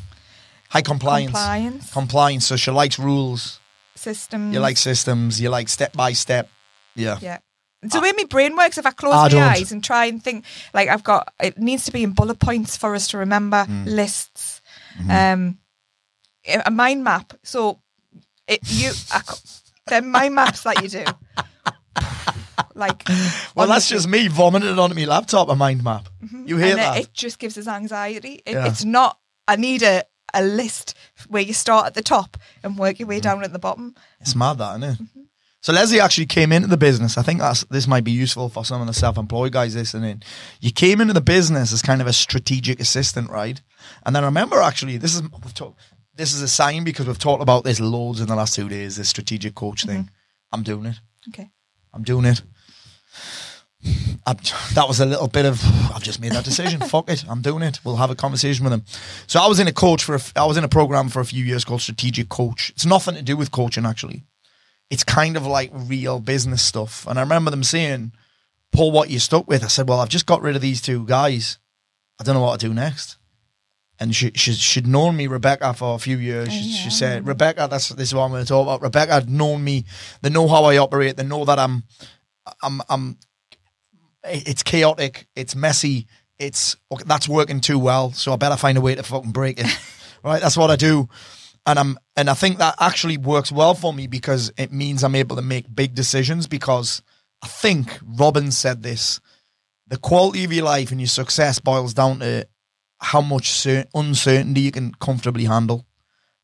High 0.71 0.83
compliance. 0.83 1.31
Compliance. 1.31 1.93
Compliance. 1.93 2.47
So 2.47 2.57
she 2.57 2.73
likes 2.73 2.99
rules. 2.99 3.61
Systems. 3.95 4.53
You 4.53 4.59
like 4.61 4.77
systems. 4.77 5.41
You 5.41 5.51
like 5.51 5.69
step 5.69 5.93
by 5.93 6.13
step. 6.15 6.49
Yeah. 6.97 7.19
Yeah. 7.21 7.39
It's 7.83 7.95
the 7.95 8.01
way 8.01 8.11
my 8.17 8.25
brain 8.25 8.57
works. 8.57 8.77
If 8.77 8.87
I 8.87 8.91
close 8.91 9.15
I 9.15 9.23
my 9.23 9.29
don't. 9.29 9.43
eyes 9.43 9.71
and 9.71 9.85
try 9.85 10.07
and 10.07 10.23
think, 10.23 10.45
like 10.75 10.89
I've 10.89 11.05
got, 11.05 11.33
it 11.41 11.59
needs 11.59 11.85
to 11.85 11.93
be 11.93 12.03
in 12.03 12.11
bullet 12.11 12.41
points 12.41 12.77
for 12.77 12.97
us 12.97 13.07
to 13.09 13.19
remember 13.19 13.65
Mm. 13.69 13.87
lists, 13.87 14.61
Mm-hmm. 14.99 15.11
um, 15.11 15.59
a 16.67 16.71
mind 16.73 17.05
map. 17.05 17.35
So 17.45 17.79
it 18.49 18.61
you, 18.67 18.91
I, 19.13 19.21
then 19.87 20.11
mind 20.11 20.35
maps 20.35 20.65
that 20.65 20.83
you 20.83 20.89
do, 20.89 21.05
like. 22.79 23.03
Well, 23.55 23.67
that's 23.67 23.89
just 23.89 24.09
me 24.09 24.29
vomiting 24.29 24.71
it 24.71 24.79
onto 24.79 24.95
my 24.95 25.05
laptop. 25.05 25.49
A 25.49 25.57
mind 25.57 25.83
map. 25.83 26.09
Mm-hmm. 26.23 26.47
You 26.47 26.57
hear 26.57 26.67
and 26.67 26.79
it- 26.79 26.83
that? 26.83 27.01
It, 27.01 27.13
just 27.13 27.39
gives 27.39 27.59
us 27.59 27.67
anxiety. 27.67 28.43
It, 28.47 28.55
Yeah. 28.55 28.67
It's 28.67 28.85
not. 28.85 29.19
I 29.47 29.57
need 29.57 29.83
a 29.83 30.05
a 30.35 30.43
list 30.45 30.95
where 31.29 31.43
you 31.43 31.55
start 31.55 31.87
at 31.87 31.95
the 31.95 32.03
top 32.03 32.37
and 32.63 32.79
work 32.79 32.99
your 32.99 33.09
way 33.09 33.17
mm-hmm. 33.17 33.23
down 33.23 33.45
at 33.45 33.53
the 33.53 33.59
bottom. 33.59 33.95
It's 34.21 34.37
mad 34.37 34.59
that, 34.59 34.77
isn't 34.77 34.83
it? 34.83 34.99
Mm-hmm. 34.99 35.21
So 35.61 35.73
Leslie 35.73 36.01
actually 36.01 36.27
came 36.27 36.53
into 36.53 36.69
the 36.69 36.77
business. 36.77 37.19
I 37.19 37.23
think 37.23 37.41
that's 37.41 37.65
this 37.65 37.89
might 37.89 38.05
be 38.05 38.13
useful 38.13 38.49
for 38.49 38.65
some 38.65 38.81
of 38.81 38.87
the 38.87 38.95
self-employed 38.95 39.53
guys 39.53 39.75
listening. 39.75 40.23
You 40.61 40.71
came 40.71 41.01
into 41.01 41.15
the 41.15 41.21
business 41.21 41.73
as 41.73 41.83
kind 41.83 42.01
of 42.01 42.07
a 42.07 42.13
strategic 42.13 42.79
assistant, 42.79 43.29
right? 43.31 43.61
And 44.07 44.15
then 44.15 44.23
I 44.23 44.27
remember 44.27 44.61
actually 44.61 44.99
this 44.99 45.17
is 45.17 45.23
we've 45.23 45.55
talked, 45.55 45.81
this 46.15 46.33
is 46.33 46.43
a 46.43 46.49
sign 46.49 46.85
because 46.85 47.07
we've 47.07 47.19
talked 47.19 47.43
about 47.43 47.65
this 47.65 47.81
loads 47.81 48.21
in 48.21 48.29
the 48.29 48.37
last 48.37 48.55
two 48.55 48.69
days. 48.69 48.97
This 48.97 49.09
strategic 49.09 49.55
coach 49.55 49.85
thing. 49.85 50.11
I'm 50.53 50.63
doing 50.63 50.87
it. 50.87 51.01
Okay. 51.29 51.51
I'm 51.93 52.03
doing 52.03 52.25
it. 52.25 52.43
I, 54.27 54.35
that 54.75 54.87
was 54.89 55.01
a 55.01 55.07
little 55.07 55.29
bit 55.29 55.47
of 55.47 55.63
I've 55.95 56.03
just 56.03 56.21
made 56.21 56.33
that 56.33 56.45
decision. 56.45 56.81
Fuck 56.81 57.09
it, 57.09 57.25
I'm 57.29 57.43
doing 57.43 57.63
it. 57.63 57.81
We'll 57.85 57.97
have 57.97 58.11
a 58.11 58.17
conversation 58.17 58.65
with 58.65 58.73
him. 58.73 58.83
So 59.27 59.41
I 59.41 59.47
was 59.47 59.61
in 59.61 59.69
a 59.69 59.73
coach 59.73 60.05
for 60.05 60.17
a 60.17 60.21
I 60.37 60.45
was 60.45 60.57
in 60.57 60.65
a 60.65 60.69
program 60.69 61.09
for 61.09 61.21
a 61.21 61.25
few 61.25 61.45
years 61.45 61.65
called 61.65 61.81
Strategic 61.81 62.29
Coach. 62.29 62.71
It's 62.71 62.85
nothing 62.85 63.15
to 63.15 63.23
do 63.23 63.37
with 63.37 63.53
coaching 63.53 63.87
actually. 63.87 64.25
It's 64.91 65.05
kind 65.05 65.37
of 65.37 65.47
like 65.47 65.71
real 65.73 66.19
business 66.19 66.63
stuff. 66.63 67.07
And 67.07 67.19
I 67.19 67.23
remember 67.23 67.51
them 67.51 67.63
saying, 67.63 68.13
"Paul, 68.73 68.91
what 68.91 69.11
you're 69.11 69.21
stuck 69.21 69.47
with?" 69.47 69.63
I 69.65 69.69
said, 69.69 69.89
"Well, 69.89 70.01
I've 70.01 70.09
just 70.09 70.27
got 70.27 70.43
rid 70.43 70.57
of 70.57 70.63
these 70.63 70.83
two 70.83 71.07
guys. 71.07 71.59
I 72.21 72.25
don't 72.25 72.35
know 72.35 72.43
what 72.43 72.59
to 72.61 72.69
do 72.69 72.75
next." 72.75 73.17
And 74.01 74.15
she 74.15 74.33
she 74.35 74.53
she'd 74.53 74.87
known 74.87 75.17
me 75.17 75.27
Rebecca 75.27 75.75
for 75.75 75.95
a 75.95 75.99
few 75.99 76.19
years. 76.19 76.49
Oh, 76.49 76.53
she, 76.53 76.73
she 76.73 76.91
said, 76.91 77.27
"Rebecca, 77.27 77.69
that's 77.71 77.89
this 77.91 78.09
is 78.09 78.15
what 78.15 78.25
I'm 78.25 78.31
going 78.31 78.45
to 78.45 78.49
talk 78.49 78.67
about." 78.67 78.83
Rebecca 78.83 79.13
had 79.13 79.31
known 79.31 79.63
me. 79.65 79.85
They 80.23 80.31
know 80.31 80.49
how 80.49 80.65
I 80.65 80.79
operate. 80.79 81.17
They 81.17 81.25
know 81.25 81.45
that 81.45 81.59
I'm 81.59 81.85
I'm 82.63 82.81
I'm 82.89 83.19
it's 84.25 84.63
chaotic, 84.63 85.27
it's 85.35 85.55
messy, 85.55 86.07
it's 86.39 86.77
okay, 86.93 87.05
that's 87.07 87.29
working 87.29 87.61
too 87.61 87.79
well. 87.79 88.13
So 88.13 88.33
I 88.33 88.37
better 88.37 88.57
find 88.57 88.79
a 88.79 88.81
way 88.81 88.95
to 88.95 89.03
fucking 89.03 89.33
break 89.33 89.61
it. 89.61 89.67
right, 90.25 90.41
that's 90.41 90.57
what 90.57 90.71
I 90.71 90.77
do, 90.77 91.09
and 91.67 91.79
I'm 91.79 91.99
and 92.17 92.29
I 92.29 92.35
think 92.35 92.59
that 92.59 92.75
actually 92.81 93.17
works 93.17 93.53
well 93.53 93.75
for 93.75 93.93
me 93.93 94.07
because 94.07 94.53
it 94.57 94.73
means 94.73 95.03
I'm 95.03 95.15
able 95.15 95.37
to 95.37 95.43
make 95.43 95.75
big 95.75 95.95
decisions. 95.95 96.47
Because 96.47 97.03
I 97.43 97.47
think 97.49 97.99
Robbins 98.05 98.57
said 98.57 98.83
this: 98.83 99.21
the 99.87 99.99
quality 99.99 100.45
of 100.45 100.53
your 100.53 100.65
life 100.65 100.91
and 100.91 101.01
your 101.01 101.09
success 101.09 101.59
boils 101.59 101.95
down 101.95 102.21
to 102.21 102.47
how 103.01 103.21
much 103.21 103.51
cer- 103.51 103.87
uncertainty 103.95 104.63
you 104.63 104.73
can 104.73 104.93
comfortably 104.95 105.45
handle, 105.45 105.87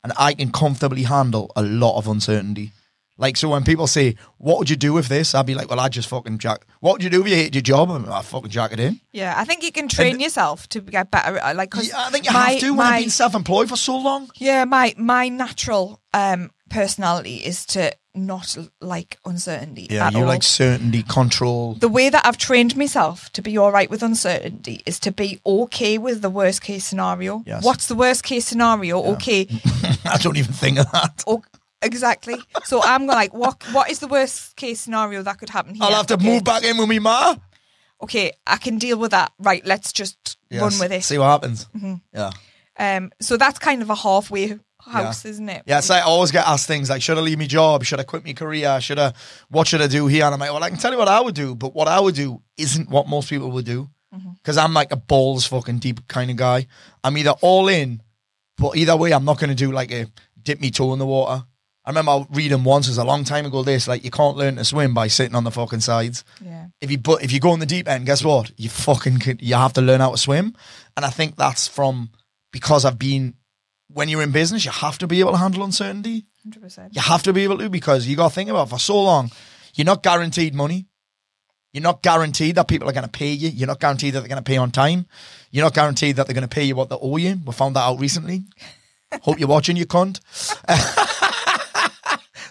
and 0.02 0.12
I 0.18 0.34
can 0.34 0.52
comfortably 0.52 1.02
handle 1.02 1.52
a 1.56 1.62
lot 1.62 1.98
of 1.98 2.08
uncertainty. 2.08 2.72
Like, 3.16 3.36
so 3.36 3.48
when 3.48 3.62
people 3.64 3.86
say, 3.86 4.16
what 4.38 4.58
would 4.58 4.68
you 4.68 4.76
do 4.76 4.92
with 4.92 5.06
this? 5.08 5.34
I'd 5.34 5.46
be 5.46 5.54
like, 5.54 5.70
well, 5.70 5.78
I'd 5.78 5.92
just 5.92 6.08
fucking 6.08 6.38
jack. 6.38 6.66
What 6.80 6.92
would 6.94 7.02
you 7.04 7.10
do 7.10 7.20
if 7.22 7.28
you 7.28 7.36
hate 7.36 7.54
your 7.54 7.62
job? 7.62 7.90
I 7.90 8.22
fucking 8.22 8.50
jack 8.50 8.72
it 8.72 8.80
in. 8.80 9.00
Yeah, 9.12 9.34
I 9.36 9.44
think 9.44 9.62
you 9.62 9.70
can 9.70 9.86
train 9.88 10.18
yourself 10.18 10.68
to 10.70 10.80
get 10.80 11.10
better. 11.12 11.38
uh, 11.40 11.54
Like, 11.54 11.70
cause 11.70 11.88
Yeah, 11.88 12.06
I 12.06 12.10
think 12.10 12.24
you 12.26 12.32
my, 12.32 12.50
have 12.50 12.60
to 12.60 12.70
when 12.70 12.76
my, 12.78 12.84
I've 12.96 13.02
been 13.02 13.10
self-employed 13.10 13.68
for 13.68 13.76
so 13.76 13.96
long. 13.98 14.30
Yeah, 14.36 14.64
my 14.64 14.94
my 14.98 15.28
natural 15.28 16.00
um 16.12 16.50
personality 16.70 17.36
is 17.36 17.64
to 17.66 17.92
not 18.16 18.56
l- 18.56 18.68
like 18.80 19.18
uncertainty 19.24 19.86
Yeah, 19.90 20.06
at 20.08 20.12
you 20.12 20.20
all. 20.20 20.26
like 20.26 20.42
certainty, 20.42 21.02
control. 21.04 21.74
the 21.74 21.88
way 21.88 22.08
that 22.10 22.24
I've 22.26 22.36
trained 22.36 22.76
myself 22.76 23.30
to 23.32 23.42
be 23.42 23.56
all 23.58 23.70
right 23.72 23.88
with 23.90 24.02
uncertainty 24.02 24.82
is 24.86 24.98
to 25.00 25.12
be 25.12 25.40
okay 25.46 25.98
with 25.98 26.20
the 26.22 26.30
worst 26.30 26.62
case 26.62 26.84
scenario. 26.84 27.42
Yes. 27.46 27.64
What's 27.64 27.86
the 27.86 27.94
worst 27.94 28.22
case 28.24 28.44
scenario? 28.44 29.02
Okay, 29.14 29.46
I 30.04 30.18
don't 30.18 30.36
even 30.36 30.52
think 30.52 30.78
of 30.78 30.90
that. 30.92 31.22
o- 31.26 31.42
exactly. 31.84 32.36
So 32.64 32.80
I'm 32.82 33.06
like, 33.06 33.32
what 33.34 33.62
what 33.72 33.90
is 33.90 33.98
the 34.00 34.08
worst 34.08 34.56
case 34.56 34.80
scenario 34.80 35.22
that 35.22 35.38
could 35.38 35.50
happen 35.50 35.74
here? 35.74 35.84
I'll 35.84 35.92
have 35.92 36.06
to 36.08 36.14
Okay. 36.14 36.26
move 36.26 36.44
back 36.44 36.64
in 36.64 36.76
with 36.78 36.88
me 36.88 36.98
ma. 36.98 37.36
Okay, 38.02 38.32
I 38.46 38.56
can 38.56 38.78
deal 38.78 38.98
with 38.98 39.12
that. 39.12 39.32
Right, 39.38 39.64
let's 39.64 39.92
just 39.92 40.36
run 40.52 40.72
with 40.78 40.92
it. 40.92 41.04
See 41.04 41.18
what 41.18 41.26
happens. 41.26 41.66
Yeah. 42.12 42.30
Um, 42.78 43.12
so 43.20 43.36
that's 43.36 43.58
kind 43.58 43.82
of 43.82 43.88
a 43.90 43.94
halfway 43.94 44.58
house, 44.80 45.24
isn't 45.24 45.48
it? 45.48 45.62
Yeah, 45.66 45.76
like 45.76 45.90
I 45.90 46.00
always 46.00 46.30
get 46.32 46.46
asked 46.46 46.66
things 46.66 46.90
like, 46.90 47.00
should 47.02 47.16
I 47.16 47.20
leave 47.20 47.38
my 47.38 47.46
job? 47.46 47.84
Should 47.84 48.00
I 48.00 48.02
quit 48.02 48.24
my 48.24 48.32
career? 48.32 48.80
Should 48.80 48.98
I, 48.98 49.12
what 49.48 49.66
should 49.68 49.80
I 49.80 49.86
do 49.86 50.06
here? 50.08 50.24
And 50.24 50.34
I'm 50.34 50.40
like, 50.40 50.50
well, 50.52 50.62
I 50.62 50.68
can 50.70 50.78
tell 50.78 50.92
you 50.92 50.98
what 50.98 51.08
I 51.08 51.20
would 51.20 51.34
do, 51.36 51.54
but 51.54 51.74
what 51.74 51.88
I 51.88 52.00
would 52.00 52.14
do 52.16 52.42
isn't 52.58 52.90
what 52.90 53.08
most 53.08 53.30
people 53.30 53.50
would 53.52 53.64
do. 53.64 53.88
Because 54.42 54.58
I'm 54.58 54.74
like 54.74 54.92
a 54.92 54.96
balls 54.96 55.44
fucking 55.46 55.78
deep 55.80 56.06
kind 56.06 56.30
of 56.30 56.36
guy. 56.36 56.66
I'm 57.02 57.16
either 57.18 57.34
all 57.40 57.66
in, 57.68 58.00
but 58.58 58.76
either 58.76 58.96
way, 58.96 59.12
I'm 59.12 59.24
not 59.24 59.40
going 59.40 59.50
to 59.50 59.56
do 59.56 59.72
like 59.72 59.90
a 59.90 60.06
dip 60.40 60.60
me 60.60 60.70
toe 60.70 60.92
in 60.92 60.98
the 61.00 61.06
water. 61.06 61.44
I 61.84 61.90
remember 61.90 62.26
reading 62.30 62.64
once, 62.64 62.86
it 62.86 62.92
was 62.92 62.98
a 62.98 63.04
long 63.04 63.24
time 63.24 63.44
ago, 63.44 63.62
this, 63.62 63.86
like, 63.86 64.04
you 64.04 64.10
can't 64.10 64.38
learn 64.38 64.56
to 64.56 64.64
swim 64.64 64.94
by 64.94 65.08
sitting 65.08 65.34
on 65.34 65.44
the 65.44 65.50
fucking 65.50 65.80
sides. 65.80 66.24
Yeah. 66.42 66.68
If 66.80 66.90
you 66.90 66.98
but 66.98 67.22
if 67.22 67.30
you 67.30 67.40
go 67.40 67.52
in 67.52 67.60
the 67.60 67.66
deep 67.66 67.88
end, 67.88 68.06
guess 68.06 68.24
what? 68.24 68.52
You 68.56 68.70
fucking 68.70 69.18
could, 69.18 69.42
you 69.42 69.54
have 69.54 69.74
to 69.74 69.82
learn 69.82 70.00
how 70.00 70.12
to 70.12 70.16
swim. 70.16 70.54
And 70.96 71.04
I 71.04 71.10
think 71.10 71.36
that's 71.36 71.68
from 71.68 72.10
because 72.52 72.84
I've 72.84 72.98
been 72.98 73.34
when 73.88 74.08
you're 74.08 74.22
in 74.22 74.32
business, 74.32 74.64
you 74.64 74.70
have 74.70 74.98
to 74.98 75.06
be 75.06 75.20
able 75.20 75.32
to 75.32 75.38
handle 75.38 75.62
uncertainty. 75.62 76.24
Hundred 76.42 76.62
percent. 76.62 76.94
You 76.94 77.02
have 77.02 77.22
to 77.24 77.32
be 77.32 77.44
able 77.44 77.58
to 77.58 77.68
because 77.68 78.06
you 78.06 78.16
got 78.16 78.28
to 78.28 78.34
think 78.34 78.50
about 78.50 78.68
it, 78.68 78.70
for 78.70 78.78
so 78.78 79.02
long, 79.02 79.30
you're 79.74 79.84
not 79.84 80.02
guaranteed 80.02 80.54
money. 80.54 80.86
You're 81.72 81.82
not 81.82 82.02
guaranteed 82.02 82.54
that 82.54 82.68
people 82.68 82.88
are 82.88 82.92
going 82.92 83.04
to 83.04 83.10
pay 83.10 83.32
you. 83.32 83.48
You're 83.48 83.66
not 83.66 83.80
guaranteed 83.80 84.14
that 84.14 84.20
they're 84.20 84.28
going 84.28 84.42
to 84.42 84.48
pay 84.48 84.56
on 84.56 84.70
time. 84.70 85.06
You're 85.50 85.64
not 85.64 85.74
guaranteed 85.74 86.16
that 86.16 86.26
they're 86.26 86.34
going 86.34 86.42
to 86.42 86.48
pay 86.48 86.64
you 86.64 86.76
what 86.76 86.88
they 86.88 86.96
owe 87.00 87.16
you. 87.16 87.40
We 87.44 87.52
found 87.52 87.74
that 87.76 87.80
out 87.80 87.98
recently. 87.98 88.44
Hope 89.22 89.38
you're 89.38 89.48
watching, 89.48 89.76
you 89.76 89.86
cunt. 89.86 90.20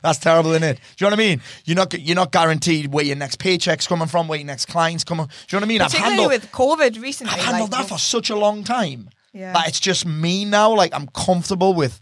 That's 0.03 0.19
terrible, 0.19 0.51
isn't 0.51 0.63
it? 0.63 0.79
Do 0.97 1.05
you 1.05 1.09
know 1.09 1.15
what 1.15 1.23
I 1.23 1.27
mean? 1.27 1.41
You're 1.65 1.75
not 1.77 1.93
you're 1.97 2.15
not 2.15 2.31
guaranteed 2.31 2.93
where 2.93 3.05
your 3.05 3.15
next 3.15 3.39
paycheck's 3.39 3.87
coming 3.87 4.07
from, 4.07 4.27
where 4.27 4.37
your 4.37 4.45
next 4.45 4.65
client's 4.65 5.03
coming. 5.05 5.25
Do 5.27 5.31
you 5.31 5.59
know 5.59 5.63
what 5.63 5.63
I 5.63 5.67
mean? 5.67 5.81
I've 5.81 5.93
handled, 5.93 6.27
with 6.27 6.51
COVID 6.51 7.01
recently. 7.01 7.33
I've 7.33 7.39
handled 7.39 7.71
like, 7.71 7.81
that 7.81 7.89
for 7.89 7.97
such 7.97 8.29
a 8.29 8.35
long 8.35 8.63
time 8.65 9.09
Yeah. 9.31 9.53
that 9.53 9.69
it's 9.69 9.79
just 9.79 10.05
me 10.05 10.43
now. 10.45 10.75
Like 10.75 10.93
I'm 10.93 11.07
comfortable 11.07 11.73
with 11.73 11.99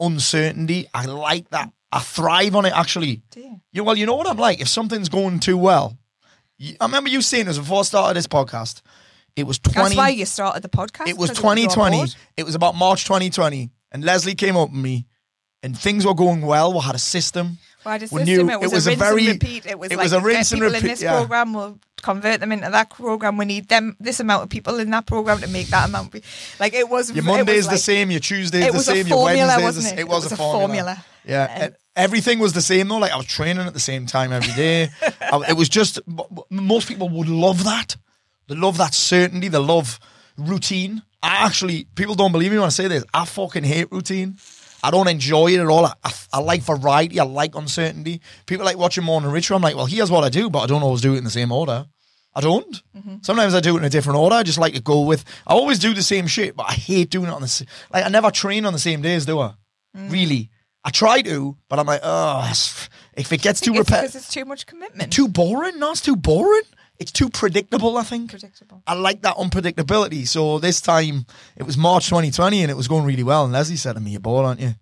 uncertainty. 0.00 0.86
I 0.94 1.06
like 1.06 1.50
that. 1.50 1.72
I 1.92 2.00
thrive 2.00 2.56
on 2.56 2.64
it. 2.64 2.72
Actually, 2.72 3.22
you 3.72 3.84
well, 3.84 3.96
you 3.96 4.06
know 4.06 4.16
what 4.16 4.28
I'm 4.28 4.36
like. 4.36 4.60
If 4.60 4.68
something's 4.68 5.08
going 5.08 5.40
too 5.40 5.56
well, 5.56 5.98
I 6.60 6.84
remember 6.84 7.10
you 7.10 7.20
saying 7.20 7.46
this 7.46 7.58
before 7.58 7.80
I 7.80 7.82
started 7.82 8.16
this 8.16 8.26
podcast. 8.26 8.82
It 9.36 9.44
was 9.44 9.58
20. 9.58 9.80
That's 9.80 9.96
why 9.96 10.08
you 10.10 10.24
started 10.26 10.62
the 10.62 10.68
podcast. 10.68 11.08
it 11.08 11.18
was 11.18 11.30
you're 11.30 11.36
2020. 11.36 12.04
It 12.36 12.44
was 12.44 12.54
about 12.54 12.76
March 12.76 13.04
2020, 13.04 13.70
and 13.90 14.04
Leslie 14.04 14.36
came 14.36 14.56
up 14.56 14.70
with 14.70 14.78
me, 14.80 15.06
and 15.64 15.76
things 15.78 16.06
were 16.06 16.14
going 16.14 16.42
well. 16.42 16.72
We 16.72 16.80
had 16.80 16.94
a 16.94 16.98
system. 16.98 17.58
We 17.84 17.90
had 17.92 18.02
a 18.02 18.08
system. 18.08 18.24
knew- 18.24 18.50
it 18.50 18.60
was, 18.60 18.72
it 18.72 18.74
was 18.76 18.86
a, 18.86 18.90
a 18.90 18.92
rinse 18.92 19.02
very- 19.02 19.26
and 19.30 19.42
repeat. 19.42 19.66
It 19.66 19.78
was 19.78 19.90
it 19.90 19.96
like 19.96 20.04
was 20.04 20.12
a 20.12 20.20
rinse 20.20 20.52
and 20.52 20.60
people 20.60 20.74
in 20.76 20.82
this 20.82 21.02
yeah. 21.02 21.16
program. 21.16 21.54
We'll 21.54 21.78
convert 22.02 22.40
them 22.40 22.52
into 22.52 22.70
that 22.70 22.90
program. 22.90 23.36
We 23.38 23.46
need 23.46 23.68
them 23.68 23.96
this 23.98 24.20
amount 24.20 24.42
of 24.44 24.48
people 24.50 24.78
in 24.78 24.90
that 24.90 25.06
program 25.06 25.40
to 25.40 25.48
make 25.48 25.68
that 25.68 25.88
amount. 25.88 26.12
Be, 26.12 26.22
like 26.60 26.74
it 26.74 26.88
was. 26.88 27.10
Your 27.10 27.24
it 27.24 27.26
Monday's 27.26 27.56
was 27.56 27.66
the 27.66 27.72
like, 27.72 27.80
same. 27.80 28.10
Your 28.10 28.20
Tuesday 28.20 28.66
is 28.66 28.72
the 28.74 28.80
same. 28.80 29.06
Your 29.06 29.16
formula, 29.18 29.46
Wednesday's 29.56 29.64
wasn't 29.64 29.84
the 29.84 29.88
it? 29.88 29.90
same. 29.90 29.98
It 29.98 30.08
was, 30.08 30.32
a, 30.32 30.36
formula. 30.36 31.04
Yeah, 31.26 31.46
And- 31.50 31.62
and 31.62 31.76
everything 31.96 32.38
was 32.38 32.52
the 32.52 32.62
same 32.62 32.88
though. 32.88 32.98
Like 32.98 33.12
I 33.12 33.16
was 33.16 33.26
training 33.26 33.66
at 33.66 33.72
the 33.72 33.80
same 33.80 34.06
time 34.06 34.32
every 34.32 34.52
day. 34.52 34.90
I- 35.20 35.46
it 35.48 35.56
was 35.56 35.68
just 35.68 35.98
most 36.50 36.88
people 36.88 37.08
would 37.08 37.28
love 37.28 37.64
that. 37.64 37.96
They 38.48 38.54
love 38.54 38.76
that 38.76 38.92
certainty. 38.92 39.48
They 39.48 39.58
love 39.58 39.98
routine. 40.36 41.02
I 41.22 41.46
actually, 41.46 41.86
people 41.94 42.14
don't 42.14 42.32
believe 42.32 42.52
me 42.52 42.58
when 42.58 42.66
I 42.66 42.70
say 42.70 42.86
this. 42.86 43.02
I 43.14 43.24
fucking 43.24 43.64
hate 43.64 43.90
routine. 43.90 44.36
I 44.84 44.90
don't 44.90 45.08
enjoy 45.08 45.48
it 45.52 45.60
at 45.60 45.66
all. 45.66 45.86
I, 45.86 45.94
I, 46.04 46.12
I 46.34 46.38
like 46.40 46.60
variety. 46.62 47.18
I 47.18 47.24
like 47.24 47.54
uncertainty. 47.54 48.20
People 48.46 48.64
like 48.66 48.76
watching 48.76 49.02
Morning 49.04 49.30
Ritual. 49.30 49.56
I'm 49.56 49.62
like, 49.62 49.76
well, 49.76 49.86
here's 49.86 50.10
what 50.10 50.24
I 50.24 50.28
do, 50.28 50.50
but 50.50 50.60
I 50.60 50.66
don't 50.66 50.82
always 50.82 51.00
do 51.00 51.14
it 51.14 51.18
in 51.18 51.24
the 51.24 51.30
same 51.30 51.50
order. 51.50 51.86
I 52.34 52.40
don't. 52.40 52.82
Mm-hmm. 52.96 53.16
Sometimes 53.22 53.54
I 53.54 53.60
do 53.60 53.76
it 53.76 53.78
in 53.78 53.84
a 53.84 53.90
different 53.90 54.18
order. 54.18 54.36
I 54.36 54.42
just 54.42 54.58
like 54.58 54.74
to 54.74 54.82
go 54.82 55.02
with. 55.02 55.24
I 55.46 55.54
always 55.54 55.78
do 55.78 55.94
the 55.94 56.02
same 56.02 56.26
shit, 56.26 56.56
but 56.56 56.66
I 56.68 56.72
hate 56.72 57.10
doing 57.10 57.28
it 57.28 57.32
on 57.32 57.40
the. 57.42 57.66
Like 57.92 58.04
I 58.04 58.08
never 58.08 58.30
train 58.30 58.66
on 58.66 58.72
the 58.72 58.78
same 58.78 59.00
days, 59.02 59.24
do 59.24 59.38
I? 59.38 59.54
Mm. 59.96 60.10
Really, 60.10 60.50
I 60.84 60.90
try 60.90 61.22
to, 61.22 61.56
but 61.68 61.78
I'm 61.78 61.86
like, 61.86 62.00
oh, 62.02 62.50
if 63.16 63.32
it 63.32 63.40
gets 63.40 63.60
too 63.60 63.70
It's 63.72 63.78
because 63.78 63.90
repetitive, 63.92 64.16
it's 64.16 64.28
too 64.28 64.44
much 64.44 64.66
commitment. 64.66 65.12
too 65.12 65.28
boring. 65.28 65.78
No, 65.78 65.92
it's 65.92 66.00
too 66.00 66.16
boring. 66.16 66.62
It's 66.98 67.12
too 67.12 67.28
predictable. 67.28 67.96
I 67.96 68.02
think. 68.02 68.30
predictable. 68.30 68.82
I 68.86 68.94
like 68.94 69.22
that 69.22 69.36
unpredictability. 69.36 70.26
So 70.28 70.58
this 70.58 70.80
time 70.80 71.26
it 71.56 71.64
was 71.64 71.76
March 71.76 72.06
2020 72.08 72.62
and 72.62 72.70
it 72.70 72.76
was 72.76 72.88
going 72.88 73.04
really 73.04 73.22
well. 73.24 73.44
And 73.44 73.52
Leslie 73.52 73.76
said 73.76 73.94
to 73.94 74.00
me, 74.00 74.12
"You're 74.12 74.20
bored, 74.20 74.46
aren't 74.46 74.60
you?" 74.60 74.74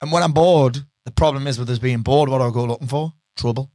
And 0.00 0.12
when 0.12 0.22
I'm 0.22 0.32
bored, 0.32 0.84
the 1.04 1.10
problem 1.12 1.46
is 1.46 1.58
with 1.58 1.70
us 1.70 1.78
being 1.78 2.02
bored. 2.02 2.28
What 2.28 2.38
do 2.38 2.44
I 2.44 2.50
go 2.50 2.64
looking 2.64 2.88
for? 2.88 3.12
Trouble. 3.36 3.70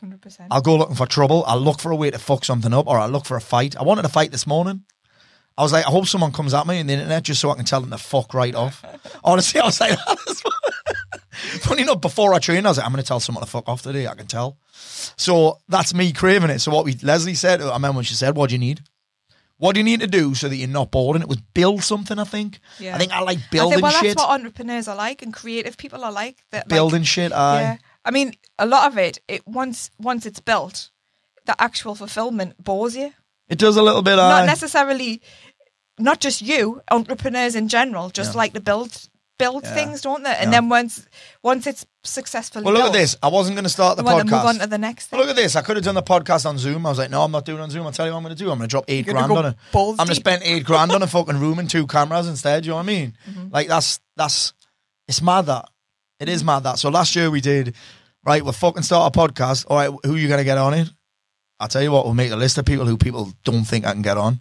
Hundred 0.00 0.20
percent. 0.20 0.48
I'll 0.52 0.60
go 0.60 0.76
looking 0.76 0.96
for 0.96 1.06
trouble. 1.06 1.44
I'll 1.46 1.58
look 1.60 1.80
for 1.80 1.90
a 1.90 1.96
way 1.96 2.10
to 2.10 2.18
fuck 2.18 2.44
something 2.44 2.72
up, 2.72 2.86
or 2.86 2.98
I'll 2.98 3.08
look 3.08 3.24
for 3.24 3.36
a 3.36 3.40
fight. 3.40 3.76
I 3.76 3.82
wanted 3.82 4.04
a 4.04 4.08
fight 4.08 4.30
this 4.30 4.46
morning. 4.46 4.84
I 5.56 5.62
was 5.62 5.72
like, 5.72 5.86
I 5.86 5.90
hope 5.90 6.06
someone 6.06 6.32
comes 6.32 6.52
at 6.52 6.66
me 6.66 6.80
on 6.80 6.86
the 6.88 6.94
internet 6.94 7.22
just 7.22 7.40
so 7.40 7.50
I 7.50 7.54
can 7.54 7.64
tell 7.64 7.80
them 7.80 7.90
to 7.90 7.98
fuck 7.98 8.34
right 8.34 8.54
off. 8.54 8.84
Honestly, 9.24 9.60
I 9.60 9.66
was 9.66 9.80
like, 9.80 9.96
funny 11.34 11.82
enough, 11.82 12.00
before 12.00 12.34
I 12.34 12.38
trained, 12.38 12.66
I 12.66 12.70
was 12.70 12.78
like, 12.78 12.86
I'm 12.86 12.92
going 12.92 13.02
to 13.02 13.06
tell 13.06 13.20
someone 13.20 13.44
to 13.44 13.50
fuck 13.50 13.68
off 13.68 13.82
today. 13.82 14.06
I 14.06 14.14
can 14.14 14.26
tell. 14.26 14.56
So 15.16 15.58
that's 15.68 15.94
me 15.94 16.12
craving 16.12 16.50
it. 16.50 16.60
So 16.60 16.70
what 16.72 16.84
we 16.84 16.94
Leslie 17.02 17.34
said, 17.34 17.60
I 17.60 17.74
remember 17.74 17.96
when 17.96 18.04
she 18.04 18.14
said, 18.14 18.36
"What 18.36 18.50
do 18.50 18.54
you 18.54 18.58
need? 18.58 18.80
What 19.58 19.74
do 19.74 19.80
you 19.80 19.84
need 19.84 20.00
to 20.00 20.06
do 20.06 20.34
so 20.34 20.48
that 20.48 20.56
you're 20.56 20.68
not 20.68 20.90
bored?" 20.90 21.16
And 21.16 21.22
it 21.22 21.28
was 21.28 21.40
build 21.54 21.82
something. 21.82 22.18
I 22.18 22.24
think. 22.24 22.58
Yeah. 22.78 22.94
I 22.94 22.98
think 22.98 23.12
I 23.12 23.20
like 23.20 23.38
building 23.50 23.72
I 23.72 23.74
think, 23.76 23.82
well, 23.82 23.92
shit. 23.92 24.16
that's 24.16 24.26
what 24.26 24.30
entrepreneurs 24.40 24.88
are 24.88 24.96
like, 24.96 25.22
and 25.22 25.32
creative 25.32 25.76
people 25.76 26.04
are 26.04 26.12
like. 26.12 26.38
That 26.50 26.64
like, 26.64 26.68
building 26.68 27.02
shit. 27.04 27.32
Aye. 27.32 27.60
Yeah, 27.60 27.76
I 28.04 28.10
mean, 28.10 28.34
a 28.58 28.66
lot 28.66 28.90
of 28.90 28.98
it, 28.98 29.18
it 29.28 29.46
once 29.46 29.90
once 29.98 30.26
it's 30.26 30.40
built, 30.40 30.90
the 31.46 31.60
actual 31.62 31.94
fulfillment 31.94 32.62
bores 32.62 32.96
you. 32.96 33.12
It 33.48 33.58
does 33.58 33.76
a 33.76 33.82
little 33.82 34.02
bit. 34.02 34.16
Not 34.16 34.42
Aye. 34.42 34.46
necessarily, 34.46 35.20
not 35.98 36.18
just 36.20 36.40
you, 36.42 36.80
entrepreneurs 36.90 37.54
in 37.54 37.68
general, 37.68 38.10
just 38.10 38.32
Yeah. 38.32 38.38
like 38.38 38.54
to 38.54 38.60
build 38.60 39.08
build 39.38 39.64
Yeah. 39.64 39.74
things, 39.74 40.00
don't 40.02 40.22
they? 40.22 40.30
And 40.34 40.52
Yeah. 40.52 40.60
then 40.60 40.68
once 40.68 41.06
once 41.42 41.66
it's 41.66 41.84
successfully 42.04 42.64
well, 42.64 42.74
look 42.74 42.84
at 42.84 42.92
this. 42.92 43.16
I 43.22 43.28
wasn't 43.28 43.56
going 43.56 43.64
to 43.64 43.70
start 43.70 43.96
the 43.96 44.02
you 44.02 44.06
want 44.12 44.28
to 44.28 44.34
podcast. 44.34 44.38
move 44.38 44.46
on 44.46 44.58
to 44.60 44.66
the 44.66 44.78
next 44.78 45.06
thing. 45.06 45.18
Well, 45.18 45.26
look 45.26 45.36
at 45.36 45.42
this. 45.42 45.56
I 45.56 45.62
could 45.62 45.76
have 45.76 45.84
done 45.84 45.94
the 45.94 46.02
podcast 46.02 46.46
on 46.46 46.58
Zoom. 46.58 46.86
I 46.86 46.90
was 46.90 46.98
like, 46.98 47.10
no, 47.10 47.22
I'm 47.22 47.32
not 47.32 47.44
doing 47.44 47.58
it 47.58 47.62
on 47.62 47.70
Zoom. 47.70 47.86
I'll 47.86 47.92
tell 47.92 48.06
you 48.06 48.12
what 48.12 48.18
I'm 48.18 48.24
going 48.24 48.36
to 48.36 48.44
do. 48.44 48.50
I'm 48.50 48.58
going 48.58 48.68
to 48.68 48.70
drop 48.70 48.84
8 48.88 49.06
You're 49.06 49.14
grand 49.14 49.28
go 49.28 49.36
on 49.36 49.46
it. 49.46 49.56
I'm 49.74 49.96
going 49.96 50.08
to 50.08 50.14
spend 50.14 50.42
eight 50.44 50.64
grand 50.66 50.92
on 50.92 51.02
a 51.02 51.06
fucking 51.06 51.38
room 51.38 51.58
and 51.58 51.68
two 51.68 51.86
cameras 51.86 52.28
instead. 52.28 52.64
You 52.64 52.70
know 52.70 52.76
what 52.76 52.82
I 52.82 52.86
mean? 52.86 53.16
Mm-hmm. 53.28 53.48
Like, 53.50 53.68
that's, 53.68 54.00
that's, 54.16 54.52
it's 55.08 55.20
mad 55.22 55.46
that. 55.46 55.68
It 56.20 56.28
is 56.28 56.44
mad 56.44 56.62
that. 56.64 56.78
So 56.78 56.88
last 56.90 57.16
year 57.16 57.30
we 57.30 57.40
did, 57.40 57.74
right, 58.24 58.42
we'll 58.42 58.52
fucking 58.52 58.82
start 58.84 59.14
a 59.14 59.18
podcast. 59.18 59.66
All 59.68 59.76
right, 59.76 59.90
who 60.04 60.14
are 60.14 60.18
you 60.18 60.28
going 60.28 60.38
to 60.38 60.44
get 60.44 60.58
on 60.58 60.74
it? 60.74 60.88
I'll 61.60 61.68
tell 61.68 61.82
you 61.82 61.90
what, 61.92 62.04
we'll 62.04 62.14
make 62.14 62.30
a 62.32 62.36
list 62.36 62.58
of 62.58 62.64
people 62.66 62.86
who 62.86 62.96
people 62.96 63.32
don't 63.44 63.64
think 63.64 63.86
I 63.86 63.92
can 63.92 64.02
get 64.02 64.16
on, 64.16 64.40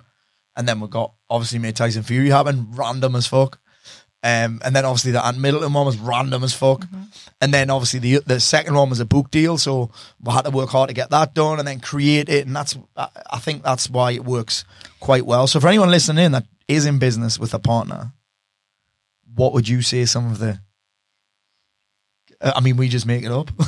and 0.56 0.68
then 0.68 0.80
we've 0.80 0.90
got 0.90 1.14
obviously 1.30 1.60
made 1.60 1.76
Tyson 1.76 2.04
Fury 2.04 2.30
happen, 2.30 2.68
random 2.72 3.16
as 3.16 3.28
fuck. 3.28 3.60
Um, 4.26 4.62
and 4.64 4.74
then 4.74 4.86
obviously 4.86 5.12
the 5.12 5.26
Ant 5.26 5.38
Middleton 5.38 5.74
one 5.74 5.86
was 5.86 5.98
random 5.98 6.44
as 6.46 6.54
fuck. 6.54 6.86
And 7.42 7.54
then 7.54 7.70
obviously 7.70 8.00
the 8.00 8.20
the 8.26 8.40
second 8.40 8.74
one 8.74 8.90
was 8.90 9.02
a 9.02 9.06
book 9.06 9.30
deal, 9.32 9.58
so 9.58 9.92
we 10.22 10.32
had 10.32 10.46
to 10.46 10.52
work 10.52 10.70
hard 10.70 10.88
to 10.88 10.94
get 10.94 11.10
that 11.10 11.34
done 11.34 11.60
and 11.60 11.68
then 11.68 11.82
create 11.82 12.30
it. 12.30 12.48
And 12.48 12.56
that's 12.56 12.78
I 12.96 13.10
I 13.32 13.40
think 13.40 13.64
that's 13.64 13.90
why 13.90 14.12
it 14.12 14.24
works 14.24 14.64
quite 15.00 15.26
well. 15.26 15.48
So 15.48 15.60
for 15.60 15.68
anyone 15.68 15.92
listening 15.92 16.26
in 16.26 16.32
that 16.32 16.46
is 16.68 16.86
in 16.86 17.00
business 17.00 17.38
with 17.38 17.54
a 17.54 17.60
partner, 17.60 18.14
what 19.36 19.54
would 19.54 19.68
you 19.68 19.82
say 19.82 20.06
some 20.06 20.32
of 20.32 20.40
the? 20.40 20.60
Uh, 22.40 22.54
I 22.56 22.62
mean, 22.62 22.78
we 22.78 22.88
just 22.88 23.06
make 23.06 23.24
it 23.24 23.32
up. 23.32 23.52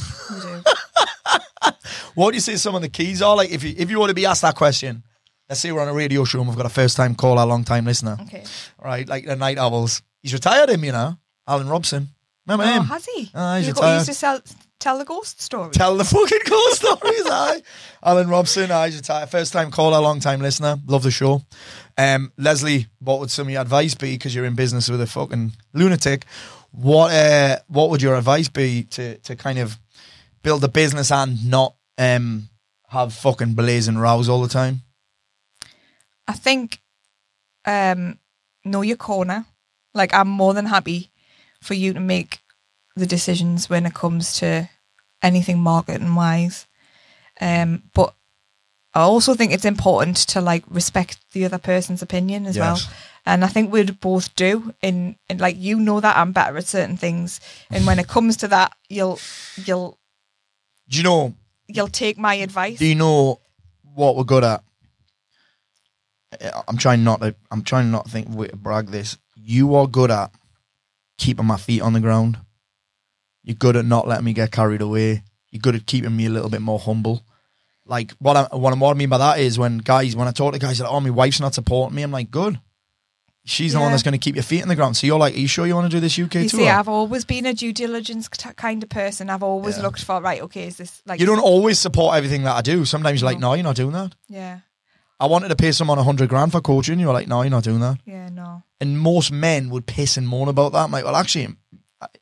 What 2.15 2.31
do 2.31 2.35
you 2.35 2.41
say 2.41 2.55
some 2.55 2.75
of 2.75 2.81
the 2.81 2.89
keys 2.89 3.21
are? 3.21 3.35
Like 3.35 3.51
if 3.51 3.63
you 3.63 3.75
if 3.77 3.91
you 3.91 3.99
want 3.99 4.09
to 4.09 4.15
be 4.15 4.25
asked 4.25 4.41
that 4.41 4.55
question, 4.55 5.03
let's 5.49 5.61
say 5.61 5.71
we're 5.71 5.81
on 5.81 5.87
a 5.87 5.93
radio 5.93 6.23
show 6.25 6.39
and 6.39 6.47
we've 6.47 6.57
got 6.57 6.65
a 6.65 6.69
first 6.69 6.97
time 6.97 7.15
caller, 7.15 7.43
a 7.43 7.45
long 7.45 7.63
time 7.63 7.85
listener, 7.85 8.17
Okay. 8.23 8.43
right? 8.83 9.07
Like 9.07 9.25
the 9.25 9.35
Night 9.35 9.57
Owls. 9.57 10.01
He's 10.21 10.33
retired 10.33 10.69
him, 10.69 10.83
you 10.83 10.91
know, 10.91 11.17
Alan 11.47 11.67
Robson. 11.69 12.09
Remember 12.47 12.65
Oh, 12.71 12.75
him? 12.81 12.83
has 12.85 13.05
he? 13.05 13.31
Ah, 13.33 13.57
he's 13.57 13.67
got, 13.67 13.75
retired. 13.75 13.89
you 13.91 13.95
used 13.95 14.05
to 14.07 14.13
sell, 14.13 14.41
tell 14.79 14.97
the 14.99 15.05
ghost 15.05 15.41
story. 15.41 15.71
Tell 15.71 15.97
the 15.97 16.03
fucking 16.03 16.39
ghost 16.45 16.75
stories, 16.75 17.25
aye. 17.25 17.61
Alan 18.03 18.27
Robson, 18.27 18.71
aye, 18.71 18.87
he's 18.87 18.97
retired. 18.97 19.29
First 19.29 19.53
time 19.53 19.71
caller, 19.71 19.99
long 19.99 20.19
time 20.19 20.41
listener. 20.41 20.77
Love 20.87 21.03
the 21.03 21.11
show. 21.11 21.41
Um, 21.97 22.31
Leslie, 22.37 22.87
what 22.99 23.19
would 23.19 23.31
some 23.31 23.47
of 23.47 23.51
your 23.53 23.61
advice 23.61 23.95
be? 23.95 24.13
Because 24.13 24.33
you're 24.35 24.45
in 24.45 24.55
business 24.55 24.89
with 24.89 25.01
a 25.01 25.07
fucking 25.07 25.53
lunatic. 25.73 26.25
What 26.71 27.13
uh, 27.13 27.59
what 27.67 27.89
would 27.89 28.01
your 28.01 28.15
advice 28.15 28.49
be 28.49 28.83
to 28.91 29.17
to 29.19 29.35
kind 29.35 29.59
of 29.59 29.79
build 30.43 30.63
a 30.63 30.67
business 30.67 31.09
and 31.11 31.49
not 31.49 31.73
um 31.97 32.49
have 32.89 33.13
fucking 33.13 33.53
blazing 33.53 33.97
rows 33.97 34.27
all 34.29 34.41
the 34.41 34.49
time? 34.49 34.81
I 36.27 36.33
think 36.33 36.79
um 37.65 38.19
know 38.63 38.81
your 38.81 38.97
corner. 38.97 39.45
Like 39.93 40.13
I'm 40.13 40.27
more 40.27 40.53
than 40.53 40.65
happy 40.65 41.11
for 41.61 41.73
you 41.73 41.93
to 41.93 41.99
make 41.99 42.39
the 42.95 43.05
decisions 43.05 43.69
when 43.69 43.85
it 43.85 43.93
comes 43.93 44.37
to 44.39 44.69
anything 45.21 45.59
marketing 45.59 46.15
wise. 46.15 46.67
Um 47.41 47.83
but 47.93 48.13
I 48.93 49.01
also 49.01 49.33
think 49.35 49.51
it's 49.51 49.65
important 49.65 50.15
to 50.29 50.39
like 50.39 50.63
respect 50.69 51.17
the 51.33 51.43
other 51.45 51.57
person's 51.57 52.01
opinion 52.01 52.45
as 52.45 52.55
Yes. 52.55 52.61
well. 52.61 52.79
And 53.25 53.43
I 53.43 53.47
think 53.47 53.71
we'd 53.73 53.99
both 53.99 54.33
do 54.35 54.73
in, 54.81 55.17
in 55.27 55.39
like 55.39 55.57
you 55.57 55.79
know 55.79 55.99
that 55.99 56.15
I'm 56.15 56.31
better 56.31 56.57
at 56.57 56.65
certain 56.67 56.95
things. 56.95 57.41
And 57.71 57.85
when 57.85 57.99
it 57.99 58.07
comes 58.07 58.37
to 58.37 58.47
that 58.49 58.71
you'll 58.87 59.19
you'll 59.65 59.97
Do 60.87 60.97
you 60.97 61.03
know? 61.03 61.33
you'll 61.67 61.87
take 61.89 62.17
my 62.17 62.35
advice. 62.35 62.79
Do 62.79 62.85
you 62.85 62.95
know 62.95 63.39
what 63.95 64.15
we're 64.15 64.23
good 64.23 64.43
at? 64.43 64.63
I'm 66.67 66.77
trying 66.77 67.03
not 67.03 67.21
to. 67.21 67.35
I'm 67.51 67.63
trying 67.63 67.91
not 67.91 68.05
to 68.05 68.11
think 68.11 68.29
way 68.29 68.47
to 68.47 68.55
brag 68.57 68.87
this. 68.87 69.17
You 69.35 69.75
are 69.75 69.87
good 69.87 70.11
at 70.11 70.31
keeping 71.17 71.45
my 71.45 71.57
feet 71.57 71.81
on 71.81 71.93
the 71.93 71.99
ground. 72.01 72.37
You're 73.43 73.55
good 73.55 73.75
at 73.75 73.85
not 73.85 74.07
letting 74.07 74.25
me 74.25 74.33
get 74.33 74.51
carried 74.51 74.81
away. 74.81 75.23
You're 75.51 75.61
good 75.61 75.75
at 75.75 75.85
keeping 75.85 76.15
me 76.15 76.25
a 76.25 76.29
little 76.29 76.49
bit 76.49 76.61
more 76.61 76.79
humble. 76.79 77.23
Like 77.85 78.11
what 78.19 78.35
I 78.35 78.55
what, 78.55 78.77
what 78.77 78.91
I 78.91 78.93
mean 78.97 79.09
by 79.09 79.19
that 79.19 79.39
is 79.39 79.57
when 79.59 79.77
guys 79.77 80.15
when 80.15 80.27
I 80.27 80.31
talk 80.31 80.53
to 80.53 80.59
guys 80.59 80.79
like, 80.81 80.91
oh 80.91 80.99
my 80.99 81.11
wife's 81.11 81.39
not 81.39 81.53
supporting 81.53 81.95
me. 81.95 82.01
I'm 82.01 82.11
like, 82.11 82.31
good. 82.31 82.59
She's 83.47 83.73
the 83.73 83.79
one 83.79 83.91
that's 83.91 84.01
going 84.01 84.13
to 84.13 84.17
keep 84.17 84.33
your 84.33 84.43
feet 84.43 84.63
in 84.63 84.69
the 84.69 84.75
ground. 84.75 84.97
So 84.97 85.05
you're 85.05 85.19
like, 85.19 85.35
are 85.35 85.39
you 85.39 85.47
sure 85.47 85.67
you 85.67 85.75
want 85.75 85.85
to 85.91 85.95
do 85.95 85.99
this 85.99 86.17
UK 86.17 86.33
You 86.33 86.49
tour? 86.49 86.59
see, 86.61 86.67
I've 86.67 86.87
always 86.87 87.25
been 87.25 87.45
a 87.45 87.53
due 87.53 87.73
diligence 87.73 88.27
t- 88.27 88.49
kind 88.55 88.81
of 88.81 88.89
person. 88.89 89.29
I've 89.29 89.43
always 89.43 89.77
Yeah. 89.77 89.83
looked 89.83 90.03
for 90.03 90.19
right. 90.19 90.41
Okay, 90.41 90.65
is 90.65 90.77
this 90.77 91.03
like 91.05 91.19
you 91.19 91.27
don't 91.27 91.37
always 91.39 91.77
support 91.77 92.17
everything 92.17 92.41
that 92.45 92.55
I 92.55 92.61
do. 92.63 92.85
Sometimes 92.85 93.21
you're 93.21 93.29
like, 93.29 93.39
no, 93.39 93.53
you're 93.53 93.63
not 93.63 93.75
doing 93.75 93.91
that. 93.91 94.15
Yeah, 94.29 94.61
I 95.19 95.27
wanted 95.27 95.49
to 95.49 95.55
pay 95.55 95.71
someone 95.71 95.97
a 95.97 96.03
hundred 96.03 96.29
grand 96.29 96.51
for 96.51 96.61
coaching. 96.61 96.99
You're 96.99 97.13
like, 97.13 97.27
no, 97.27 97.41
you're 97.41 97.49
not 97.49 97.63
doing 97.63 97.79
that. 97.79 97.97
yeah, 98.05 98.29
no. 98.29 98.63
And 98.81 98.99
most 98.99 99.31
men 99.31 99.69
would 99.69 99.85
piss 99.85 100.17
and 100.17 100.27
moan 100.27 100.49
about 100.49 100.73
that. 100.73 100.79
I'm 100.79 100.91
like, 100.91 101.05
well, 101.05 101.15
actually, 101.15 101.47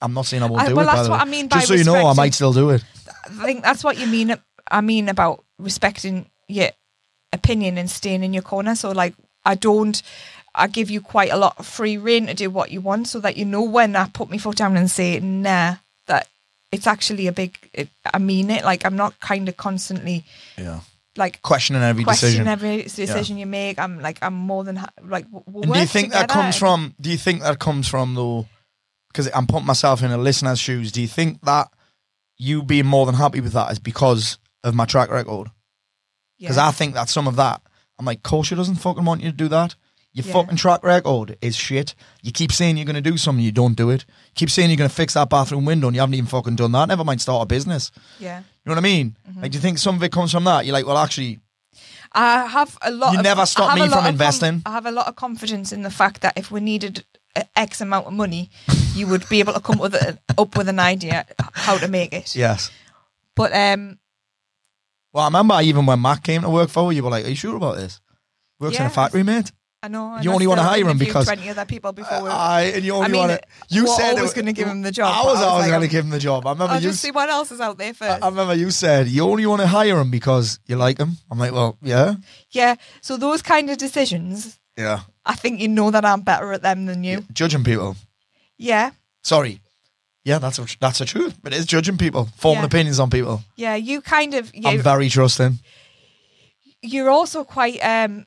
I'm 0.02 0.14
not 0.14 0.26
saying 0.28 0.44
I 0.44 0.46
won't 0.48 0.62
I- 0.62 0.68
do 0.70 0.76
well, 0.76 0.86
it. 0.86 0.88
by 0.88 0.96
that's 0.96 1.10
what 1.10 1.18
way. 1.20 1.22
I 1.22 1.26
mean 1.26 1.48
by 1.48 1.56
Just 1.58 1.68
so 1.70 1.74
you 1.74 1.84
know, 1.84 2.08
I 2.08 2.14
might 2.14 2.34
still 2.34 2.54
do 2.54 2.70
it. 2.70 2.84
I 3.26 3.46
think 3.46 3.64
that's 3.64 3.84
what 3.84 3.98
you 3.98 4.06
mean. 4.08 4.36
I 4.70 4.82
mean 4.82 5.10
about 5.10 5.44
respecting 5.58 6.30
your 6.48 6.70
opinion 7.32 7.78
and 7.78 7.90
staying 7.90 8.24
in 8.24 8.34
your 8.34 8.44
corner. 8.44 8.76
So 8.76 8.92
like, 8.92 9.16
I 9.46 9.56
don't. 9.56 10.02
I 10.56 10.68
give 10.68 10.92
you 10.92 11.02
quite 11.02 11.32
a 11.32 11.38
lot 11.38 11.56
of 11.58 11.66
free 11.66 11.98
reign 11.98 12.28
to 12.28 12.36
do 12.36 12.50
what 12.52 12.70
you 12.72 12.80
want, 12.80 13.08
so 13.08 13.20
that 13.22 13.38
you 13.38 13.44
know 13.46 13.64
when 13.64 13.96
I 13.96 14.08
put 14.08 14.30
my 14.30 14.38
foot 14.38 14.58
down 14.58 14.78
and 14.78 14.90
say 14.90 15.20
nah, 15.20 15.78
that 16.06 16.28
it's 16.72 16.86
actually 16.86 17.26
a 17.26 17.32
big. 17.32 17.58
It, 17.74 17.90
I 18.14 18.20
mean 18.20 18.52
it. 18.52 18.64
Like 18.64 18.86
I'm 18.86 18.96
not 18.96 19.20
kind 19.20 19.50
of 19.50 19.58
constantly 19.58 20.24
Yeah. 20.58 20.82
Like 21.18 21.42
Questioning 21.42 21.82
every 21.84 22.04
question 22.04 22.28
decision. 22.30 22.48
every 22.48 22.84
decision 22.84 23.38
you 23.38 23.46
make. 23.46 23.78
I'm 23.80 24.00
like 24.02 24.18
I'm 24.22 24.34
more 24.34 24.64
than 24.64 24.78
ha- 24.78 24.90
like. 25.04 25.26
We'll 25.32 25.64
and 25.64 25.74
do 25.74 25.80
you 25.80 25.86
think 25.86 26.12
that 26.14 26.30
comes 26.30 26.58
from? 26.58 26.96
Do 27.00 27.10
you 27.12 27.18
think 27.18 27.42
that 27.42 27.60
comes 27.60 27.88
from 27.88 28.16
though? 28.16 28.48
Because 29.10 29.30
I'm 29.34 29.46
putting 29.46 29.68
myself 29.68 30.02
in 30.02 30.10
a 30.12 30.18
listener's 30.18 30.60
shoes. 30.60 30.92
Do 30.92 31.00
you 31.02 31.08
think 31.08 31.42
that 31.42 31.68
you 32.38 32.64
being 32.64 32.88
more 32.88 33.06
than 33.06 33.14
happy 33.16 33.42
with 33.42 33.54
that 33.54 33.72
is 33.72 33.78
because 33.80 34.40
of 34.64 34.74
my 34.74 34.86
track 34.86 35.12
record? 35.12 35.50
Because 36.40 36.58
Yeah. 36.58 36.68
I 36.68 36.72
think 36.72 36.96
that 36.96 37.10
some 37.10 37.28
of 37.28 37.36
that, 37.36 37.62
I'm 38.00 38.06
like, 38.06 38.24
Kosher 38.24 38.56
doesn't 38.56 38.76
fucking 38.78 39.06
want 39.06 39.22
you 39.22 39.30
to 39.30 39.38
do 39.38 39.48
that. 39.50 39.76
Your 40.16 40.26
Yeah. 40.28 40.34
fucking 40.34 40.58
track 40.58 40.84
record 40.84 41.38
is 41.42 41.56
shit. 41.56 41.96
You 42.22 42.32
keep 42.32 42.52
saying 42.52 42.78
you're 42.78 42.86
going 42.86 43.02
to 43.04 43.10
do 43.12 43.18
something, 43.18 43.44
you 43.44 43.52
don't 43.52 43.74
do 43.76 43.90
it. 43.90 44.06
You 44.08 44.32
keep 44.36 44.50
saying 44.52 44.70
you're 44.70 44.78
going 44.78 44.90
to 44.90 44.96
fix 44.96 45.16
that 45.16 45.30
bathroom 45.30 45.66
window, 45.66 45.88
and 45.88 45.96
you 45.96 46.02
haven't 46.02 46.14
even 46.14 46.28
fucking 46.28 46.56
done 46.56 46.72
that. 46.74 46.88
Never 46.88 47.04
mind 47.04 47.20
start 47.22 47.42
a 47.42 47.46
business. 47.46 47.92
yeah. 48.20 48.40
You 48.40 48.70
know 48.70 48.74
what 48.76 48.78
I 48.78 48.82
mean? 48.82 49.18
Mm-hmm. 49.30 49.42
Like, 49.42 49.52
do 49.52 49.58
you 49.58 49.62
think 49.62 49.78
some 49.78 49.96
of 49.96 50.04
it 50.04 50.12
comes 50.12 50.32
from 50.32 50.44
that? 50.46 50.66
You're 50.66 50.74
like, 50.74 50.86
well, 50.86 50.98
actually, 50.98 51.40
I 52.14 52.46
have 52.46 52.78
a 52.82 52.92
lot. 52.92 53.12
You 53.14 53.20
of, 53.20 53.24
never 53.24 53.46
stop 53.46 53.74
me 53.76 53.82
from 53.82 53.90
of 53.90 54.00
com- 54.04 54.06
investing. 54.08 54.62
I 54.66 54.72
have 54.72 54.86
a 54.86 54.92
lot 54.92 55.08
of 55.08 55.16
confidence 55.16 55.74
in 55.74 55.82
the 55.82 55.90
fact 55.90 56.22
that 56.22 56.38
if 56.38 56.50
we 56.52 56.60
needed 56.62 57.04
X 57.56 57.82
amount 57.82 58.06
of 58.08 58.14
money, 58.14 58.52
you 58.94 59.08
would 59.08 59.28
be 59.28 59.40
able 59.40 59.54
to 59.54 59.60
come 59.60 59.80
with 59.80 59.96
a, 59.96 60.20
up 60.38 60.56
with 60.56 60.70
an 60.70 60.80
idea 60.80 61.26
how 61.54 61.78
to 61.80 61.88
make 61.88 62.14
it. 62.14 62.36
yes. 62.36 62.70
But 63.36 63.52
um, 63.56 63.98
Well, 65.12 65.24
I 65.24 65.28
remember 65.28 65.60
even 65.62 65.86
when 65.88 66.00
Matt 66.02 66.24
came 66.24 66.44
to 66.44 66.50
work 66.52 66.70
for 66.70 66.94
you, 66.94 66.98
you 66.98 67.04
were 67.04 67.10
like, 67.10 67.26
are 67.26 67.30
you 67.30 67.36
sure 67.36 67.56
about 67.58 67.76
this? 67.78 68.00
Works 68.60 68.80
in 68.80 68.86
a 68.86 68.90
factory, 68.92 69.24
mate. 69.24 69.52
I 69.84 69.90
know 69.90 70.18
You 70.22 70.32
only 70.32 70.48
wanna 70.48 70.64
hire 70.64 70.88
him 70.88 70.98
because- 70.98 71.26
twenty 71.26 71.50
other 71.50 71.66
people 71.66 71.92
before. 71.92 72.24
we- 72.24 72.30
I 72.30 72.62
and 72.76 72.84
you 72.86 72.94
only 72.96 73.12
mean, 73.12 73.28
want 73.28 73.42
to. 73.42 73.48
You 73.76 73.86
said 73.88 74.18
I 74.18 74.22
was 74.22 74.34
gonna 74.34 74.54
give 74.54 74.68
him 74.68 74.82
the 74.82 74.92
job, 74.92 75.14
I 75.14 75.26
was 75.26 75.28
I 75.28 75.42
was 75.42 75.42
always 75.44 75.62
like, 75.64 75.72
going 75.72 75.82
to 75.82 75.88
give 75.90 76.06
him 76.06 76.12
the 76.12 76.20
job. 76.20 76.48
I 76.48 76.52
remember 76.52 76.74
I'll 76.76 76.82
you. 76.82 76.90
just 76.90 77.02
see 77.02 77.12
what 77.12 77.30
else 77.30 77.52
is 77.52 77.60
out 77.60 77.78
there 77.78 77.94
first. 77.94 78.24
I 78.24 78.28
remember 78.30 78.54
you 78.56 78.72
said 78.72 79.08
you 79.10 79.24
only 79.24 79.46
want 79.46 79.60
to 79.62 79.68
hire 79.68 80.00
him 80.00 80.10
because 80.10 80.60
you 80.68 80.78
like 80.78 80.98
him. 81.00 81.18
I'm 81.30 81.38
like, 81.38 81.52
well, 81.52 81.78
yeah, 81.82 82.16
yeah. 82.52 82.76
So 83.02 83.18
those 83.18 83.42
kind 83.42 83.70
of 83.70 83.78
decisions, 83.78 84.58
yeah. 84.78 85.02
I 85.26 85.36
think 85.36 85.60
you 85.60 85.68
know 85.68 85.92
that 85.92 86.06
I'm 86.06 86.22
better 86.22 86.54
at 86.54 86.62
them 86.62 86.86
than 86.86 87.04
you. 87.04 87.26
Judging 87.34 87.64
people. 87.66 87.98
Yeah. 88.58 88.92
Sorry. 89.22 89.60
Yeah, 90.24 90.40
that's 90.40 90.60
a, 90.60 90.66
that's 90.80 91.00
the 91.00 91.06
truth. 91.06 91.36
But 91.44 91.52
it 91.54 91.60
is 91.60 91.66
judging 91.66 91.98
people, 91.98 92.30
forming 92.38 92.62
Yeah. 92.62 92.68
opinions 92.68 93.00
on 93.02 93.10
people. 93.10 93.44
Yeah, 93.58 93.76
you 93.76 94.00
kind 94.00 94.34
of 94.34 94.50
you 94.56 94.70
I'm 94.70 94.82
very 94.82 95.10
trusting. 95.10 95.60
you're 96.82 97.10
also 97.10 97.44
quite 97.44 97.80
um 97.84 98.26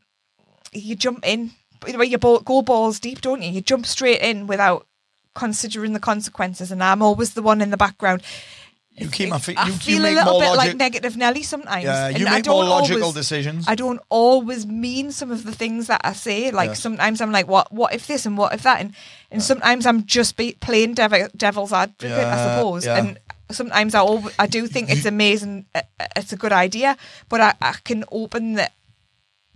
you 0.79 0.95
jump 0.97 1.21
in 1.27 1.51
but 1.81 2.09
you 2.09 2.19
ball, 2.19 2.41
go 2.41 2.63
balls 2.63 3.01
deep 3.01 3.21
don't 3.21 3.43
you 3.43 3.51
you 3.51 3.61
jump 3.61 3.87
straight 3.87 4.21
in 4.21 4.47
without 4.47 4.87
considering 5.35 5.93
the 5.93 6.01
consequences 6.01 6.73
and 6.73 6.83
i'm 6.83 7.03
always 7.03 7.35
the 7.35 7.43
one 7.43 7.61
in 7.61 7.71
the 7.71 7.77
background 7.77 8.23
You 8.99 9.11
keep 9.11 9.29
my 9.29 9.39
feet. 9.39 9.59
i 9.59 9.67
You, 9.67 9.73
you 9.73 9.79
feel 9.79 10.05
a 10.07 10.15
little 10.19 10.41
bit 10.41 10.57
like 10.57 10.75
negative 10.77 11.17
nelly 11.19 11.43
sometimes 11.43 11.85
yeah, 11.85 12.09
you 12.09 12.27
I 12.27 12.37
make 12.37 12.47
more 12.47 12.63
don't 12.63 12.71
logical 12.71 13.03
always- 13.03 13.15
decisions. 13.15 13.67
I 13.69 13.75
don't 13.75 14.01
always 14.09 14.65
mean 14.67 15.13
some 15.13 15.31
of 15.31 15.45
the 15.45 15.53
things 15.53 15.87
that 15.89 16.01
I 16.03 16.15
say. 16.15 16.51
Like 16.51 16.69
Yeah. 16.71 16.75
sometimes 16.87 17.21
I'm 17.21 17.31
like, 17.31 17.47
"What? 17.47 17.67
What 17.71 17.93
if 17.93 18.07
this 18.07 18.25
and 18.25 18.39
what 18.39 18.55
if 18.55 18.63
that?" 18.63 18.81
And 18.81 18.95
and 19.31 19.43
sometimes 19.43 19.85
I'm 19.85 20.07
just 20.07 20.37
be 20.41 20.57
playing 20.67 20.95
devil, 20.95 21.29
devil's 21.37 21.73
advocate, 21.75 22.25
I 22.35 22.37
suppose. 22.47 22.87
yeah. 22.87 22.97
And 22.99 23.19
sometimes 23.51 23.93
I 23.95 23.99
al- 24.01 24.33
I 24.39 24.47
do 24.47 24.67
think 24.67 24.89
it's 24.89 25.05
amazing. 25.05 25.67
uh, 25.75 25.83
uh, 26.01 26.07
It's 26.17 26.33
a 26.33 26.37
good 26.45 26.53
idea, 26.67 26.97
but 27.29 27.41
I, 27.49 27.53
I 27.61 27.75
can 27.85 28.01
open 28.11 28.55
the 28.55 28.71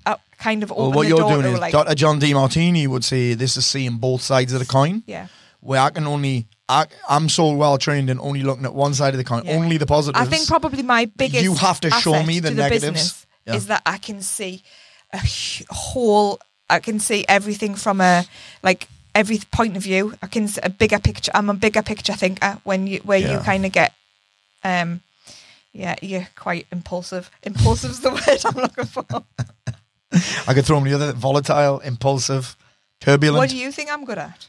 uh, 0.06 0.16
kind 0.38 0.62
of 0.62 0.72
open 0.72 0.82
well, 0.84 0.92
what 0.92 1.02
the 1.02 1.08
you're 1.08 1.18
door 1.18 1.42
doing 1.42 1.54
is 1.54 1.60
like 1.60 1.72
Dr. 1.72 1.94
John 1.94 2.18
D. 2.18 2.32
Martini 2.34 2.86
would 2.86 3.04
say 3.04 3.34
this 3.34 3.56
is 3.56 3.66
seeing 3.66 3.96
both 3.98 4.22
sides 4.22 4.52
of 4.52 4.60
the 4.60 4.66
coin. 4.66 5.02
yeah. 5.06 5.26
Where 5.62 5.80
I 5.82 5.90
can 5.90 6.06
only, 6.06 6.46
I, 6.70 6.86
I'm 7.06 7.28
so 7.28 7.52
well 7.52 7.76
trained 7.76 8.08
in 8.08 8.18
only 8.18 8.42
looking 8.42 8.64
at 8.64 8.72
one 8.74 8.94
side 8.94 9.12
of 9.12 9.18
the 9.18 9.24
coin, 9.24 9.44
Yeah. 9.44 9.56
only 9.56 9.76
the 9.76 9.84
positives. 9.84 10.26
I 10.26 10.30
think 10.30 10.48
probably 10.48 10.82
my 10.82 11.04
biggest 11.04 11.44
You 11.44 11.54
have 11.56 11.80
to 11.80 11.90
show 11.90 12.22
me 12.22 12.40
the 12.40 12.48
to 12.48 12.54
negatives. 12.54 13.26
Yeah. 13.46 13.56
is 13.56 13.66
that 13.66 13.82
I 13.84 13.98
can 13.98 14.22
see 14.22 14.62
a 15.12 15.20
whole. 15.68 16.40
I 16.70 16.78
can 16.78 16.98
see 17.00 17.26
everything 17.28 17.74
from 17.74 18.00
a 18.00 18.24
like 18.62 18.88
every 19.14 19.38
point 19.50 19.76
of 19.76 19.82
view. 19.82 20.14
I 20.22 20.28
can 20.28 20.48
see 20.48 20.60
a 20.62 20.70
bigger 20.70 20.98
picture. 20.98 21.32
I'm 21.34 21.50
a 21.50 21.54
bigger 21.54 21.82
picture 21.82 22.14
thinker 22.14 22.58
when 22.64 22.86
you 22.86 23.00
where 23.00 23.18
you 23.18 23.38
kind 23.40 23.66
of 23.66 23.72
get, 23.72 23.92
um, 24.64 25.00
yeah, 25.72 25.96
you're 26.00 26.28
quite 26.36 26.66
impulsive. 26.72 27.30
Impulsive's 27.42 28.00
the 28.00 28.10
word 28.26 28.44
I'm 28.46 28.54
looking 28.62 28.84
for. 28.86 29.04
I 30.48 30.54
could 30.54 30.64
throw 30.64 30.78
them 30.80 30.88
the 30.88 30.94
other 30.94 31.12
volatile, 31.12 31.78
impulsive, 31.80 32.56
turbulent. 33.00 33.38
what 33.38 33.50
do 33.50 33.56
you 33.56 33.70
think 33.72 33.90
I'm 33.92 34.04
good 34.04 34.18
at? 34.18 34.48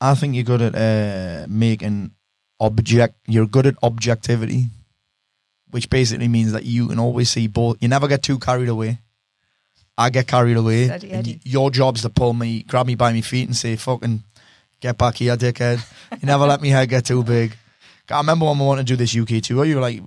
I 0.00 0.14
think 0.14 0.34
you're 0.34 0.44
good 0.44 0.62
at 0.62 0.74
uh, 0.74 1.46
making 1.48 2.12
object. 2.58 3.14
You're 3.26 3.46
good 3.46 3.66
at 3.66 3.74
objectivity. 3.82 4.66
which 5.70 5.88
basically 5.90 6.26
means 6.28 6.52
that 6.52 6.64
you 6.64 6.88
can 6.88 6.98
always 6.98 7.30
see 7.30 7.46
both. 7.46 7.76
You 7.80 7.88
never 7.88 8.08
get 8.08 8.22
too 8.22 8.38
carried 8.38 8.68
away. 8.68 8.98
I 9.98 10.08
get 10.10 10.26
carried 10.26 10.56
away. 10.56 10.86
Steady 10.86 11.12
and 11.12 11.26
y- 11.26 11.40
your 11.44 11.70
job's 11.70 12.02
to 12.02 12.08
pull 12.08 12.32
me, 12.32 12.62
grab 12.62 12.86
me 12.86 12.94
by 12.96 13.12
my 13.12 13.20
feet, 13.20 13.46
and 13.46 13.56
say, 13.56 13.76
"Fucking 13.76 14.24
get 14.80 14.96
back 14.96 15.16
here, 15.16 15.36
dickhead." 15.36 15.78
You 16.12 16.26
never 16.26 16.46
let 16.46 16.60
me 16.62 16.70
head 16.70 16.88
get 16.88 17.04
too 17.04 17.22
big. 17.22 17.54
I 18.10 18.16
remember 18.18 18.46
when 18.46 18.58
we 18.58 18.64
wanted 18.64 18.86
to 18.86 18.92
do 18.92 18.96
this 18.96 19.14
UK 19.14 19.40
tour. 19.42 19.64
You 19.66 19.76
were 19.76 19.82
like, 19.82 20.00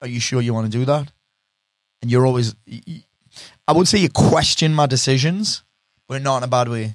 "Are 0.00 0.08
you 0.08 0.18
sure 0.20 0.40
you 0.40 0.54
want 0.54 0.72
to 0.72 0.78
do 0.78 0.84
that?" 0.86 1.12
And 2.02 2.10
you're 2.10 2.26
always, 2.26 2.54
I 3.66 3.72
would 3.72 3.88
say, 3.88 3.98
you 3.98 4.08
question 4.08 4.74
my 4.74 4.86
decisions, 4.86 5.62
but 6.08 6.22
not 6.22 6.38
in 6.38 6.42
a 6.42 6.48
bad 6.48 6.68
way. 6.68 6.94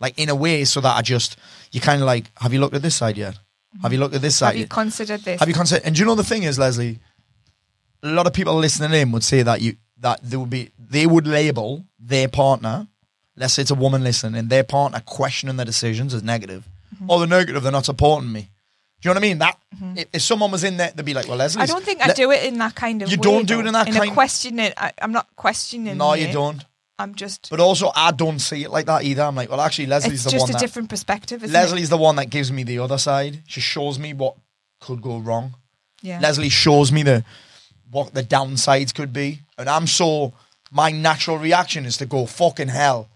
Like 0.00 0.18
in 0.18 0.28
a 0.28 0.34
way, 0.34 0.64
so 0.64 0.80
that 0.80 0.96
I 0.96 1.02
just, 1.02 1.36
you 1.72 1.80
kind 1.80 2.00
of 2.02 2.06
like, 2.06 2.26
have 2.38 2.52
you 2.52 2.60
looked 2.60 2.74
at 2.74 2.82
this 2.82 2.96
side 2.96 3.16
yet? 3.16 3.38
Have 3.82 3.92
you 3.92 3.98
looked 3.98 4.14
at 4.14 4.22
this 4.22 4.36
side? 4.36 4.48
Have 4.48 4.56
you 4.56 4.60
yet? 4.62 4.70
considered 4.70 5.20
this? 5.20 5.40
Have 5.40 5.48
you 5.48 5.54
considered? 5.54 5.84
And 5.84 5.94
do 5.94 6.00
you 6.00 6.06
know 6.06 6.14
the 6.14 6.24
thing 6.24 6.44
is, 6.44 6.58
Leslie? 6.58 6.98
A 8.02 8.08
lot 8.08 8.26
of 8.26 8.32
people 8.32 8.54
listening 8.54 8.98
in 8.98 9.12
would 9.12 9.24
say 9.24 9.42
that 9.42 9.60
you 9.60 9.76
that 9.98 10.20
they 10.22 10.36
would 10.36 10.50
be 10.50 10.70
they 10.78 11.06
would 11.06 11.26
label 11.26 11.84
their 11.98 12.28
partner. 12.28 12.86
Let's 13.36 13.54
say 13.54 13.62
it's 13.62 13.70
a 13.70 13.74
woman 13.74 14.02
listening, 14.02 14.38
and 14.38 14.48
their 14.48 14.64
partner 14.64 15.02
questioning 15.04 15.56
their 15.56 15.66
decisions 15.66 16.14
as 16.14 16.22
negative. 16.22 16.66
Mm-hmm. 16.94 17.10
Or 17.10 17.18
they're 17.18 17.28
negative, 17.28 17.62
they're 17.62 17.72
not 17.72 17.84
supporting 17.84 18.32
me. 18.32 18.50
Do 19.00 19.08
you 19.08 19.14
know 19.14 19.20
what 19.20 19.24
I 19.24 19.28
mean? 19.28 19.38
That 19.38 19.58
mm-hmm. 19.74 19.98
if, 19.98 20.06
if 20.14 20.22
someone 20.22 20.50
was 20.50 20.64
in 20.64 20.78
there, 20.78 20.90
they'd 20.94 21.04
be 21.04 21.12
like, 21.12 21.28
"Well, 21.28 21.36
Leslie." 21.36 21.62
I 21.62 21.66
don't 21.66 21.84
think 21.84 22.04
I 22.04 22.12
do 22.12 22.30
it 22.30 22.44
in 22.44 22.58
that 22.58 22.74
kind 22.74 23.02
of 23.02 23.10
You 23.10 23.18
way, 23.18 23.22
don't 23.22 23.46
do 23.46 23.60
it 23.60 23.66
in 23.66 23.72
that 23.74 23.88
in 23.88 23.94
kind- 23.94 24.10
a 24.10 24.14
question 24.14 24.58
it 24.58 24.72
I, 24.76 24.92
I'm 25.02 25.12
not 25.12 25.28
questioning 25.36 25.96
No, 25.98 26.14
you 26.14 26.26
it. 26.26 26.32
don't. 26.32 26.64
I'm 26.98 27.14
just 27.14 27.50
But 27.50 27.60
also, 27.60 27.92
I 27.94 28.10
don't 28.10 28.38
see 28.38 28.64
it 28.64 28.70
like 28.70 28.86
that 28.86 29.04
either. 29.04 29.22
I'm 29.22 29.34
like, 29.34 29.50
well, 29.50 29.60
actually, 29.60 29.84
Leslie's 29.86 30.14
it's 30.14 30.24
the 30.24 30.30
just 30.30 30.48
a 30.48 30.52
that 30.52 30.60
different 30.60 30.88
perspective 30.88 31.44
isn't 31.44 31.52
Leslie's 31.52 31.90
the 31.90 31.98
one 31.98 32.16
that 32.16 32.30
gives 32.30 32.50
me 32.50 32.64
the 32.64 32.78
other 32.78 32.96
side. 32.96 33.42
She 33.46 33.60
shows 33.60 33.98
me 33.98 34.14
what 34.14 34.36
could 34.80 35.02
go 35.02 35.18
wrong. 35.18 35.56
yeah 36.00 36.18
Leslie 36.20 36.48
shows 36.48 36.90
me 36.90 37.02
the 37.02 37.24
what 37.90 38.14
the 38.14 38.22
downsides 38.22 38.94
could 38.94 39.12
be, 39.12 39.42
and 39.58 39.68
I'm 39.68 39.86
so 39.86 40.32
my 40.70 40.90
natural 40.90 41.36
reaction 41.38 41.84
is 41.84 41.98
to 41.98 42.06
go 42.06 42.24
fucking 42.24 42.68
hell. 42.68 43.08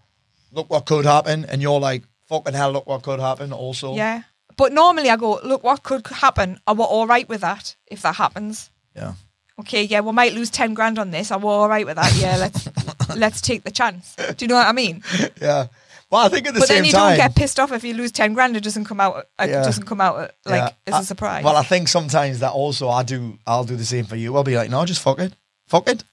Look 0.51 0.69
what 0.69 0.85
could 0.85 1.05
happen, 1.05 1.45
and 1.45 1.59
you're 1.61 1.79
like 1.79 2.03
fucking 2.27 2.53
hell. 2.53 2.71
Look 2.71 2.85
what 2.85 3.01
could 3.01 3.19
happen. 3.19 3.51
Also, 3.51 3.95
yeah 3.95 4.23
but 4.61 4.71
normally 4.71 5.09
I 5.09 5.15
go 5.15 5.39
look 5.43 5.63
what 5.63 5.81
could 5.81 6.05
happen 6.07 6.59
are 6.67 6.75
we 6.75 6.83
all 6.83 7.07
right 7.07 7.27
with 7.27 7.41
that 7.41 7.75
if 7.87 8.03
that 8.03 8.15
happens 8.15 8.69
yeah. 8.95 9.13
okay 9.59 9.83
yeah 9.83 10.01
we 10.01 10.11
might 10.11 10.33
lose 10.33 10.51
10 10.51 10.75
grand 10.75 10.99
on 10.99 11.09
this 11.09 11.31
are 11.31 11.39
we 11.39 11.47
all 11.47 11.67
right 11.67 11.85
with 11.85 11.95
that 11.95 12.13
yeah 12.15 12.37
let's 12.37 12.69
let's 13.15 13.41
take 13.41 13.63
the 13.63 13.71
chance 13.71 14.15
do 14.37 14.45
you 14.45 14.47
know 14.47 14.55
what 14.55 14.67
I 14.67 14.71
mean 14.71 15.03
yeah. 15.41 15.67
Well, 16.11 16.25
I 16.25 16.27
think 16.27 16.45
at 16.45 16.53
the 16.53 16.59
but 16.59 16.67
same 16.67 16.79
then 16.79 16.85
you 16.85 16.91
time, 16.91 17.17
don't 17.17 17.25
get 17.29 17.35
pissed 17.35 17.57
off 17.57 17.71
if 17.71 17.85
you 17.85 17.93
lose 17.93 18.11
10 18.11 18.33
grand 18.33 18.55
it 18.57 18.63
doesn't 18.63 18.85
come 18.85 18.99
out 18.99 19.25
it 19.39 19.49
Yeah. 19.49 19.63
doesn't 19.63 19.85
come 19.85 20.01
out 20.01 20.31
like 20.45 20.75
yeah. 20.87 20.93
as 20.93 21.03
a 21.03 21.05
surprise 21.05 21.43
Well, 21.43 21.55
I 21.55 21.63
think 21.63 21.87
sometimes 21.87 22.39
that 22.41 22.51
also 22.51 22.89
I 22.89 23.03
do. 23.03 23.39
I'll 23.47 23.63
do 23.63 23.77
the 23.77 23.85
same 23.85 24.05
for 24.05 24.17
you. 24.17 24.35
I'll 24.35 24.43
be 24.43 24.57
like, 24.57 24.69
no, 24.69 24.83
just 24.85 25.01
fuck 25.01 25.19
it, 25.19 25.33
fuck 25.67 25.87
it. 25.87 26.03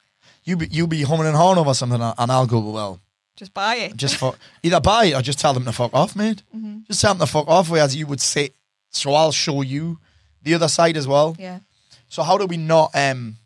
You 0.45 0.57
be 0.57 0.69
you 0.71 0.87
be 0.87 1.03
humming 1.03 1.27
and 1.27 1.37
hawing 1.37 1.59
over 1.59 1.75
something, 1.75 2.01
and 2.01 2.33
I'll 2.33 2.47
go 2.47 2.61
well. 2.61 3.01
Just 3.39 3.55
buy 3.55 3.77
it 3.77 3.97
just 3.97 4.17
fuck 4.17 4.37
either 4.65 4.81
buy 4.81 5.05
it 5.07 5.15
or 5.15 5.23
just 5.23 5.39
tell 5.39 5.55
them 5.55 5.65
to 5.65 5.73
fuck 5.73 5.95
off, 5.95 6.17
mate. 6.17 6.43
Mm-hmm. 6.55 6.81
Just 6.89 7.01
tell 7.01 7.15
them 7.15 7.25
to 7.25 7.33
fuck 7.33 7.47
off, 7.47 7.71
whereas 7.71 7.95
you 7.95 8.07
would 8.07 8.21
say. 8.21 8.51
So 8.91 9.15
I'll 9.15 9.33
show 9.33 9.63
you 9.63 9.99
the 10.43 10.55
other 10.55 10.69
side 10.69 10.97
as 10.97 11.07
well. 11.07 11.37
yeah 11.39 11.61
So 12.09 12.23
how 12.23 12.37
do 12.39 12.47
we 12.47 12.57
not? 12.57 12.91
Um, 12.95 13.37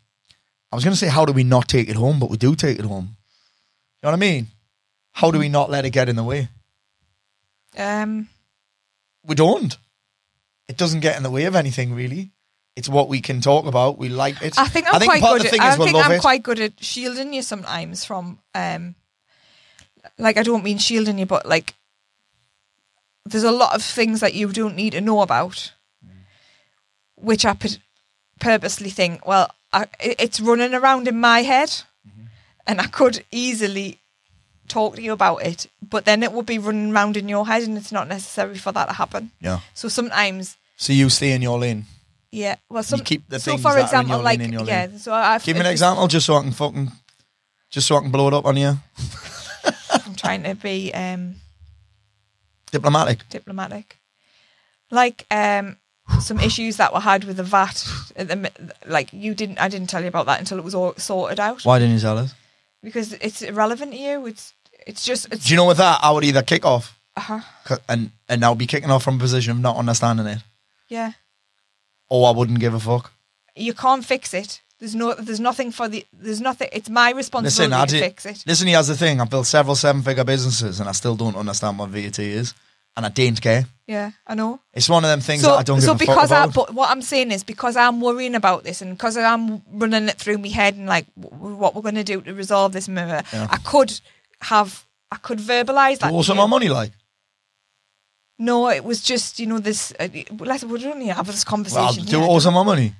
I 0.71 0.75
was 0.75 0.83
going 0.83 0.93
to 0.93 0.97
say 0.97 1.09
how 1.09 1.25
do 1.25 1.33
we 1.33 1.43
not 1.43 1.67
take 1.67 1.89
it 1.89 1.95
home, 1.95 2.19
but 2.19 2.29
we 2.31 2.37
do 2.37 2.55
take 2.55 2.79
it 2.79 2.85
home. 2.85 3.15
You 4.01 4.07
know 4.07 4.09
what 4.09 4.13
I 4.13 4.19
mean? 4.31 4.47
How 5.11 5.29
do 5.31 5.37
we 5.37 5.49
not 5.49 5.69
let 5.69 5.85
it 5.85 5.91
get 5.91 6.09
in 6.09 6.15
the 6.15 6.23
way? 6.23 6.49
um 7.77 8.29
We 9.25 9.35
don't. 9.35 9.77
It 10.67 10.77
doesn't 10.77 11.01
get 11.01 11.17
in 11.17 11.23
the 11.23 11.29
way 11.29 11.43
of 11.45 11.55
anything 11.55 11.93
really. 11.93 12.31
It's 12.75 12.89
what 12.89 13.07
we 13.07 13.21
can 13.21 13.39
talk 13.41 13.65
about. 13.67 13.99
We 13.99 14.09
like 14.09 14.41
it. 14.41 14.57
I 14.57 14.67
think 14.67 14.87
I'm 14.91 15.01
quite 15.01 15.21
part 15.21 15.41
of 15.41 15.51
good. 15.51 15.59
At, 15.59 15.61
I 15.61 15.75
think 15.75 15.95
I'm 15.95 16.11
it. 16.13 16.21
quite 16.21 16.41
good 16.41 16.59
at 16.59 16.83
shielding 16.83 17.31
you 17.33 17.43
sometimes 17.43 18.03
from, 18.05 18.39
um, 18.55 18.95
like 20.17 20.37
I 20.37 20.43
don't 20.43 20.63
mean 20.63 20.77
shielding 20.77 21.19
you, 21.19 21.25
but 21.25 21.45
like 21.45 21.73
there's 23.25 23.43
a 23.43 23.51
lot 23.51 23.73
of 23.73 23.81
things 23.83 24.19
that 24.19 24.33
you 24.33 24.51
don't 24.51 24.75
need 24.75 24.91
to 24.93 25.01
know 25.01 25.21
about, 25.21 25.71
which 27.15 27.45
I 27.45 27.55
purposely 28.39 28.89
think, 28.89 29.25
well, 29.25 29.49
I, 29.71 29.87
it's 29.99 30.39
running 30.39 30.73
around 30.73 31.07
in 31.07 31.19
my 31.19 31.41
head, 31.41 31.69
Mm-hmm. 32.05 32.25
and 32.67 32.81
I 32.81 32.87
could 32.87 33.23
easily 33.31 33.97
talk 34.67 34.95
to 34.97 35.01
you 35.01 35.13
about 35.13 35.37
it, 35.45 35.67
but 35.89 36.03
then 36.03 36.21
it 36.21 36.33
would 36.33 36.45
be 36.45 36.59
running 36.59 36.91
around 36.91 37.15
in 37.15 37.29
your 37.29 37.47
head, 37.47 37.63
and 37.63 37.77
it's 37.77 37.91
not 37.93 38.09
necessary 38.09 38.57
for 38.57 38.73
that 38.73 38.87
to 38.87 38.93
happen. 38.93 39.31
yeah. 39.39 39.59
So 39.73 39.87
sometimes. 39.87 40.57
So 40.75 40.91
you 40.91 41.09
stay 41.09 41.31
in 41.31 41.41
your 41.41 41.57
lane. 41.57 41.85
Yeah, 42.29 42.55
well, 42.69 42.83
some, 42.83 42.99
keep 43.01 43.29
the 43.29 43.39
so 43.39 43.51
things 43.51 43.61
for 43.61 43.69
that 43.69 43.75
are 43.75 43.79
in 43.79 43.85
example, 43.85 44.15
your 44.15 44.23
like 44.23 44.39
lane 44.39 44.47
in 44.47 44.53
your 44.53 44.65
yeah, 44.65 44.87
so 44.97 45.13
I've 45.13 45.43
Give 45.45 45.55
me 45.55 45.61
an 45.61 45.67
example, 45.67 46.07
just 46.07 46.25
so 46.25 46.35
I 46.35 46.41
can 46.41 46.51
fucking, 46.51 46.91
just 47.69 47.87
so 47.87 47.95
I 47.95 48.01
can 48.01 48.11
blow 48.11 48.27
it 48.27 48.33
up 48.33 48.45
on 48.45 48.57
you. 48.57 48.77
Trying 50.23 50.43
to 50.43 50.55
be 50.55 50.93
um, 50.93 51.35
Diplomatic. 52.71 53.27
diplomatic. 53.29 53.97
Like 54.89 55.25
um, 55.29 55.77
some 56.19 56.39
issues 56.39 56.77
that 56.77 56.93
were 56.93 56.99
had 56.99 57.23
with 57.23 57.37
the 57.37 57.43
VAT. 57.43 57.85
At 58.15 58.27
the, 58.27 58.51
like 58.85 59.11
you 59.11 59.33
didn't, 59.33 59.59
I 59.59 59.67
didn't 59.67 59.89
tell 59.89 60.01
you 60.01 60.07
about 60.07 60.25
that 60.27 60.39
until 60.39 60.57
it 60.57 60.63
was 60.63 60.75
all 60.75 60.93
sorted 60.97 61.39
out 61.39 61.63
Why 61.63 61.79
didn't 61.79 61.95
you 61.95 61.99
tell 61.99 62.17
us? 62.17 62.33
because 62.83 63.13
it's 63.13 63.41
irrelevant 63.41 63.91
to 63.93 63.97
you. 63.97 64.25
It's 64.25 64.53
it's 64.85 65.05
just 65.05 65.31
it's 65.31 65.45
Do 65.45 65.53
you 65.53 65.57
know 65.57 65.65
with 65.67 65.77
that, 65.77 65.99
I 66.03 66.11
would 66.11 66.23
either 66.23 66.41
kick 66.41 66.65
off 66.65 66.99
uh-huh. 67.15 67.39
and 67.87 68.11
and 68.27 68.43
I'll 68.43 68.55
be 68.55 68.67
kicking 68.67 68.91
off 68.91 69.03
from 69.03 69.15
a 69.15 69.19
position 69.19 69.51
of 69.51 69.59
not 69.59 69.77
understanding 69.77 70.25
it, 70.27 70.39
yeah. 70.89 71.13
or 72.09 72.27
I 72.27 72.31
wouldn't 72.31 72.59
give 72.59 72.73
a 72.73 72.79
fuck. 72.79 73.11
You 73.55 73.73
can't 73.73 74.03
fix 74.03 74.33
it. 74.33 74.61
There's 74.83 74.95
no, 74.95 75.13
there's 75.13 75.39
nothing 75.39 75.71
for 75.71 75.87
the, 75.87 76.05
there's 76.11 76.41
nothing. 76.41 76.67
It's 76.73 76.89
my 76.89 77.11
responsibility 77.11 77.71
Listen, 77.71 77.87
to 77.87 77.93
did, 77.93 78.03
fix 78.03 78.25
it. 78.25 78.43
listen. 78.45 78.67
Here's 78.67 78.87
the 78.87 78.97
thing: 78.97 79.21
I've 79.21 79.29
built 79.29 79.45
several 79.47 79.75
seven-figure 79.75 80.25
businesses, 80.25 80.81
and 80.81 80.89
I 80.89 80.91
still 80.91 81.15
don't 81.15 81.37
understand 81.37 81.79
what 81.79 81.89
VAT 81.89 82.19
is, 82.19 82.53
and 82.97 83.05
I 83.05 83.09
don't 83.09 83.41
care. 83.41 83.65
Yeah, 83.87 84.11
I 84.27 84.35
know. 84.35 84.59
It's 84.73 84.89
one 84.89 85.05
of 85.05 85.09
them 85.09 85.21
things 85.21 85.41
so, 85.41 85.51
that 85.51 85.59
I 85.59 85.63
don't 85.63 85.79
so 85.79 85.93
give 85.95 86.01
a 86.01 86.05
fuck 86.05 86.15
because 86.15 86.31
I, 86.33 86.47
but 86.47 86.73
what 86.73 86.89
I'm 86.89 87.01
saying 87.01 87.31
is 87.31 87.45
because 87.45 87.77
I'm 87.77 88.01
worrying 88.01 88.35
about 88.35 88.65
this 88.65 88.81
and 88.81 88.91
because 88.97 89.15
I'm 89.15 89.61
running 89.71 90.09
it 90.09 90.17
through 90.17 90.39
my 90.39 90.49
head 90.49 90.75
and 90.75 90.85
like 90.85 91.05
w- 91.17 91.55
what 91.55 91.75
we're 91.75 91.81
going 91.81 91.95
to 91.95 92.03
do 92.03 92.19
to 92.19 92.33
resolve 92.33 92.73
this 92.73 92.89
mirror, 92.89 93.23
Yeah. 93.31 93.47
I 93.49 93.59
could 93.59 93.97
have, 94.41 94.85
I 95.13 95.15
could 95.15 95.39
verbalize 95.39 95.99
that. 95.99 96.11
What's 96.11 96.27
my 96.27 96.45
money, 96.45 96.67
like. 96.67 96.91
No, 98.37 98.69
it 98.69 98.83
was 98.83 99.01
just 99.01 99.39
you 99.39 99.45
know 99.45 99.59
this. 99.59 99.93
Uh, 99.97 100.09
let's 100.39 100.65
we 100.65 100.77
don't 100.81 100.99
need 100.99 101.07
to 101.07 101.13
have 101.13 101.27
this 101.27 101.45
conversation. 101.45 102.03
Well, 102.03 102.11
do 102.11 102.21
also 102.21 102.51
my 102.51 102.63
money. 102.63 102.95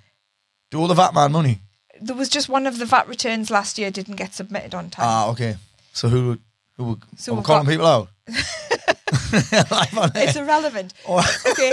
Do 0.71 0.79
all 0.79 0.88
the 0.88 0.93
VAT 0.93 1.13
man 1.13 1.34
money. 1.34 1.59
There 2.05 2.15
was 2.15 2.27
just 2.29 2.49
one 2.49 2.67
of 2.67 2.79
the 2.79 2.85
VAT 2.85 3.07
returns 3.07 3.49
last 3.49 3.77
year 3.77 3.89
didn't 3.91 4.15
get 4.17 4.33
submitted 4.33 4.75
on 4.75 4.89
time. 4.89 5.05
Ah, 5.07 5.29
okay. 5.29 5.55
So 5.93 6.09
who 6.09 6.37
who 6.75 6.83
were, 6.83 6.95
So 7.17 7.31
are 7.31 7.35
we 7.35 7.37
we've 7.39 7.45
calling 7.45 7.63
got- 7.65 7.71
people 7.71 7.85
out? 7.87 8.09
It's 9.35 10.35
irrelevant. 10.35 10.93
Oh, 11.07 11.19
Okay, 11.49 11.71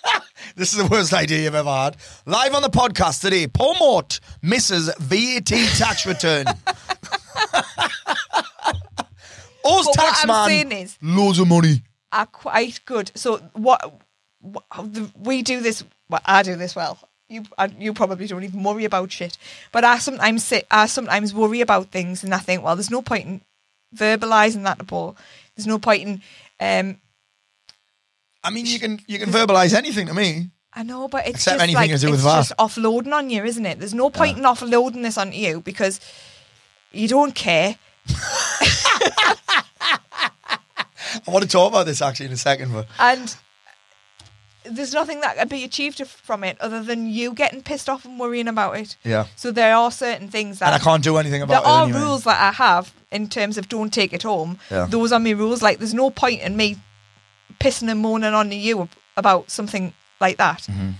this 0.56 0.72
is 0.72 0.78
the 0.78 0.86
worst 0.86 1.12
idea 1.14 1.40
you've 1.44 1.54
ever 1.54 1.70
had. 1.70 1.96
Live 2.26 2.54
on 2.54 2.62
the 2.62 2.68
podcast 2.70 3.20
today, 3.22 3.46
Paul 3.46 3.76
Mort 3.78 4.20
misses 4.42 4.90
VAT 4.98 5.46
tax 5.76 6.04
return. 6.06 6.46
Us 9.64 9.86
But 9.86 9.92
tax 9.94 10.26
man, 10.26 10.72
is- 10.72 10.98
loads 11.02 11.38
of 11.38 11.48
money. 11.48 11.82
are 12.12 12.26
quite 12.26 12.80
good. 12.84 13.10
So 13.14 13.38
what, 13.54 14.00
what 14.40 14.64
the, 14.76 15.10
we 15.16 15.42
do 15.42 15.60
this? 15.60 15.84
Well, 16.08 16.20
I 16.24 16.42
do 16.42 16.56
this 16.56 16.74
well. 16.76 16.98
You 17.28 17.44
you 17.78 17.92
probably 17.92 18.26
don't 18.26 18.44
even 18.44 18.62
worry 18.62 18.84
about 18.84 19.12
shit, 19.12 19.36
but 19.70 19.84
I 19.84 19.98
sometimes 19.98 20.44
sit. 20.44 20.66
I 20.70 20.86
sometimes 20.86 21.34
worry 21.34 21.60
about 21.60 21.88
things, 21.90 22.24
and 22.24 22.34
I 22.34 22.38
think, 22.38 22.62
well, 22.62 22.74
there's 22.74 22.90
no 22.90 23.02
point 23.02 23.26
in 23.26 23.40
verbalizing 23.94 24.64
that 24.64 24.78
to 24.78 24.84
Paul. 24.84 25.16
There's 25.54 25.66
no 25.66 25.78
point 25.78 26.02
in. 26.02 26.22
Um, 26.60 27.00
I 28.42 28.50
mean, 28.50 28.64
you 28.64 28.78
can 28.78 29.00
you 29.06 29.18
can 29.18 29.28
verbalise 29.28 29.74
anything 29.74 30.06
to 30.06 30.14
me. 30.14 30.48
I 30.72 30.84
know, 30.84 31.08
but 31.08 31.26
it's 31.26 31.36
Except 31.36 31.60
just 31.60 31.74
like 31.74 31.90
to 31.90 31.98
do 31.98 32.10
with 32.10 32.24
it's 32.24 32.48
just 32.48 32.52
offloading 32.58 33.12
on 33.12 33.30
you, 33.30 33.44
isn't 33.44 33.66
it? 33.66 33.78
There's 33.78 33.94
no 33.94 34.10
point 34.10 34.38
in 34.38 34.44
offloading 34.44 35.02
this 35.02 35.18
onto 35.18 35.36
you 35.36 35.60
because 35.60 36.00
you 36.92 37.08
don't 37.08 37.34
care. 37.34 37.76
I 41.26 41.30
want 41.30 41.42
to 41.42 41.50
talk 41.50 41.70
about 41.72 41.86
this 41.86 42.00
actually 42.00 42.26
in 42.26 42.32
a 42.32 42.36
second, 42.36 42.72
but 42.72 42.86
and 42.98 43.34
there's 44.70 44.92
nothing 44.94 45.20
that 45.22 45.36
can 45.36 45.48
be 45.48 45.64
achieved 45.64 46.06
from 46.06 46.44
it 46.44 46.56
other 46.60 46.82
than 46.82 47.08
you 47.08 47.32
getting 47.32 47.62
pissed 47.62 47.88
off 47.88 48.04
and 48.04 48.18
worrying 48.18 48.48
about 48.48 48.76
it. 48.76 48.96
yeah, 49.04 49.26
So 49.36 49.50
there 49.50 49.74
are 49.74 49.90
certain 49.90 50.28
things 50.28 50.58
that 50.60 50.66
and 50.72 50.74
I 50.74 50.78
can't 50.78 51.02
do 51.02 51.16
anything 51.16 51.42
about. 51.42 51.62
there 51.64 51.72
are 51.72 51.84
anyway. 51.84 52.00
rules 52.00 52.24
that 52.24 52.40
I 52.40 52.52
have 52.52 52.92
in 53.10 53.28
terms 53.28 53.58
of 53.58 53.68
don't 53.68 53.92
take 53.92 54.12
it 54.12 54.22
home. 54.22 54.58
Yeah. 54.70 54.86
Those 54.88 55.12
are 55.12 55.20
my 55.20 55.30
rules. 55.30 55.62
Like 55.62 55.78
there's 55.78 55.94
no 55.94 56.10
point 56.10 56.40
in 56.42 56.56
me 56.56 56.76
pissing 57.60 57.90
and 57.90 58.00
moaning 58.00 58.34
on 58.34 58.52
you 58.52 58.88
about 59.16 59.50
something 59.50 59.92
like 60.20 60.36
that 60.36 60.62
Mm-hmm. 60.62 60.90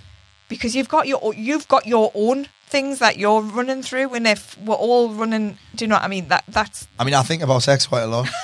because 0.49 0.75
you've 0.75 0.89
got 0.89 1.07
your 1.07 1.35
you've 1.35 1.69
got 1.69 1.87
your 1.87 2.11
own 2.15 2.47
things 2.69 2.99
that 2.99 3.17
you're 3.17 3.41
running 3.41 3.83
through, 3.83 4.13
and 4.15 4.27
if 4.27 4.59
we're 4.59 4.75
all 4.75 5.09
running, 5.11 5.57
do 5.75 5.85
you 5.85 5.89
know 5.89 5.95
what 5.97 6.03
I 6.05 6.09
mean? 6.09 6.29
That 6.29 6.45
that's 6.49 6.87
I 6.99 7.05
mean, 7.05 7.15
I 7.15 7.23
think 7.23 7.43
about 7.43 7.63
sex 7.63 7.87
quite 7.87 8.03
a 8.03 8.07
lot. 8.07 8.29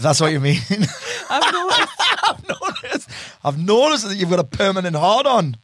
That's 0.00 0.20
what 0.20 0.32
you 0.32 0.40
mean. 0.40 0.60
I've 1.30 1.52
noticed. 1.52 1.90
I've 2.28 2.48
noticed. 2.48 3.10
I've 3.44 3.58
noticed 3.58 4.08
that 4.08 4.16
you've 4.16 4.30
got 4.30 4.38
a 4.38 4.44
permanent 4.44 4.96
hard 4.96 5.26
on. 5.26 5.56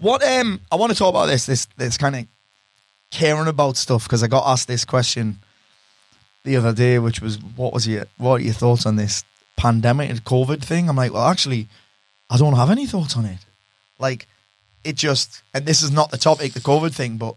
What 0.00 0.22
um 0.22 0.60
I 0.70 0.76
want 0.76 0.92
to 0.92 0.98
talk 0.98 1.10
about 1.10 1.26
this 1.26 1.46
this 1.46 1.66
this 1.76 1.96
kind 1.98 2.16
of 2.16 2.26
caring 3.10 3.48
about 3.48 3.76
stuff 3.76 4.04
because 4.04 4.22
I 4.22 4.28
got 4.28 4.46
asked 4.46 4.68
this 4.68 4.84
question 4.84 5.38
the 6.44 6.56
other 6.56 6.72
day, 6.72 6.98
which 6.98 7.20
was, 7.20 7.38
"What 7.56 7.72
was 7.72 7.86
your 7.86 8.06
what 8.18 8.40
are 8.40 8.44
your 8.44 8.54
thoughts 8.54 8.86
on 8.86 8.96
this 8.96 9.24
pandemic 9.56 10.10
and 10.10 10.24
COVID 10.24 10.62
thing?" 10.62 10.88
I'm 10.88 10.96
like, 10.96 11.12
"Well, 11.12 11.26
actually, 11.26 11.66
I 12.30 12.36
don't 12.36 12.54
have 12.54 12.70
any 12.70 12.86
thoughts 12.86 13.16
on 13.16 13.24
it. 13.24 13.38
Like, 13.98 14.26
it 14.84 14.96
just 14.96 15.42
and 15.52 15.66
this 15.66 15.82
is 15.82 15.90
not 15.90 16.10
the 16.10 16.18
topic, 16.18 16.52
the 16.52 16.60
COVID 16.60 16.94
thing, 16.94 17.16
but 17.16 17.34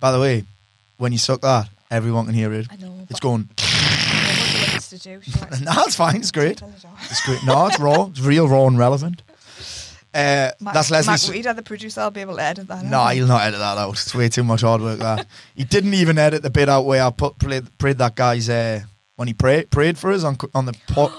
by 0.00 0.10
the 0.10 0.18
way, 0.20 0.44
when 0.96 1.12
you 1.12 1.18
suck 1.18 1.42
that, 1.42 1.68
everyone 1.90 2.24
can 2.24 2.34
hear 2.34 2.52
it. 2.52 2.66
I 2.70 2.76
know, 2.76 3.06
It's 3.10 3.20
going. 3.20 3.48
To 4.90 4.98
do. 4.98 5.20
No, 5.62 5.72
it's 5.78 5.96
fine. 5.96 6.16
It's 6.16 6.30
great. 6.30 6.58
Tell 6.58 6.68
it 6.68 6.84
all. 6.84 6.96
It's 7.04 7.24
great. 7.24 7.44
No, 7.44 7.66
it's 7.66 7.78
raw. 7.80 8.06
It's 8.06 8.20
real, 8.20 8.48
raw, 8.48 8.66
and 8.66 8.78
relevant. 8.78 9.22
Uh, 10.12 10.50
Mac, 10.60 10.74
that's 10.74 10.90
Mac 10.90 11.06
Leslie's. 11.06 11.30
Reader, 11.30 11.54
the 11.54 11.62
producer, 11.62 12.00
I'll 12.00 12.10
be 12.10 12.20
able 12.20 12.36
to 12.36 12.42
edit 12.42 12.66
that. 12.68 12.84
No, 12.84 12.98
out. 12.98 13.14
he'll 13.14 13.26
not 13.28 13.42
edit 13.42 13.60
that 13.60 13.78
out. 13.78 13.92
It's 13.92 14.14
way 14.14 14.28
too 14.28 14.42
much 14.42 14.62
hard 14.62 14.80
work. 14.80 14.98
That 14.98 15.26
he 15.54 15.64
didn't 15.64 15.94
even 15.94 16.18
edit 16.18 16.42
the 16.42 16.50
bit 16.50 16.68
out 16.68 16.84
where 16.84 17.02
I 17.04 17.10
put 17.10 17.38
played, 17.38 17.78
prayed 17.78 17.98
that 17.98 18.16
guy's 18.16 18.48
uh, 18.48 18.80
when 19.16 19.28
he 19.28 19.34
prayed 19.34 19.70
prayed 19.70 19.98
for 19.98 20.10
us 20.10 20.24
on 20.24 20.36
on 20.52 20.66
the 20.66 20.76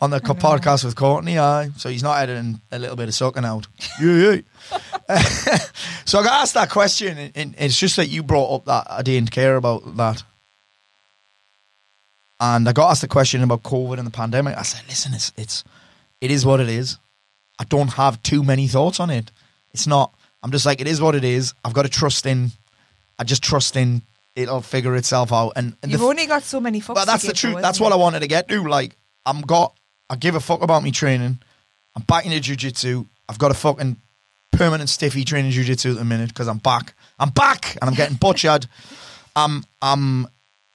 on 0.00 0.10
the 0.10 0.20
podcast 0.20 0.84
with 0.84 0.96
Courtney. 0.96 1.38
Aye, 1.38 1.70
so 1.76 1.90
he's 1.90 2.02
not 2.02 2.20
editing 2.22 2.60
a 2.72 2.78
little 2.78 2.96
bit 2.96 3.08
of 3.08 3.14
sucking 3.14 3.44
out. 3.44 3.66
yeah, 4.00 4.40
yeah. 4.70 4.78
so 6.06 6.20
I 6.20 6.22
got 6.22 6.42
asked 6.42 6.54
that 6.54 6.70
question, 6.70 7.18
and, 7.18 7.32
and 7.36 7.54
it's 7.58 7.78
just 7.78 7.96
that 7.96 8.08
you 8.08 8.22
brought 8.22 8.54
up 8.54 8.64
that 8.64 8.86
I 8.90 9.02
didn't 9.02 9.30
care 9.30 9.56
about 9.56 9.96
that. 9.96 10.22
And 12.40 12.68
I 12.68 12.72
got 12.72 12.90
asked 12.90 13.00
the 13.00 13.08
question 13.08 13.42
about 13.42 13.62
COVID 13.62 13.98
and 13.98 14.06
the 14.06 14.12
pandemic. 14.12 14.56
I 14.56 14.62
said, 14.62 14.82
"Listen, 14.88 15.12
it's 15.14 15.32
it's 15.36 15.64
it 16.20 16.30
is 16.30 16.46
what 16.46 16.60
it 16.60 16.68
is. 16.68 16.98
I 17.58 17.64
don't 17.64 17.94
have 17.94 18.22
too 18.22 18.44
many 18.44 18.68
thoughts 18.68 19.00
on 19.00 19.10
it. 19.10 19.30
It's 19.72 19.86
not. 19.86 20.14
I'm 20.42 20.52
just 20.52 20.64
like 20.64 20.80
it 20.80 20.86
is 20.86 21.00
what 21.00 21.14
it 21.14 21.24
is. 21.24 21.54
I've 21.64 21.74
got 21.74 21.82
to 21.82 21.88
trust 21.88 22.26
in. 22.26 22.52
I 23.18 23.24
just 23.24 23.42
trust 23.42 23.76
in 23.76 24.02
it'll 24.38 24.60
figure 24.60 24.94
itself 24.94 25.32
out. 25.32 25.52
And, 25.56 25.76
and 25.82 25.90
You've 25.90 26.00
the, 26.00 26.06
only 26.06 26.26
got 26.26 26.44
so 26.44 26.60
many 26.60 26.80
fucks. 26.80 26.94
but 26.94 27.06
that's 27.06 27.24
the 27.26 27.32
truth. 27.32 27.56
though, 27.56 27.60
That's 27.60 27.80
what 27.80 27.92
I 27.92 27.96
wanted 27.96 28.20
to 28.20 28.28
get 28.28 28.48
to. 28.48 28.62
Like 28.62 28.96
I'm 29.26 29.40
got. 29.40 29.74
I 30.10 30.16
give 30.16 30.36
a 30.36 30.40
fuck 30.40 30.62
about 30.62 30.82
me 30.82 30.90
training. 30.90 31.38
I'm 31.94 32.02
back 32.02 32.24
into 32.24 32.38
jujitsu. 32.38 33.06
I've 33.28 33.38
got 33.38 33.50
a 33.50 33.54
fucking 33.54 33.96
permanent 34.52 34.88
stiffy 34.88 35.22
training 35.24 35.52
jujitsu 35.52 35.90
at 35.90 35.98
the 35.98 36.04
minute 36.04 36.28
because 36.28 36.48
I'm 36.48 36.58
back. 36.58 36.94
I'm 37.18 37.30
back 37.30 37.76
and 37.80 37.90
I'm 37.90 37.94
getting 37.94 38.16
butchered. 38.20 38.66
I'm 39.36 39.64
I'm 39.82 40.28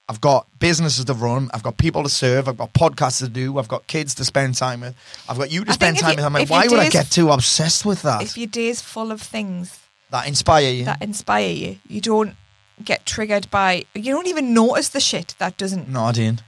I've 0.09 0.19
got 0.19 0.47
businesses 0.59 1.05
to 1.05 1.13
run. 1.13 1.49
I've 1.53 1.63
got 1.63 1.77
people 1.77 2.03
to 2.03 2.09
serve. 2.09 2.47
I've 2.49 2.57
got 2.57 2.73
podcasts 2.73 3.19
to 3.19 3.29
do. 3.29 3.57
I've 3.57 3.69
got 3.69 3.87
kids 3.87 4.13
to 4.15 4.25
spend 4.25 4.55
time 4.55 4.81
with. 4.81 4.95
I've 5.29 5.37
got 5.37 5.49
you 5.51 5.63
to 5.63 5.71
I 5.71 5.73
spend 5.73 5.97
time 5.97 6.11
you- 6.11 6.15
with. 6.17 6.25
I'm 6.25 6.33
like, 6.33 6.49
why 6.49 6.67
would 6.67 6.79
I 6.79 6.89
get 6.89 7.09
too 7.09 7.31
obsessed 7.31 7.85
with 7.85 8.01
that? 8.01 8.21
If 8.21 8.37
your 8.37 8.47
day's 8.47 8.81
full 8.81 9.11
of 9.11 9.21
things 9.21 9.79
that 10.11 10.27
inspire 10.27 10.69
you. 10.71 10.85
that 10.85 11.01
inspire 11.01 11.49
you, 11.49 11.77
you 11.87 12.01
don't 12.01 12.35
get 12.83 13.05
triggered 13.05 13.49
by. 13.49 13.85
You 13.95 14.13
don't 14.13 14.27
even 14.27 14.53
notice 14.53 14.89
the 14.89 14.99
shit 14.99 15.35
that 15.39 15.57
doesn't. 15.57 15.87
No, 15.87 16.03
I 16.03 16.11
didn't. 16.11 16.43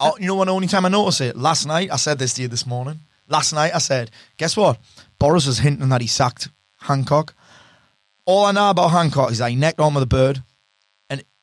Oh, 0.00 0.16
you 0.18 0.26
know 0.26 0.34
what? 0.34 0.46
The 0.46 0.52
only 0.52 0.66
time 0.66 0.84
I 0.84 0.88
noticed 0.90 1.20
it 1.20 1.36
last 1.36 1.66
night. 1.66 1.90
I 1.92 1.96
said 1.96 2.18
this 2.18 2.34
to 2.34 2.42
you 2.42 2.48
this 2.48 2.66
morning. 2.66 2.98
Last 3.28 3.52
night 3.52 3.74
I 3.74 3.78
said, 3.78 4.10
guess 4.36 4.56
what? 4.56 4.78
Boris 5.18 5.46
was 5.46 5.60
hinting 5.60 5.88
that 5.88 6.00
he 6.00 6.06
sacked 6.06 6.48
Hancock. 6.80 7.32
All 8.24 8.44
I 8.44 8.52
know 8.52 8.70
about 8.70 8.88
Hancock 8.90 9.30
is 9.30 9.38
that 9.38 9.50
he 9.50 9.56
necked 9.56 9.78
on 9.80 9.94
with 9.94 10.02
a 10.02 10.06
bird, 10.06 10.42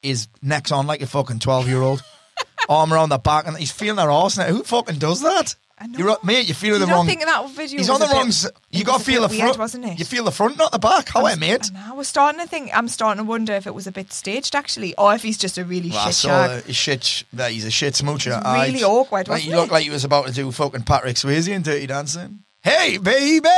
his 0.04 0.28
neck's 0.41 0.72
on 0.72 0.86
like 0.86 1.01
a 1.01 1.08
fucking 1.08 1.39
twelve 1.39 1.68
year 1.68 1.82
old, 1.82 2.04
arm 2.70 2.93
around 2.93 3.10
the 3.10 3.18
back, 3.18 3.47
and 3.47 3.58
he's 3.58 3.72
feeling 3.72 3.95
their 3.95 4.12
arse 4.12 4.38
now. 4.38 4.45
Who 4.45 4.64
fucking 4.64 4.97
does 4.99 5.22
that? 5.22 5.56
I 5.80 5.88
know. 5.88 5.97
You're 5.97 6.18
mate. 6.24 6.45
You're 6.47 6.54
feeling 6.56 6.80
Do 6.82 6.86
the 6.86 6.86
you 6.86 6.91
not 6.91 6.97
wrong. 6.97 7.08
think 7.08 7.22
that 7.26 7.49
video 7.49 7.78
he's 7.80 7.89
was 7.89 7.89
on 7.89 7.99
the 7.99 8.06
a 8.06 8.10
bit- 8.10 8.16
wrong. 8.16 8.28
s- 8.28 8.45
it 8.45 8.54
You 8.70 8.80
was 8.80 8.84
got 8.86 8.95
a 8.95 8.99
to 8.99 9.06
feel 9.12 9.22
the 9.24 9.28
bit 9.28 9.38
front, 9.38 9.49
weird, 9.49 9.58
wasn't 9.60 9.86
it? 9.86 9.99
You 9.99 10.06
feel 10.06 10.24
the 10.24 10.32
front, 10.32 10.58
not 10.58 10.72
the 10.72 10.78
back. 10.80 11.10
How 11.10 11.26
it, 11.26 11.39
mate? 11.39 11.68
And 11.68 11.78
I 11.78 11.93
was 11.93 12.08
starting 12.08 12.39
to 12.39 12.47
think. 12.47 12.70
I'm 12.78 12.88
starting 12.88 13.24
to 13.24 13.28
wonder 13.28 13.54
if 13.54 13.66
it 13.66 13.74
was 13.74 13.88
a 13.88 13.91
bit 13.91 14.14
staged 14.14 14.56
actually, 14.56 14.93
or 14.95 15.16
if 15.16 15.24
he's 15.24 15.38
just 15.38 15.58
a 15.58 15.66
really 15.66 15.89
Well, 15.89 15.99
I 15.99 16.06
shit 16.06 16.14
saw 16.14 16.28
shag. 16.30 16.49
that 16.51 16.66
he's 16.68 16.76
shit. 16.76 17.04
sh- 17.04 17.24
That 17.34 17.51
he's 17.51 17.66
a 17.66 17.72
shit 17.72 17.95
smoocher. 17.95 18.38
It's 18.39 18.72
really 18.72 18.84
awkward, 18.84 19.28
Like, 19.28 19.38
wasn't 19.38 19.49
he 19.49 19.56
looked 19.56 19.72
it? 19.72 19.74
like 19.74 19.84
he 19.84 19.89
was 19.89 20.04
about 20.06 20.28
to 20.28 20.32
do 20.32 20.51
fucking 20.51 20.84
Patrick 20.84 21.16
Swayze 21.16 21.47
in 21.51 21.64
Dirty 21.64 21.88
Dancing. 21.88 22.39
Hey, 22.62 22.97
baby! 22.97 23.49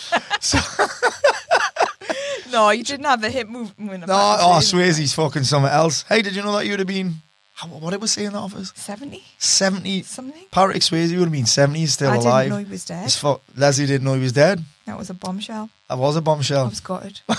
so, 0.40 0.58
No, 2.52 2.70
you 2.70 2.82
didn't 2.82 3.04
have 3.06 3.20
the 3.20 3.30
hip 3.30 3.48
movement. 3.48 4.06
no, 4.08 4.14
oh, 4.40 4.58
Swayze's 4.60 5.14
fucking 5.14 5.44
something 5.44 5.70
else. 5.70 6.02
Hey, 6.02 6.20
did 6.20 6.34
you 6.34 6.42
know 6.42 6.52
that 6.56 6.64
you 6.64 6.72
would 6.72 6.80
have 6.80 6.88
been? 6.88 7.14
How, 7.54 7.68
what 7.68 7.92
it 7.92 8.00
was 8.00 8.10
saying 8.12 8.28
in 8.28 8.32
the 8.32 8.40
office? 8.40 8.72
Seventy 8.74 9.22
Seventy. 9.38 10.02
something. 10.02 10.46
Patrick 10.50 10.82
Swayze 10.82 11.10
would 11.10 11.20
have 11.20 11.32
been 11.32 11.46
seventy. 11.46 11.80
He's 11.80 11.92
still 11.92 12.10
I 12.10 12.16
alive. 12.16 12.44
didn't 12.46 12.58
know 12.58 12.64
he 12.64 12.70
was 12.70 12.84
dead. 12.84 13.04
His 13.04 13.24
Leslie 13.56 13.86
didn't 13.86 14.04
know 14.04 14.14
he 14.14 14.20
was 14.20 14.32
dead. 14.32 14.64
That 14.86 14.98
was 14.98 15.10
a 15.10 15.14
bombshell. 15.14 15.70
That 15.88 15.98
was 15.98 16.16
a 16.16 16.22
bombshell. 16.22 16.64
I 16.66 16.68
was 16.68 16.80
gutted. 16.80 17.20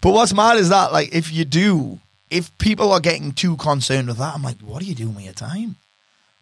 But 0.00 0.12
what's 0.12 0.32
mad 0.32 0.58
is 0.58 0.68
that, 0.68 0.92
like, 0.92 1.12
if 1.12 1.32
you 1.32 1.44
do, 1.44 1.98
if 2.30 2.56
people 2.58 2.92
are 2.92 3.00
getting 3.00 3.32
too 3.32 3.56
concerned 3.56 4.08
with 4.08 4.18
that, 4.18 4.34
I'm 4.34 4.42
like, 4.42 4.58
what 4.60 4.82
are 4.82 4.86
you 4.86 4.94
doing 4.94 5.14
with 5.16 5.24
your 5.24 5.34
time? 5.34 5.76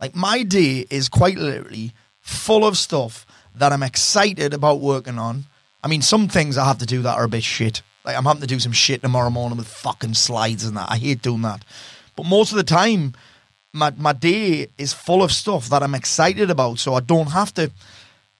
Like, 0.01 0.15
my 0.15 0.43
day 0.43 0.87
is 0.91 1.09
quite 1.09 1.39
literally 1.39 1.93
full 2.21 2.67
of 2.67 2.77
stuff 2.77 3.27
that 3.55 3.73
I'm 3.73 3.83
excited 3.83 4.53
about 4.55 4.81
working 4.81 5.19
on. 5.19 5.45
I 5.83 5.89
mean, 5.89 6.03
some 6.03 6.29
things 6.29 6.59
I 6.59 6.65
have 6.65 6.79
to 6.79 6.87
do 6.87 7.03
that 7.03 7.17
are 7.17 7.25
a 7.25 7.29
bit 7.29 7.45
shit. 7.45 7.83
Like, 8.05 8.17
I'm 8.17 8.25
having 8.25 8.41
to 8.41 8.47
do 8.47 8.59
some 8.59 8.73
shit 8.73 9.03
tomorrow 9.03 9.31
morning 9.31 9.59
with 9.59 9.69
fucking 9.69 10.15
slides 10.15 10.65
and 10.65 10.77
that. 10.77 10.91
I 10.91 10.97
hate 10.97 11.23
doing 11.23 11.43
that. 11.43 11.65
But 12.17 12.27
most 12.27 12.53
of 12.53 12.57
the 12.57 12.65
time, 12.65 13.15
my, 13.73 13.93
my 13.97 14.13
day 14.13 14.69
is 14.79 14.93
full 14.93 15.23
of 15.23 15.31
stuff 15.31 15.69
that 15.69 15.83
I'm 15.83 15.95
excited 15.95 16.51
about. 16.51 16.79
So 16.79 16.95
I 16.95 17.01
don't 17.01 17.31
have 17.31 17.53
to, 17.55 17.71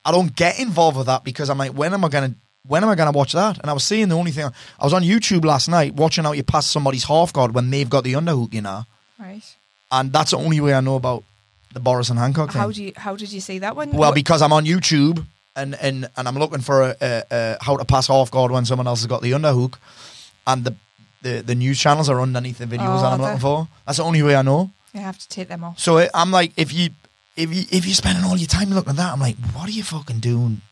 I 0.05 0.11
don't 0.11 0.35
get 0.35 0.59
involved 0.59 0.97
with 0.97 1.07
that 1.07 1.23
because 1.23 1.51
I'm 1.51 1.59
like, 1.59 1.73
when 1.73 1.95
am 1.95 2.05
I 2.05 2.09
going 2.09 2.31
to, 2.31 2.37
when 2.67 2.83
am 2.83 2.91
I 2.91 2.95
to 2.97 3.11
watch 3.13 3.33
that? 3.33 3.59
And 3.61 3.71
I 3.71 3.73
was 3.73 3.85
seeing 3.85 4.09
the 4.09 4.17
only 4.17 4.31
thing, 4.31 4.47
I 4.79 4.85
was 4.85 4.93
on 4.93 5.03
YouTube 5.03 5.45
last 5.45 5.69
night 5.69 5.95
watching 5.95 6.25
how 6.25 6.33
you 6.33 6.43
pass 6.43 6.67
somebody's 6.67 7.05
half 7.05 7.33
guard 7.33 7.55
when 7.55 7.71
they've 7.71 7.89
got 7.89 8.05
the 8.05 8.15
underhook, 8.15 8.53
you 8.53 8.63
know? 8.63 8.85
Right. 9.19 9.43
And 9.91 10.13
that's 10.13 10.33
the 10.33 10.39
only 10.39 10.61
way 10.61 10.75
I 10.75 10.81
know 10.81 10.97
about 10.97 11.25
the 11.73 11.81
Boris 11.81 12.11
and 12.11 12.19
Hancock 12.19 12.53
thing. 12.53 12.61
How 12.61 12.71
do 12.71 12.83
you? 12.83 12.93
How 12.97 13.17
did 13.17 13.33
you 13.33 13.41
see 13.41 13.59
that 13.61 13.77
one? 13.77 13.93
Well, 13.93 14.13
because 14.13 14.43
I'm 14.43 14.53
on 14.53 14.65
YouTube 14.65 15.25
and, 15.59 15.75
and, 15.87 16.09
and 16.17 16.29
I'm 16.29 16.39
looking 16.39 16.61
for 16.61 16.83
a, 16.83 16.97
a, 17.01 17.23
a 17.31 17.57
how 17.61 17.77
to 17.77 17.85
pass 17.85 18.07
half 18.09 18.31
guard 18.31 18.51
when 18.51 18.65
someone 18.65 18.87
else 18.87 19.01
has 19.01 19.07
got 19.07 19.21
the 19.23 19.33
underhook, 19.33 19.75
and 20.47 20.65
the, 20.65 20.75
the 21.23 21.43
the 21.43 21.55
news 21.55 21.79
channels 21.81 22.09
are 22.09 22.21
underneath 22.21 22.59
the 22.59 22.67
videos 22.67 22.99
Oh, 22.99 23.03
that 23.03 23.13
I'm 23.13 23.21
oh, 23.21 23.25
looking 23.25 23.41
for. 23.41 23.69
That's 23.87 23.99
the 23.99 24.05
only 24.05 24.23
way 24.23 24.35
I 24.37 24.43
know. 24.43 24.71
you 24.95 25.01
have 25.01 25.19
to 25.19 25.29
take 25.29 25.49
them 25.49 25.65
off. 25.65 25.79
So 25.79 25.99
it, 25.99 26.11
I'm 26.15 26.31
like, 26.31 26.53
if 26.57 26.73
you 26.73 26.91
if 27.37 27.55
you 27.55 27.65
if 27.71 27.85
you're 27.87 27.95
spending 27.95 28.25
all 28.25 28.37
your 28.37 28.47
time 28.49 28.71
looking 28.71 28.91
at 28.91 28.97
that, 28.97 29.13
I'm 29.13 29.21
like, 29.21 29.37
what 29.53 29.69
are 29.69 29.73
you 29.73 29.83
fucking 29.83 30.21
doing? 30.21 30.63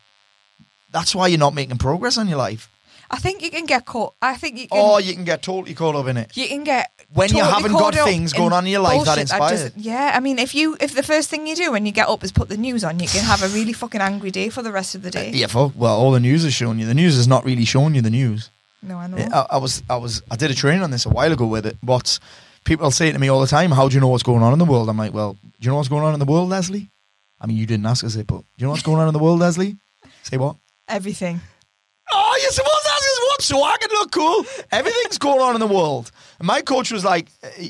That's 0.92 1.14
why 1.14 1.26
you're 1.28 1.38
not 1.38 1.54
making 1.54 1.78
progress 1.78 2.16
on 2.16 2.28
your 2.28 2.38
life. 2.38 2.70
I 3.10 3.18
think 3.18 3.42
you 3.42 3.50
can 3.50 3.66
get 3.66 3.84
caught. 3.86 4.14
I 4.20 4.34
think 4.36 4.58
you 4.58 4.66
can. 4.68 4.78
Or 4.78 5.00
you 5.00 5.14
can 5.14 5.24
get 5.24 5.42
totally 5.42 5.74
caught 5.74 5.94
up 5.94 6.06
in 6.08 6.16
it. 6.16 6.36
you 6.36 6.48
can 6.48 6.64
get 6.64 6.90
When 7.12 7.30
you 7.32 7.42
haven't 7.44 7.72
got 7.72 7.94
things 7.94 8.32
going 8.32 8.52
on 8.52 8.66
in 8.66 8.72
your 8.72 8.80
life 8.80 9.04
that 9.04 9.04
bullshit 9.06 9.20
inspire 9.22 9.50
doesn't- 9.50 9.76
Yeah, 9.78 10.12
I 10.14 10.20
mean, 10.20 10.38
if 10.38 10.54
you 10.54 10.76
if 10.80 10.94
the 10.94 11.02
first 11.02 11.30
thing 11.30 11.46
you 11.46 11.54
do 11.54 11.70
when 11.72 11.86
you 11.86 11.92
get 11.92 12.08
up 12.08 12.24
is 12.24 12.32
put 12.32 12.48
the 12.48 12.56
news 12.56 12.82
on, 12.84 12.98
you 12.98 13.08
can 13.08 13.22
have 13.24 13.42
a 13.42 13.48
really 13.48 13.72
fucking 13.72 14.00
angry 14.00 14.30
day 14.30 14.48
for 14.48 14.62
the 14.62 14.72
rest 14.72 14.94
of 14.94 15.02
the 15.02 15.10
day. 15.10 15.30
Yeah, 15.32 15.46
fuck. 15.46 15.72
Well, 15.76 15.96
all 15.96 16.10
the 16.10 16.20
news 16.20 16.44
is 16.44 16.52
showing 16.54 16.78
you. 16.80 16.86
The 16.86 16.94
news 16.94 17.16
is 17.16 17.28
not 17.28 17.44
really 17.44 17.64
showing 17.64 17.94
you 17.94 18.02
the 18.02 18.10
news. 18.10 18.50
No, 18.82 18.98
I 18.98 19.06
know. 19.06 19.16
I, 19.32 19.46
I 19.52 19.56
was, 19.58 19.82
I 19.90 19.96
was, 19.96 20.22
I 20.30 20.36
did 20.36 20.50
a 20.50 20.54
training 20.54 20.82
on 20.82 20.90
this 20.90 21.06
a 21.06 21.08
while 21.08 21.32
ago 21.32 21.46
with 21.46 21.66
it. 21.66 21.76
What's 21.80 22.20
people 22.64 22.90
say 22.90 23.10
to 23.12 23.18
me 23.18 23.28
all 23.28 23.40
the 23.40 23.46
time? 23.46 23.70
How 23.70 23.88
do 23.88 23.94
you 23.94 24.00
know 24.00 24.08
what's 24.08 24.22
going 24.22 24.42
on 24.42 24.52
in 24.52 24.58
the 24.58 24.64
world? 24.64 24.88
I'm 24.88 24.96
like, 24.98 25.12
well, 25.14 25.32
do 25.32 25.48
you 25.60 25.70
know 25.70 25.76
what's 25.76 25.88
going 25.88 26.04
on 26.04 26.12
in 26.12 26.20
the 26.20 26.26
world, 26.26 26.48
Leslie? 26.48 26.88
I 27.40 27.46
mean, 27.46 27.56
you 27.56 27.66
didn't 27.66 27.86
ask 27.86 28.04
us 28.04 28.16
it, 28.16 28.26
but 28.26 28.38
do 28.38 28.44
you 28.58 28.64
know 28.66 28.70
what's 28.70 28.82
going 28.82 28.98
on 29.00 29.08
in 29.08 29.12
the 29.12 29.18
world, 29.18 29.38
Leslie? 29.40 29.76
Say 30.22 30.36
what? 30.36 30.56
Everything. 30.88 31.40
Oh, 32.12 32.38
you're 32.40 32.50
supposed 32.50 32.84
to 32.84 32.90
ask 32.90 33.02
us 33.02 33.20
what 33.28 33.42
so 33.42 33.62
I 33.64 33.76
can 33.78 33.90
look 33.90 34.10
cool. 34.12 34.44
Everything's 34.70 35.18
going 35.18 35.40
on 35.40 35.54
in 35.54 35.60
the 35.60 35.66
world. 35.66 36.10
And 36.38 36.46
my 36.46 36.62
coach 36.62 36.90
was 36.92 37.04
like, 37.04 37.28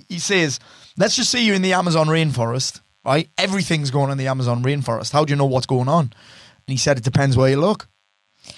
he- 0.09 0.19
says, 0.19 0.61
let's 0.99 1.17
just 1.17 1.31
say 1.31 1.43
you're 1.43 1.55
in 1.55 1.63
the 1.63 1.73
Amazon 1.73 2.07
rainforest, 2.09 2.81
right? 3.05 3.29
Everything's 3.39 3.91
going 3.91 4.07
on 4.07 4.13
in 4.13 4.19
the 4.19 4.27
Amazon 4.29 4.63
rainforest. 4.63 5.13
How 5.13 5.25
do 5.25 5.31
you 5.33 5.37
know 5.37 5.47
what's 5.47 5.67
going 5.67 5.89
on? 5.89 6.05
And 6.05 6.13
he 6.67 6.77
said, 6.77 6.99
it 6.99 7.05
depends 7.05 7.37
where 7.37 7.49
you 7.51 7.57
look. 7.61 7.89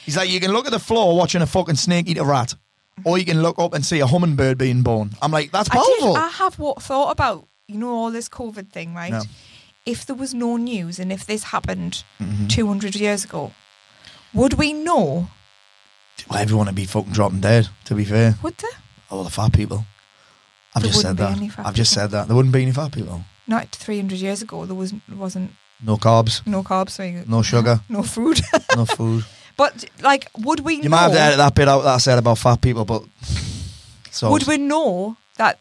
He's 0.04 0.16
like, 0.16 0.28
you 0.30 0.40
can 0.40 0.52
look 0.52 0.66
at 0.66 0.72
the 0.72 0.78
floor 0.78 1.16
watching 1.16 1.42
a 1.42 1.46
fucking 1.46 1.76
snake 1.76 2.08
eat 2.08 2.18
a 2.18 2.24
rat, 2.24 2.54
or 3.04 3.16
you 3.18 3.24
can 3.24 3.40
look 3.42 3.58
up 3.58 3.72
and 3.74 3.84
see 3.86 4.00
a 4.00 4.06
hummingbird 4.06 4.58
being 4.58 4.82
born. 4.82 5.10
I'm 5.22 5.30
like, 5.30 5.50
that's 5.52 5.68
I 5.70 5.74
did. 6.00 6.16
I 6.16 6.28
have 6.28 6.58
what 6.58 6.82
thought 6.82 7.10
about 7.12 7.46
you 7.68 7.78
know 7.78 7.90
all 7.90 8.10
this 8.10 8.28
COVID 8.28 8.70
thing, 8.70 8.94
right? 8.94 9.24
If 9.86 10.04
there 10.06 10.16
was 10.16 10.34
no 10.34 10.56
news 10.56 10.98
and 10.98 11.10
if 11.12 11.24
this 11.26 11.44
happened 11.44 12.02
Mm-hmm. 12.20 12.48
200 12.48 12.96
years 12.96 13.24
ago, 13.24 13.52
would 14.34 14.54
we 14.54 14.72
know? 14.72 15.28
Well, 16.28 16.38
everyone 16.38 16.66
would 16.66 16.74
be 16.74 16.84
fucking 16.84 17.12
dropping 17.12 17.40
dead, 17.40 17.68
to 17.86 17.94
be 17.94 18.04
fair. 18.04 18.36
Would 18.42 18.56
there? 18.58 18.70
All 19.10 19.24
the 19.24 19.30
fat 19.30 19.52
people. 19.52 19.84
I've 20.74 20.82
There 20.82 20.90
just 20.92 21.02
said 21.02 21.18
wouldn't 21.18 21.18
be 21.18 21.24
that. 21.34 21.36
any 21.38 21.48
fat 21.48 21.66
I've 21.66 21.74
just 21.74 21.92
people. 21.92 22.02
said 22.02 22.10
that. 22.12 22.26
There 22.28 22.36
wouldn't 22.36 22.52
be 22.54 22.62
any 22.62 22.72
fat 22.72 22.92
people. 22.92 23.24
Not 23.46 23.68
300 23.70 24.18
years 24.18 24.42
ago. 24.42 24.66
There 24.66 24.74
was 24.74 24.92
wasn't 25.14 25.52
No 25.82 25.96
carbs, 25.96 26.46
no 26.46 26.62
carbs, 26.62 26.90
so 26.90 27.02
you- 27.02 27.24
no 27.26 27.42
sugar, 27.42 27.80
no 27.88 28.02
food. 28.02 28.40
no 28.76 28.84
food. 28.84 29.24
but 29.56 29.84
like, 30.02 30.28
would 30.36 30.60
we? 30.60 30.74
You 30.74 30.82
know, 30.84 30.90
might 30.90 31.02
have 31.02 31.12
to 31.12 31.20
edit 31.20 31.38
that 31.38 31.54
bit 31.54 31.68
out 31.68 31.82
that 31.82 31.94
I 31.94 31.98
said 31.98 32.18
about 32.18 32.38
fat 32.38 32.60
people, 32.60 32.84
but 32.84 33.02
so 34.10 34.30
Would 34.30 34.46
we 34.46 34.58
know 34.58 35.16
that? 35.38 35.58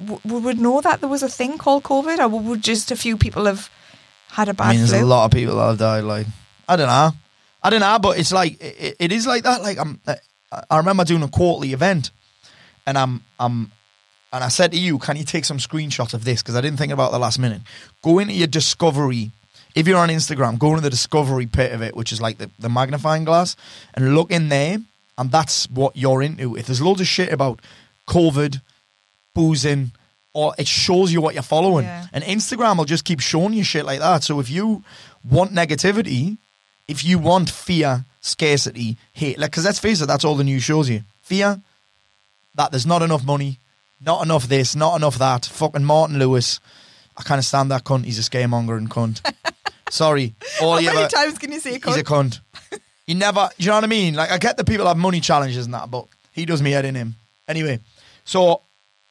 w- 0.00 0.20
Would 0.24 0.44
we 0.44 0.54
know 0.54 0.80
that 0.80 1.00
there 1.00 1.08
was 1.10 1.22
a 1.22 1.28
thing 1.28 1.58
called 1.58 1.82
COVID, 1.82 2.18
or 2.18 2.28
would 2.28 2.62
just 2.62 2.90
a 2.90 2.96
few 2.96 3.16
people 3.18 3.44
have 3.44 3.68
had 4.30 4.48
a 4.48 4.54
bad 4.54 4.68
I 4.68 4.70
mean, 4.70 4.78
there's 4.80 4.90
flu? 4.90 5.04
a 5.04 5.06
lot 5.06 5.24
of 5.26 5.30
people 5.32 5.56
that 5.56 5.66
have 5.68 5.78
died. 5.78 6.04
Like 6.04 6.26
I 6.68 6.76
don't 6.76 6.86
know, 6.88 7.12
I 7.62 7.70
don't 7.70 7.80
know, 7.80 7.98
but 7.98 8.18
it's 8.18 8.32
like 8.32 8.60
it, 8.62 8.96
it 8.98 9.12
is 9.12 9.26
like 9.26 9.42
that. 9.44 9.62
Like 9.62 9.78
I'm, 9.78 10.00
I- 10.70 10.76
remember 10.78 11.04
doing 11.04 11.22
a 11.22 11.28
quarterly 11.28 11.72
event, 11.72 12.10
and 12.86 12.96
I'm 12.96 13.22
I'm 13.38 13.72
and 14.32 14.44
I 14.44 14.48
said 14.48 14.72
to 14.72 14.78
you, 14.78 14.98
can 14.98 15.16
you 15.16 15.24
take 15.24 15.44
some 15.44 15.58
screenshots 15.58 16.14
of 16.14 16.24
this? 16.24 16.42
Because 16.42 16.54
I 16.54 16.60
didn't 16.60 16.78
think 16.78 16.92
about 16.92 17.08
it 17.08 17.12
the 17.12 17.18
last 17.18 17.38
minute. 17.38 17.62
Go 18.02 18.18
into 18.18 18.34
your 18.34 18.46
discovery. 18.46 19.30
If 19.74 19.86
you're 19.86 19.98
on 19.98 20.08
Instagram, 20.08 20.58
go 20.58 20.70
into 20.70 20.80
the 20.82 20.90
discovery 20.90 21.46
pit 21.46 21.72
of 21.72 21.82
it, 21.82 21.94
which 21.94 22.10
is 22.12 22.20
like 22.20 22.38
the, 22.38 22.50
the 22.58 22.68
magnifying 22.68 23.24
glass, 23.24 23.54
and 23.94 24.14
look 24.14 24.30
in 24.30 24.48
there, 24.48 24.78
and 25.16 25.30
that's 25.30 25.68
what 25.70 25.96
you're 25.96 26.22
into. 26.22 26.56
If 26.56 26.66
there's 26.66 26.80
loads 26.82 27.00
of 27.00 27.06
shit 27.06 27.32
about 27.32 27.60
COVID, 28.08 28.60
boozing, 29.34 29.92
or 30.34 30.54
it 30.58 30.66
shows 30.66 31.12
you 31.12 31.20
what 31.20 31.34
you're 31.34 31.42
following. 31.42 31.84
Yeah. 31.84 32.06
And 32.12 32.24
Instagram 32.24 32.76
will 32.78 32.84
just 32.86 33.04
keep 33.04 33.20
showing 33.20 33.52
you 33.54 33.62
shit 33.64 33.84
like 33.84 34.00
that. 34.00 34.22
So 34.24 34.40
if 34.40 34.50
you 34.50 34.82
want 35.28 35.52
negativity, 35.52 36.38
if 36.88 37.04
you 37.04 37.18
want 37.18 37.50
fear, 37.50 38.04
scarcity, 38.20 38.96
hate, 39.12 39.38
like, 39.38 39.50
because 39.50 39.64
let's 39.64 39.78
face 39.78 40.00
it, 40.00 40.06
that's 40.06 40.24
all 40.24 40.34
the 40.34 40.44
news 40.44 40.62
shows 40.62 40.88
you. 40.88 41.02
Fear, 41.20 41.60
that 42.54 42.72
there's 42.72 42.86
not 42.86 43.02
enough 43.02 43.24
money, 43.24 43.58
not 44.00 44.24
enough 44.24 44.48
this, 44.48 44.74
not 44.74 44.96
enough 44.96 45.18
that. 45.18 45.44
Fucking 45.44 45.84
Martin 45.84 46.18
Lewis. 46.18 46.60
I 47.16 47.22
can't 47.22 47.44
stand 47.44 47.70
that 47.70 47.84
cunt. 47.84 48.04
He's 48.04 48.18
a 48.18 48.22
scaremonger 48.22 48.76
and 48.76 48.90
cunt. 48.90 49.20
Sorry. 49.90 50.34
All 50.60 50.72
How 50.72 50.80
many 50.80 50.88
ever, 50.88 51.08
times 51.08 51.38
can 51.38 51.52
you 51.52 51.60
say 51.60 51.78
cunt? 51.78 51.86
he's 51.88 51.96
a 51.98 52.04
cunt. 52.04 52.40
He 53.06 53.14
never, 53.14 53.48
you 53.56 53.68
know 53.68 53.74
what 53.74 53.84
I 53.84 53.88
mean? 53.88 54.14
Like, 54.14 54.30
I 54.30 54.38
get 54.38 54.56
the 54.56 54.64
people 54.64 54.86
have 54.86 54.96
money 54.96 55.20
challenges 55.20 55.64
and 55.64 55.74
that, 55.74 55.90
but 55.90 56.06
he 56.32 56.44
does 56.44 56.62
me 56.62 56.72
head 56.72 56.84
in 56.84 56.94
him. 56.94 57.14
Anyway, 57.48 57.80
so 58.24 58.62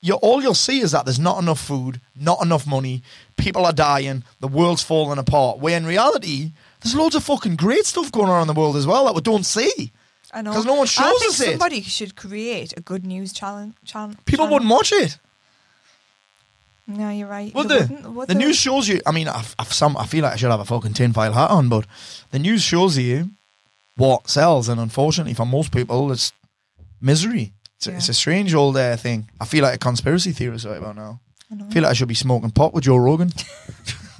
you 0.02 0.14
all 0.14 0.42
you'll 0.42 0.54
see 0.54 0.80
is 0.82 0.92
that 0.92 1.06
there's 1.06 1.20
not 1.20 1.42
enough 1.42 1.60
food, 1.60 2.00
not 2.16 2.42
enough 2.44 2.68
money, 2.68 3.02
people 3.36 3.66
are 3.66 3.74
dying, 3.74 4.24
the 4.40 4.48
world's 4.48 4.84
falling 4.84 5.18
apart. 5.18 5.60
Where 5.60 5.76
in 5.76 5.86
reality, 5.86 6.52
there's 6.92 6.96
loads 6.96 7.16
of 7.16 7.24
fucking 7.24 7.56
great 7.56 7.86
stuff 7.86 8.12
going 8.12 8.30
on 8.30 8.42
in 8.42 8.48
the 8.48 8.54
world 8.54 8.76
as 8.76 8.88
well 8.88 9.06
that 9.06 9.16
we 9.16 9.22
don't 9.22 9.46
see. 9.46 9.92
I 10.34 10.42
know 10.42 10.52
'Cause 10.54 10.66
no 10.66 10.74
one 10.74 10.82
I 10.84 10.86
shows 10.86 11.20
think 11.20 11.32
us 11.32 11.40
it. 11.42 11.50
somebody 11.52 11.82
should 11.82 12.16
create 12.16 12.74
a 12.78 12.82
good 12.82 13.06
news 13.06 13.32
challenge. 13.34 13.76
channel. 13.86 14.16
People 14.26 14.46
channel. 14.46 14.54
wouldn't 14.56 14.72
watch 14.72 14.92
it. 14.92 15.18
No, 16.88 17.10
you're 17.10 17.28
right. 17.28 17.54
Would 17.54 17.68
They 17.70 17.80
wouldn't, 17.80 18.10
would 18.14 18.28
the 18.30 18.34
they? 18.34 18.40
news 18.46 18.58
shows 18.58 18.88
you. 18.88 19.02
I 19.06 19.12
mean, 19.12 19.28
I've, 19.28 19.54
I've 19.60 19.74
some. 19.74 19.98
I 19.98 20.06
feel 20.06 20.24
like 20.24 20.34
I 20.34 20.36
should 20.38 20.52
have 20.52 20.60
a 20.62 20.66
fucking 20.66 20.94
tinfoil 20.94 21.34
hat 21.34 21.50
on, 21.50 21.68
but 21.70 21.86
the 22.32 22.40
news 22.40 22.62
shows 22.62 22.98
you 22.98 23.32
what 23.98 24.30
sells, 24.30 24.70
and 24.70 24.80
unfortunately 24.80 25.34
for 25.34 25.46
most 25.46 25.72
people, 25.74 26.12
it's 26.12 26.32
misery. 27.02 27.52
It's, 27.78 27.88
a, 27.88 27.92
Yeah. 27.92 27.98
it's 27.98 28.10
a 28.10 28.14
strange 28.14 28.54
old 28.54 28.78
uh, 28.78 28.96
thing. 28.96 29.30
I 29.42 29.46
feel 29.46 29.64
like 29.64 29.76
a 29.76 29.80
conspiracy 29.80 30.32
theorist 30.32 30.66
right 30.66 30.78
about 30.78 30.96
now. 30.96 31.20
I 31.52 31.56
know. 31.56 31.68
I 31.70 31.74
feel 31.74 31.84
like 31.84 31.90
I 31.92 31.94
should 31.94 32.08
be 32.08 32.14
smoking 32.16 32.52
pot 32.52 32.74
with 32.74 32.86
Joe 32.86 32.98
Rogan. 32.98 33.32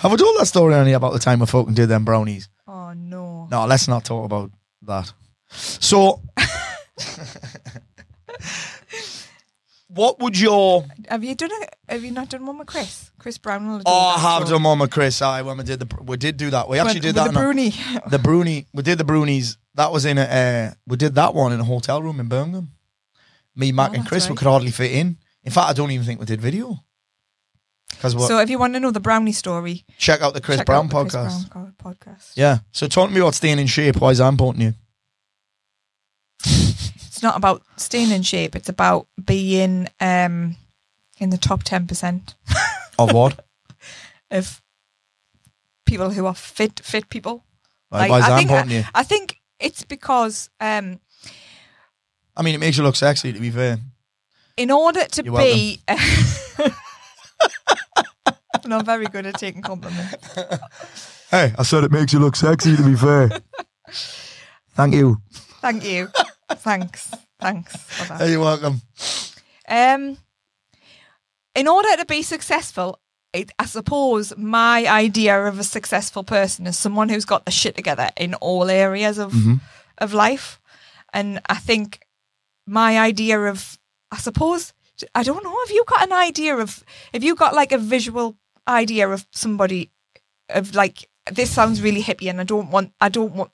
have 0.00 0.12
I 0.12 0.16
told 0.16 0.38
that 0.38 0.46
story 0.46 0.74
only 0.74 0.92
about 0.92 1.12
the 1.12 1.18
time 1.18 1.42
I 1.42 1.46
fucking 1.46 1.74
did 1.74 1.88
them 1.88 2.04
brownies? 2.04 2.48
Oh 2.66 2.92
no. 2.92 3.46
No, 3.50 3.66
let's 3.66 3.88
not 3.88 4.04
talk 4.04 4.24
about 4.24 4.50
that. 4.82 5.12
So, 5.50 6.22
what 9.88 10.20
would 10.20 10.38
your 10.38 10.84
Have 11.08 11.24
you 11.24 11.34
done 11.34 11.50
a, 11.50 11.92
Have 11.92 12.04
you 12.04 12.10
not 12.10 12.28
done 12.28 12.44
one 12.46 12.58
with 12.58 12.66
Chris? 12.68 13.10
Chris 13.18 13.38
Brown 13.38 13.68
will 13.68 13.78
do 13.78 13.84
Oh, 13.86 14.14
I 14.16 14.18
have 14.38 14.48
done 14.48 14.62
one 14.62 14.78
with 14.78 14.90
Chris. 14.90 15.22
I 15.22 15.42
when 15.42 15.56
we 15.56 15.64
did 15.64 15.80
the 15.80 16.02
we 16.02 16.16
did 16.16 16.36
do 16.36 16.50
that. 16.50 16.68
We 16.68 16.78
actually 16.78 17.00
did 17.00 17.14
that. 17.16 17.32
The 17.32 17.38
a- 17.38 17.42
Bruni. 17.42 17.72
the 18.10 18.18
Bruni. 18.18 18.66
We 18.72 18.82
did 18.82 18.98
the 18.98 19.04
Brunies. 19.04 19.56
That 19.74 19.92
was 19.92 20.04
in 20.04 20.18
a. 20.18 20.22
Uh, 20.22 20.74
we 20.86 20.96
did 20.96 21.14
that 21.14 21.34
one 21.34 21.52
in 21.52 21.60
a 21.60 21.64
hotel 21.64 22.02
room 22.02 22.20
in 22.20 22.28
Birmingham. 22.28 22.72
Me, 23.56 23.72
Mac, 23.72 23.90
Oh, 23.90 23.94
and 23.94 24.06
Chris. 24.06 24.28
We 24.28 24.36
could 24.36 24.46
hardly 24.46 24.70
fit 24.70 24.92
in. 24.92 25.16
In 25.42 25.50
fact, 25.52 25.70
I 25.70 25.72
don't 25.72 25.90
even 25.90 26.04
think 26.06 26.20
we 26.20 26.26
did 26.26 26.40
video. 26.40 26.78
Because 27.98 28.26
So 28.28 28.38
if 28.40 28.48
you 28.48 28.58
want 28.58 28.74
to 28.74 28.80
know 28.80 28.90
the 28.90 29.00
brownie 29.00 29.32
story, 29.32 29.84
check 29.98 30.20
out 30.22 30.32
the 30.34 30.40
Chris 30.40 30.58
check 30.58 30.66
Brown 30.66 30.86
out 30.86 30.90
the 30.90 30.96
Chris 31.02 31.14
podcast. 31.14 31.50
Brown 31.50 31.72
co- 31.80 31.90
podcast. 31.90 32.32
Yeah. 32.36 32.58
So 32.72 32.86
talk 32.86 33.08
to 33.08 33.14
me 33.14 33.20
about 33.20 33.34
staying 33.34 33.58
in 33.58 33.66
shape. 33.66 33.96
Why 34.00 34.10
is 34.10 34.18
that 34.18 34.28
important 34.28 34.62
pointing 34.64 34.64
you? 34.64 34.74
It's 37.08 37.22
not 37.24 37.36
about 37.36 37.62
staying 37.76 38.12
in 38.12 38.22
shape. 38.22 38.54
It's 38.54 38.68
about 38.68 39.08
being 39.24 39.88
um, 40.00 40.54
in 41.18 41.30
the 41.30 41.36
top 41.38 41.64
ten 41.64 41.84
percent 41.88 42.36
Of 42.98 43.12
what? 43.12 43.44
of 44.30 44.62
people 45.84 46.10
who 46.10 46.26
are 46.26 46.34
fit, 46.36 46.78
fit 46.84 47.08
people. 47.08 47.42
Right, 47.90 48.08
why 48.08 48.18
is 48.20 48.24
I 48.24 48.30
I'm 48.30 48.38
think 48.38 48.50
pointing 48.50 48.76
you? 48.78 48.84
I 48.94 49.02
think 49.02 49.40
it's 49.58 49.82
because 49.82 50.48
um, 50.60 51.00
I 52.36 52.42
mean, 52.42 52.54
it 52.54 52.58
makes 52.58 52.76
you 52.76 52.84
look 52.84 52.94
sexy. 52.94 53.32
To 53.32 53.40
be 53.40 53.50
fair. 53.50 53.78
in 54.56 54.70
order 54.70 55.04
to 55.06 55.24
You're 55.24 55.38
be, 55.38 55.80
not 58.66 58.84
very 58.84 59.06
good 59.06 59.26
at 59.26 59.38
taking 59.38 59.62
compliments. 59.62 60.16
Hey, 61.30 61.52
I 61.58 61.62
said 61.62 61.84
it 61.84 61.92
makes 61.92 62.14
you 62.14 62.20
look 62.20 62.36
sexy. 62.36 62.74
To 62.74 62.82
be 62.82 62.96
fair. 62.96 63.28
Thank 64.72 64.94
you. 64.94 65.18
Thank 65.60 65.84
you. 65.84 66.08
Thanks. 66.50 67.12
Thanks 67.38 67.76
for 67.76 68.08
that. 68.08 68.20
Hey, 68.22 68.30
you're 68.30 68.40
welcome. 68.40 68.80
Um, 69.68 70.16
in 71.54 71.68
order 71.68 71.96
to 71.98 72.06
be 72.06 72.22
successful, 72.22 72.98
it, 73.34 73.52
I 73.58 73.66
suppose 73.66 74.34
my 74.38 74.86
idea 74.86 75.38
of 75.46 75.58
a 75.58 75.64
successful 75.64 76.24
person 76.24 76.66
is 76.66 76.78
someone 76.78 77.10
who's 77.10 77.26
got 77.26 77.44
the 77.44 77.50
shit 77.50 77.76
together 77.76 78.08
in 78.16 78.32
all 78.34 78.70
areas 78.70 79.18
of 79.18 79.34
of 79.98 80.14
life, 80.14 80.58
and 81.12 81.42
I 81.50 81.56
think 81.56 82.00
my 82.66 82.98
idea 82.98 83.38
of, 83.38 83.78
I 84.10 84.16
suppose, 84.16 84.72
I 85.14 85.22
don't 85.22 85.42
know 85.44 85.56
Have 85.64 85.70
you 85.70 85.84
got 85.86 86.02
an 86.02 86.12
idea 86.12 86.56
of, 86.56 86.84
Have 87.12 87.24
you 87.24 87.34
got 87.34 87.54
like 87.54 87.72
a 87.72 87.78
visual 87.78 88.36
idea 88.66 89.08
of 89.08 89.26
somebody, 89.32 89.90
of 90.48 90.74
like 90.74 91.08
this 91.30 91.50
sounds 91.50 91.82
really 91.82 92.02
hippie, 92.02 92.30
and 92.30 92.40
I 92.40 92.44
don't 92.44 92.70
want, 92.70 92.92
I 93.00 93.08
don't 93.08 93.34
want, 93.34 93.50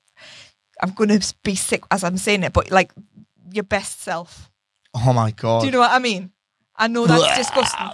I'm 0.81 0.91
gonna 0.91 1.19
be 1.43 1.55
sick 1.55 1.83
as 1.91 2.03
I'm 2.03 2.17
saying 2.17 2.43
it, 2.43 2.53
but 2.53 2.71
like 2.71 2.91
your 3.51 3.63
best 3.63 4.01
self. 4.01 4.49
Oh 4.93 5.13
my 5.13 5.31
god. 5.31 5.61
Do 5.61 5.65
you 5.67 5.71
know 5.71 5.79
what 5.79 5.91
I 5.91 5.99
mean? 5.99 6.31
I 6.77 6.87
know 6.87 7.07
that's 7.07 7.37
disgusting. 7.37 7.89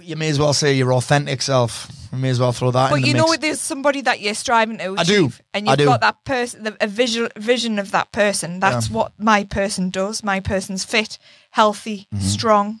you 0.00 0.14
may 0.16 0.28
as 0.28 0.38
well 0.38 0.52
say 0.52 0.74
your 0.74 0.92
authentic 0.94 1.42
self. 1.42 1.90
You 2.12 2.18
may 2.18 2.30
as 2.30 2.38
well 2.40 2.52
throw 2.52 2.70
that 2.72 2.86
in 2.86 2.90
But 2.98 3.02
the 3.02 3.08
you 3.08 3.14
mix. 3.14 3.26
know, 3.30 3.36
there's 3.36 3.60
somebody 3.60 4.00
that 4.02 4.20
you're 4.20 4.34
striving 4.34 4.78
to 4.78 4.94
I 4.98 5.04
do. 5.04 5.26
achieve, 5.26 5.42
and 5.54 5.68
I 5.68 5.72
you've 5.72 5.78
do. 5.78 5.84
got 5.86 6.00
that 6.00 6.24
person, 6.24 6.76
a 6.80 6.86
visual 6.86 7.28
vision 7.36 7.78
of 7.78 7.90
that 7.92 8.10
person. 8.12 8.58
That's 8.60 8.88
Yeah. 8.90 8.96
what 8.96 9.12
my 9.18 9.44
person 9.44 9.90
does. 9.90 10.22
My 10.24 10.40
person's 10.40 10.84
fit, 10.84 11.18
healthy, 11.50 12.06
Mm-hmm. 12.14 12.24
strong. 12.26 12.80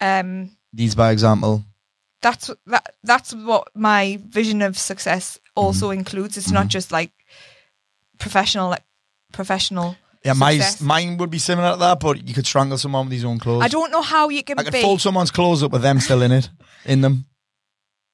Um, 0.00 0.50
These 0.72 0.94
by 0.94 1.10
example. 1.10 1.64
that's 2.22 2.50
that. 2.66 2.94
That's 3.02 3.32
what 3.34 3.68
my 3.74 4.18
vision 4.28 4.62
of 4.62 4.76
success 4.78 5.38
also 5.54 5.90
Mm-hmm. 5.90 5.98
includes. 6.00 6.36
It's 6.36 6.50
not 6.50 6.68
just 6.68 6.90
like 6.92 7.12
professional, 8.18 8.70
like 8.70 8.84
professional. 9.32 9.96
Yeah, 10.26 10.32
my, 10.34 10.52
success. 10.58 10.80
mine 10.80 11.16
would 11.18 11.30
be 11.30 11.38
similar 11.38 11.72
to 11.72 11.78
that, 11.78 12.00
but 12.00 12.26
you 12.28 12.34
could 12.34 12.46
strangle 12.46 12.78
someone 12.78 13.06
with 13.06 13.12
his 13.12 13.24
own 13.24 13.38
clothes. 13.38 13.62
I 13.64 13.68
don't 13.68 13.90
know 13.90 14.02
how 14.02 14.28
you 14.28 14.42
can 14.42 14.58
I 14.58 14.64
could 14.64 14.72
be. 14.72 14.82
fold 14.82 15.00
someone's 15.00 15.30
clothes 15.30 15.62
up 15.62 15.72
with 15.72 15.82
them 15.82 16.00
still 16.00 16.22
in 16.22 16.32
it, 16.32 16.50
in 16.84 17.00
them. 17.00 17.24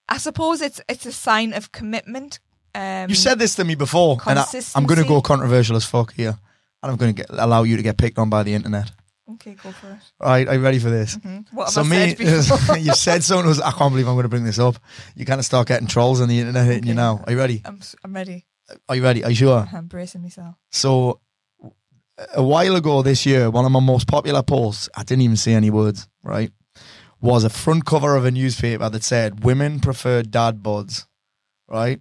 I 0.08 0.18
suppose 0.18 0.60
it's 0.60 0.80
it's 0.88 1.06
a 1.06 1.12
sign 1.12 1.52
of 1.54 1.72
commitment. 1.72 2.38
Um, 2.74 3.08
You 3.08 3.14
said 3.14 3.38
this 3.38 3.54
to 3.56 3.64
me 3.64 3.74
before, 3.74 4.18
and 4.26 4.38
I, 4.38 4.44
I'm 4.74 4.86
going 4.86 5.00
to 5.02 5.06
go 5.08 5.20
controversial 5.20 5.76
as 5.76 5.84
fuck 5.84 6.12
here, 6.14 6.38
and 6.82 6.90
I'm 6.92 6.96
going 6.96 7.14
to 7.14 7.22
get 7.22 7.30
allow 7.30 7.62
you 7.64 7.76
to 7.76 7.82
get 7.82 7.96
picked 7.96 8.18
on 8.18 8.28
by 8.30 8.42
the 8.42 8.54
internet. 8.54 8.90
Okay, 9.34 9.54
go 9.62 9.70
for 9.72 9.88
it. 9.90 9.98
All 10.20 10.28
right, 10.30 10.46
are 10.48 10.54
you 10.54 10.60
ready 10.60 10.78
for 10.78 10.90
this? 10.90 11.16
What 11.52 11.64
have 11.66 11.72
So 11.72 11.80
I 11.82 11.84
me, 11.84 12.14
said 12.14 12.18
before? 12.58 12.76
you 12.78 12.92
said 12.94 13.22
something. 13.24 13.46
Was, 13.46 13.60
I 13.60 13.70
can't 13.70 13.92
believe 13.92 14.08
I'm 14.08 14.14
going 14.14 14.24
to 14.24 14.28
bring 14.28 14.44
this 14.44 14.58
up. 14.58 14.76
You 15.14 15.24
kind 15.24 15.38
of 15.38 15.44
start 15.46 15.68
getting 15.68 15.86
trolls 15.86 16.20
on 16.20 16.28
the 16.28 16.38
internet 16.40 16.66
hitting 16.66 16.86
you 16.86 16.94
now. 16.94 17.22
Are 17.26 17.32
you 17.32 17.38
ready? 17.38 17.62
I'm 17.64 17.76
s- 17.78 17.94
I'm 18.04 18.12
ready. 18.14 18.44
Are 18.88 18.96
you 18.96 19.02
ready? 19.02 19.22
Are 19.24 19.30
you 19.30 19.36
sure? 19.36 19.66
I'm 19.72 19.86
bracing 19.86 20.22
myself. 20.22 20.56
So 20.70 21.20
a 22.34 22.42
while 22.42 22.76
ago 22.76 23.02
this 23.02 23.26
year, 23.26 23.50
one 23.50 23.64
of 23.64 23.72
my 23.72 23.80
most 23.80 24.06
popular 24.06 24.42
posts, 24.42 24.88
I 24.96 25.02
didn't 25.02 25.22
even 25.22 25.36
say 25.36 25.54
any 25.54 25.70
words, 25.70 26.08
right? 26.22 26.50
Was 27.20 27.44
a 27.44 27.50
front 27.50 27.84
cover 27.84 28.16
of 28.16 28.24
a 28.24 28.30
newspaper 28.30 28.88
that 28.88 29.04
said 29.04 29.44
women 29.44 29.80
prefer 29.80 30.22
dad 30.22 30.62
bods, 30.62 31.06
right? 31.68 32.00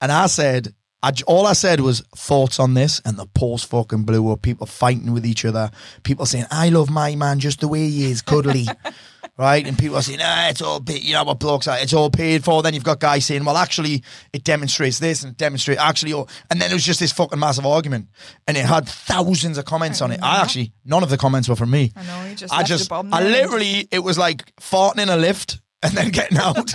And 0.00 0.12
I 0.12 0.26
said, 0.26 0.74
I, 1.02 1.12
all 1.26 1.46
I 1.46 1.54
said 1.54 1.80
was 1.80 2.02
thoughts 2.14 2.60
on 2.60 2.74
this, 2.74 3.00
and 3.04 3.16
the 3.16 3.26
post 3.26 3.66
fucking 3.66 4.04
blew 4.04 4.30
up. 4.30 4.42
People 4.42 4.66
fighting 4.66 5.12
with 5.12 5.24
each 5.24 5.44
other, 5.44 5.70
people 6.02 6.26
saying, 6.26 6.44
I 6.50 6.68
love 6.68 6.90
my 6.90 7.16
man 7.16 7.38
just 7.38 7.60
the 7.60 7.68
way 7.68 7.88
he 7.88 8.10
is, 8.10 8.20
cuddly. 8.20 8.66
Right, 9.40 9.66
and 9.66 9.78
people 9.78 9.96
are 9.96 10.02
saying, 10.02 10.18
ah, 10.20 10.50
it's 10.50 10.60
all 10.60 10.82
paid, 10.82 11.02
you 11.02 11.14
know 11.14 11.24
what 11.24 11.40
blokes 11.40 11.66
are, 11.66 11.78
it's 11.78 11.94
all 11.94 12.10
paid 12.10 12.44
for. 12.44 12.62
Then 12.62 12.74
you've 12.74 12.84
got 12.84 13.00
guys 13.00 13.24
saying, 13.24 13.42
well, 13.42 13.56
actually, 13.56 14.04
it 14.34 14.44
demonstrates 14.44 14.98
this 14.98 15.22
and 15.22 15.32
it 15.32 15.38
demonstrates 15.38 15.80
actually, 15.80 16.12
oh, 16.12 16.26
and 16.50 16.60
then 16.60 16.70
it 16.70 16.74
was 16.74 16.84
just 16.84 17.00
this 17.00 17.10
fucking 17.10 17.38
massive 17.38 17.64
argument, 17.64 18.08
and 18.46 18.58
it 18.58 18.66
had 18.66 18.86
thousands 18.86 19.56
of 19.56 19.64
comments 19.64 20.02
on 20.02 20.12
it. 20.12 20.20
I 20.22 20.42
actually, 20.42 20.74
none 20.84 21.02
of 21.02 21.08
the 21.08 21.16
comments 21.16 21.48
were 21.48 21.56
from 21.56 21.70
me. 21.70 21.90
I 21.96 22.02
know 22.04 22.28
you 22.28 22.34
just. 22.34 22.52
I 22.52 22.62
just, 22.62 22.92
I 22.92 23.22
literally, 23.22 23.88
it 23.90 24.00
was 24.00 24.18
like 24.18 24.54
farting 24.56 25.04
in 25.04 25.08
a 25.08 25.16
lift 25.16 25.58
and 25.82 25.94
then 25.94 26.10
getting 26.10 26.36
out. 26.36 26.74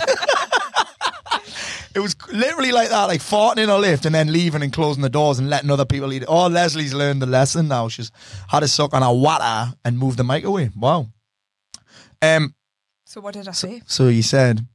it 1.94 2.00
was 2.00 2.16
literally 2.32 2.72
like 2.72 2.88
that, 2.88 3.04
like 3.04 3.20
farting 3.20 3.58
in 3.58 3.68
a 3.68 3.78
lift 3.78 4.06
and 4.06 4.14
then 4.14 4.32
leaving 4.32 4.64
and 4.64 4.72
closing 4.72 5.02
the 5.02 5.08
doors 5.08 5.38
and 5.38 5.48
letting 5.48 5.70
other 5.70 5.84
people 5.84 6.12
eat 6.12 6.22
it. 6.22 6.28
Oh, 6.28 6.48
Leslie's 6.48 6.94
learned 6.94 7.22
the 7.22 7.26
lesson 7.26 7.68
now. 7.68 7.86
She's 7.86 8.10
had 8.48 8.64
a 8.64 8.68
suck 8.68 8.92
on 8.92 9.04
a 9.04 9.14
water 9.14 9.72
and 9.84 9.96
moved 9.96 10.18
the 10.18 10.24
mic 10.24 10.42
away. 10.42 10.70
Wow. 10.74 11.10
Um. 12.22 12.54
So 13.04 13.20
what 13.20 13.34
did 13.34 13.48
I 13.48 13.52
say? 13.52 13.82
So 13.86 14.08
you 14.08 14.22
said 14.22 14.66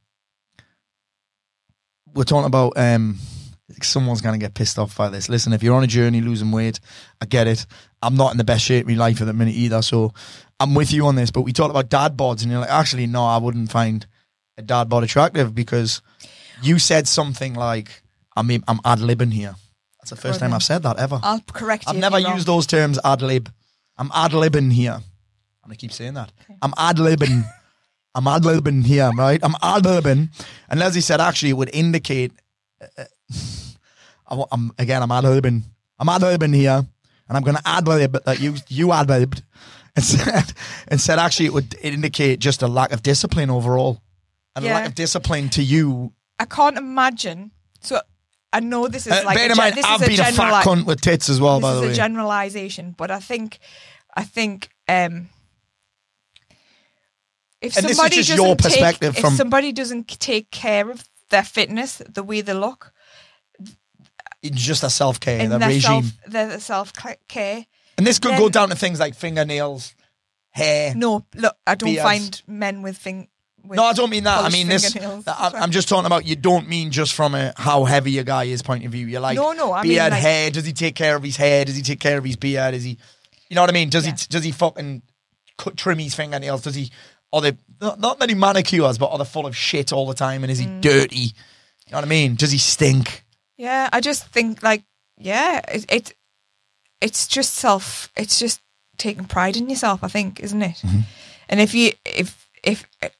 we're 2.14 2.24
talking 2.24 2.48
about 2.48 2.74
um 2.78 3.18
someone's 3.82 4.22
going 4.22 4.38
to 4.38 4.44
get 4.44 4.54
pissed 4.54 4.78
off 4.78 4.98
by 4.98 5.10
this. 5.10 5.30
Listen, 5.30 5.54
if 5.54 5.64
you're 5.64 5.76
on 5.76 5.84
a 5.84 5.88
journey 5.88 6.22
losing 6.22 6.52
weight, 6.52 6.80
I 7.22 7.26
get 7.26 7.48
it. 7.48 7.66
I'm 8.02 8.16
not 8.16 8.32
in 8.32 8.38
the 8.38 8.44
best 8.44 8.66
shape 8.66 8.88
in 8.90 8.98
my 8.98 9.06
life 9.06 9.22
at 9.22 9.28
the 9.28 9.34
minute 9.34 9.56
either, 9.56 9.82
so 9.82 10.14
I'm 10.60 10.76
with 10.76 10.92
you 10.92 11.06
on 11.06 11.16
this. 11.16 11.32
But 11.32 11.42
we 11.42 11.54
talked 11.54 11.72
about 11.72 11.90
dad 11.90 12.18
bods, 12.18 12.42
and 12.44 12.52
you're 12.52 12.62
like, 12.62 12.70
actually, 12.70 13.08
no, 13.08 13.24
I 13.24 13.38
wouldn't 13.38 13.72
find 13.72 14.06
a 14.58 14.62
dad 14.62 14.90
bod 14.90 15.04
attractive 15.04 15.56
because 15.56 16.02
you 16.62 16.80
said 16.80 17.08
something 17.08 17.54
like, 17.54 18.04
I 18.36 18.42
mean, 18.42 18.64
I'm 18.68 18.80
ad 18.84 19.00
libbing 19.00 19.34
here. 19.34 19.56
That's 20.00 20.10
the 20.10 20.16
first 20.16 20.40
time 20.40 20.54
I've 20.54 20.64
said 20.64 20.84
that 20.84 20.98
ever. 21.00 21.20
I'll 21.22 21.42
correct 21.42 21.86
you. 21.86 21.92
I've 21.92 21.98
never 21.98 22.20
you're 22.20 22.30
wrong. 22.30 22.38
used 22.38 22.48
those 22.48 22.68
terms 22.68 23.00
ad 23.06 23.22
lib. 23.22 23.50
I'm 23.98 24.12
ad 24.14 24.32
libbing 24.32 24.74
here. 24.74 25.00
I'm 25.64 25.70
gonna 25.70 25.76
keep 25.78 25.92
saying 25.92 26.16
that. 26.16 26.32
I'm 26.62 26.74
ad 26.78 26.98
libbing. 26.98 27.44
I'm 28.16 28.28
ad 28.28 28.44
libbing 28.44 28.86
here, 28.86 29.10
right? 29.16 29.40
I'm 29.44 29.56
ad 29.62 29.84
libbing. 29.84 30.30
And 30.70 30.80
Leslie 30.80 31.02
said 31.02 31.22
actually 31.22 31.50
it 31.52 31.58
would 31.58 31.70
indicate. 31.74 32.32
Uh, 32.98 33.04
I 34.28 34.36
wa- 34.36 34.48
I'm 34.52 34.72
again. 34.78 35.02
I'm 35.04 35.12
ad 35.12 35.24
libbing. 35.24 35.64
I'm 36.00 36.10
ad 36.10 36.22
libbing 36.22 36.56
here, 36.56 36.86
and 37.28 37.38
I'm 37.38 37.44
gonna 37.44 37.62
ad 37.66 37.88
lib 37.88 38.18
that 38.26 38.40
you 38.40 38.56
you 38.70 38.92
ad 38.92 39.08
libbed, 39.08 39.44
and 39.96 40.04
said 40.12 40.54
and 40.88 41.00
said 41.00 41.20
actually 41.20 41.46
it 41.46 41.54
would 41.54 41.76
indicate 41.82 42.40
just 42.40 42.62
a 42.64 42.68
lack 42.68 42.92
of 42.92 43.04
discipline 43.04 43.50
overall, 43.50 44.02
and 44.56 44.66
a 44.66 44.70
lack 44.70 44.88
of 44.88 44.96
discipline 44.96 45.50
to 45.50 45.64
you. 45.64 46.14
I 46.40 46.46
can't 46.46 46.78
imagine. 46.78 47.52
So 47.82 48.02
I 48.52 48.62
know 48.62 48.88
this 48.88 49.06
is 49.06 49.14
Uh, 49.14 49.22
like 49.26 49.38
bear 49.38 49.52
in 49.52 49.56
mind, 49.58 49.76
this 49.76 49.86
I've 49.86 50.02
is 50.02 50.08
been 50.08 50.20
a, 50.26 50.30
a, 50.30 50.32
fat 50.32 50.66
cunt 50.66 50.86
with 50.86 51.02
tits 51.02 51.30
as 51.30 51.40
well. 51.40 51.60
this 51.60 51.64
by 51.64 51.74
is 51.76 51.82
the 51.82 51.90
a 51.90 51.94
generalization, 51.94 52.96
but 52.98 53.12
I 53.12 53.20
think 53.20 53.60
I 54.16 54.24
think 54.24 54.70
um 54.88 55.30
if 57.62 57.78
And 57.78 57.84
this 57.86 57.92
is 57.92 57.98
somebody 57.98 58.16
just 58.18 58.30
doesn't 58.30 58.58
take, 58.58 58.58
perspective 58.58 59.18
if 59.18 59.34
somebody 59.34 59.72
doesn't 59.72 60.08
take 60.20 60.50
care 60.52 60.90
of 60.90 61.08
their 61.30 61.44
fitness, 61.44 62.02
the 62.10 62.24
way 62.24 62.42
they 62.42 62.54
look, 62.54 62.92
it's 64.42 64.58
just 64.62 64.84
a 64.84 64.90
self 64.90 65.20
care, 65.20 65.40
and 65.40 65.52
the 65.52 65.60
regime. 65.60 66.04
self 66.04 66.06
their 66.28 66.60
self 66.60 66.94
care. 67.28 67.66
And 67.98 68.08
this 68.08 68.18
could 68.20 68.32
Then- 68.32 68.40
go 68.40 68.50
down 68.50 68.70
to 68.70 68.76
things 68.76 69.00
like 69.00 69.16
fingernails, 69.16 69.94
hair. 70.50 70.96
No, 70.96 71.26
look, 71.36 71.56
I 71.68 71.76
don't 71.76 71.96
find 71.98 72.42
men 72.48 72.82
with 72.82 72.98
thing. 72.98 73.28
With 73.64 73.78
No, 73.78 73.84
I 73.84 73.94
don't 73.94 74.10
mean 74.10 74.24
that. 74.24 74.44
I 74.44 74.50
mean 74.50 74.68
this. 74.68 74.96
I- 74.98 75.52
I'm 75.54 75.70
just 75.70 75.88
talking 75.88 76.08
about. 76.08 76.26
You 76.26 76.36
don't 76.36 76.68
mean 76.68 76.90
just 76.90 77.14
from 77.14 77.36
a 77.36 77.54
how 77.56 77.84
heavy 77.84 78.18
a 78.18 78.24
guy 78.24 78.46
is 78.46 78.64
point 78.64 78.84
of 78.84 78.92
view. 78.92 79.06
You're 79.06 79.22
like, 79.22 79.36
No, 79.36 79.52
no, 79.52 79.72
I 79.72 79.84
mean, 79.84 79.92
beard, 79.92 80.12
like- 80.14 80.22
hair. 80.22 80.50
Does 80.50 80.66
he 80.66 80.74
take 80.74 80.96
care 80.96 81.16
of 81.16 81.22
his 81.22 81.38
hair? 81.38 81.64
Does 81.66 81.76
he 81.76 81.84
take 81.84 82.00
care 82.00 82.18
of 82.18 82.24
his 82.24 82.36
beard? 82.38 82.74
Is 82.74 82.84
he, 82.84 82.98
you 83.50 83.56
know 83.56 83.62
what 83.62 83.70
I 83.70 83.74
mean? 83.74 83.90
Does 83.92 84.08
Yeah. 84.08 84.14
he 84.18 84.26
does 84.30 84.44
he 84.44 84.52
fucking 84.52 85.04
cut, 85.60 85.78
trim 85.78 86.00
his 86.00 86.16
fingernails? 86.16 86.64
Does 86.64 86.74
he? 86.74 86.90
Are 87.34 87.42
they 87.42 87.54
not, 87.82 88.00
not 88.00 88.30
he 88.30 88.36
manicures, 88.36 88.98
but 88.98 89.08
are 89.12 89.18
they 89.18 89.26
full 89.26 89.46
of 89.46 89.56
shit 89.56 89.94
all 89.94 90.06
the 90.08 90.14
time? 90.14 90.44
And 90.44 90.52
is 90.52 90.60
he 90.60 90.66
Mm. 90.68 90.82
dirty? 90.82 91.18
You 91.20 91.92
know 91.92 91.98
what 91.98 92.06
I 92.06 92.08
mean? 92.08 92.36
Does 92.36 92.52
he 92.52 92.58
stink? 92.58 93.24
Yeah, 93.58 93.90
I 93.94 94.00
just 94.02 94.26
think 94.28 94.62
like 94.64 94.84
yeah, 95.18 95.62
it, 95.72 95.86
it 95.92 96.14
it's 97.00 97.28
just 97.28 97.54
self. 97.54 98.12
It's 98.18 98.40
just 98.40 98.60
taking 98.98 99.26
pride 99.26 99.56
in 99.58 99.70
yourself. 99.70 100.04
I 100.04 100.08
think, 100.08 100.40
isn't 100.40 100.62
it? 100.62 100.78
Mm-hmm. 100.86 101.00
And 101.50 101.60
if 101.62 101.74
you 101.74 101.92
if 102.06 102.50
if 102.64 102.86
it, 103.02 103.14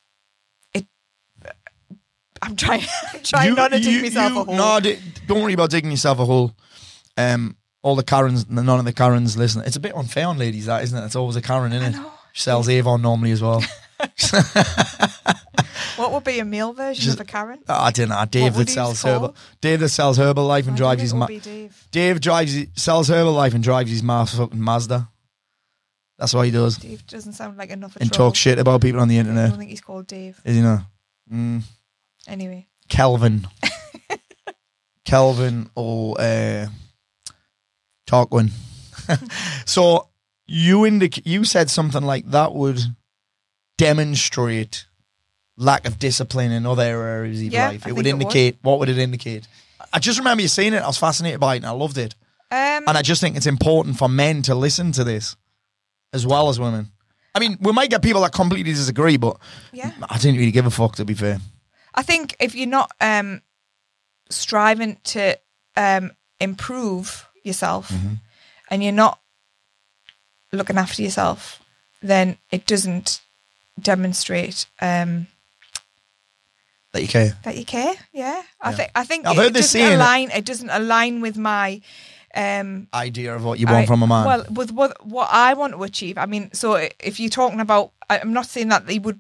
I'm 2.42 2.56
trying 2.56 2.82
I'm 3.14 3.22
trying 3.24 3.50
You- 3.50 3.56
not 3.56 3.72
to 3.72 3.80
dig 3.80 3.94
you- 3.94 4.02
myself 4.02 4.34
you- 4.34 4.40
a 4.42 4.44
hole. 4.46 4.56
No, 4.56 4.80
don't 5.28 5.42
worry 5.42 5.54
about 5.54 5.70
digging 5.70 5.92
yourself 5.92 6.20
a 6.20 6.26
hole. 6.26 6.56
Um, 7.18 7.56
all 7.84 7.96
the 7.96 8.04
Karens, 8.04 8.50
none 8.50 8.68
of 8.70 8.86
the 8.86 8.94
Karens 8.94 9.38
listen. 9.38 9.64
It's 9.66 9.76
a 9.76 9.80
bit 9.80 9.96
unfair 9.96 10.28
on 10.28 10.38
ladies, 10.38 10.66
that 10.68 10.84
isn't 10.84 10.98
it? 10.98 11.06
It's 11.06 11.16
always 11.16 11.36
a 11.36 11.42
Karen, 11.42 11.74
isn't 11.74 11.96
it? 11.96 12.02
She 12.34 12.44
sells 12.44 12.70
Avon 12.70 13.02
normally 13.02 13.32
as 13.32 13.42
well. 13.42 13.64
What 15.98 16.12
would 16.14 16.24
be 16.24 16.40
a 16.40 16.46
male 16.46 16.74
version 16.74 17.04
Just- 17.04 17.20
of 17.20 17.22
a 17.22 17.26
Karen? 17.26 17.60
I 17.68 17.92
don't 17.92 18.10
know. 18.10 18.26
Dave 18.30 18.56
that 18.56 18.70
sells 18.70 19.04
herbal. 19.04 19.36
Dave 19.60 19.82
that 19.82 19.90
sells 19.90 20.18
Herbalife 20.18 20.64
and 20.66 20.74
I 20.74 20.78
drives 20.78 21.02
his. 21.02 21.14
Ma- 21.14 21.28
be 21.28 21.40
Dave. 21.40 21.88
Dave 21.92 22.20
drives 22.22 22.56
sells 22.76 23.10
Herbalife 23.10 23.54
and 23.54 23.64
drives 23.64 23.92
his 23.92 24.02
ma- 24.02 24.26
fucking 24.26 24.60
Mazda. 24.62 25.10
That's 26.18 26.34
what 26.34 26.46
he 26.46 26.52
does. 26.52 26.78
Dave 26.78 27.06
doesn't 27.08 27.34
sound 27.34 27.58
like 27.58 27.70
enough. 27.70 27.98
And 28.00 28.12
talk 28.12 28.36
shit 28.36 28.58
about 28.58 28.82
people 28.82 29.00
on 29.02 29.10
the 29.10 29.18
internet. 29.18 29.46
I 29.46 29.50
don't 29.50 29.58
think 29.60 29.70
he's 29.70 29.82
called 29.82 30.08
Dave. 30.08 30.40
Is 30.44 30.56
he 30.56 30.62
not? 30.62 30.82
Mm. 31.32 31.64
Anyway, 32.28 32.68
Kelvin. 32.90 33.48
Kelvin 35.06 35.70
or 35.76 36.20
uh, 36.20 36.68
Tarquin. 38.08 38.52
so 39.66 40.10
you 40.48 40.80
indic- 40.80 41.24
you 41.26 41.44
said 41.44 41.70
something 41.70 42.04
like 42.04 42.30
that 42.32 42.54
would 42.54 42.80
demonstrate 43.86 44.86
lack 45.58 45.86
of 45.88 45.98
discipline 46.00 46.52
in 46.52 46.66
other 46.66 46.84
areas 46.84 47.40
of 47.42 47.48
Yeah, 47.52 47.70
life. 47.70 47.88
It 47.88 47.94
would 47.94 48.06
think 48.06 48.22
it 48.22 48.22
indicate 48.24 48.58
what 48.62 48.80
would 48.80 48.90
it 48.90 48.98
indicate? 48.98 49.48
I 49.94 50.00
just 50.00 50.18
remember 50.20 50.42
you 50.42 50.48
saying 50.48 50.74
it. 50.74 50.82
I 50.84 50.88
was 50.88 50.98
fascinated 50.98 51.40
by 51.40 51.56
it 51.56 51.58
and 51.58 51.66
I 51.66 51.72
loved 51.72 51.98
it. 51.98 52.16
um, 52.52 52.84
And 52.88 52.98
I 52.98 53.02
just 53.02 53.22
think 53.22 53.36
it's 53.36 53.48
important 53.48 53.98
for 53.98 54.08
men 54.08 54.42
to 54.44 54.56
listen 54.56 54.92
to 54.94 55.04
this 55.04 55.36
as 56.14 56.26
well 56.26 56.50
as 56.50 56.60
women. 56.60 56.92
I 57.34 57.40
mean, 57.40 57.58
we 57.62 57.72
might 57.72 57.90
get 57.90 58.02
people 58.02 58.22
that 58.22 58.34
completely 58.34 58.74
disagree, 58.74 59.18
but 59.18 59.38
yeah. 59.72 59.92
I 60.10 60.18
didn't 60.18 60.38
really 60.40 60.52
give 60.52 60.66
a 60.66 60.72
fuck 60.72 60.96
to 60.98 61.06
be 61.06 61.14
fair. 61.14 61.40
I 61.96 62.04
think 62.04 62.36
if 62.40 62.56
you're 62.56 62.68
not 62.68 62.92
um, 63.02 63.42
striving 64.30 64.98
to 65.06 65.38
um, 65.76 66.12
improve 66.40 67.28
yourself 67.44 67.90
Mm-hmm. 67.90 68.14
and 68.70 68.84
you're 68.84 68.92
not 69.06 69.20
looking 70.52 70.78
after 70.78 71.02
yourself, 71.02 71.62
then 72.02 72.38
it 72.52 72.66
doesn't 72.66 73.22
demonstrate 73.82 74.66
um, 74.82 75.28
That 76.94 77.02
you 77.02 77.08
care. 77.08 77.38
that 77.44 77.56
you 77.58 77.66
care. 77.66 77.94
Yeah, 78.14 78.42
I 78.60 78.74
think 78.74 78.92
I 78.96 79.04
think 79.06 79.26
I've 79.26 79.38
it 79.38 79.42
heard 79.42 79.54
this 79.54 79.68
doesn't 79.72 79.82
saying- 79.82 79.96
align. 79.96 80.32
It 80.32 80.46
doesn't 80.46 80.70
align 80.70 81.22
with 81.22 81.38
my. 81.38 81.82
Um, 82.34 82.88
Idea 82.94 83.36
of 83.36 83.44
what 83.44 83.60
you 83.60 83.66
want 83.66 83.84
I- 83.84 83.86
from 83.86 84.04
a 84.04 84.08
man. 84.08 84.26
Well, 84.26 84.46
with 84.52 84.72
what 84.72 85.06
what 85.06 85.28
I 85.32 85.54
want 85.54 85.74
to 85.74 85.84
achieve. 85.84 86.18
I 86.18 86.26
mean, 86.26 86.50
so 86.54 86.76
if 87.00 87.20
you're 87.20 87.30
talking 87.30 87.60
about, 87.60 87.92
I'm 88.10 88.32
not 88.34 88.46
saying 88.46 88.70
that 88.70 88.90
he 88.90 89.00
would 89.00 89.20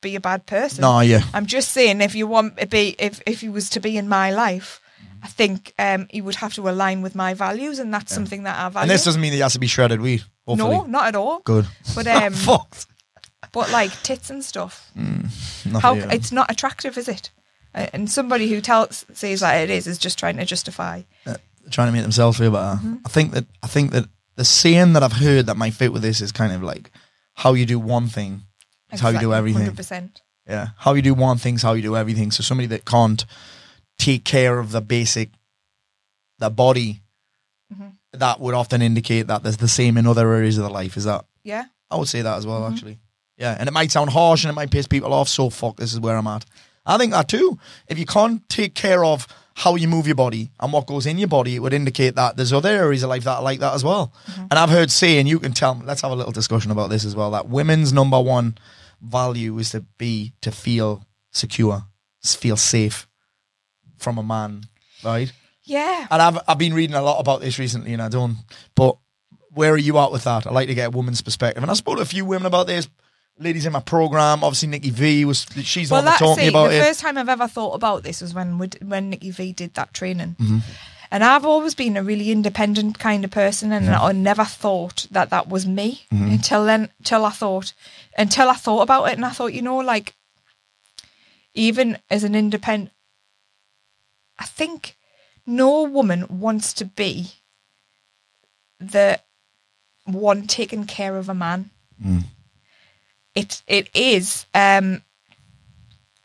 be 0.00 0.14
a 0.16 0.20
bad 0.20 0.46
person. 0.46 0.82
no, 0.82 1.00
yeah. 1.00 1.22
I'm 1.34 1.46
just 1.46 1.72
saying 1.72 2.00
if 2.00 2.14
you 2.14 2.26
want 2.26 2.56
to 2.58 2.66
be 2.66 2.94
if 2.98 3.20
if 3.26 3.40
he 3.40 3.48
was 3.48 3.68
to 3.70 3.80
be 3.80 3.96
in 3.96 4.08
my 4.08 4.30
life, 4.30 4.80
I 5.22 5.26
think 5.28 5.74
um 5.78 6.06
he 6.10 6.20
would 6.22 6.36
have 6.36 6.54
to 6.54 6.68
align 6.68 7.02
with 7.02 7.14
my 7.14 7.34
values, 7.34 7.78
and 7.80 7.92
that's 7.92 8.14
something 8.14 8.44
that 8.44 8.56
I 8.58 8.68
value. 8.68 8.82
And 8.82 8.90
this 8.90 9.04
doesn't 9.04 9.20
mean 9.20 9.32
that 9.32 9.36
he 9.36 9.42
has 9.42 9.52
to 9.54 9.58
be 9.60 9.66
shredded 9.66 10.00
weed. 10.00 10.22
Hopefully. 10.46 10.70
no, 10.70 10.84
not 10.84 11.06
at 11.08 11.16
all. 11.16 11.40
Good. 11.40 11.66
But 11.96 12.06
um, 12.06 12.32
Fucked. 12.48 12.86
But 13.52 13.70
like 13.72 13.92
tits 14.02 14.30
and 14.30 14.44
stuff, 14.44 14.90
Not 14.94 15.82
how 15.82 15.94
it's 15.94 16.32
not 16.32 16.50
attractive, 16.50 16.96
is 16.98 17.08
it? 17.08 17.30
Uh, 17.74 17.86
And 17.92 18.10
somebody 18.10 18.48
who 18.50 18.60
tells 18.60 19.04
says 19.12 19.40
that 19.40 19.60
it 19.62 19.70
is 19.70 19.86
is 19.86 19.98
just 19.98 20.18
trying 20.18 20.36
to 20.38 20.44
justify. 20.44 21.02
trying 21.70 21.88
to 21.88 21.92
make 21.92 22.02
themselves 22.02 22.38
feel 22.38 22.50
better. 22.50 22.78
Mm-hmm. 22.78 22.96
I 23.06 23.08
think 23.08 23.32
that 23.32 23.46
I 23.62 23.66
think 23.68 23.90
that 23.92 24.08
the 24.36 24.44
saying 24.44 24.92
that 24.94 25.02
I've 25.02 25.12
heard 25.26 25.46
that 25.46 25.56
might 25.56 25.74
fit 25.74 25.92
with 25.92 26.02
this 26.02 26.20
is 26.20 26.32
kind 26.32 26.52
of 26.52 26.62
like 26.62 26.90
how 27.34 27.52
you 27.54 27.66
do 27.66 27.78
one 27.78 28.08
thing 28.08 28.42
is 28.92 29.00
how 29.00 29.10
you 29.10 29.20
do 29.20 29.32
everything. 29.34 29.62
Hundred 29.62 29.76
percent. 29.76 30.22
Yeah. 30.48 30.68
How 30.78 30.94
you 30.94 31.02
do 31.02 31.14
one 31.14 31.38
thing 31.38 31.54
is 31.56 31.62
how 31.62 31.74
you 31.74 31.82
do 31.82 31.96
everything. 31.96 32.30
So 32.32 32.42
somebody 32.42 32.66
that 32.68 32.84
can't 32.84 33.24
take 33.98 34.24
care 34.24 34.58
of 34.58 34.70
the 34.72 34.80
basic 34.80 35.30
the 36.38 36.50
body 36.50 37.02
Mm-hmm. 37.72 38.18
that 38.18 38.40
would 38.40 38.54
often 38.54 38.82
indicate 38.82 39.28
that 39.28 39.44
there's 39.44 39.58
the 39.58 39.68
same 39.68 39.96
in 39.96 40.04
other 40.04 40.32
areas 40.34 40.58
of 40.58 40.64
the 40.64 40.70
life. 40.70 40.96
Is 40.96 41.04
that 41.04 41.24
Yeah. 41.44 41.66
I 41.88 41.94
would 41.96 42.08
say 42.08 42.20
that 42.22 42.36
as 42.36 42.44
Mm-hmm. 42.44 42.62
well, 42.62 42.66
actually. 42.72 42.98
Yeah, 43.40 43.56
and 43.58 43.68
it 43.68 43.72
might 43.72 43.90
sound 43.90 44.10
harsh 44.10 44.44
and 44.44 44.50
it 44.50 44.54
might 44.54 44.70
piss 44.70 44.86
people 44.86 45.14
off. 45.14 45.28
So 45.28 45.48
fuck, 45.48 45.78
this 45.78 45.94
is 45.94 45.98
where 45.98 46.16
I'm 46.16 46.26
at. 46.26 46.44
I 46.84 46.98
think 46.98 47.12
that 47.12 47.28
too. 47.28 47.58
If 47.88 47.98
you 47.98 48.04
can't 48.04 48.46
take 48.50 48.74
care 48.74 49.02
of 49.02 49.26
how 49.54 49.76
you 49.76 49.88
move 49.88 50.06
your 50.06 50.14
body 50.14 50.50
and 50.60 50.72
what 50.72 50.86
goes 50.86 51.06
in 51.06 51.16
your 51.16 51.28
body, 51.28 51.56
it 51.56 51.60
would 51.60 51.72
indicate 51.72 52.16
that 52.16 52.36
there's 52.36 52.52
other 52.52 52.68
areas 52.68 53.02
of 53.02 53.08
life 53.08 53.24
that 53.24 53.38
are 53.38 53.42
like 53.42 53.60
that 53.60 53.74
as 53.74 53.82
well. 53.82 54.12
Mm-hmm. 54.26 54.42
And 54.42 54.52
I've 54.52 54.68
heard 54.68 54.90
say, 54.90 55.18
and 55.18 55.28
you 55.28 55.38
can 55.38 55.52
tell. 55.52 55.80
Let's 55.84 56.02
have 56.02 56.12
a 56.12 56.14
little 56.14 56.32
discussion 56.32 56.70
about 56.70 56.90
this 56.90 57.04
as 57.06 57.16
well. 57.16 57.30
That 57.30 57.48
women's 57.48 57.94
number 57.94 58.20
one 58.20 58.58
value 59.00 59.58
is 59.58 59.70
to 59.70 59.80
be 59.96 60.34
to 60.42 60.52
feel 60.52 61.06
secure, 61.30 61.84
feel 62.22 62.56
safe 62.56 63.08
from 63.96 64.18
a 64.18 64.22
man, 64.22 64.64
right? 65.02 65.32
Yeah. 65.64 66.06
And 66.10 66.20
I've 66.20 66.38
I've 66.46 66.58
been 66.58 66.74
reading 66.74 66.96
a 66.96 67.02
lot 67.02 67.20
about 67.20 67.40
this 67.40 67.58
recently, 67.58 67.94
and 67.94 68.02
I 68.02 68.08
don't. 68.08 68.36
But 68.74 68.98
where 69.50 69.72
are 69.72 69.78
you 69.78 69.98
at 69.98 70.12
with 70.12 70.24
that? 70.24 70.46
I 70.46 70.50
like 70.50 70.68
to 70.68 70.74
get 70.74 70.88
a 70.88 70.90
woman's 70.90 71.22
perspective, 71.22 71.62
and 71.62 71.70
I 71.70 71.74
spoke 71.74 71.96
to 71.96 72.02
a 72.02 72.06
few 72.06 72.24
women 72.24 72.46
about 72.46 72.66
this. 72.66 72.88
Ladies 73.40 73.64
in 73.64 73.72
my 73.72 73.80
program, 73.80 74.44
obviously 74.44 74.68
Nikki 74.68 74.90
V 74.90 75.24
was 75.24 75.46
she's 75.62 75.88
the 75.88 75.94
Well, 75.94 76.02
one 76.02 76.04
that 76.04 76.10
that's 76.10 76.20
taught 76.20 76.36
me 76.36 76.42
see, 76.44 76.48
about 76.50 76.68
the 76.68 76.76
it. 76.76 76.84
first 76.84 77.00
time 77.00 77.16
I've 77.16 77.28
ever 77.30 77.48
thought 77.48 77.72
about 77.72 78.02
this 78.02 78.20
was 78.20 78.34
when 78.34 78.58
when 78.58 79.08
Nikki 79.08 79.30
V 79.30 79.52
did 79.52 79.72
that 79.74 79.94
training. 79.94 80.36
Mm-hmm. 80.38 80.58
And 81.10 81.24
I've 81.24 81.46
always 81.46 81.74
been 81.74 81.96
a 81.96 82.02
really 82.04 82.30
independent 82.30 82.98
kind 82.98 83.24
of 83.24 83.30
person, 83.30 83.72
and 83.72 83.86
Mm-hmm. 83.86 84.04
I 84.04 84.12
never 84.12 84.44
thought 84.44 85.06
that 85.10 85.30
that 85.30 85.48
was 85.48 85.66
me 85.66 86.02
until 86.10 86.64
then. 86.66 86.90
Until 86.98 87.24
I 87.24 87.30
thought, 87.30 87.72
until 88.16 88.48
I 88.50 88.54
thought 88.54 88.82
about 88.82 89.06
it, 89.08 89.14
and 89.14 89.24
I 89.24 89.30
thought, 89.30 89.54
you 89.54 89.62
know, 89.62 89.78
like 89.78 90.14
even 91.54 91.98
as 92.10 92.22
an 92.24 92.34
independent, 92.34 92.92
I 94.38 94.44
think 94.44 94.96
no 95.46 95.82
woman 95.82 96.26
wants 96.28 96.72
to 96.74 96.84
be 96.84 97.32
the 98.78 99.18
one 100.04 100.46
taking 100.46 100.84
care 100.84 101.16
of 101.16 101.28
a 101.28 101.34
man. 101.34 101.70
It 103.34 103.62
it 103.66 103.88
is 103.94 104.46
um, 104.54 105.02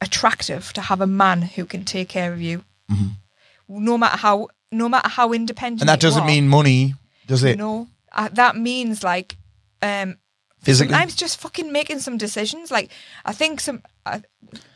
attractive 0.01 0.73
to 0.73 0.81
have 0.81 1.01
a 1.01 1.07
man 1.07 1.41
who 1.41 1.65
can 1.65 1.85
take 1.85 2.09
care 2.09 2.33
of 2.33 2.41
you. 2.41 2.63
no 3.67 3.97
matter 3.97 4.17
how 4.17 4.47
no 4.71 4.89
matter 4.89 5.09
how 5.09 5.31
independent. 5.33 5.81
And 5.81 5.89
that 5.89 5.99
doesn't 5.99 6.23
are, 6.23 6.27
mean 6.27 6.47
money, 6.47 6.95
does 7.27 7.43
it? 7.43 7.57
no. 7.57 7.87
Uh, 8.11 8.29
that 8.33 8.55
means 8.55 9.03
like 9.03 9.37
um 9.81 10.17
Physically. 10.61 10.91
sometimes 10.93 11.15
just 11.15 11.39
fucking 11.39 11.71
making 11.71 11.99
some 11.99 12.17
decisions. 12.17 12.71
Like 12.71 12.91
I 13.25 13.33
think 13.33 13.59
some 13.59 13.83
uh, 14.05 14.19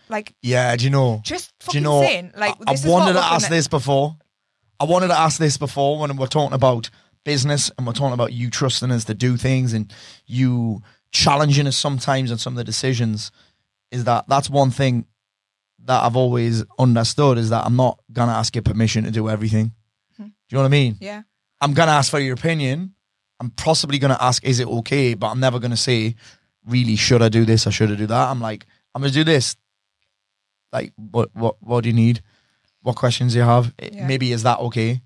like 0.09 0.33
Yeah, 0.41 0.75
do 0.75 0.83
you 0.85 0.89
know? 0.89 1.21
just 1.23 1.51
do 1.59 1.65
fucking 1.65 1.81
you 1.81 1.83
know? 1.83 2.01
saying 2.01 2.31
like 2.37 2.55
I, 2.67 2.73
I 2.73 2.75
wanted 2.87 3.13
to 3.13 3.23
ask 3.23 3.45
gonna- 3.45 3.55
this 3.55 3.67
before. 3.67 4.15
I 4.81 4.85
wanted 4.85 5.07
to 5.09 5.19
ask 5.19 5.39
this 5.39 5.57
before 5.57 5.99
when 5.99 6.15
we're 6.15 6.27
talking 6.27 6.53
about 6.53 6.89
business 7.25 7.69
and 7.77 7.85
we're 7.85 7.91
talking 7.93 8.13
about 8.13 8.31
you 8.31 8.49
trusting 8.49 8.91
us 8.91 9.03
to 9.05 9.13
do 9.13 9.35
things 9.35 9.73
and 9.73 9.91
you 10.25 10.81
challenging 11.11 11.67
us 11.67 11.77
sometimes 11.77 12.31
on 12.31 12.37
some 12.37 12.53
of 12.53 12.57
the 12.57 12.63
decisions. 12.63 13.31
Is 13.91 14.03
that 14.03 14.25
that's 14.27 14.49
one 14.49 14.71
thing 14.71 15.05
that 15.85 16.03
I've 16.03 16.15
always 16.15 16.63
understood 16.77 17.37
is 17.37 17.49
that 17.49 17.65
I'm 17.65 17.75
not 17.75 17.99
gonna 18.11 18.33
ask 18.33 18.55
your 18.55 18.61
permission 18.61 19.05
to 19.05 19.11
do 19.11 19.29
everything. 19.29 19.71
Hmm. 20.17 20.23
Do 20.23 20.31
you 20.49 20.55
know 20.57 20.61
what 20.61 20.65
I 20.67 20.69
mean? 20.69 20.97
Yeah. 20.99 21.23
I'm 21.61 21.73
gonna 21.73 21.91
ask 21.91 22.11
for 22.11 22.19
your 22.19 22.33
opinion. 22.33 22.93
I'm 23.39 23.49
possibly 23.51 23.97
gonna 23.97 24.17
ask, 24.19 24.43
is 24.43 24.59
it 24.59 24.67
okay? 24.67 25.13
But 25.13 25.29
I'm 25.31 25.39
never 25.39 25.59
gonna 25.59 25.77
say, 25.77 26.15
really, 26.65 26.95
should 26.95 27.21
I 27.21 27.29
do 27.29 27.45
this 27.45 27.65
or 27.65 27.71
should 27.71 27.91
I 27.91 27.95
do 27.95 28.07
that? 28.07 28.29
I'm 28.29 28.41
like, 28.41 28.65
I'm 28.93 29.01
gonna 29.01 29.13
do 29.13 29.23
this. 29.23 29.55
Like, 30.71 30.93
what, 30.97 31.29
what, 31.33 31.55
what 31.61 31.83
do 31.83 31.89
you 31.89 31.95
need? 31.95 32.21
What 32.81 32.95
questions 32.95 33.33
do 33.33 33.39
you 33.39 33.45
have? 33.45 33.73
Yeah. 33.81 34.05
Maybe 34.05 34.31
is 34.31 34.43
that 34.43 34.59
okay? 34.59 35.01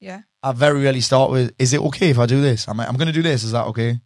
Yeah. 0.00 0.22
I 0.42 0.52
very 0.52 0.82
rarely 0.82 1.00
start 1.00 1.30
with, 1.30 1.54
is 1.58 1.72
it 1.72 1.80
okay 1.80 2.10
if 2.10 2.18
I 2.18 2.26
do 2.26 2.40
this? 2.40 2.66
I'm 2.66 2.76
like, 2.76 2.88
I'm 2.88 2.96
gonna 2.96 3.12
do 3.12 3.22
this. 3.22 3.44
Is 3.44 3.52
that 3.52 3.66
okay? 3.66 4.00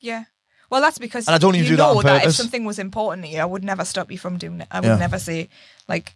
Yeah. 0.00 0.24
Well, 0.70 0.80
that's 0.80 0.98
because 0.98 1.26
And 1.28 1.34
I 1.34 1.38
don't 1.38 1.54
even 1.54 1.64
you 1.64 1.70
do 1.72 1.76
that 1.76 1.82
know 1.92 1.98
on 1.98 2.04
that 2.04 2.26
if 2.26 2.34
something 2.34 2.64
was 2.64 2.78
important 2.78 3.24
to 3.26 3.30
you, 3.32 3.40
I 3.40 3.44
would 3.44 3.64
never 3.64 3.84
stop 3.84 4.10
you 4.10 4.18
from 4.18 4.36
doing 4.38 4.60
it. 4.60 4.68
I 4.70 4.80
would 4.80 4.86
Yeah. 4.86 4.96
never 4.96 5.18
say, 5.18 5.48
like, 5.88 6.14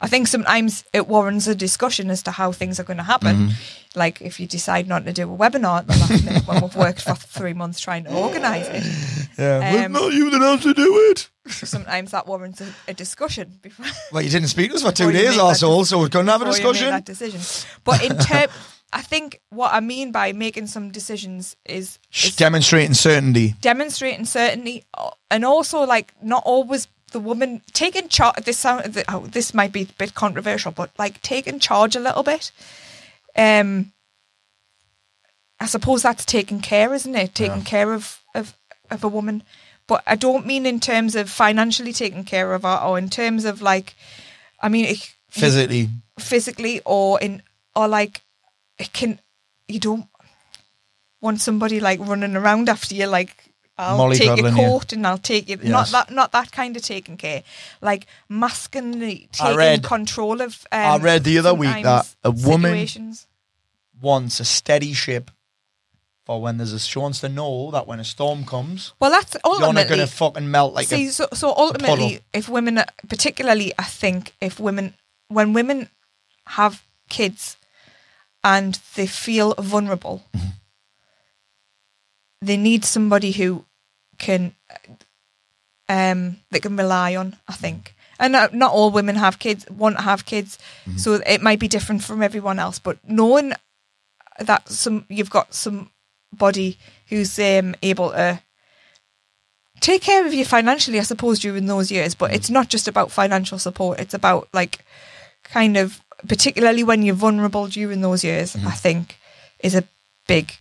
I 0.00 0.06
think 0.06 0.28
sometimes 0.28 0.84
it 0.92 1.08
warrants 1.08 1.48
a 1.48 1.56
discussion 1.56 2.08
as 2.08 2.22
to 2.22 2.30
how 2.30 2.52
things 2.52 2.78
are 2.78 2.84
going 2.84 2.98
to 2.98 3.02
happen. 3.02 3.36
Mm-hmm. 3.36 3.98
Like, 3.98 4.20
if 4.22 4.38
you 4.38 4.46
decide 4.46 4.86
not 4.86 5.04
to 5.06 5.12
do 5.12 5.24
a 5.32 5.36
webinar 5.36 5.78
at 5.78 5.88
the 5.88 5.94
last 5.96 6.24
minute 6.24 6.46
when 6.46 6.62
we've 6.62 6.76
worked 6.76 7.02
for 7.02 7.16
three 7.16 7.52
months 7.54 7.80
trying 7.80 8.04
to 8.04 8.14
organise 8.14 8.68
it, 8.68 8.84
Yeah. 9.38 9.84
Um, 9.86 9.92
not 9.92 10.12
you 10.12 10.30
that 10.30 10.40
has 10.40 10.62
to 10.62 10.74
do 10.74 10.94
it. 11.10 11.28
sometimes 11.48 12.12
that 12.12 12.28
warrants 12.28 12.60
a, 12.60 12.66
a 12.86 12.94
discussion 12.94 13.58
before. 13.60 13.86
Well, 14.12 14.22
you 14.22 14.30
didn't 14.30 14.48
speak 14.48 14.70
to 14.70 14.76
us 14.76 14.82
for 14.84 14.92
two 15.02 15.10
days 15.10 15.36
or 15.36 15.52
so, 15.56 15.82
so 15.82 15.98
we 15.98 16.08
couldn't 16.08 16.28
have 16.28 16.42
a 16.42 16.44
before 16.44 16.58
you 16.58 16.64
make 16.64 16.72
discussion. 16.72 16.90
that 16.90 17.04
decision. 17.04 17.40
But 17.82 18.04
in 18.04 18.16
term, 18.18 18.48
I 18.92 19.02
think 19.02 19.40
what 19.50 19.72
I 19.72 19.80
mean 19.80 20.12
by 20.12 20.32
making 20.32 20.66
some 20.68 20.90
decisions 20.90 21.56
is, 21.66 21.98
is 22.24 22.36
Demonstrating 22.36 22.94
certainty. 22.94 23.54
demonstrating 23.60 24.24
certainty 24.24 24.84
uh, 24.94 25.10
and 25.30 25.44
also 25.44 25.84
like 25.84 26.14
not 26.22 26.42
always 26.46 26.88
the 27.12 27.20
woman 27.20 27.62
taking 27.72 28.08
charge 28.08 28.36
this 28.44 28.58
sound 28.58 29.02
oh, 29.08 29.26
this 29.26 29.54
might 29.54 29.72
be 29.72 29.82
a 29.82 29.86
bit 29.98 30.14
controversial 30.14 30.72
but 30.72 30.90
like 30.98 31.20
taking 31.22 31.58
charge 31.58 31.96
a 31.96 32.00
little 32.00 32.22
bit 32.22 32.52
um 33.36 33.92
i 35.58 35.64
suppose 35.66 36.02
that's 36.02 36.26
taking 36.26 36.60
care 36.60 36.92
isn't 36.92 37.14
it 37.14 37.34
taking 37.34 37.62
care 37.62 37.94
of, 37.94 38.22
of 38.34 38.54
of 38.90 39.02
a 39.04 39.08
woman 39.08 39.42
but 39.86 40.02
i 40.06 40.14
don't 40.14 40.44
mean 40.46 40.66
in 40.66 40.80
terms 40.80 41.16
of 41.16 41.30
financially 41.30 41.94
taking 41.94 42.24
care 42.24 42.52
of 42.52 42.62
her 42.62 42.76
or 42.84 42.98
in 42.98 43.08
terms 43.08 43.46
of 43.46 43.62
like 43.62 43.94
i 44.60 44.68
mean 44.68 44.84
it, 44.84 45.14
Physically. 45.30 45.88
physically 46.18 46.80
or 46.84 47.18
in 47.20 47.42
or 47.74 47.88
like 47.88 48.20
it 48.78 48.92
can 48.92 49.20
you 49.66 49.80
don't 49.80 50.06
want 51.20 51.40
somebody 51.40 51.80
like 51.80 51.98
running 52.00 52.36
around 52.36 52.68
after 52.68 52.94
you 52.94 53.06
like 53.06 53.44
I'll 53.80 54.10
take 54.10 54.22
your 54.24 54.36
Mollycoddling 54.36 54.50
you. 54.58 54.66
coat 54.68 54.92
and 54.92 55.06
I'll 55.06 55.18
take 55.18 55.48
you 55.48 55.56
not 55.56 55.88
that 55.88 56.10
not 56.10 56.32
that 56.32 56.50
kind 56.52 56.76
of 56.76 56.82
taking 56.82 57.16
care 57.16 57.42
like 57.80 58.06
masculinely 58.28 59.28
taking 59.32 59.56
read- 59.56 59.82
control 59.84 60.40
of 60.40 60.66
um, 60.72 60.80
I 60.80 60.96
read 60.98 61.24
the 61.24 61.38
other 61.38 61.54
week 61.54 61.82
that 61.82 62.14
a 62.24 62.30
woman- 62.30 62.72
situations. 62.72 63.26
wants 64.00 64.40
a 64.40 64.44
steady 64.44 64.92
ship 64.92 65.30
for 66.24 66.40
when 66.42 66.56
there's 66.58 66.72
a 66.72 66.78
she 66.78 66.98
wants 66.98 67.20
to 67.20 67.28
know 67.28 67.70
that 67.70 67.86
when 67.86 68.00
a 68.00 68.04
storm 68.04 68.44
comes, 68.44 68.92
well 69.00 69.10
that's 69.10 69.36
ultimately 69.44 69.66
you're 69.66 69.72
not 69.84 69.88
gonna 69.88 70.06
fucking 70.06 70.50
melt 70.50 70.74
like 70.74 70.86
see 70.88 71.06
a 71.06 71.10
so, 71.12 71.26
so 71.32 71.54
ultimately 71.56 72.20
if 72.34 72.48
women 72.48 72.82
particularly 73.08 73.72
i 73.78 73.84
think 73.84 74.34
if 74.40 74.60
women 74.60 74.94
when 75.28 75.52
women 75.52 75.88
have 76.48 76.84
kids 77.08 77.56
and 78.44 78.78
they 78.94 79.06
feel 79.06 79.54
vulnerable 79.54 80.22
Mm-hmm. 80.34 80.46
they 82.42 82.56
need 82.56 82.84
somebody 82.84 83.32
who 83.32 83.64
can 84.18 84.54
um 85.88 86.38
they 86.50 86.60
can 86.60 86.76
rely 86.76 87.16
on 87.16 87.36
i 87.48 87.52
think 87.54 87.94
and 88.20 88.34
uh, 88.36 88.48
not 88.52 88.72
all 88.72 88.90
women 88.90 89.16
have 89.16 89.38
kids 89.38 89.68
want 89.70 89.96
to 89.96 90.02
have 90.02 90.24
kids 90.24 90.58
Mm-hmm. 90.86 90.98
so 90.98 91.14
it 91.14 91.42
might 91.42 91.58
be 91.60 91.68
different 91.68 92.02
from 92.04 92.22
everyone 92.22 92.58
else 92.58 92.78
but 92.78 92.98
knowing 93.08 93.52
that 94.38 94.68
some 94.68 95.04
you've 95.08 95.30
got 95.30 95.54
somebody 95.54 96.78
who's 97.08 97.38
um 97.38 97.74
able 97.82 98.10
to 98.10 98.40
take 99.80 100.02
care 100.02 100.26
of 100.26 100.34
you 100.34 100.44
financially, 100.44 100.98
I 100.98 101.04
suppose, 101.04 101.38
during 101.38 101.66
those 101.66 101.92
years. 101.92 102.16
But 102.16 102.34
it's 102.34 102.50
not 102.50 102.68
just 102.68 102.88
about 102.88 103.12
financial 103.12 103.60
support. 103.60 104.00
It's 104.00 104.12
about 104.14 104.48
like 104.52 104.84
kind 105.44 105.76
of 105.76 106.00
particularly 106.26 106.82
when 106.82 107.02
you're 107.02 107.14
vulnerable 107.14 107.68
during 107.68 108.00
those 108.00 108.24
years, 108.24 108.56
I 108.56 108.72
think 108.72 109.16
is 109.60 109.74
a 109.74 109.84
big 110.26 110.52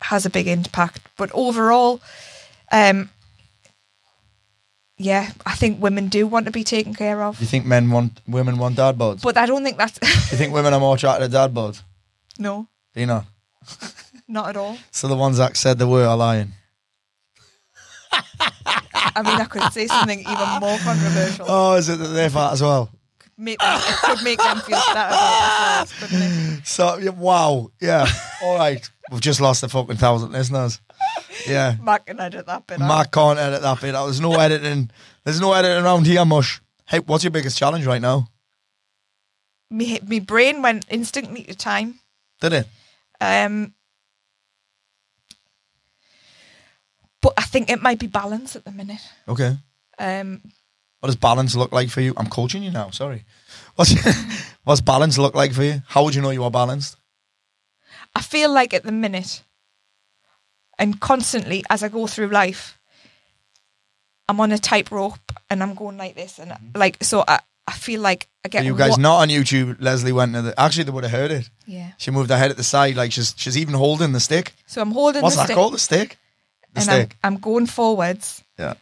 has 0.00 0.26
a 0.26 0.30
big 0.30 0.46
impact. 0.48 1.00
But 1.16 1.30
overall, 1.32 2.00
um 2.70 3.10
yeah, 4.98 5.30
I 5.44 5.54
think 5.56 5.82
women 5.82 6.08
do 6.08 6.26
want 6.28 6.46
to 6.46 6.52
be 6.52 6.62
taken 6.64 6.94
care 6.94 7.22
of. 7.22 7.40
you 7.40 7.46
think 7.46 7.66
men 7.66 7.90
want 7.90 8.20
women 8.28 8.58
want 8.58 8.76
dad 8.76 8.96
bods? 8.98 9.22
But 9.22 9.36
I 9.36 9.46
don't 9.46 9.64
think 9.64 9.78
that's 9.78 9.98
you 10.32 10.38
think 10.38 10.52
women 10.54 10.72
are 10.74 10.80
more 10.80 10.94
attracted 10.94 11.26
to 11.26 11.32
dad 11.32 11.52
bods? 11.54 11.82
no, 12.38 12.66
Do 12.94 13.00
you 13.00 13.06
know? 13.06 13.24
not 14.28 14.48
at 14.50 14.56
all. 14.56 14.76
So 14.90 15.08
the 15.08 15.16
ones 15.16 15.38
that 15.38 15.56
said 15.56 15.78
they 15.78 15.84
were 15.84 16.06
are 16.06 16.16
lying. 16.16 16.52
I 19.14 19.22
mean, 19.22 19.40
I 19.40 19.44
could 19.44 19.72
say 19.72 19.86
something 19.86 20.20
even 20.20 20.48
more 20.60 20.78
controversial. 20.78 21.46
Oh, 21.48 21.74
is 21.74 21.88
it 21.88 21.98
that 21.98 22.08
they're 22.08 22.30
fat 22.30 22.52
as 22.52 22.62
well? 22.62 22.90
Make 23.42 23.58
them, 23.58 23.80
it 23.82 23.96
could 24.02 24.22
make 24.24 24.38
them 24.38 24.60
feel 24.60 24.78
better 24.78 24.92
about 24.92 25.86
themselves, 25.86 25.92
couldn't 26.00 26.22
it? 26.22 26.60
So 26.66 26.96
yeah, 26.98 27.10
wow, 27.10 27.70
yeah. 27.80 28.06
All 28.42 28.56
right, 28.56 28.88
we've 29.10 29.20
just 29.20 29.40
lost 29.40 29.62
a 29.62 29.68
fucking 29.68 29.96
thousand 29.96 30.32
listeners. 30.32 30.80
Yeah, 31.48 31.74
Mark 31.80 32.06
can 32.06 32.20
edit 32.20 32.46
that 32.46 32.66
bit 32.66 32.80
out. 32.80 32.86
Mark 32.86 33.10
can't 33.10 33.38
edit 33.38 33.62
that 33.62 33.80
bit. 33.80 33.94
out. 33.94 34.04
There's 34.06 34.20
no 34.20 34.34
editing. 34.34 34.90
There's 35.24 35.40
no 35.40 35.52
editing 35.52 35.84
around 35.84 36.06
here, 36.06 36.24
mush. 36.24 36.60
Hey, 36.86 37.00
what's 37.00 37.24
your 37.24 37.30
biggest 37.32 37.58
challenge 37.58 37.84
right 37.86 38.00
now? 38.00 38.28
me, 39.72 39.98
me 40.06 40.20
brain 40.20 40.62
went 40.62 40.86
instantly 40.90 41.42
to 41.44 41.54
time. 41.54 41.98
Did 42.40 42.52
it? 42.52 42.66
Um, 43.20 43.74
but 47.20 47.32
I 47.36 47.42
think 47.42 47.70
it 47.70 47.80
might 47.82 47.98
be 47.98 48.06
balance 48.06 48.54
at 48.54 48.64
the 48.64 48.70
minute. 48.70 49.00
Okay. 49.28 49.56
Um, 49.98 50.42
What 51.02 51.08
does 51.08 51.16
balance 51.16 51.56
look 51.56 51.72
like 51.72 51.90
for 51.90 52.00
you? 52.00 52.14
I'm 52.16 52.28
coaching 52.28 52.62
you 52.62 52.70
now. 52.70 52.90
Sorry. 52.90 53.24
What's 53.74 53.92
what's 54.64 54.80
balance 54.80 55.18
look 55.18 55.34
like 55.34 55.52
for 55.52 55.64
you? 55.64 55.82
How 55.88 56.04
would 56.04 56.14
you 56.14 56.22
know 56.22 56.30
you 56.30 56.44
are 56.44 56.50
balanced? 56.50 56.96
I 58.14 58.22
feel 58.22 58.52
like 58.52 58.72
at 58.72 58.84
the 58.84 58.92
minute 58.92 59.42
and 60.78 61.00
constantly 61.00 61.64
as 61.68 61.82
I 61.82 61.88
go 61.88 62.06
through 62.06 62.28
life, 62.28 62.78
I'm 64.28 64.38
on 64.40 64.52
a 64.52 64.58
tightrope 64.58 65.18
and 65.50 65.60
I'm 65.60 65.74
going 65.74 65.96
like 65.96 66.14
this 66.14 66.38
and 66.38 66.52
mm-hmm. 66.52 66.78
like 66.78 67.02
so. 67.02 67.24
I, 67.26 67.40
I 67.66 67.72
feel 67.72 68.00
like 68.00 68.28
I 68.44 68.48
get 68.48 68.60
For 68.60 68.66
you 68.66 68.76
guys 68.76 68.92
what- 68.92 69.00
not 69.00 69.16
on 69.22 69.28
YouTube, 69.28 69.78
Leslie 69.80 70.12
went 70.12 70.34
to 70.34 70.42
the. 70.42 70.60
Actually, 70.60 70.84
they 70.84 70.92
would 70.92 71.02
have 71.02 71.12
heard 71.12 71.32
it. 71.32 71.50
yeah. 71.66 71.94
She 71.98 72.12
moved 72.12 72.30
her 72.30 72.38
head 72.38 72.52
at 72.52 72.56
the 72.56 72.62
side, 72.62 72.94
like 72.94 73.10
she's 73.10 73.34
she's 73.36 73.58
even 73.58 73.74
holding 73.74 74.12
the 74.12 74.20
stick. 74.20 74.54
So 74.66 74.80
I'm 74.80 74.92
holding 74.92 75.20
What's 75.20 75.34
the 75.34 75.40
that 75.40 75.46
stick 75.46 75.56
called? 75.56 75.74
The 75.74 75.78
stick. 75.80 76.16
The 76.74 76.80
and 76.80 76.90
I'm, 76.90 77.00
stick. 77.00 77.16
I'm 77.24 77.36
going 77.38 77.66
forwards. 77.66 78.44
yeah. 78.56 78.74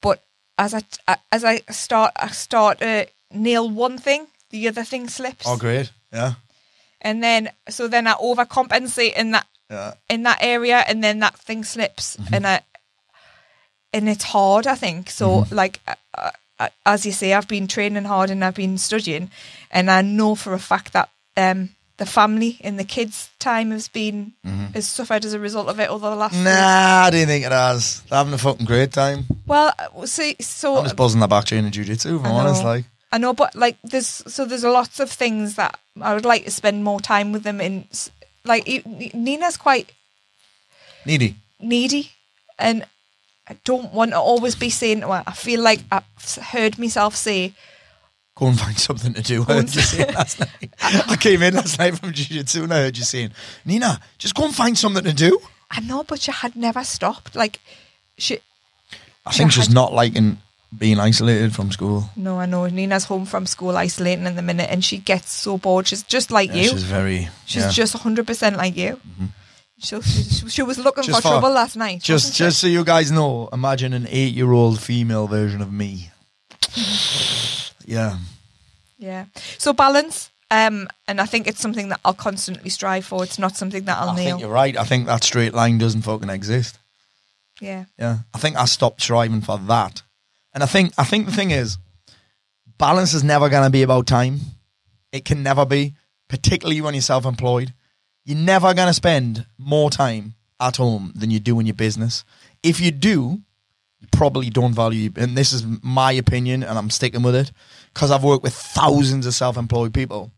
but 0.00 0.20
as 0.64 0.72
I 0.74 1.16
as 1.36 1.42
I 1.44 1.60
start 1.70 2.12
I 2.16 2.28
start 2.28 2.78
to 2.78 3.06
nail 3.30 3.68
one 3.86 3.98
thing, 3.98 4.26
the 4.50 4.68
other 4.68 4.84
thing 4.84 5.08
slips, 5.08 5.44
Oh, 5.46 5.56
great. 5.56 5.90
Yeah. 6.12 6.34
and 7.00 7.22
then 7.22 7.50
so 7.68 7.88
then 7.88 8.06
I 8.06 8.12
overcompensate 8.14 9.14
in 9.22 9.32
that 9.32 9.46
Yeah. 9.70 9.94
in 10.08 10.22
that 10.24 10.38
area, 10.40 10.84
and 10.88 11.02
then 11.02 11.20
that 11.20 11.36
thing 11.46 11.64
slips, 11.64 12.16
Mm-hmm. 12.16 12.34
and 12.34 12.46
I 12.46 12.60
and 13.92 14.08
it's 14.08 14.24
hard. 14.24 14.66
I 14.66 14.74
think 14.76 15.10
so. 15.10 15.28
Mm-hmm. 15.28 15.54
Like 15.54 15.80
uh, 15.86 16.30
uh, 16.58 16.68
as 16.84 17.04
you 17.06 17.12
say, 17.12 17.32
I've 17.34 17.48
been 17.48 17.66
training 17.66 18.04
hard 18.04 18.30
and 18.30 18.44
I've 18.44 18.54
been 18.54 18.78
studying, 18.78 19.30
and 19.70 19.90
I 19.90 20.02
know 20.02 20.34
for 20.34 20.54
a 20.54 20.58
fact 20.58 20.92
that 20.92 21.08
um 21.36 21.70
the 22.02 22.10
family 22.10 22.58
and 22.62 22.80
the 22.80 22.84
kids' 22.84 23.30
time 23.38 23.70
has 23.70 23.86
been 23.86 24.32
has 24.74 24.88
suffered 24.88 25.24
as 25.24 25.34
a 25.34 25.38
result 25.38 25.68
of 25.68 25.78
it 25.78 25.88
over 25.88 26.10
the 26.10 26.16
last. 26.16 26.34
Mm-hmm. 26.34 26.44
Nah, 26.44 27.06
I 27.06 27.10
didn't 27.10 27.28
think 27.28 27.46
it 27.46 27.52
has. 27.52 28.00
They're 28.08 28.18
having 28.18 28.34
a 28.34 28.38
fucking 28.38 28.66
great 28.66 28.92
time. 28.92 29.24
Well, 29.46 29.72
uh, 29.78 30.06
see, 30.06 30.34
so 30.40 30.78
I'm 30.78 30.84
just 30.84 30.96
buzzing 30.96 31.20
the 31.20 31.28
back 31.28 31.44
chain 31.44 31.64
of 31.64 31.70
jiu-jitsu, 31.70 32.16
if 32.16 32.24
I'm 32.24 32.32
honest. 32.32 32.64
Like, 32.64 32.86
I 33.12 33.18
know, 33.18 33.34
but 33.34 33.54
like 33.54 33.76
there's 33.84 34.08
so 34.08 34.44
there's 34.44 34.64
lots 34.64 34.98
of 34.98 35.12
things 35.12 35.54
that 35.54 35.78
I 36.00 36.12
would 36.14 36.24
like 36.24 36.44
to 36.44 36.50
spend 36.50 36.82
more 36.82 36.98
time 36.98 37.30
with 37.30 37.44
them 37.44 37.60
in. 37.60 37.86
Like 38.44 38.66
Nina's 39.14 39.56
quite 39.56 39.92
needy. 41.06 41.36
needy, 41.60 42.10
and 42.58 42.84
I 43.46 43.56
don't 43.62 43.92
want 43.92 44.10
to 44.10 44.18
always 44.18 44.56
be 44.56 44.70
saying 44.70 45.06
Well. 45.06 45.22
I 45.24 45.32
feel 45.32 45.60
like 45.62 45.84
I've 45.92 46.02
heard 46.50 46.80
myself 46.80 47.14
say, 47.14 47.52
Go 48.42 48.48
and 48.48 48.58
find 48.58 48.76
something 48.76 49.14
to 49.14 49.22
do. 49.22 49.42
I 49.48 49.54
heard 49.54 49.72
you 49.74 49.80
saying 49.82 50.14
last 50.14 50.40
night. 50.40 50.70
I 50.82 51.16
came 51.16 51.42
in 51.42 51.54
last 51.54 51.78
night 51.78 51.96
from 51.96 52.12
Jiu 52.12 52.24
Jitsu 52.26 52.64
and 52.64 52.74
I 52.74 52.78
heard 52.78 52.98
you 52.98 53.04
saying, 53.04 53.30
Nina, 53.64 54.00
just 54.18 54.34
go 54.34 54.44
and 54.44 54.54
find 54.54 54.76
something 54.76 55.04
to 55.04 55.12
do. 55.12 55.38
I 55.70 55.78
know, 55.80 56.02
but 56.02 56.20
she 56.20 56.32
had 56.32 56.56
never 56.56 56.82
stopped. 56.82 57.36
Like, 57.36 57.60
she. 58.18 58.40
I 59.24 59.30
think 59.32 59.52
She 59.52 59.60
she's 59.60 59.66
had- 59.68 59.74
not 59.74 59.92
liking 59.92 60.38
being 60.76 60.98
isolated 60.98 61.54
from 61.54 61.70
school. 61.70 62.10
No, 62.16 62.40
I 62.40 62.46
know. 62.46 62.66
Nina's 62.66 63.04
home 63.04 63.26
from 63.26 63.46
school, 63.46 63.76
isolating 63.76 64.26
in 64.26 64.34
the 64.34 64.42
minute, 64.42 64.70
and 64.70 64.84
she 64.84 64.98
gets 64.98 65.30
so 65.32 65.56
bored. 65.58 65.86
She's 65.86 66.02
just 66.02 66.30
like 66.32 66.48
Yeah, 66.50 66.62
you. 66.62 66.68
she's 66.70 66.82
very. 66.82 67.28
She's 67.46 67.62
yeah. 67.64 67.70
just 67.70 67.94
100% 67.96 68.56
like 68.56 68.76
you. 68.76 68.98
Mm-hmm. 69.06 69.26
She, 69.78 70.00
she, 70.00 70.48
she 70.48 70.62
was 70.62 70.78
looking 70.78 71.04
for, 71.04 71.12
for- 71.20 71.20
trouble 71.20 71.50
last 71.50 71.76
night. 71.76 72.02
Just, 72.02 72.34
just 72.34 72.58
so 72.58 72.66
you 72.66 72.84
guys 72.84 73.12
know, 73.12 73.48
imagine 73.52 73.92
an 73.92 74.06
eight-year-old 74.10 74.80
female 74.80 75.26
version 75.28 75.60
of 75.60 75.72
me. 75.72 76.10
yeah, 77.84 78.16
Yeah. 79.02 79.26
So 79.58 79.72
balance. 79.72 80.30
Um, 80.50 80.88
and 81.08 81.18
I 81.20 81.24
think 81.24 81.46
it's 81.46 81.60
something 81.60 81.88
that 81.88 82.00
I'll 82.04 82.12
constantly 82.12 82.68
strive 82.68 83.06
for. 83.06 83.24
It's 83.24 83.38
not 83.38 83.56
something 83.56 83.84
that 83.84 83.96
I'll 83.98 84.10
I 84.10 84.16
nail. 84.16 84.24
think 84.36 84.40
you're 84.42 84.50
right. 84.50 84.76
I 84.76 84.84
think 84.84 85.06
that 85.06 85.24
straight 85.24 85.54
line 85.54 85.78
doesn't 85.78 86.02
fucking 86.02 86.28
exist. 86.28 86.78
Yeah. 87.60 87.86
Yeah, 87.98 88.18
I 88.34 88.38
think 88.38 88.56
I 88.56 88.66
stopped 88.66 89.00
striving 89.00 89.40
for 89.40 89.56
that, 89.56 90.02
and 90.52 90.62
I 90.62 90.66
think 90.66 90.92
I 90.98 91.04
think 91.04 91.26
the 91.26 91.32
thing 91.32 91.52
is, 91.52 91.78
balance 92.76 93.14
is 93.14 93.24
never 93.24 93.48
going 93.48 93.64
to 93.64 93.70
be 93.70 93.82
about 93.82 94.06
time. 94.06 94.40
It 95.10 95.24
can 95.24 95.42
never 95.42 95.64
be, 95.64 95.94
particularly 96.28 96.80
when 96.80 96.94
you're 96.94 97.02
self-employed. 97.02 97.72
You're 98.24 98.38
never 98.38 98.74
going 98.74 98.88
to 98.88 98.94
spend 98.94 99.46
more 99.58 99.90
time 99.90 100.34
at 100.60 100.76
home 100.76 101.12
than 101.14 101.30
you 101.30 101.40
do 101.40 101.60
in 101.60 101.66
your 101.66 101.74
business. 101.74 102.24
If 102.62 102.80
you 102.80 102.90
do, 102.90 103.40
you 104.00 104.08
probably 104.12 104.50
don't 104.50 104.74
value. 104.74 105.10
And 105.16 105.36
this 105.36 105.52
is 105.52 105.64
my 105.82 106.12
opinion, 106.12 106.62
and 106.62 106.78
I'm 106.78 106.90
sticking 106.90 107.22
with 107.22 107.34
it 107.34 107.52
because 107.92 108.10
I've 108.10 108.24
worked 108.24 108.42
with 108.42 108.54
thousands 108.54 109.26
of 109.26 109.34
self-employed 109.34 109.92
people. 109.94 110.30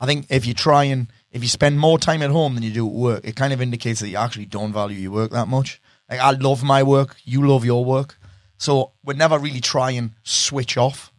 I 0.00 0.06
think 0.06 0.26
if 0.30 0.46
you 0.46 0.54
try 0.54 0.84
and 0.84 1.08
if 1.30 1.42
you 1.42 1.48
spend 1.48 1.78
more 1.78 1.98
time 1.98 2.22
at 2.22 2.30
home 2.30 2.54
than 2.54 2.62
you 2.62 2.70
do 2.72 2.86
at 2.86 2.92
work, 2.92 3.20
it 3.24 3.36
kind 3.36 3.52
of 3.52 3.60
indicates 3.60 4.00
that 4.00 4.08
you 4.08 4.16
actually 4.16 4.46
don't 4.46 4.72
value 4.72 4.96
your 4.98 5.12
work 5.12 5.30
that 5.32 5.48
much. 5.48 5.80
Like 6.08 6.20
I 6.20 6.30
love 6.30 6.62
my 6.62 6.82
work, 6.82 7.16
you 7.24 7.46
love 7.46 7.64
your 7.64 7.84
work, 7.84 8.18
so 8.56 8.92
we 9.04 9.14
never 9.14 9.38
really 9.38 9.60
try 9.60 9.90
and 9.92 10.12
switch 10.22 10.76
off. 10.76 11.12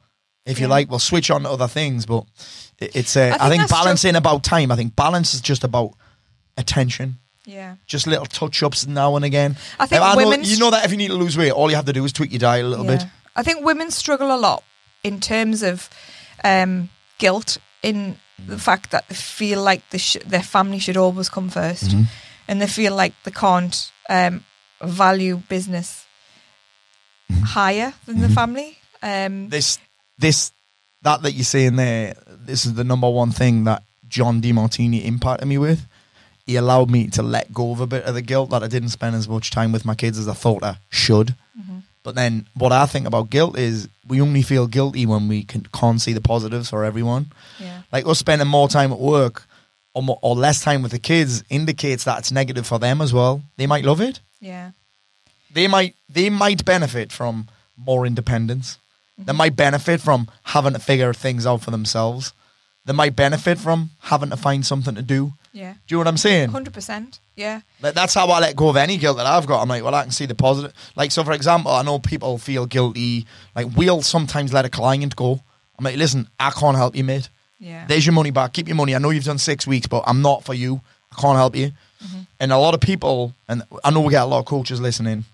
If 0.45 0.59
you 0.59 0.65
Yeah. 0.65 0.71
like, 0.71 0.89
we'll 0.89 0.99
switch 0.99 1.29
on 1.29 1.43
to 1.43 1.49
other 1.49 1.67
things, 1.67 2.05
but 2.07 2.23
it- 2.79 2.95
it's. 2.95 3.15
Uh, 3.15 3.19
I 3.39 3.49
think 3.49 3.61
think, 3.61 3.69
that's 3.69 4.01
true. 4.01 4.17
about 4.17 4.43
time. 4.43 4.71
I 4.71 4.75
think 4.75 4.95
balance 4.95 5.33
is 5.35 5.41
just 5.41 5.63
about 5.63 5.91
attention. 6.57 7.19
Yeah. 7.45 7.75
Just 7.85 8.07
little 8.07 8.25
touch 8.25 8.63
ups 8.63 8.87
now 8.87 9.15
and 9.15 9.25
again. 9.25 9.57
I 9.79 9.85
think 9.85 10.01
Like, 10.01 10.17
know, 10.17 10.31
you 10.37 10.57
know 10.57 10.71
that 10.71 10.85
if 10.85 10.91
you 10.91 10.97
need 10.97 11.07
to 11.07 11.15
lose 11.15 11.37
weight, 11.37 11.51
all 11.51 11.69
you 11.69 11.75
have 11.75 11.85
to 11.85 11.93
do 11.93 12.03
is 12.05 12.13
tweak 12.13 12.31
your 12.31 12.39
diet 12.39 12.63
a 12.65 12.67
little 12.67 12.85
bit. 12.85 13.05
I 13.35 13.43
think 13.43 13.63
women 13.65 13.91
struggle 13.91 14.33
a 14.35 14.37
lot 14.37 14.63
in 15.03 15.19
terms 15.19 15.63
of 15.63 15.89
um, 16.43 16.89
guilt 17.17 17.57
in 17.83 18.17
the 18.47 18.57
fact 18.59 18.91
that 18.91 19.07
they 19.09 19.15
feel 19.15 19.61
like 19.63 19.81
the 19.89 19.97
sh- 19.99 20.17
their 20.25 20.43
family 20.43 20.79
should 20.79 20.97
always 20.97 21.29
come 21.29 21.49
1st 21.49 21.83
Mm-hmm. 21.89 22.03
and 22.47 22.61
they 22.61 22.67
feel 22.67 22.95
like 22.95 23.13
they 23.23 23.31
can't 23.31 23.91
um, 24.09 24.43
value 24.81 25.37
business 25.49 26.05
Mm-hmm. 27.31 27.43
higher 27.43 27.93
than 28.07 28.21
the 28.21 28.29
family. 28.29 28.77
Um, 29.03 29.49
this 29.49 29.77
this 30.17 30.51
that 31.03 31.21
that 31.21 31.33
you're 31.33 31.43
saying 31.43 31.75
there 31.75 32.15
this 32.27 32.65
is 32.65 32.73
the 32.73 32.83
number 32.83 33.07
one 33.09 33.31
thing 33.31 33.63
that 33.65 33.83
john 34.07 34.41
Demartini 34.41 35.05
impacted 35.05 35.47
me 35.47 35.57
with 35.59 35.85
he 36.45 36.55
allowed 36.55 36.89
me 36.89 37.07
to 37.09 37.21
let 37.21 37.53
go 37.53 37.71
of 37.71 37.79
a 37.79 37.87
bit 37.87 38.03
of 38.05 38.15
the 38.15 38.21
guilt 38.23 38.49
that 38.49 38.63
i 38.63 38.67
didn't 38.67 38.89
spend 38.89 39.15
as 39.15 39.29
much 39.29 39.51
time 39.51 39.71
with 39.71 39.85
my 39.85 39.93
kids 39.95 40.17
as 40.17 40.27
i 40.27 40.33
thought 40.33 40.63
i 40.63 40.77
should 40.89 41.35
but 42.03 42.15
then 42.15 42.45
what 42.55 42.71
i 42.71 42.85
think 42.85 43.05
about 43.07 43.29
guilt 43.29 43.57
is 43.57 43.87
we 44.07 44.21
only 44.21 44.41
feel 44.41 44.67
guilty 44.67 45.05
when 45.05 45.27
we 45.27 45.43
can, 45.43 45.61
can't 45.73 46.01
see 46.01 46.13
the 46.13 46.21
positives 46.21 46.69
for 46.69 46.83
everyone 46.83 47.31
yeah. 47.59 47.81
like 47.91 48.05
us 48.07 48.19
spending 48.19 48.47
more 48.47 48.67
time 48.67 48.91
at 48.91 48.99
work 48.99 49.45
or, 49.93 50.03
more, 50.03 50.19
or 50.21 50.35
less 50.35 50.61
time 50.63 50.81
with 50.81 50.91
the 50.91 50.99
kids 50.99 51.43
indicates 51.49 52.03
that 52.05 52.19
it's 52.19 52.31
negative 52.31 52.65
for 52.65 52.79
them 52.79 53.01
as 53.01 53.13
well 53.13 53.41
they 53.57 53.67
might 53.67 53.85
love 53.85 54.01
it 54.01 54.19
Yeah. 54.39 54.71
they 55.53 55.67
might 55.67 55.95
they 56.09 56.29
might 56.29 56.65
benefit 56.65 57.11
from 57.11 57.47
more 57.77 58.05
independence. 58.05 58.77
Mm-hmm. 59.13 59.25
They 59.25 59.33
might 59.33 59.55
benefit 59.55 60.01
from 60.01 60.27
having 60.43 60.73
to 60.73 60.79
figure 60.79 61.13
things 61.13 61.45
out 61.45 61.61
for 61.61 61.71
themselves. 61.71 62.33
They 62.85 62.93
might 62.93 63.15
benefit 63.15 63.57
from 63.57 63.91
having 64.01 64.29
to 64.31 64.37
find 64.37 64.65
something 64.65 64.95
to 64.95 65.01
do. 65.01 65.33
Yeah. 65.51 65.73
Do 65.73 65.79
you 65.87 65.95
know 65.95 65.99
what 65.99 66.07
I'm 66.07 66.17
saying? 66.17 66.49
100%. 66.49 67.19
Yeah. 67.35 67.61
Like, 67.81 67.95
that's 67.95 68.13
how 68.13 68.27
I 68.27 68.39
let 68.39 68.55
go 68.55 68.69
of 68.69 68.77
any 68.77 68.97
guilt 68.97 69.17
that 69.17 69.25
I've 69.25 69.47
got. 69.47 69.61
I'm 69.61 69.69
like, 69.69 69.83
well, 69.83 69.95
I 69.95 70.03
can 70.03 70.11
see 70.11 70.25
the 70.25 70.35
positive. 70.35 70.73
Like, 70.95 71.11
so 71.11 71.23
for 71.23 71.31
example, 71.31 71.71
I 71.71 71.81
know 71.81 71.99
people 71.99 72.37
feel 72.37 72.65
guilty. 72.65 73.25
Like, 73.55 73.67
we'll 73.75 74.01
sometimes 74.01 74.53
let 74.53 74.65
a 74.65 74.69
client 74.69 75.15
go. 75.15 75.41
I'm 75.77 75.85
like, 75.85 75.97
listen, 75.97 76.27
I 76.39 76.51
can't 76.51 76.77
help 76.77 76.95
you, 76.95 77.03
mate. 77.03 77.29
Yeah. 77.59 77.85
There's 77.87 78.05
your 78.05 78.13
money 78.13 78.31
back. 78.31 78.53
Keep 78.53 78.67
your 78.67 78.75
money. 78.75 78.95
I 78.95 78.99
know 78.99 79.09
you've 79.09 79.23
done 79.23 79.37
six 79.37 79.65
weeks, 79.65 79.87
but 79.87 80.03
I'm 80.05 80.21
not 80.21 80.43
for 80.43 80.53
you. 80.53 80.81
I 81.11 81.21
can't 81.21 81.37
help 81.37 81.55
you. 81.55 81.71
Mm-hmm. 82.03 82.19
And 82.39 82.53
a 82.53 82.57
lot 82.57 82.73
of 82.73 82.81
people, 82.81 83.33
and 83.47 83.63
I 83.83 83.91
know 83.91 84.01
we 84.01 84.11
get 84.11 84.21
a 84.21 84.25
lot 84.25 84.39
of 84.39 84.45
coaches 84.45 84.79
listening. 84.79 85.25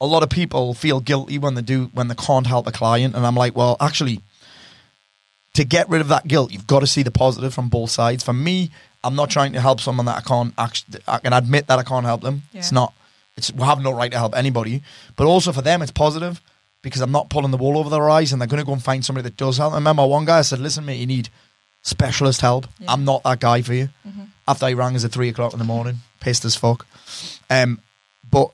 A 0.00 0.06
lot 0.06 0.22
of 0.22 0.30
people 0.30 0.74
feel 0.74 1.00
guilty 1.00 1.38
when 1.38 1.54
they 1.54 1.62
do 1.62 1.90
when 1.94 2.08
they 2.08 2.14
can't 2.14 2.46
help 2.46 2.66
a 2.66 2.72
client, 2.72 3.14
and 3.14 3.24
I'm 3.24 3.34
like, 3.34 3.56
well, 3.56 3.76
actually, 3.80 4.20
to 5.56 5.64
get 5.64 5.88
rid 5.88 6.02
of 6.02 6.08
that 6.08 6.28
guilt, 6.28 6.52
you've 6.52 6.66
got 6.66 6.80
to 6.80 6.86
see 6.86 7.02
the 7.02 7.10
positive 7.10 7.54
from 7.54 7.70
both 7.70 7.90
sides. 7.90 8.22
For 8.22 8.34
me, 8.34 8.70
I'm 9.02 9.14
not 9.14 9.30
trying 9.30 9.54
to 9.54 9.60
help 9.60 9.80
someone 9.80 10.04
that 10.06 10.18
I 10.18 10.20
can't 10.20 10.52
actually. 10.58 11.00
I 11.08 11.18
can 11.18 11.32
admit 11.32 11.66
that 11.68 11.78
I 11.78 11.82
can't 11.82 12.04
help 12.04 12.20
them. 12.20 12.42
It's 12.52 12.72
not. 12.72 12.92
It's 13.36 13.52
we 13.52 13.62
have 13.64 13.80
no 13.80 13.92
right 13.92 14.12
to 14.12 14.18
help 14.18 14.36
anybody. 14.36 14.82
But 15.16 15.26
also 15.26 15.52
for 15.52 15.62
them, 15.62 15.80
it's 15.80 15.90
positive 15.90 16.42
because 16.82 17.00
I'm 17.00 17.10
not 17.12 17.30
pulling 17.30 17.52
the 17.52 17.56
wool 17.56 17.78
over 17.78 17.88
their 17.88 18.08
eyes, 18.10 18.32
and 18.32 18.40
they're 18.40 18.46
going 18.48 18.60
to 18.60 18.66
go 18.66 18.74
and 18.74 18.82
find 18.82 19.02
somebody 19.04 19.22
that 19.24 19.36
does 19.38 19.56
help. 19.56 19.72
I 19.72 19.76
remember 19.76 20.06
one 20.06 20.26
guy 20.26 20.38
I 20.38 20.42
said, 20.42 20.58
"Listen, 20.58 20.84
mate, 20.84 20.98
you 20.98 21.06
need 21.06 21.30
specialist 21.82 22.42
help. 22.42 22.66
Yeah. 22.78 22.92
I'm 22.92 23.04
not 23.06 23.22
that 23.22 23.40
guy 23.40 23.62
for 23.62 23.72
you." 23.74 23.88
After 24.48 24.66
I 24.66 24.74
rang 24.74 24.94
us 24.94 25.04
at 25.04 25.12
three 25.12 25.28
o'clock 25.30 25.54
in 25.54 25.58
the 25.58 25.64
morning, 25.64 25.96
pissed 26.20 26.44
as 26.44 26.54
fuck. 26.54 26.86
Um, 27.48 27.80
but 28.30 28.50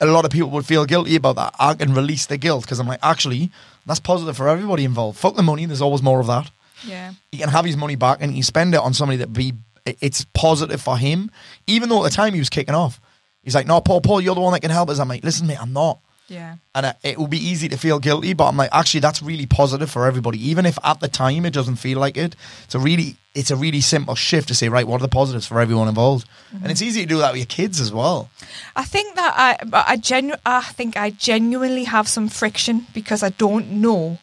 a 0.00 0.06
lot 0.06 0.24
of 0.24 0.30
people 0.30 0.50
would 0.50 0.66
feel 0.66 0.84
guilty 0.86 1.16
about 1.16 1.36
that. 1.36 1.54
I 1.58 1.74
can 1.74 1.92
release 1.94 2.26
the 2.26 2.36
guilt 2.38 2.64
because 2.64 2.78
I'm 2.78 2.86
like, 2.88 3.00
actually, 3.02 3.50
that's 3.86 4.00
positive 4.00 4.36
for 4.36 4.48
everybody 4.48 4.84
involved. 4.84 5.18
Fuck 5.18 5.36
the 5.36 5.42
money. 5.42 5.66
There's 5.66 5.82
always 5.82 6.02
more 6.02 6.20
of 6.20 6.26
that 6.26 6.50
Yeah. 6.84 7.12
he 7.32 7.38
can 7.38 7.48
have 7.50 7.64
his 7.64 7.76
money 7.76 7.96
back 7.96 8.18
and 8.20 8.30
he 8.32 8.38
can 8.38 8.42
spend 8.44 8.74
it 8.74 8.80
on 8.80 8.94
somebody 8.94 9.18
that 9.18 9.32
be 9.32 9.54
it's 9.86 10.26
positive 10.34 10.80
for 10.80 10.96
him. 10.98 11.30
Even 11.66 11.88
though 11.88 12.04
at 12.04 12.10
the 12.10 12.14
time 12.16 12.32
he 12.34 12.38
was 12.38 12.50
kicking 12.50 12.74
off, 12.74 13.00
he's 13.42 13.54
like, 13.54 13.66
"No, 13.66 13.80
Paul, 13.80 14.00
Paul, 14.02 14.20
you're 14.20 14.34
the 14.34 14.40
one 14.40 14.52
that 14.52 14.60
can 14.60 14.70
help 14.70 14.90
us." 14.90 14.98
I'm 14.98 15.08
like, 15.08 15.24
"Listen, 15.24 15.46
mate, 15.46 15.60
I'm 15.60 15.72
not." 15.72 15.98
Yeah. 16.30 16.56
And 16.76 16.86
uh, 16.86 16.92
it 17.02 17.18
will 17.18 17.26
be 17.26 17.38
easy 17.44 17.68
to 17.68 17.76
feel 17.76 17.98
guilty, 17.98 18.34
but 18.34 18.46
I'm 18.46 18.56
like, 18.56 18.70
actually, 18.72 19.00
that's 19.00 19.20
really 19.20 19.46
positive 19.46 19.90
for 19.90 20.06
everybody. 20.06 20.38
Even 20.48 20.64
if 20.64 20.78
at 20.84 21.00
the 21.00 21.08
time 21.08 21.44
it 21.44 21.52
doesn't 21.52 21.76
feel 21.76 21.98
like 21.98 22.16
it, 22.16 22.36
it's 22.64 22.74
a 22.76 22.78
really, 22.78 23.16
it's 23.34 23.50
a 23.50 23.56
really 23.56 23.80
simple 23.80 24.14
shift 24.14 24.46
to 24.48 24.54
say, 24.54 24.68
right, 24.68 24.86
what 24.86 25.00
are 25.00 25.06
the 25.06 25.08
positives 25.08 25.46
for 25.46 25.60
everyone 25.60 25.88
involved? 25.88 26.28
And 26.62 26.70
it's 26.70 26.82
easy 26.82 27.00
to 27.02 27.06
do 27.06 27.18
that 27.18 27.32
with 27.32 27.40
your 27.40 27.46
kids 27.46 27.80
as 27.80 27.92
well. 27.92 28.30
I 28.76 28.84
think 28.84 29.16
that 29.16 29.34
I, 29.36 29.82
I 29.92 29.96
genu- 29.96 30.36
I 30.46 30.60
think 30.62 30.96
I 30.96 31.10
genuinely 31.10 31.84
have 31.84 32.06
some 32.06 32.28
friction 32.28 32.86
because 32.94 33.24
I 33.24 33.30
don't 33.30 33.68
know 33.72 34.18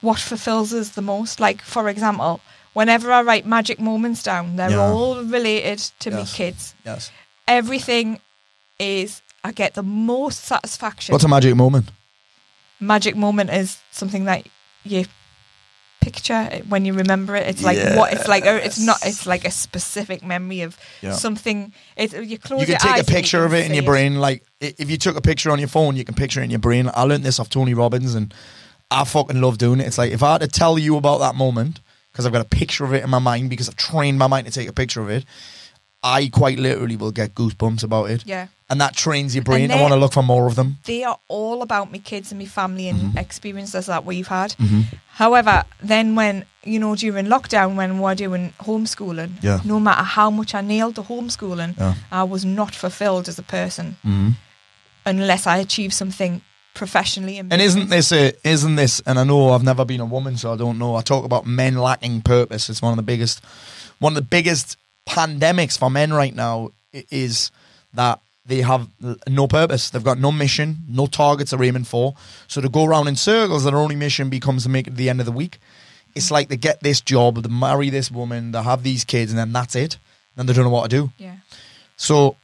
what 0.00 0.18
fulfills 0.18 0.72
us 0.74 0.90
the 0.90 1.02
most. 1.02 1.38
Like, 1.40 1.62
for 1.62 1.88
example, 1.88 2.40
whenever 2.72 3.12
I 3.12 3.22
write 3.22 3.46
magic 3.46 3.78
moments 3.78 4.22
down, 4.24 4.56
they're 4.56 4.70
Yeah. 4.70 4.90
all 4.90 5.22
related 5.22 5.78
to 6.00 6.10
me 6.10 6.24
kids. 6.26 6.74
Yes. 6.84 7.12
Everything 7.46 8.20
is 8.78 9.22
I 9.42 9.52
get 9.52 9.74
the 9.74 9.82
most 9.82 10.44
satisfaction. 10.44 11.12
What's 11.12 11.24
a 11.24 11.28
magic 11.28 11.54
moment? 11.56 11.90
magic 12.80 13.14
moment 13.14 13.50
is 13.50 13.78
something 13.90 14.24
that 14.24 14.46
you 14.84 15.04
picture 16.00 16.44
when 16.68 16.86
you 16.86 16.94
remember 16.94 17.36
it. 17.36 17.46
It's 17.46 17.62
like 17.62 17.76
what 17.96 18.12
it's 18.12 18.26
like. 18.26 18.44
It's 18.46 18.78
not. 18.78 18.98
It's 19.04 19.26
like 19.26 19.44
a 19.44 19.50
specific 19.50 20.24
memory 20.24 20.62
of 20.62 20.78
Yeah. 21.02 21.12
something. 21.12 21.72
It, 21.96 22.12
you 22.24 22.38
close 22.38 22.60
you 22.60 22.66
can 22.74 22.78
take 22.78 23.02
a 23.02 23.04
picture 23.04 23.44
of 23.44 23.52
it 23.52 23.66
in 23.66 23.74
your 23.74 23.84
brain. 23.84 24.16
Like 24.16 24.44
if 24.60 24.90
you 24.90 24.96
took 24.96 25.16
a 25.16 25.20
picture 25.20 25.50
on 25.50 25.58
your 25.58 25.68
phone, 25.68 25.96
you 25.96 26.04
can 26.04 26.14
picture 26.14 26.40
it 26.40 26.44
in 26.44 26.50
your 26.50 26.58
brain. 26.58 26.90
I 26.94 27.02
learned 27.02 27.24
this 27.24 27.38
off 27.38 27.50
Tony 27.50 27.74
Robbins, 27.74 28.14
and 28.14 28.32
I 28.90 29.04
fucking 29.04 29.40
love 29.40 29.58
doing 29.58 29.80
it. 29.80 29.86
It's 29.86 29.98
like 29.98 30.12
if 30.12 30.22
I 30.22 30.32
had 30.32 30.40
to 30.40 30.48
tell 30.48 30.78
you 30.78 30.96
about 30.96 31.18
that 31.18 31.34
moment 31.34 31.80
because 32.12 32.26
I've 32.26 32.32
got 32.32 32.40
a 32.44 32.48
picture 32.48 32.84
of 32.84 32.92
it 32.94 33.04
in 33.04 33.10
my 33.10 33.18
mind 33.20 33.50
because 33.50 33.68
I've 33.68 33.76
trained 33.76 34.18
my 34.18 34.26
mind 34.26 34.46
to 34.46 34.52
take 34.52 34.68
a 34.68 34.72
picture 34.72 35.00
of 35.02 35.10
it. 35.10 35.24
I 36.02 36.28
quite 36.28 36.58
literally 36.58 36.96
will 36.96 37.12
get 37.12 37.34
goosebumps 37.34 37.82
about 37.84 38.10
it. 38.10 38.24
Yeah. 38.26 38.46
And 38.70 38.80
that 38.80 38.94
trains 38.94 39.34
your 39.34 39.42
brain 39.44 39.70
I 39.72 39.80
want 39.80 39.92
to 39.92 39.98
look 39.98 40.12
for 40.12 40.22
more 40.22 40.46
of 40.46 40.54
them. 40.54 40.78
they 40.84 41.02
are 41.04 41.18
all 41.28 41.60
about 41.60 41.90
me 41.90 41.98
kids 41.98 42.30
and 42.32 42.38
me 42.38 42.46
family 42.46 42.88
and 42.88 42.98
Mm-hmm. 43.00 43.18
experiences 43.18 43.86
that 43.86 44.04
we've 44.06 44.28
had. 44.28 44.54
However, 45.14 45.64
then 45.82 46.14
when 46.14 46.44
you 46.64 46.78
know 46.78 46.94
during 46.94 47.26
lockdown 47.26 47.74
when 47.74 47.98
we're 47.98 48.14
doing 48.14 48.52
homeschooling, 48.60 49.32
Yeah. 49.42 49.60
no 49.64 49.80
matter 49.80 50.02
how 50.04 50.30
much 50.30 50.54
I 50.54 50.60
nailed 50.60 50.94
the 50.94 51.02
homeschooling, 51.02 51.76
Yeah. 51.78 51.94
I 52.12 52.22
was 52.22 52.44
not 52.44 52.74
fulfilled 52.74 53.28
as 53.28 53.38
a 53.38 53.42
person 53.42 53.96
Mhm. 54.06 54.36
unless 55.04 55.46
I 55.46 55.56
achieved 55.58 55.92
something 55.94 56.40
professionally. 56.74 57.38
in 57.38 57.52
And 57.52 57.60
isn't 57.60 57.90
this 57.90 58.12
a, 58.12 58.32
isn't 58.48 58.76
this? 58.76 59.00
And 59.04 59.18
I 59.18 59.24
know 59.24 59.50
I've 59.52 59.64
never 59.64 59.84
been 59.84 60.00
a 60.00 60.04
woman, 60.06 60.36
so 60.38 60.52
I 60.52 60.56
don't 60.56 60.78
know. 60.78 60.94
I 60.94 61.02
talk 61.02 61.24
about 61.24 61.44
men 61.44 61.76
lacking 61.76 62.22
purpose. 62.22 62.70
It's 62.70 62.80
one 62.80 62.92
of 62.92 62.96
the 62.96 63.02
biggest, 63.02 63.40
one 63.98 64.12
of 64.12 64.16
the 64.16 64.22
biggest 64.22 64.76
pandemics 65.06 65.78
for 65.78 65.90
men 65.90 66.12
right 66.12 66.34
now 66.34 66.70
is 66.92 67.50
that 67.94 68.20
they 68.46 68.62
have 68.62 68.88
no 69.28 69.46
purpose. 69.46 69.90
They've 69.90 70.02
got 70.02 70.18
no 70.18 70.32
mission, 70.32 70.78
no 70.88 71.06
targets 71.06 71.50
they're 71.50 71.62
aiming 71.62 71.84
for. 71.84 72.14
So 72.48 72.60
to 72.60 72.68
go 72.68 72.84
around 72.84 73.08
in 73.08 73.16
circles, 73.16 73.64
their 73.64 73.76
only 73.76 73.96
mission 73.96 74.28
becomes 74.30 74.64
to 74.64 74.68
make 74.68 74.86
it 74.86 74.90
to 74.90 74.96
the 74.96 75.08
end 75.10 75.20
of 75.20 75.26
the 75.26 75.32
week. 75.32 75.58
It's 76.14 76.30
like 76.30 76.48
they 76.48 76.56
get 76.56 76.80
this 76.80 77.00
job, 77.00 77.42
they 77.42 77.48
marry 77.48 77.90
this 77.90 78.10
woman, 78.10 78.50
they 78.52 78.62
have 78.62 78.82
these 78.82 79.04
kids, 79.04 79.30
and 79.30 79.38
then 79.38 79.52
that's 79.52 79.76
it. 79.76 79.98
Then 80.36 80.46
they 80.46 80.52
don't 80.52 80.64
know 80.64 80.70
what 80.70 80.90
to 80.90 80.96
do. 80.96 81.12
Yeah. 81.18 81.36
So, 81.96 82.36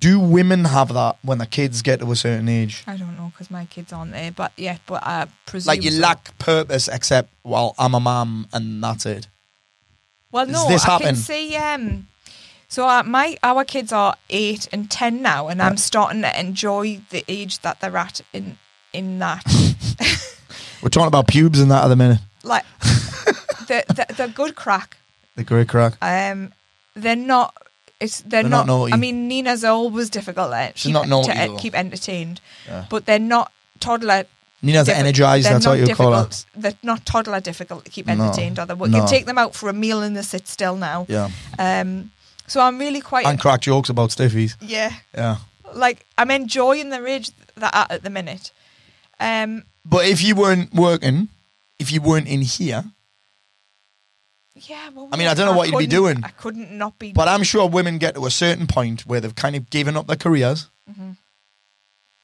do 0.00 0.20
women 0.20 0.66
have 0.66 0.92
that 0.94 1.16
when 1.22 1.38
the 1.38 1.46
kids 1.46 1.82
get 1.82 2.00
to 2.00 2.12
a 2.12 2.16
certain 2.16 2.48
age? 2.48 2.84
I 2.86 2.96
don't 2.96 3.16
know 3.16 3.30
because 3.32 3.50
my 3.50 3.64
kids 3.64 3.92
aren't 3.92 4.12
there, 4.12 4.30
but 4.30 4.52
yeah, 4.56 4.76
but 4.86 5.02
I 5.02 5.26
presume 5.46 5.68
Like 5.70 5.82
you 5.82 5.90
so. 5.90 6.00
lack 6.00 6.36
purpose, 6.38 6.88
except 6.88 7.30
well, 7.42 7.74
I'm 7.78 7.94
a 7.94 8.00
mum, 8.00 8.46
and 8.52 8.84
that's 8.84 9.06
it. 9.06 9.26
Well, 10.32 10.46
no, 10.46 10.66
I 10.66 10.72
happen? 10.78 11.06
can 11.06 11.16
see. 11.16 11.56
Um, 11.56 12.06
so 12.68 12.86
uh, 12.88 13.02
my 13.02 13.36
our 13.42 13.64
kids 13.64 13.92
are 13.92 14.14
eight 14.28 14.68
and 14.72 14.90
ten 14.90 15.22
now, 15.22 15.48
and 15.48 15.62
I'm 15.62 15.76
starting 15.78 16.22
to 16.22 16.38
enjoy 16.40 17.00
the 17.10 17.24
age 17.28 17.60
that 17.60 17.80
they're 17.80 17.96
at 17.96 18.20
in 18.32 18.58
in 18.92 19.18
that. 19.20 19.44
We're 20.82 20.90
talking 20.90 21.08
about 21.08 21.26
pubes 21.28 21.60
and 21.60 21.70
that 21.70 21.84
at 21.84 21.88
the 21.88 21.96
minute. 21.96 22.20
like, 22.44 22.64
they're, 23.66 23.82
they're, 23.94 24.06
they're 24.16 24.28
good 24.28 24.54
crack. 24.54 24.96
The 25.34 25.42
great 25.44 25.68
crack. 25.68 25.94
Um, 26.02 26.52
they're 26.94 27.16
not. 27.16 27.54
It's 28.00 28.20
they're, 28.20 28.42
They're 28.42 28.50
not 28.50 28.66
naughty. 28.68 28.92
I 28.92 28.96
mean, 28.96 29.26
Nina's 29.26 29.64
always 29.64 30.08
difficult 30.08 30.52
to 30.52 30.72
She's 30.76 30.84
keep, 30.84 30.92
not 30.92 31.08
naughty, 31.08 31.32
to 31.32 31.38
uh, 31.40 31.46
though. 31.48 31.56
keep 31.56 31.74
entertained, 31.74 32.40
Yeah. 32.66 32.84
but 32.88 33.06
they're 33.06 33.18
not 33.18 33.50
toddler. 33.80 34.26
Nina's 34.62 34.88
diffi- 34.88 34.94
energized. 34.94 35.46
they're 35.46 35.52
That's 35.54 35.66
what 35.66 35.78
you 35.78 35.94
call 35.94 36.12
her. 36.12 36.24
difficult- 36.24 36.46
They're 36.56 36.74
not 36.82 37.06
toddler 37.06 37.40
difficult 37.40 37.84
to 37.84 37.90
keep 37.90 38.06
No, 38.06 38.12
entertained. 38.14 38.58
Are 38.58 38.66
they? 38.66 38.74
We 38.74 38.88
no. 38.88 38.98
can 39.00 39.08
take 39.08 39.26
them 39.26 39.38
out 39.38 39.54
for 39.54 39.68
a 39.68 39.72
meal 39.72 40.02
and 40.02 40.16
they 40.16 40.22
sit 40.22 40.48
still 40.48 40.76
now. 40.76 41.06
Yeah, 41.08 41.30
Um, 41.58 42.10
so 42.46 42.60
I'm 42.60 42.78
really 42.78 43.00
quite 43.00 43.26
and 43.26 43.38
crack 43.40 43.60
jokes 43.60 43.88
about 43.88 44.10
stiffies. 44.10 44.56
yeah. 44.60 44.92
Yeah, 45.14 45.36
like 45.74 46.04
I'm 46.16 46.30
enjoying 46.30 46.90
the 46.90 47.04
age 47.06 47.30
that 47.56 47.74
at 47.74 47.90
at 47.90 48.02
the 48.02 48.10
minute. 48.10 48.50
Um, 49.20 49.64
but 49.84 50.06
if 50.06 50.22
you 50.22 50.34
weren't 50.34 50.74
working, 50.74 51.28
if 51.78 51.92
you 51.92 52.00
weren't 52.00 52.26
in 52.28 52.42
here, 52.42 52.84
yeah. 54.54 54.88
Well, 54.92 55.08
I 55.12 55.16
mean, 55.16 55.28
I 55.28 55.34
don't 55.34 55.46
know 55.46 55.56
what 55.56 55.70
you'd 55.70 55.78
be 55.78 55.86
doing. 55.86 56.24
I 56.24 56.28
couldn't 56.30 56.72
not 56.72 56.98
be. 56.98 57.12
but 57.12 57.28
I'm 57.28 57.42
sure 57.44 57.68
women 57.68 57.98
get 57.98 58.14
to 58.16 58.26
a 58.26 58.30
certain 58.30 58.66
point 58.66 59.06
where 59.06 59.20
they've 59.20 59.34
kind 59.34 59.54
of 59.54 59.70
given 59.70 59.96
up 59.96 60.06
their 60.08 60.16
careers. 60.16 60.68
Mm-hmm. 60.90 61.12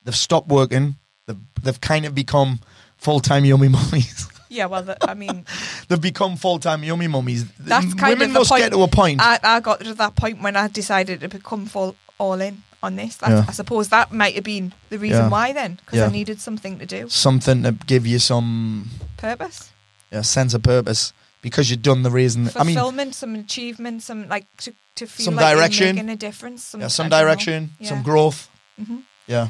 They've 0.02 0.16
stopped 0.16 0.48
working. 0.48 0.96
They've, 1.26 1.36
they've 1.62 1.80
kind 1.80 2.04
of 2.06 2.14
become 2.14 2.60
full 2.96 3.20
time 3.20 3.44
yummy 3.44 3.68
mummies. 3.68 4.28
yeah. 4.48 4.66
Well, 4.66 4.82
the, 4.82 4.96
I 5.08 5.14
mean, 5.14 5.44
they've 5.88 6.00
become 6.00 6.36
full 6.36 6.58
time 6.58 6.84
yummy 6.84 7.06
mummies. 7.08 7.46
that's 7.58 7.94
kind 7.94 8.12
women 8.18 8.28
of 8.28 8.32
the 8.34 8.38
must 8.40 8.50
point. 8.50 8.62
get 8.62 8.72
to 8.72 8.82
a 8.82 8.88
point. 8.88 9.20
I, 9.20 9.38
I 9.42 9.60
got 9.60 9.80
to 9.80 9.94
that 9.94 10.16
point 10.16 10.42
when 10.42 10.56
I 10.56 10.68
decided 10.68 11.20
to 11.20 11.28
become 11.28 11.66
full 11.66 11.96
all 12.18 12.40
in 12.40 12.62
on 12.82 12.96
this. 12.96 13.16
That's, 13.16 13.32
Yeah. 13.32 13.44
I 13.48 13.52
suppose 13.52 13.88
that 13.88 14.12
might 14.12 14.34
have 14.34 14.44
been 14.44 14.72
the 14.90 14.98
reason 14.98 15.24
Yeah. 15.24 15.28
why 15.30 15.52
then, 15.52 15.80
because 15.84 15.98
Yeah. 15.98 16.06
I 16.06 16.10
needed 16.10 16.40
something 16.40 16.78
to 16.78 16.86
do. 16.86 17.08
something 17.08 17.62
to 17.62 17.72
give 17.72 18.06
you 18.06 18.18
some 18.18 18.90
Purpose, 19.16 19.70
yeah, 20.12 20.20
sense 20.20 20.52
of 20.52 20.62
purpose 20.62 21.12
because 21.40 21.70
you've 21.70 21.80
done 21.82 22.02
the 22.02 22.10
reason. 22.10 22.50
I 22.54 22.62
mean, 22.64 23.12
some 23.12 23.34
achievement, 23.36 24.02
some 24.02 24.28
like 24.28 24.46
to 24.58 24.74
to 24.96 25.06
feel 25.06 25.24
Some 25.24 25.36
like 25.36 25.56
direction. 25.56 25.96
making 25.96 26.10
a 26.10 26.16
difference. 26.16 26.62
Some, 26.64 26.82
yeah, 26.82 26.88
some 26.88 27.08
direction, 27.08 27.70
some 27.82 28.02
growth. 28.02 28.48
Mhm. 28.80 29.02
Yeah, 29.26 29.48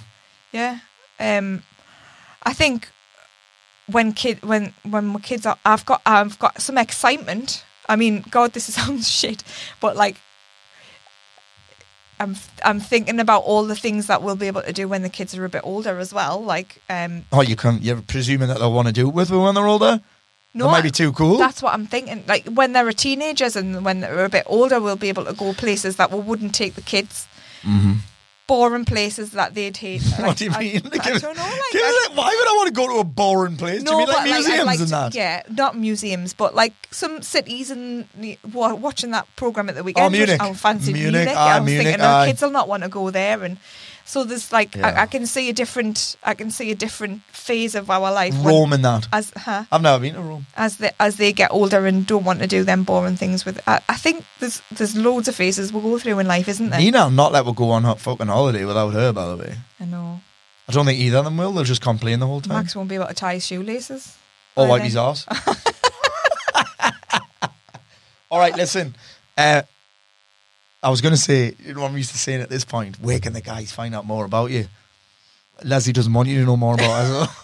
Yeah. 0.52 0.78
Um, 1.20 1.62
I 2.42 2.52
think 2.52 2.88
when 3.86 4.12
kid 4.12 4.42
when 4.42 4.72
when 4.82 5.06
my 5.06 5.20
kids 5.20 5.46
are, 5.46 5.58
I've 5.64 5.84
got 5.86 6.02
I've 6.06 6.38
got 6.38 6.60
some 6.60 6.78
excitement. 6.78 7.64
I 7.88 7.96
mean, 7.96 8.24
God, 8.30 8.52
this 8.52 8.68
is 8.68 8.74
sounds 8.80 9.10
shit, 9.10 9.42
but 9.80 9.96
like. 9.96 10.16
I'm 12.20 12.36
I'm 12.64 12.78
thinking 12.78 13.18
about 13.18 13.42
all 13.42 13.64
the 13.64 13.74
things 13.74 14.06
that 14.06 14.22
we'll 14.22 14.36
be 14.36 14.46
able 14.46 14.62
to 14.62 14.72
do 14.72 14.86
when 14.86 15.02
the 15.02 15.08
kids 15.08 15.36
are 15.36 15.44
a 15.44 15.48
bit 15.48 15.62
older 15.64 15.98
as 15.98 16.14
well. 16.14 16.40
Like, 16.40 16.80
um, 16.88 17.24
Oh, 17.32 17.40
you 17.42 17.56
can. 17.56 17.80
You're 17.82 18.02
presuming 18.02 18.46
that 18.48 18.58
they'll 18.58 18.72
want 18.72 18.86
to 18.86 18.92
do 18.94 19.08
it 19.08 19.14
with 19.14 19.28
them 19.28 19.42
when 19.42 19.56
they're 19.56 19.66
older. 19.66 20.00
no, 20.54 20.66
that 20.66 20.70
might 20.70 20.82
be 20.82 20.92
too 20.92 21.12
cool. 21.12 21.38
That's 21.38 21.60
what 21.60 21.74
I'm 21.74 21.86
thinking. 21.88 22.22
Like 22.28 22.46
when 22.46 22.72
they're 22.72 22.90
teenagers 22.92 23.56
and 23.56 23.84
when 23.84 24.00
they're 24.00 24.24
a 24.24 24.28
bit 24.28 24.44
older, 24.46 24.80
we'll 24.80 24.94
be 24.94 25.08
able 25.08 25.24
to 25.24 25.32
go 25.32 25.52
places 25.54 25.96
that 25.96 26.12
we 26.12 26.20
wouldn't 26.20 26.54
take 26.54 26.76
the 26.76 26.82
kids. 26.82 27.26
Boring 28.46 28.84
places 28.84 29.30
that 29.32 29.54
they'd 29.54 29.74
hate. 29.76 30.02
Mm-hmm. 30.02 30.22
what 30.26 30.36
do 30.36 30.44
you 30.44 30.50
mean? 30.50 30.82
I, 30.84 30.98
Give 30.98 31.14
us- 31.14 31.22
don't 31.22 31.36
know. 31.36 31.42
Like, 31.42 31.52
I- 31.74 32.08
why 32.14 32.26
would 32.26 32.48
I 32.48 32.52
want 32.56 32.68
to 32.68 32.74
go 32.74 32.86
to 32.94 32.98
a 33.00 33.04
boring 33.04 33.56
place? 33.56 33.82
do 33.82 33.90
you 33.90 33.98
mean 33.98 34.08
like 34.08 34.24
museums 34.24 34.64
like 34.66 34.78
and 34.80 34.88
to- 34.88 34.92
that? 34.94 35.14
Yeah, 35.14 35.42
not 35.48 35.76
museums, 35.78 36.34
but 36.34 36.54
like 36.54 36.74
some 36.90 37.22
cities 37.22 37.70
and 37.70 38.06
watching 38.52 39.12
that 39.12 39.26
program 39.36 39.68
at 39.70 39.76
the 39.76 39.82
weekend. 39.82 40.06
Oh, 40.06 40.10
Munich. 40.10 40.40
I 40.40 40.52
fancied 40.52 40.92
Munich, 40.92 41.12
Munich. 41.12 41.36
aye, 41.36 41.56
I 41.56 41.60
was 41.60 41.66
Munich, 41.66 41.86
thinking, 41.86 42.04
oh, 42.04 42.24
kids 42.26 42.42
will 42.42 42.50
not 42.50 42.68
want 42.68 42.82
to 42.82 42.88
go 42.90 43.10
there, 43.10 43.42
and 43.42 43.56
so 44.04 44.24
there's 44.24 44.52
like 44.52 44.74
Yeah. 44.76 44.86
I, 44.88 45.02
I 45.02 45.06
can 45.06 45.26
see 45.26 45.48
a 45.48 45.52
different. 45.52 46.16
I 46.22 46.34
can 46.34 46.50
see 46.50 46.70
a 46.70 46.74
different 46.74 47.22
phase 47.32 47.74
of 47.74 47.90
our 47.90 48.12
life. 48.12 48.34
when- 48.34 48.44
Rome 48.46 48.72
and 48.72 48.84
that. 48.84 49.08
as 49.12 49.32
huh, 49.36 49.64
I've 49.72 49.82
never 49.82 50.00
been 50.00 50.14
to 50.14 50.20
Rome. 50.20 50.46
as 50.56 50.76
they 50.76 50.90
as 51.00 51.16
they 51.16 51.32
get 51.32 51.50
older 51.50 51.86
and 51.86 52.06
don't 52.06 52.24
want 52.24 52.40
to 52.40 52.46
do 52.46 52.64
them 52.64 52.84
boring 52.84 53.16
things 53.16 53.44
with. 53.44 53.60
I, 53.66 53.80
I 53.88 53.96
think 53.96 54.24
there's 54.40 54.62
there's 54.70 54.94
loads 54.96 55.28
of 55.28 55.34
phases 55.34 55.72
we'll 55.72 55.82
go 55.82 55.98
through 55.98 56.18
in 56.18 56.26
life, 56.28 56.48
isn't 56.48 56.70
there? 56.70 56.80
Nina, 56.80 57.04
will 57.04 57.10
not 57.10 57.32
let 57.32 57.44
will 57.44 57.52
go 57.54 57.70
on 57.70 57.84
a 57.84 57.96
fucking 57.96 58.26
holiday 58.28 58.64
without 58.64 58.92
her. 58.92 59.12
By 59.12 59.26
the 59.28 59.36
way, 59.36 59.56
I 59.80 59.84
know. 59.86 60.20
I 60.68 60.72
don't 60.72 60.86
think 60.86 60.98
either 60.98 61.18
of 61.18 61.24
them 61.24 61.36
will. 61.36 61.52
They'll 61.52 61.64
just 61.64 61.82
complain 61.82 62.20
the 62.20 62.26
whole 62.26 62.40
time. 62.40 62.56
Max 62.56 62.74
won't 62.74 62.88
be 62.88 62.94
able 62.94 63.06
to 63.08 63.14
tie 63.14 63.34
his 63.34 63.46
shoelaces. 63.46 64.16
Or 64.56 64.66
wipe 64.68 64.82
his 64.82 64.96
arse. 64.96 65.26
All 68.30 68.38
right, 68.38 68.56
listen. 68.56 68.94
Uh, 69.36 69.62
I 70.84 70.90
was 70.90 71.00
going 71.00 71.14
to 71.14 71.20
say, 71.20 71.54
you 71.64 71.72
know 71.72 71.80
what 71.80 71.90
I'm 71.90 71.96
used 71.96 72.10
to 72.10 72.18
saying 72.18 72.42
at 72.42 72.50
this 72.50 72.64
point, 72.66 73.00
where 73.00 73.18
can 73.18 73.32
the 73.32 73.40
guys 73.40 73.72
find 73.72 73.94
out 73.94 74.04
more 74.04 74.26
about 74.26 74.50
you? 74.50 74.66
Leslie 75.62 75.94
doesn't 75.94 76.12
want 76.12 76.28
you 76.28 76.40
to 76.40 76.44
know 76.44 76.58
more 76.58 76.74
about 76.74 76.90
us. 76.90 77.42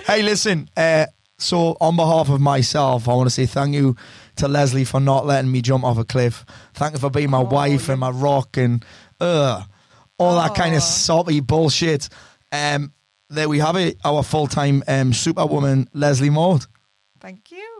hey, 0.06 0.22
listen. 0.22 0.68
Uh, 0.76 1.06
so, 1.38 1.76
on 1.80 1.94
behalf 1.94 2.28
of 2.28 2.40
myself, 2.40 3.08
I 3.08 3.14
want 3.14 3.28
to 3.28 3.34
say 3.34 3.46
thank 3.46 3.72
you 3.72 3.94
to 4.36 4.48
Leslie 4.48 4.84
for 4.84 4.98
not 4.98 5.26
letting 5.26 5.52
me 5.52 5.62
jump 5.62 5.84
off 5.84 5.96
a 5.96 6.04
cliff. 6.04 6.44
Thank 6.74 6.94
you 6.94 6.98
for 6.98 7.10
being 7.10 7.30
my 7.30 7.42
wife 7.42 7.88
and 7.88 8.00
my 8.00 8.10
rock 8.10 8.56
and 8.56 8.84
uh, 9.20 9.62
all 10.18 10.40
that 10.40 10.56
kind 10.56 10.74
of 10.74 10.82
soppy 10.82 11.38
bullshit. 11.38 12.08
Um, 12.50 12.92
there 13.30 13.48
we 13.48 13.60
have 13.60 13.76
it. 13.76 13.98
Our 14.04 14.24
full 14.24 14.48
time 14.48 14.82
um, 14.88 15.12
superwoman, 15.12 15.88
Leslie 15.92 16.30
Mort. 16.30 16.66
Thank 17.20 17.52
you. 17.52 17.73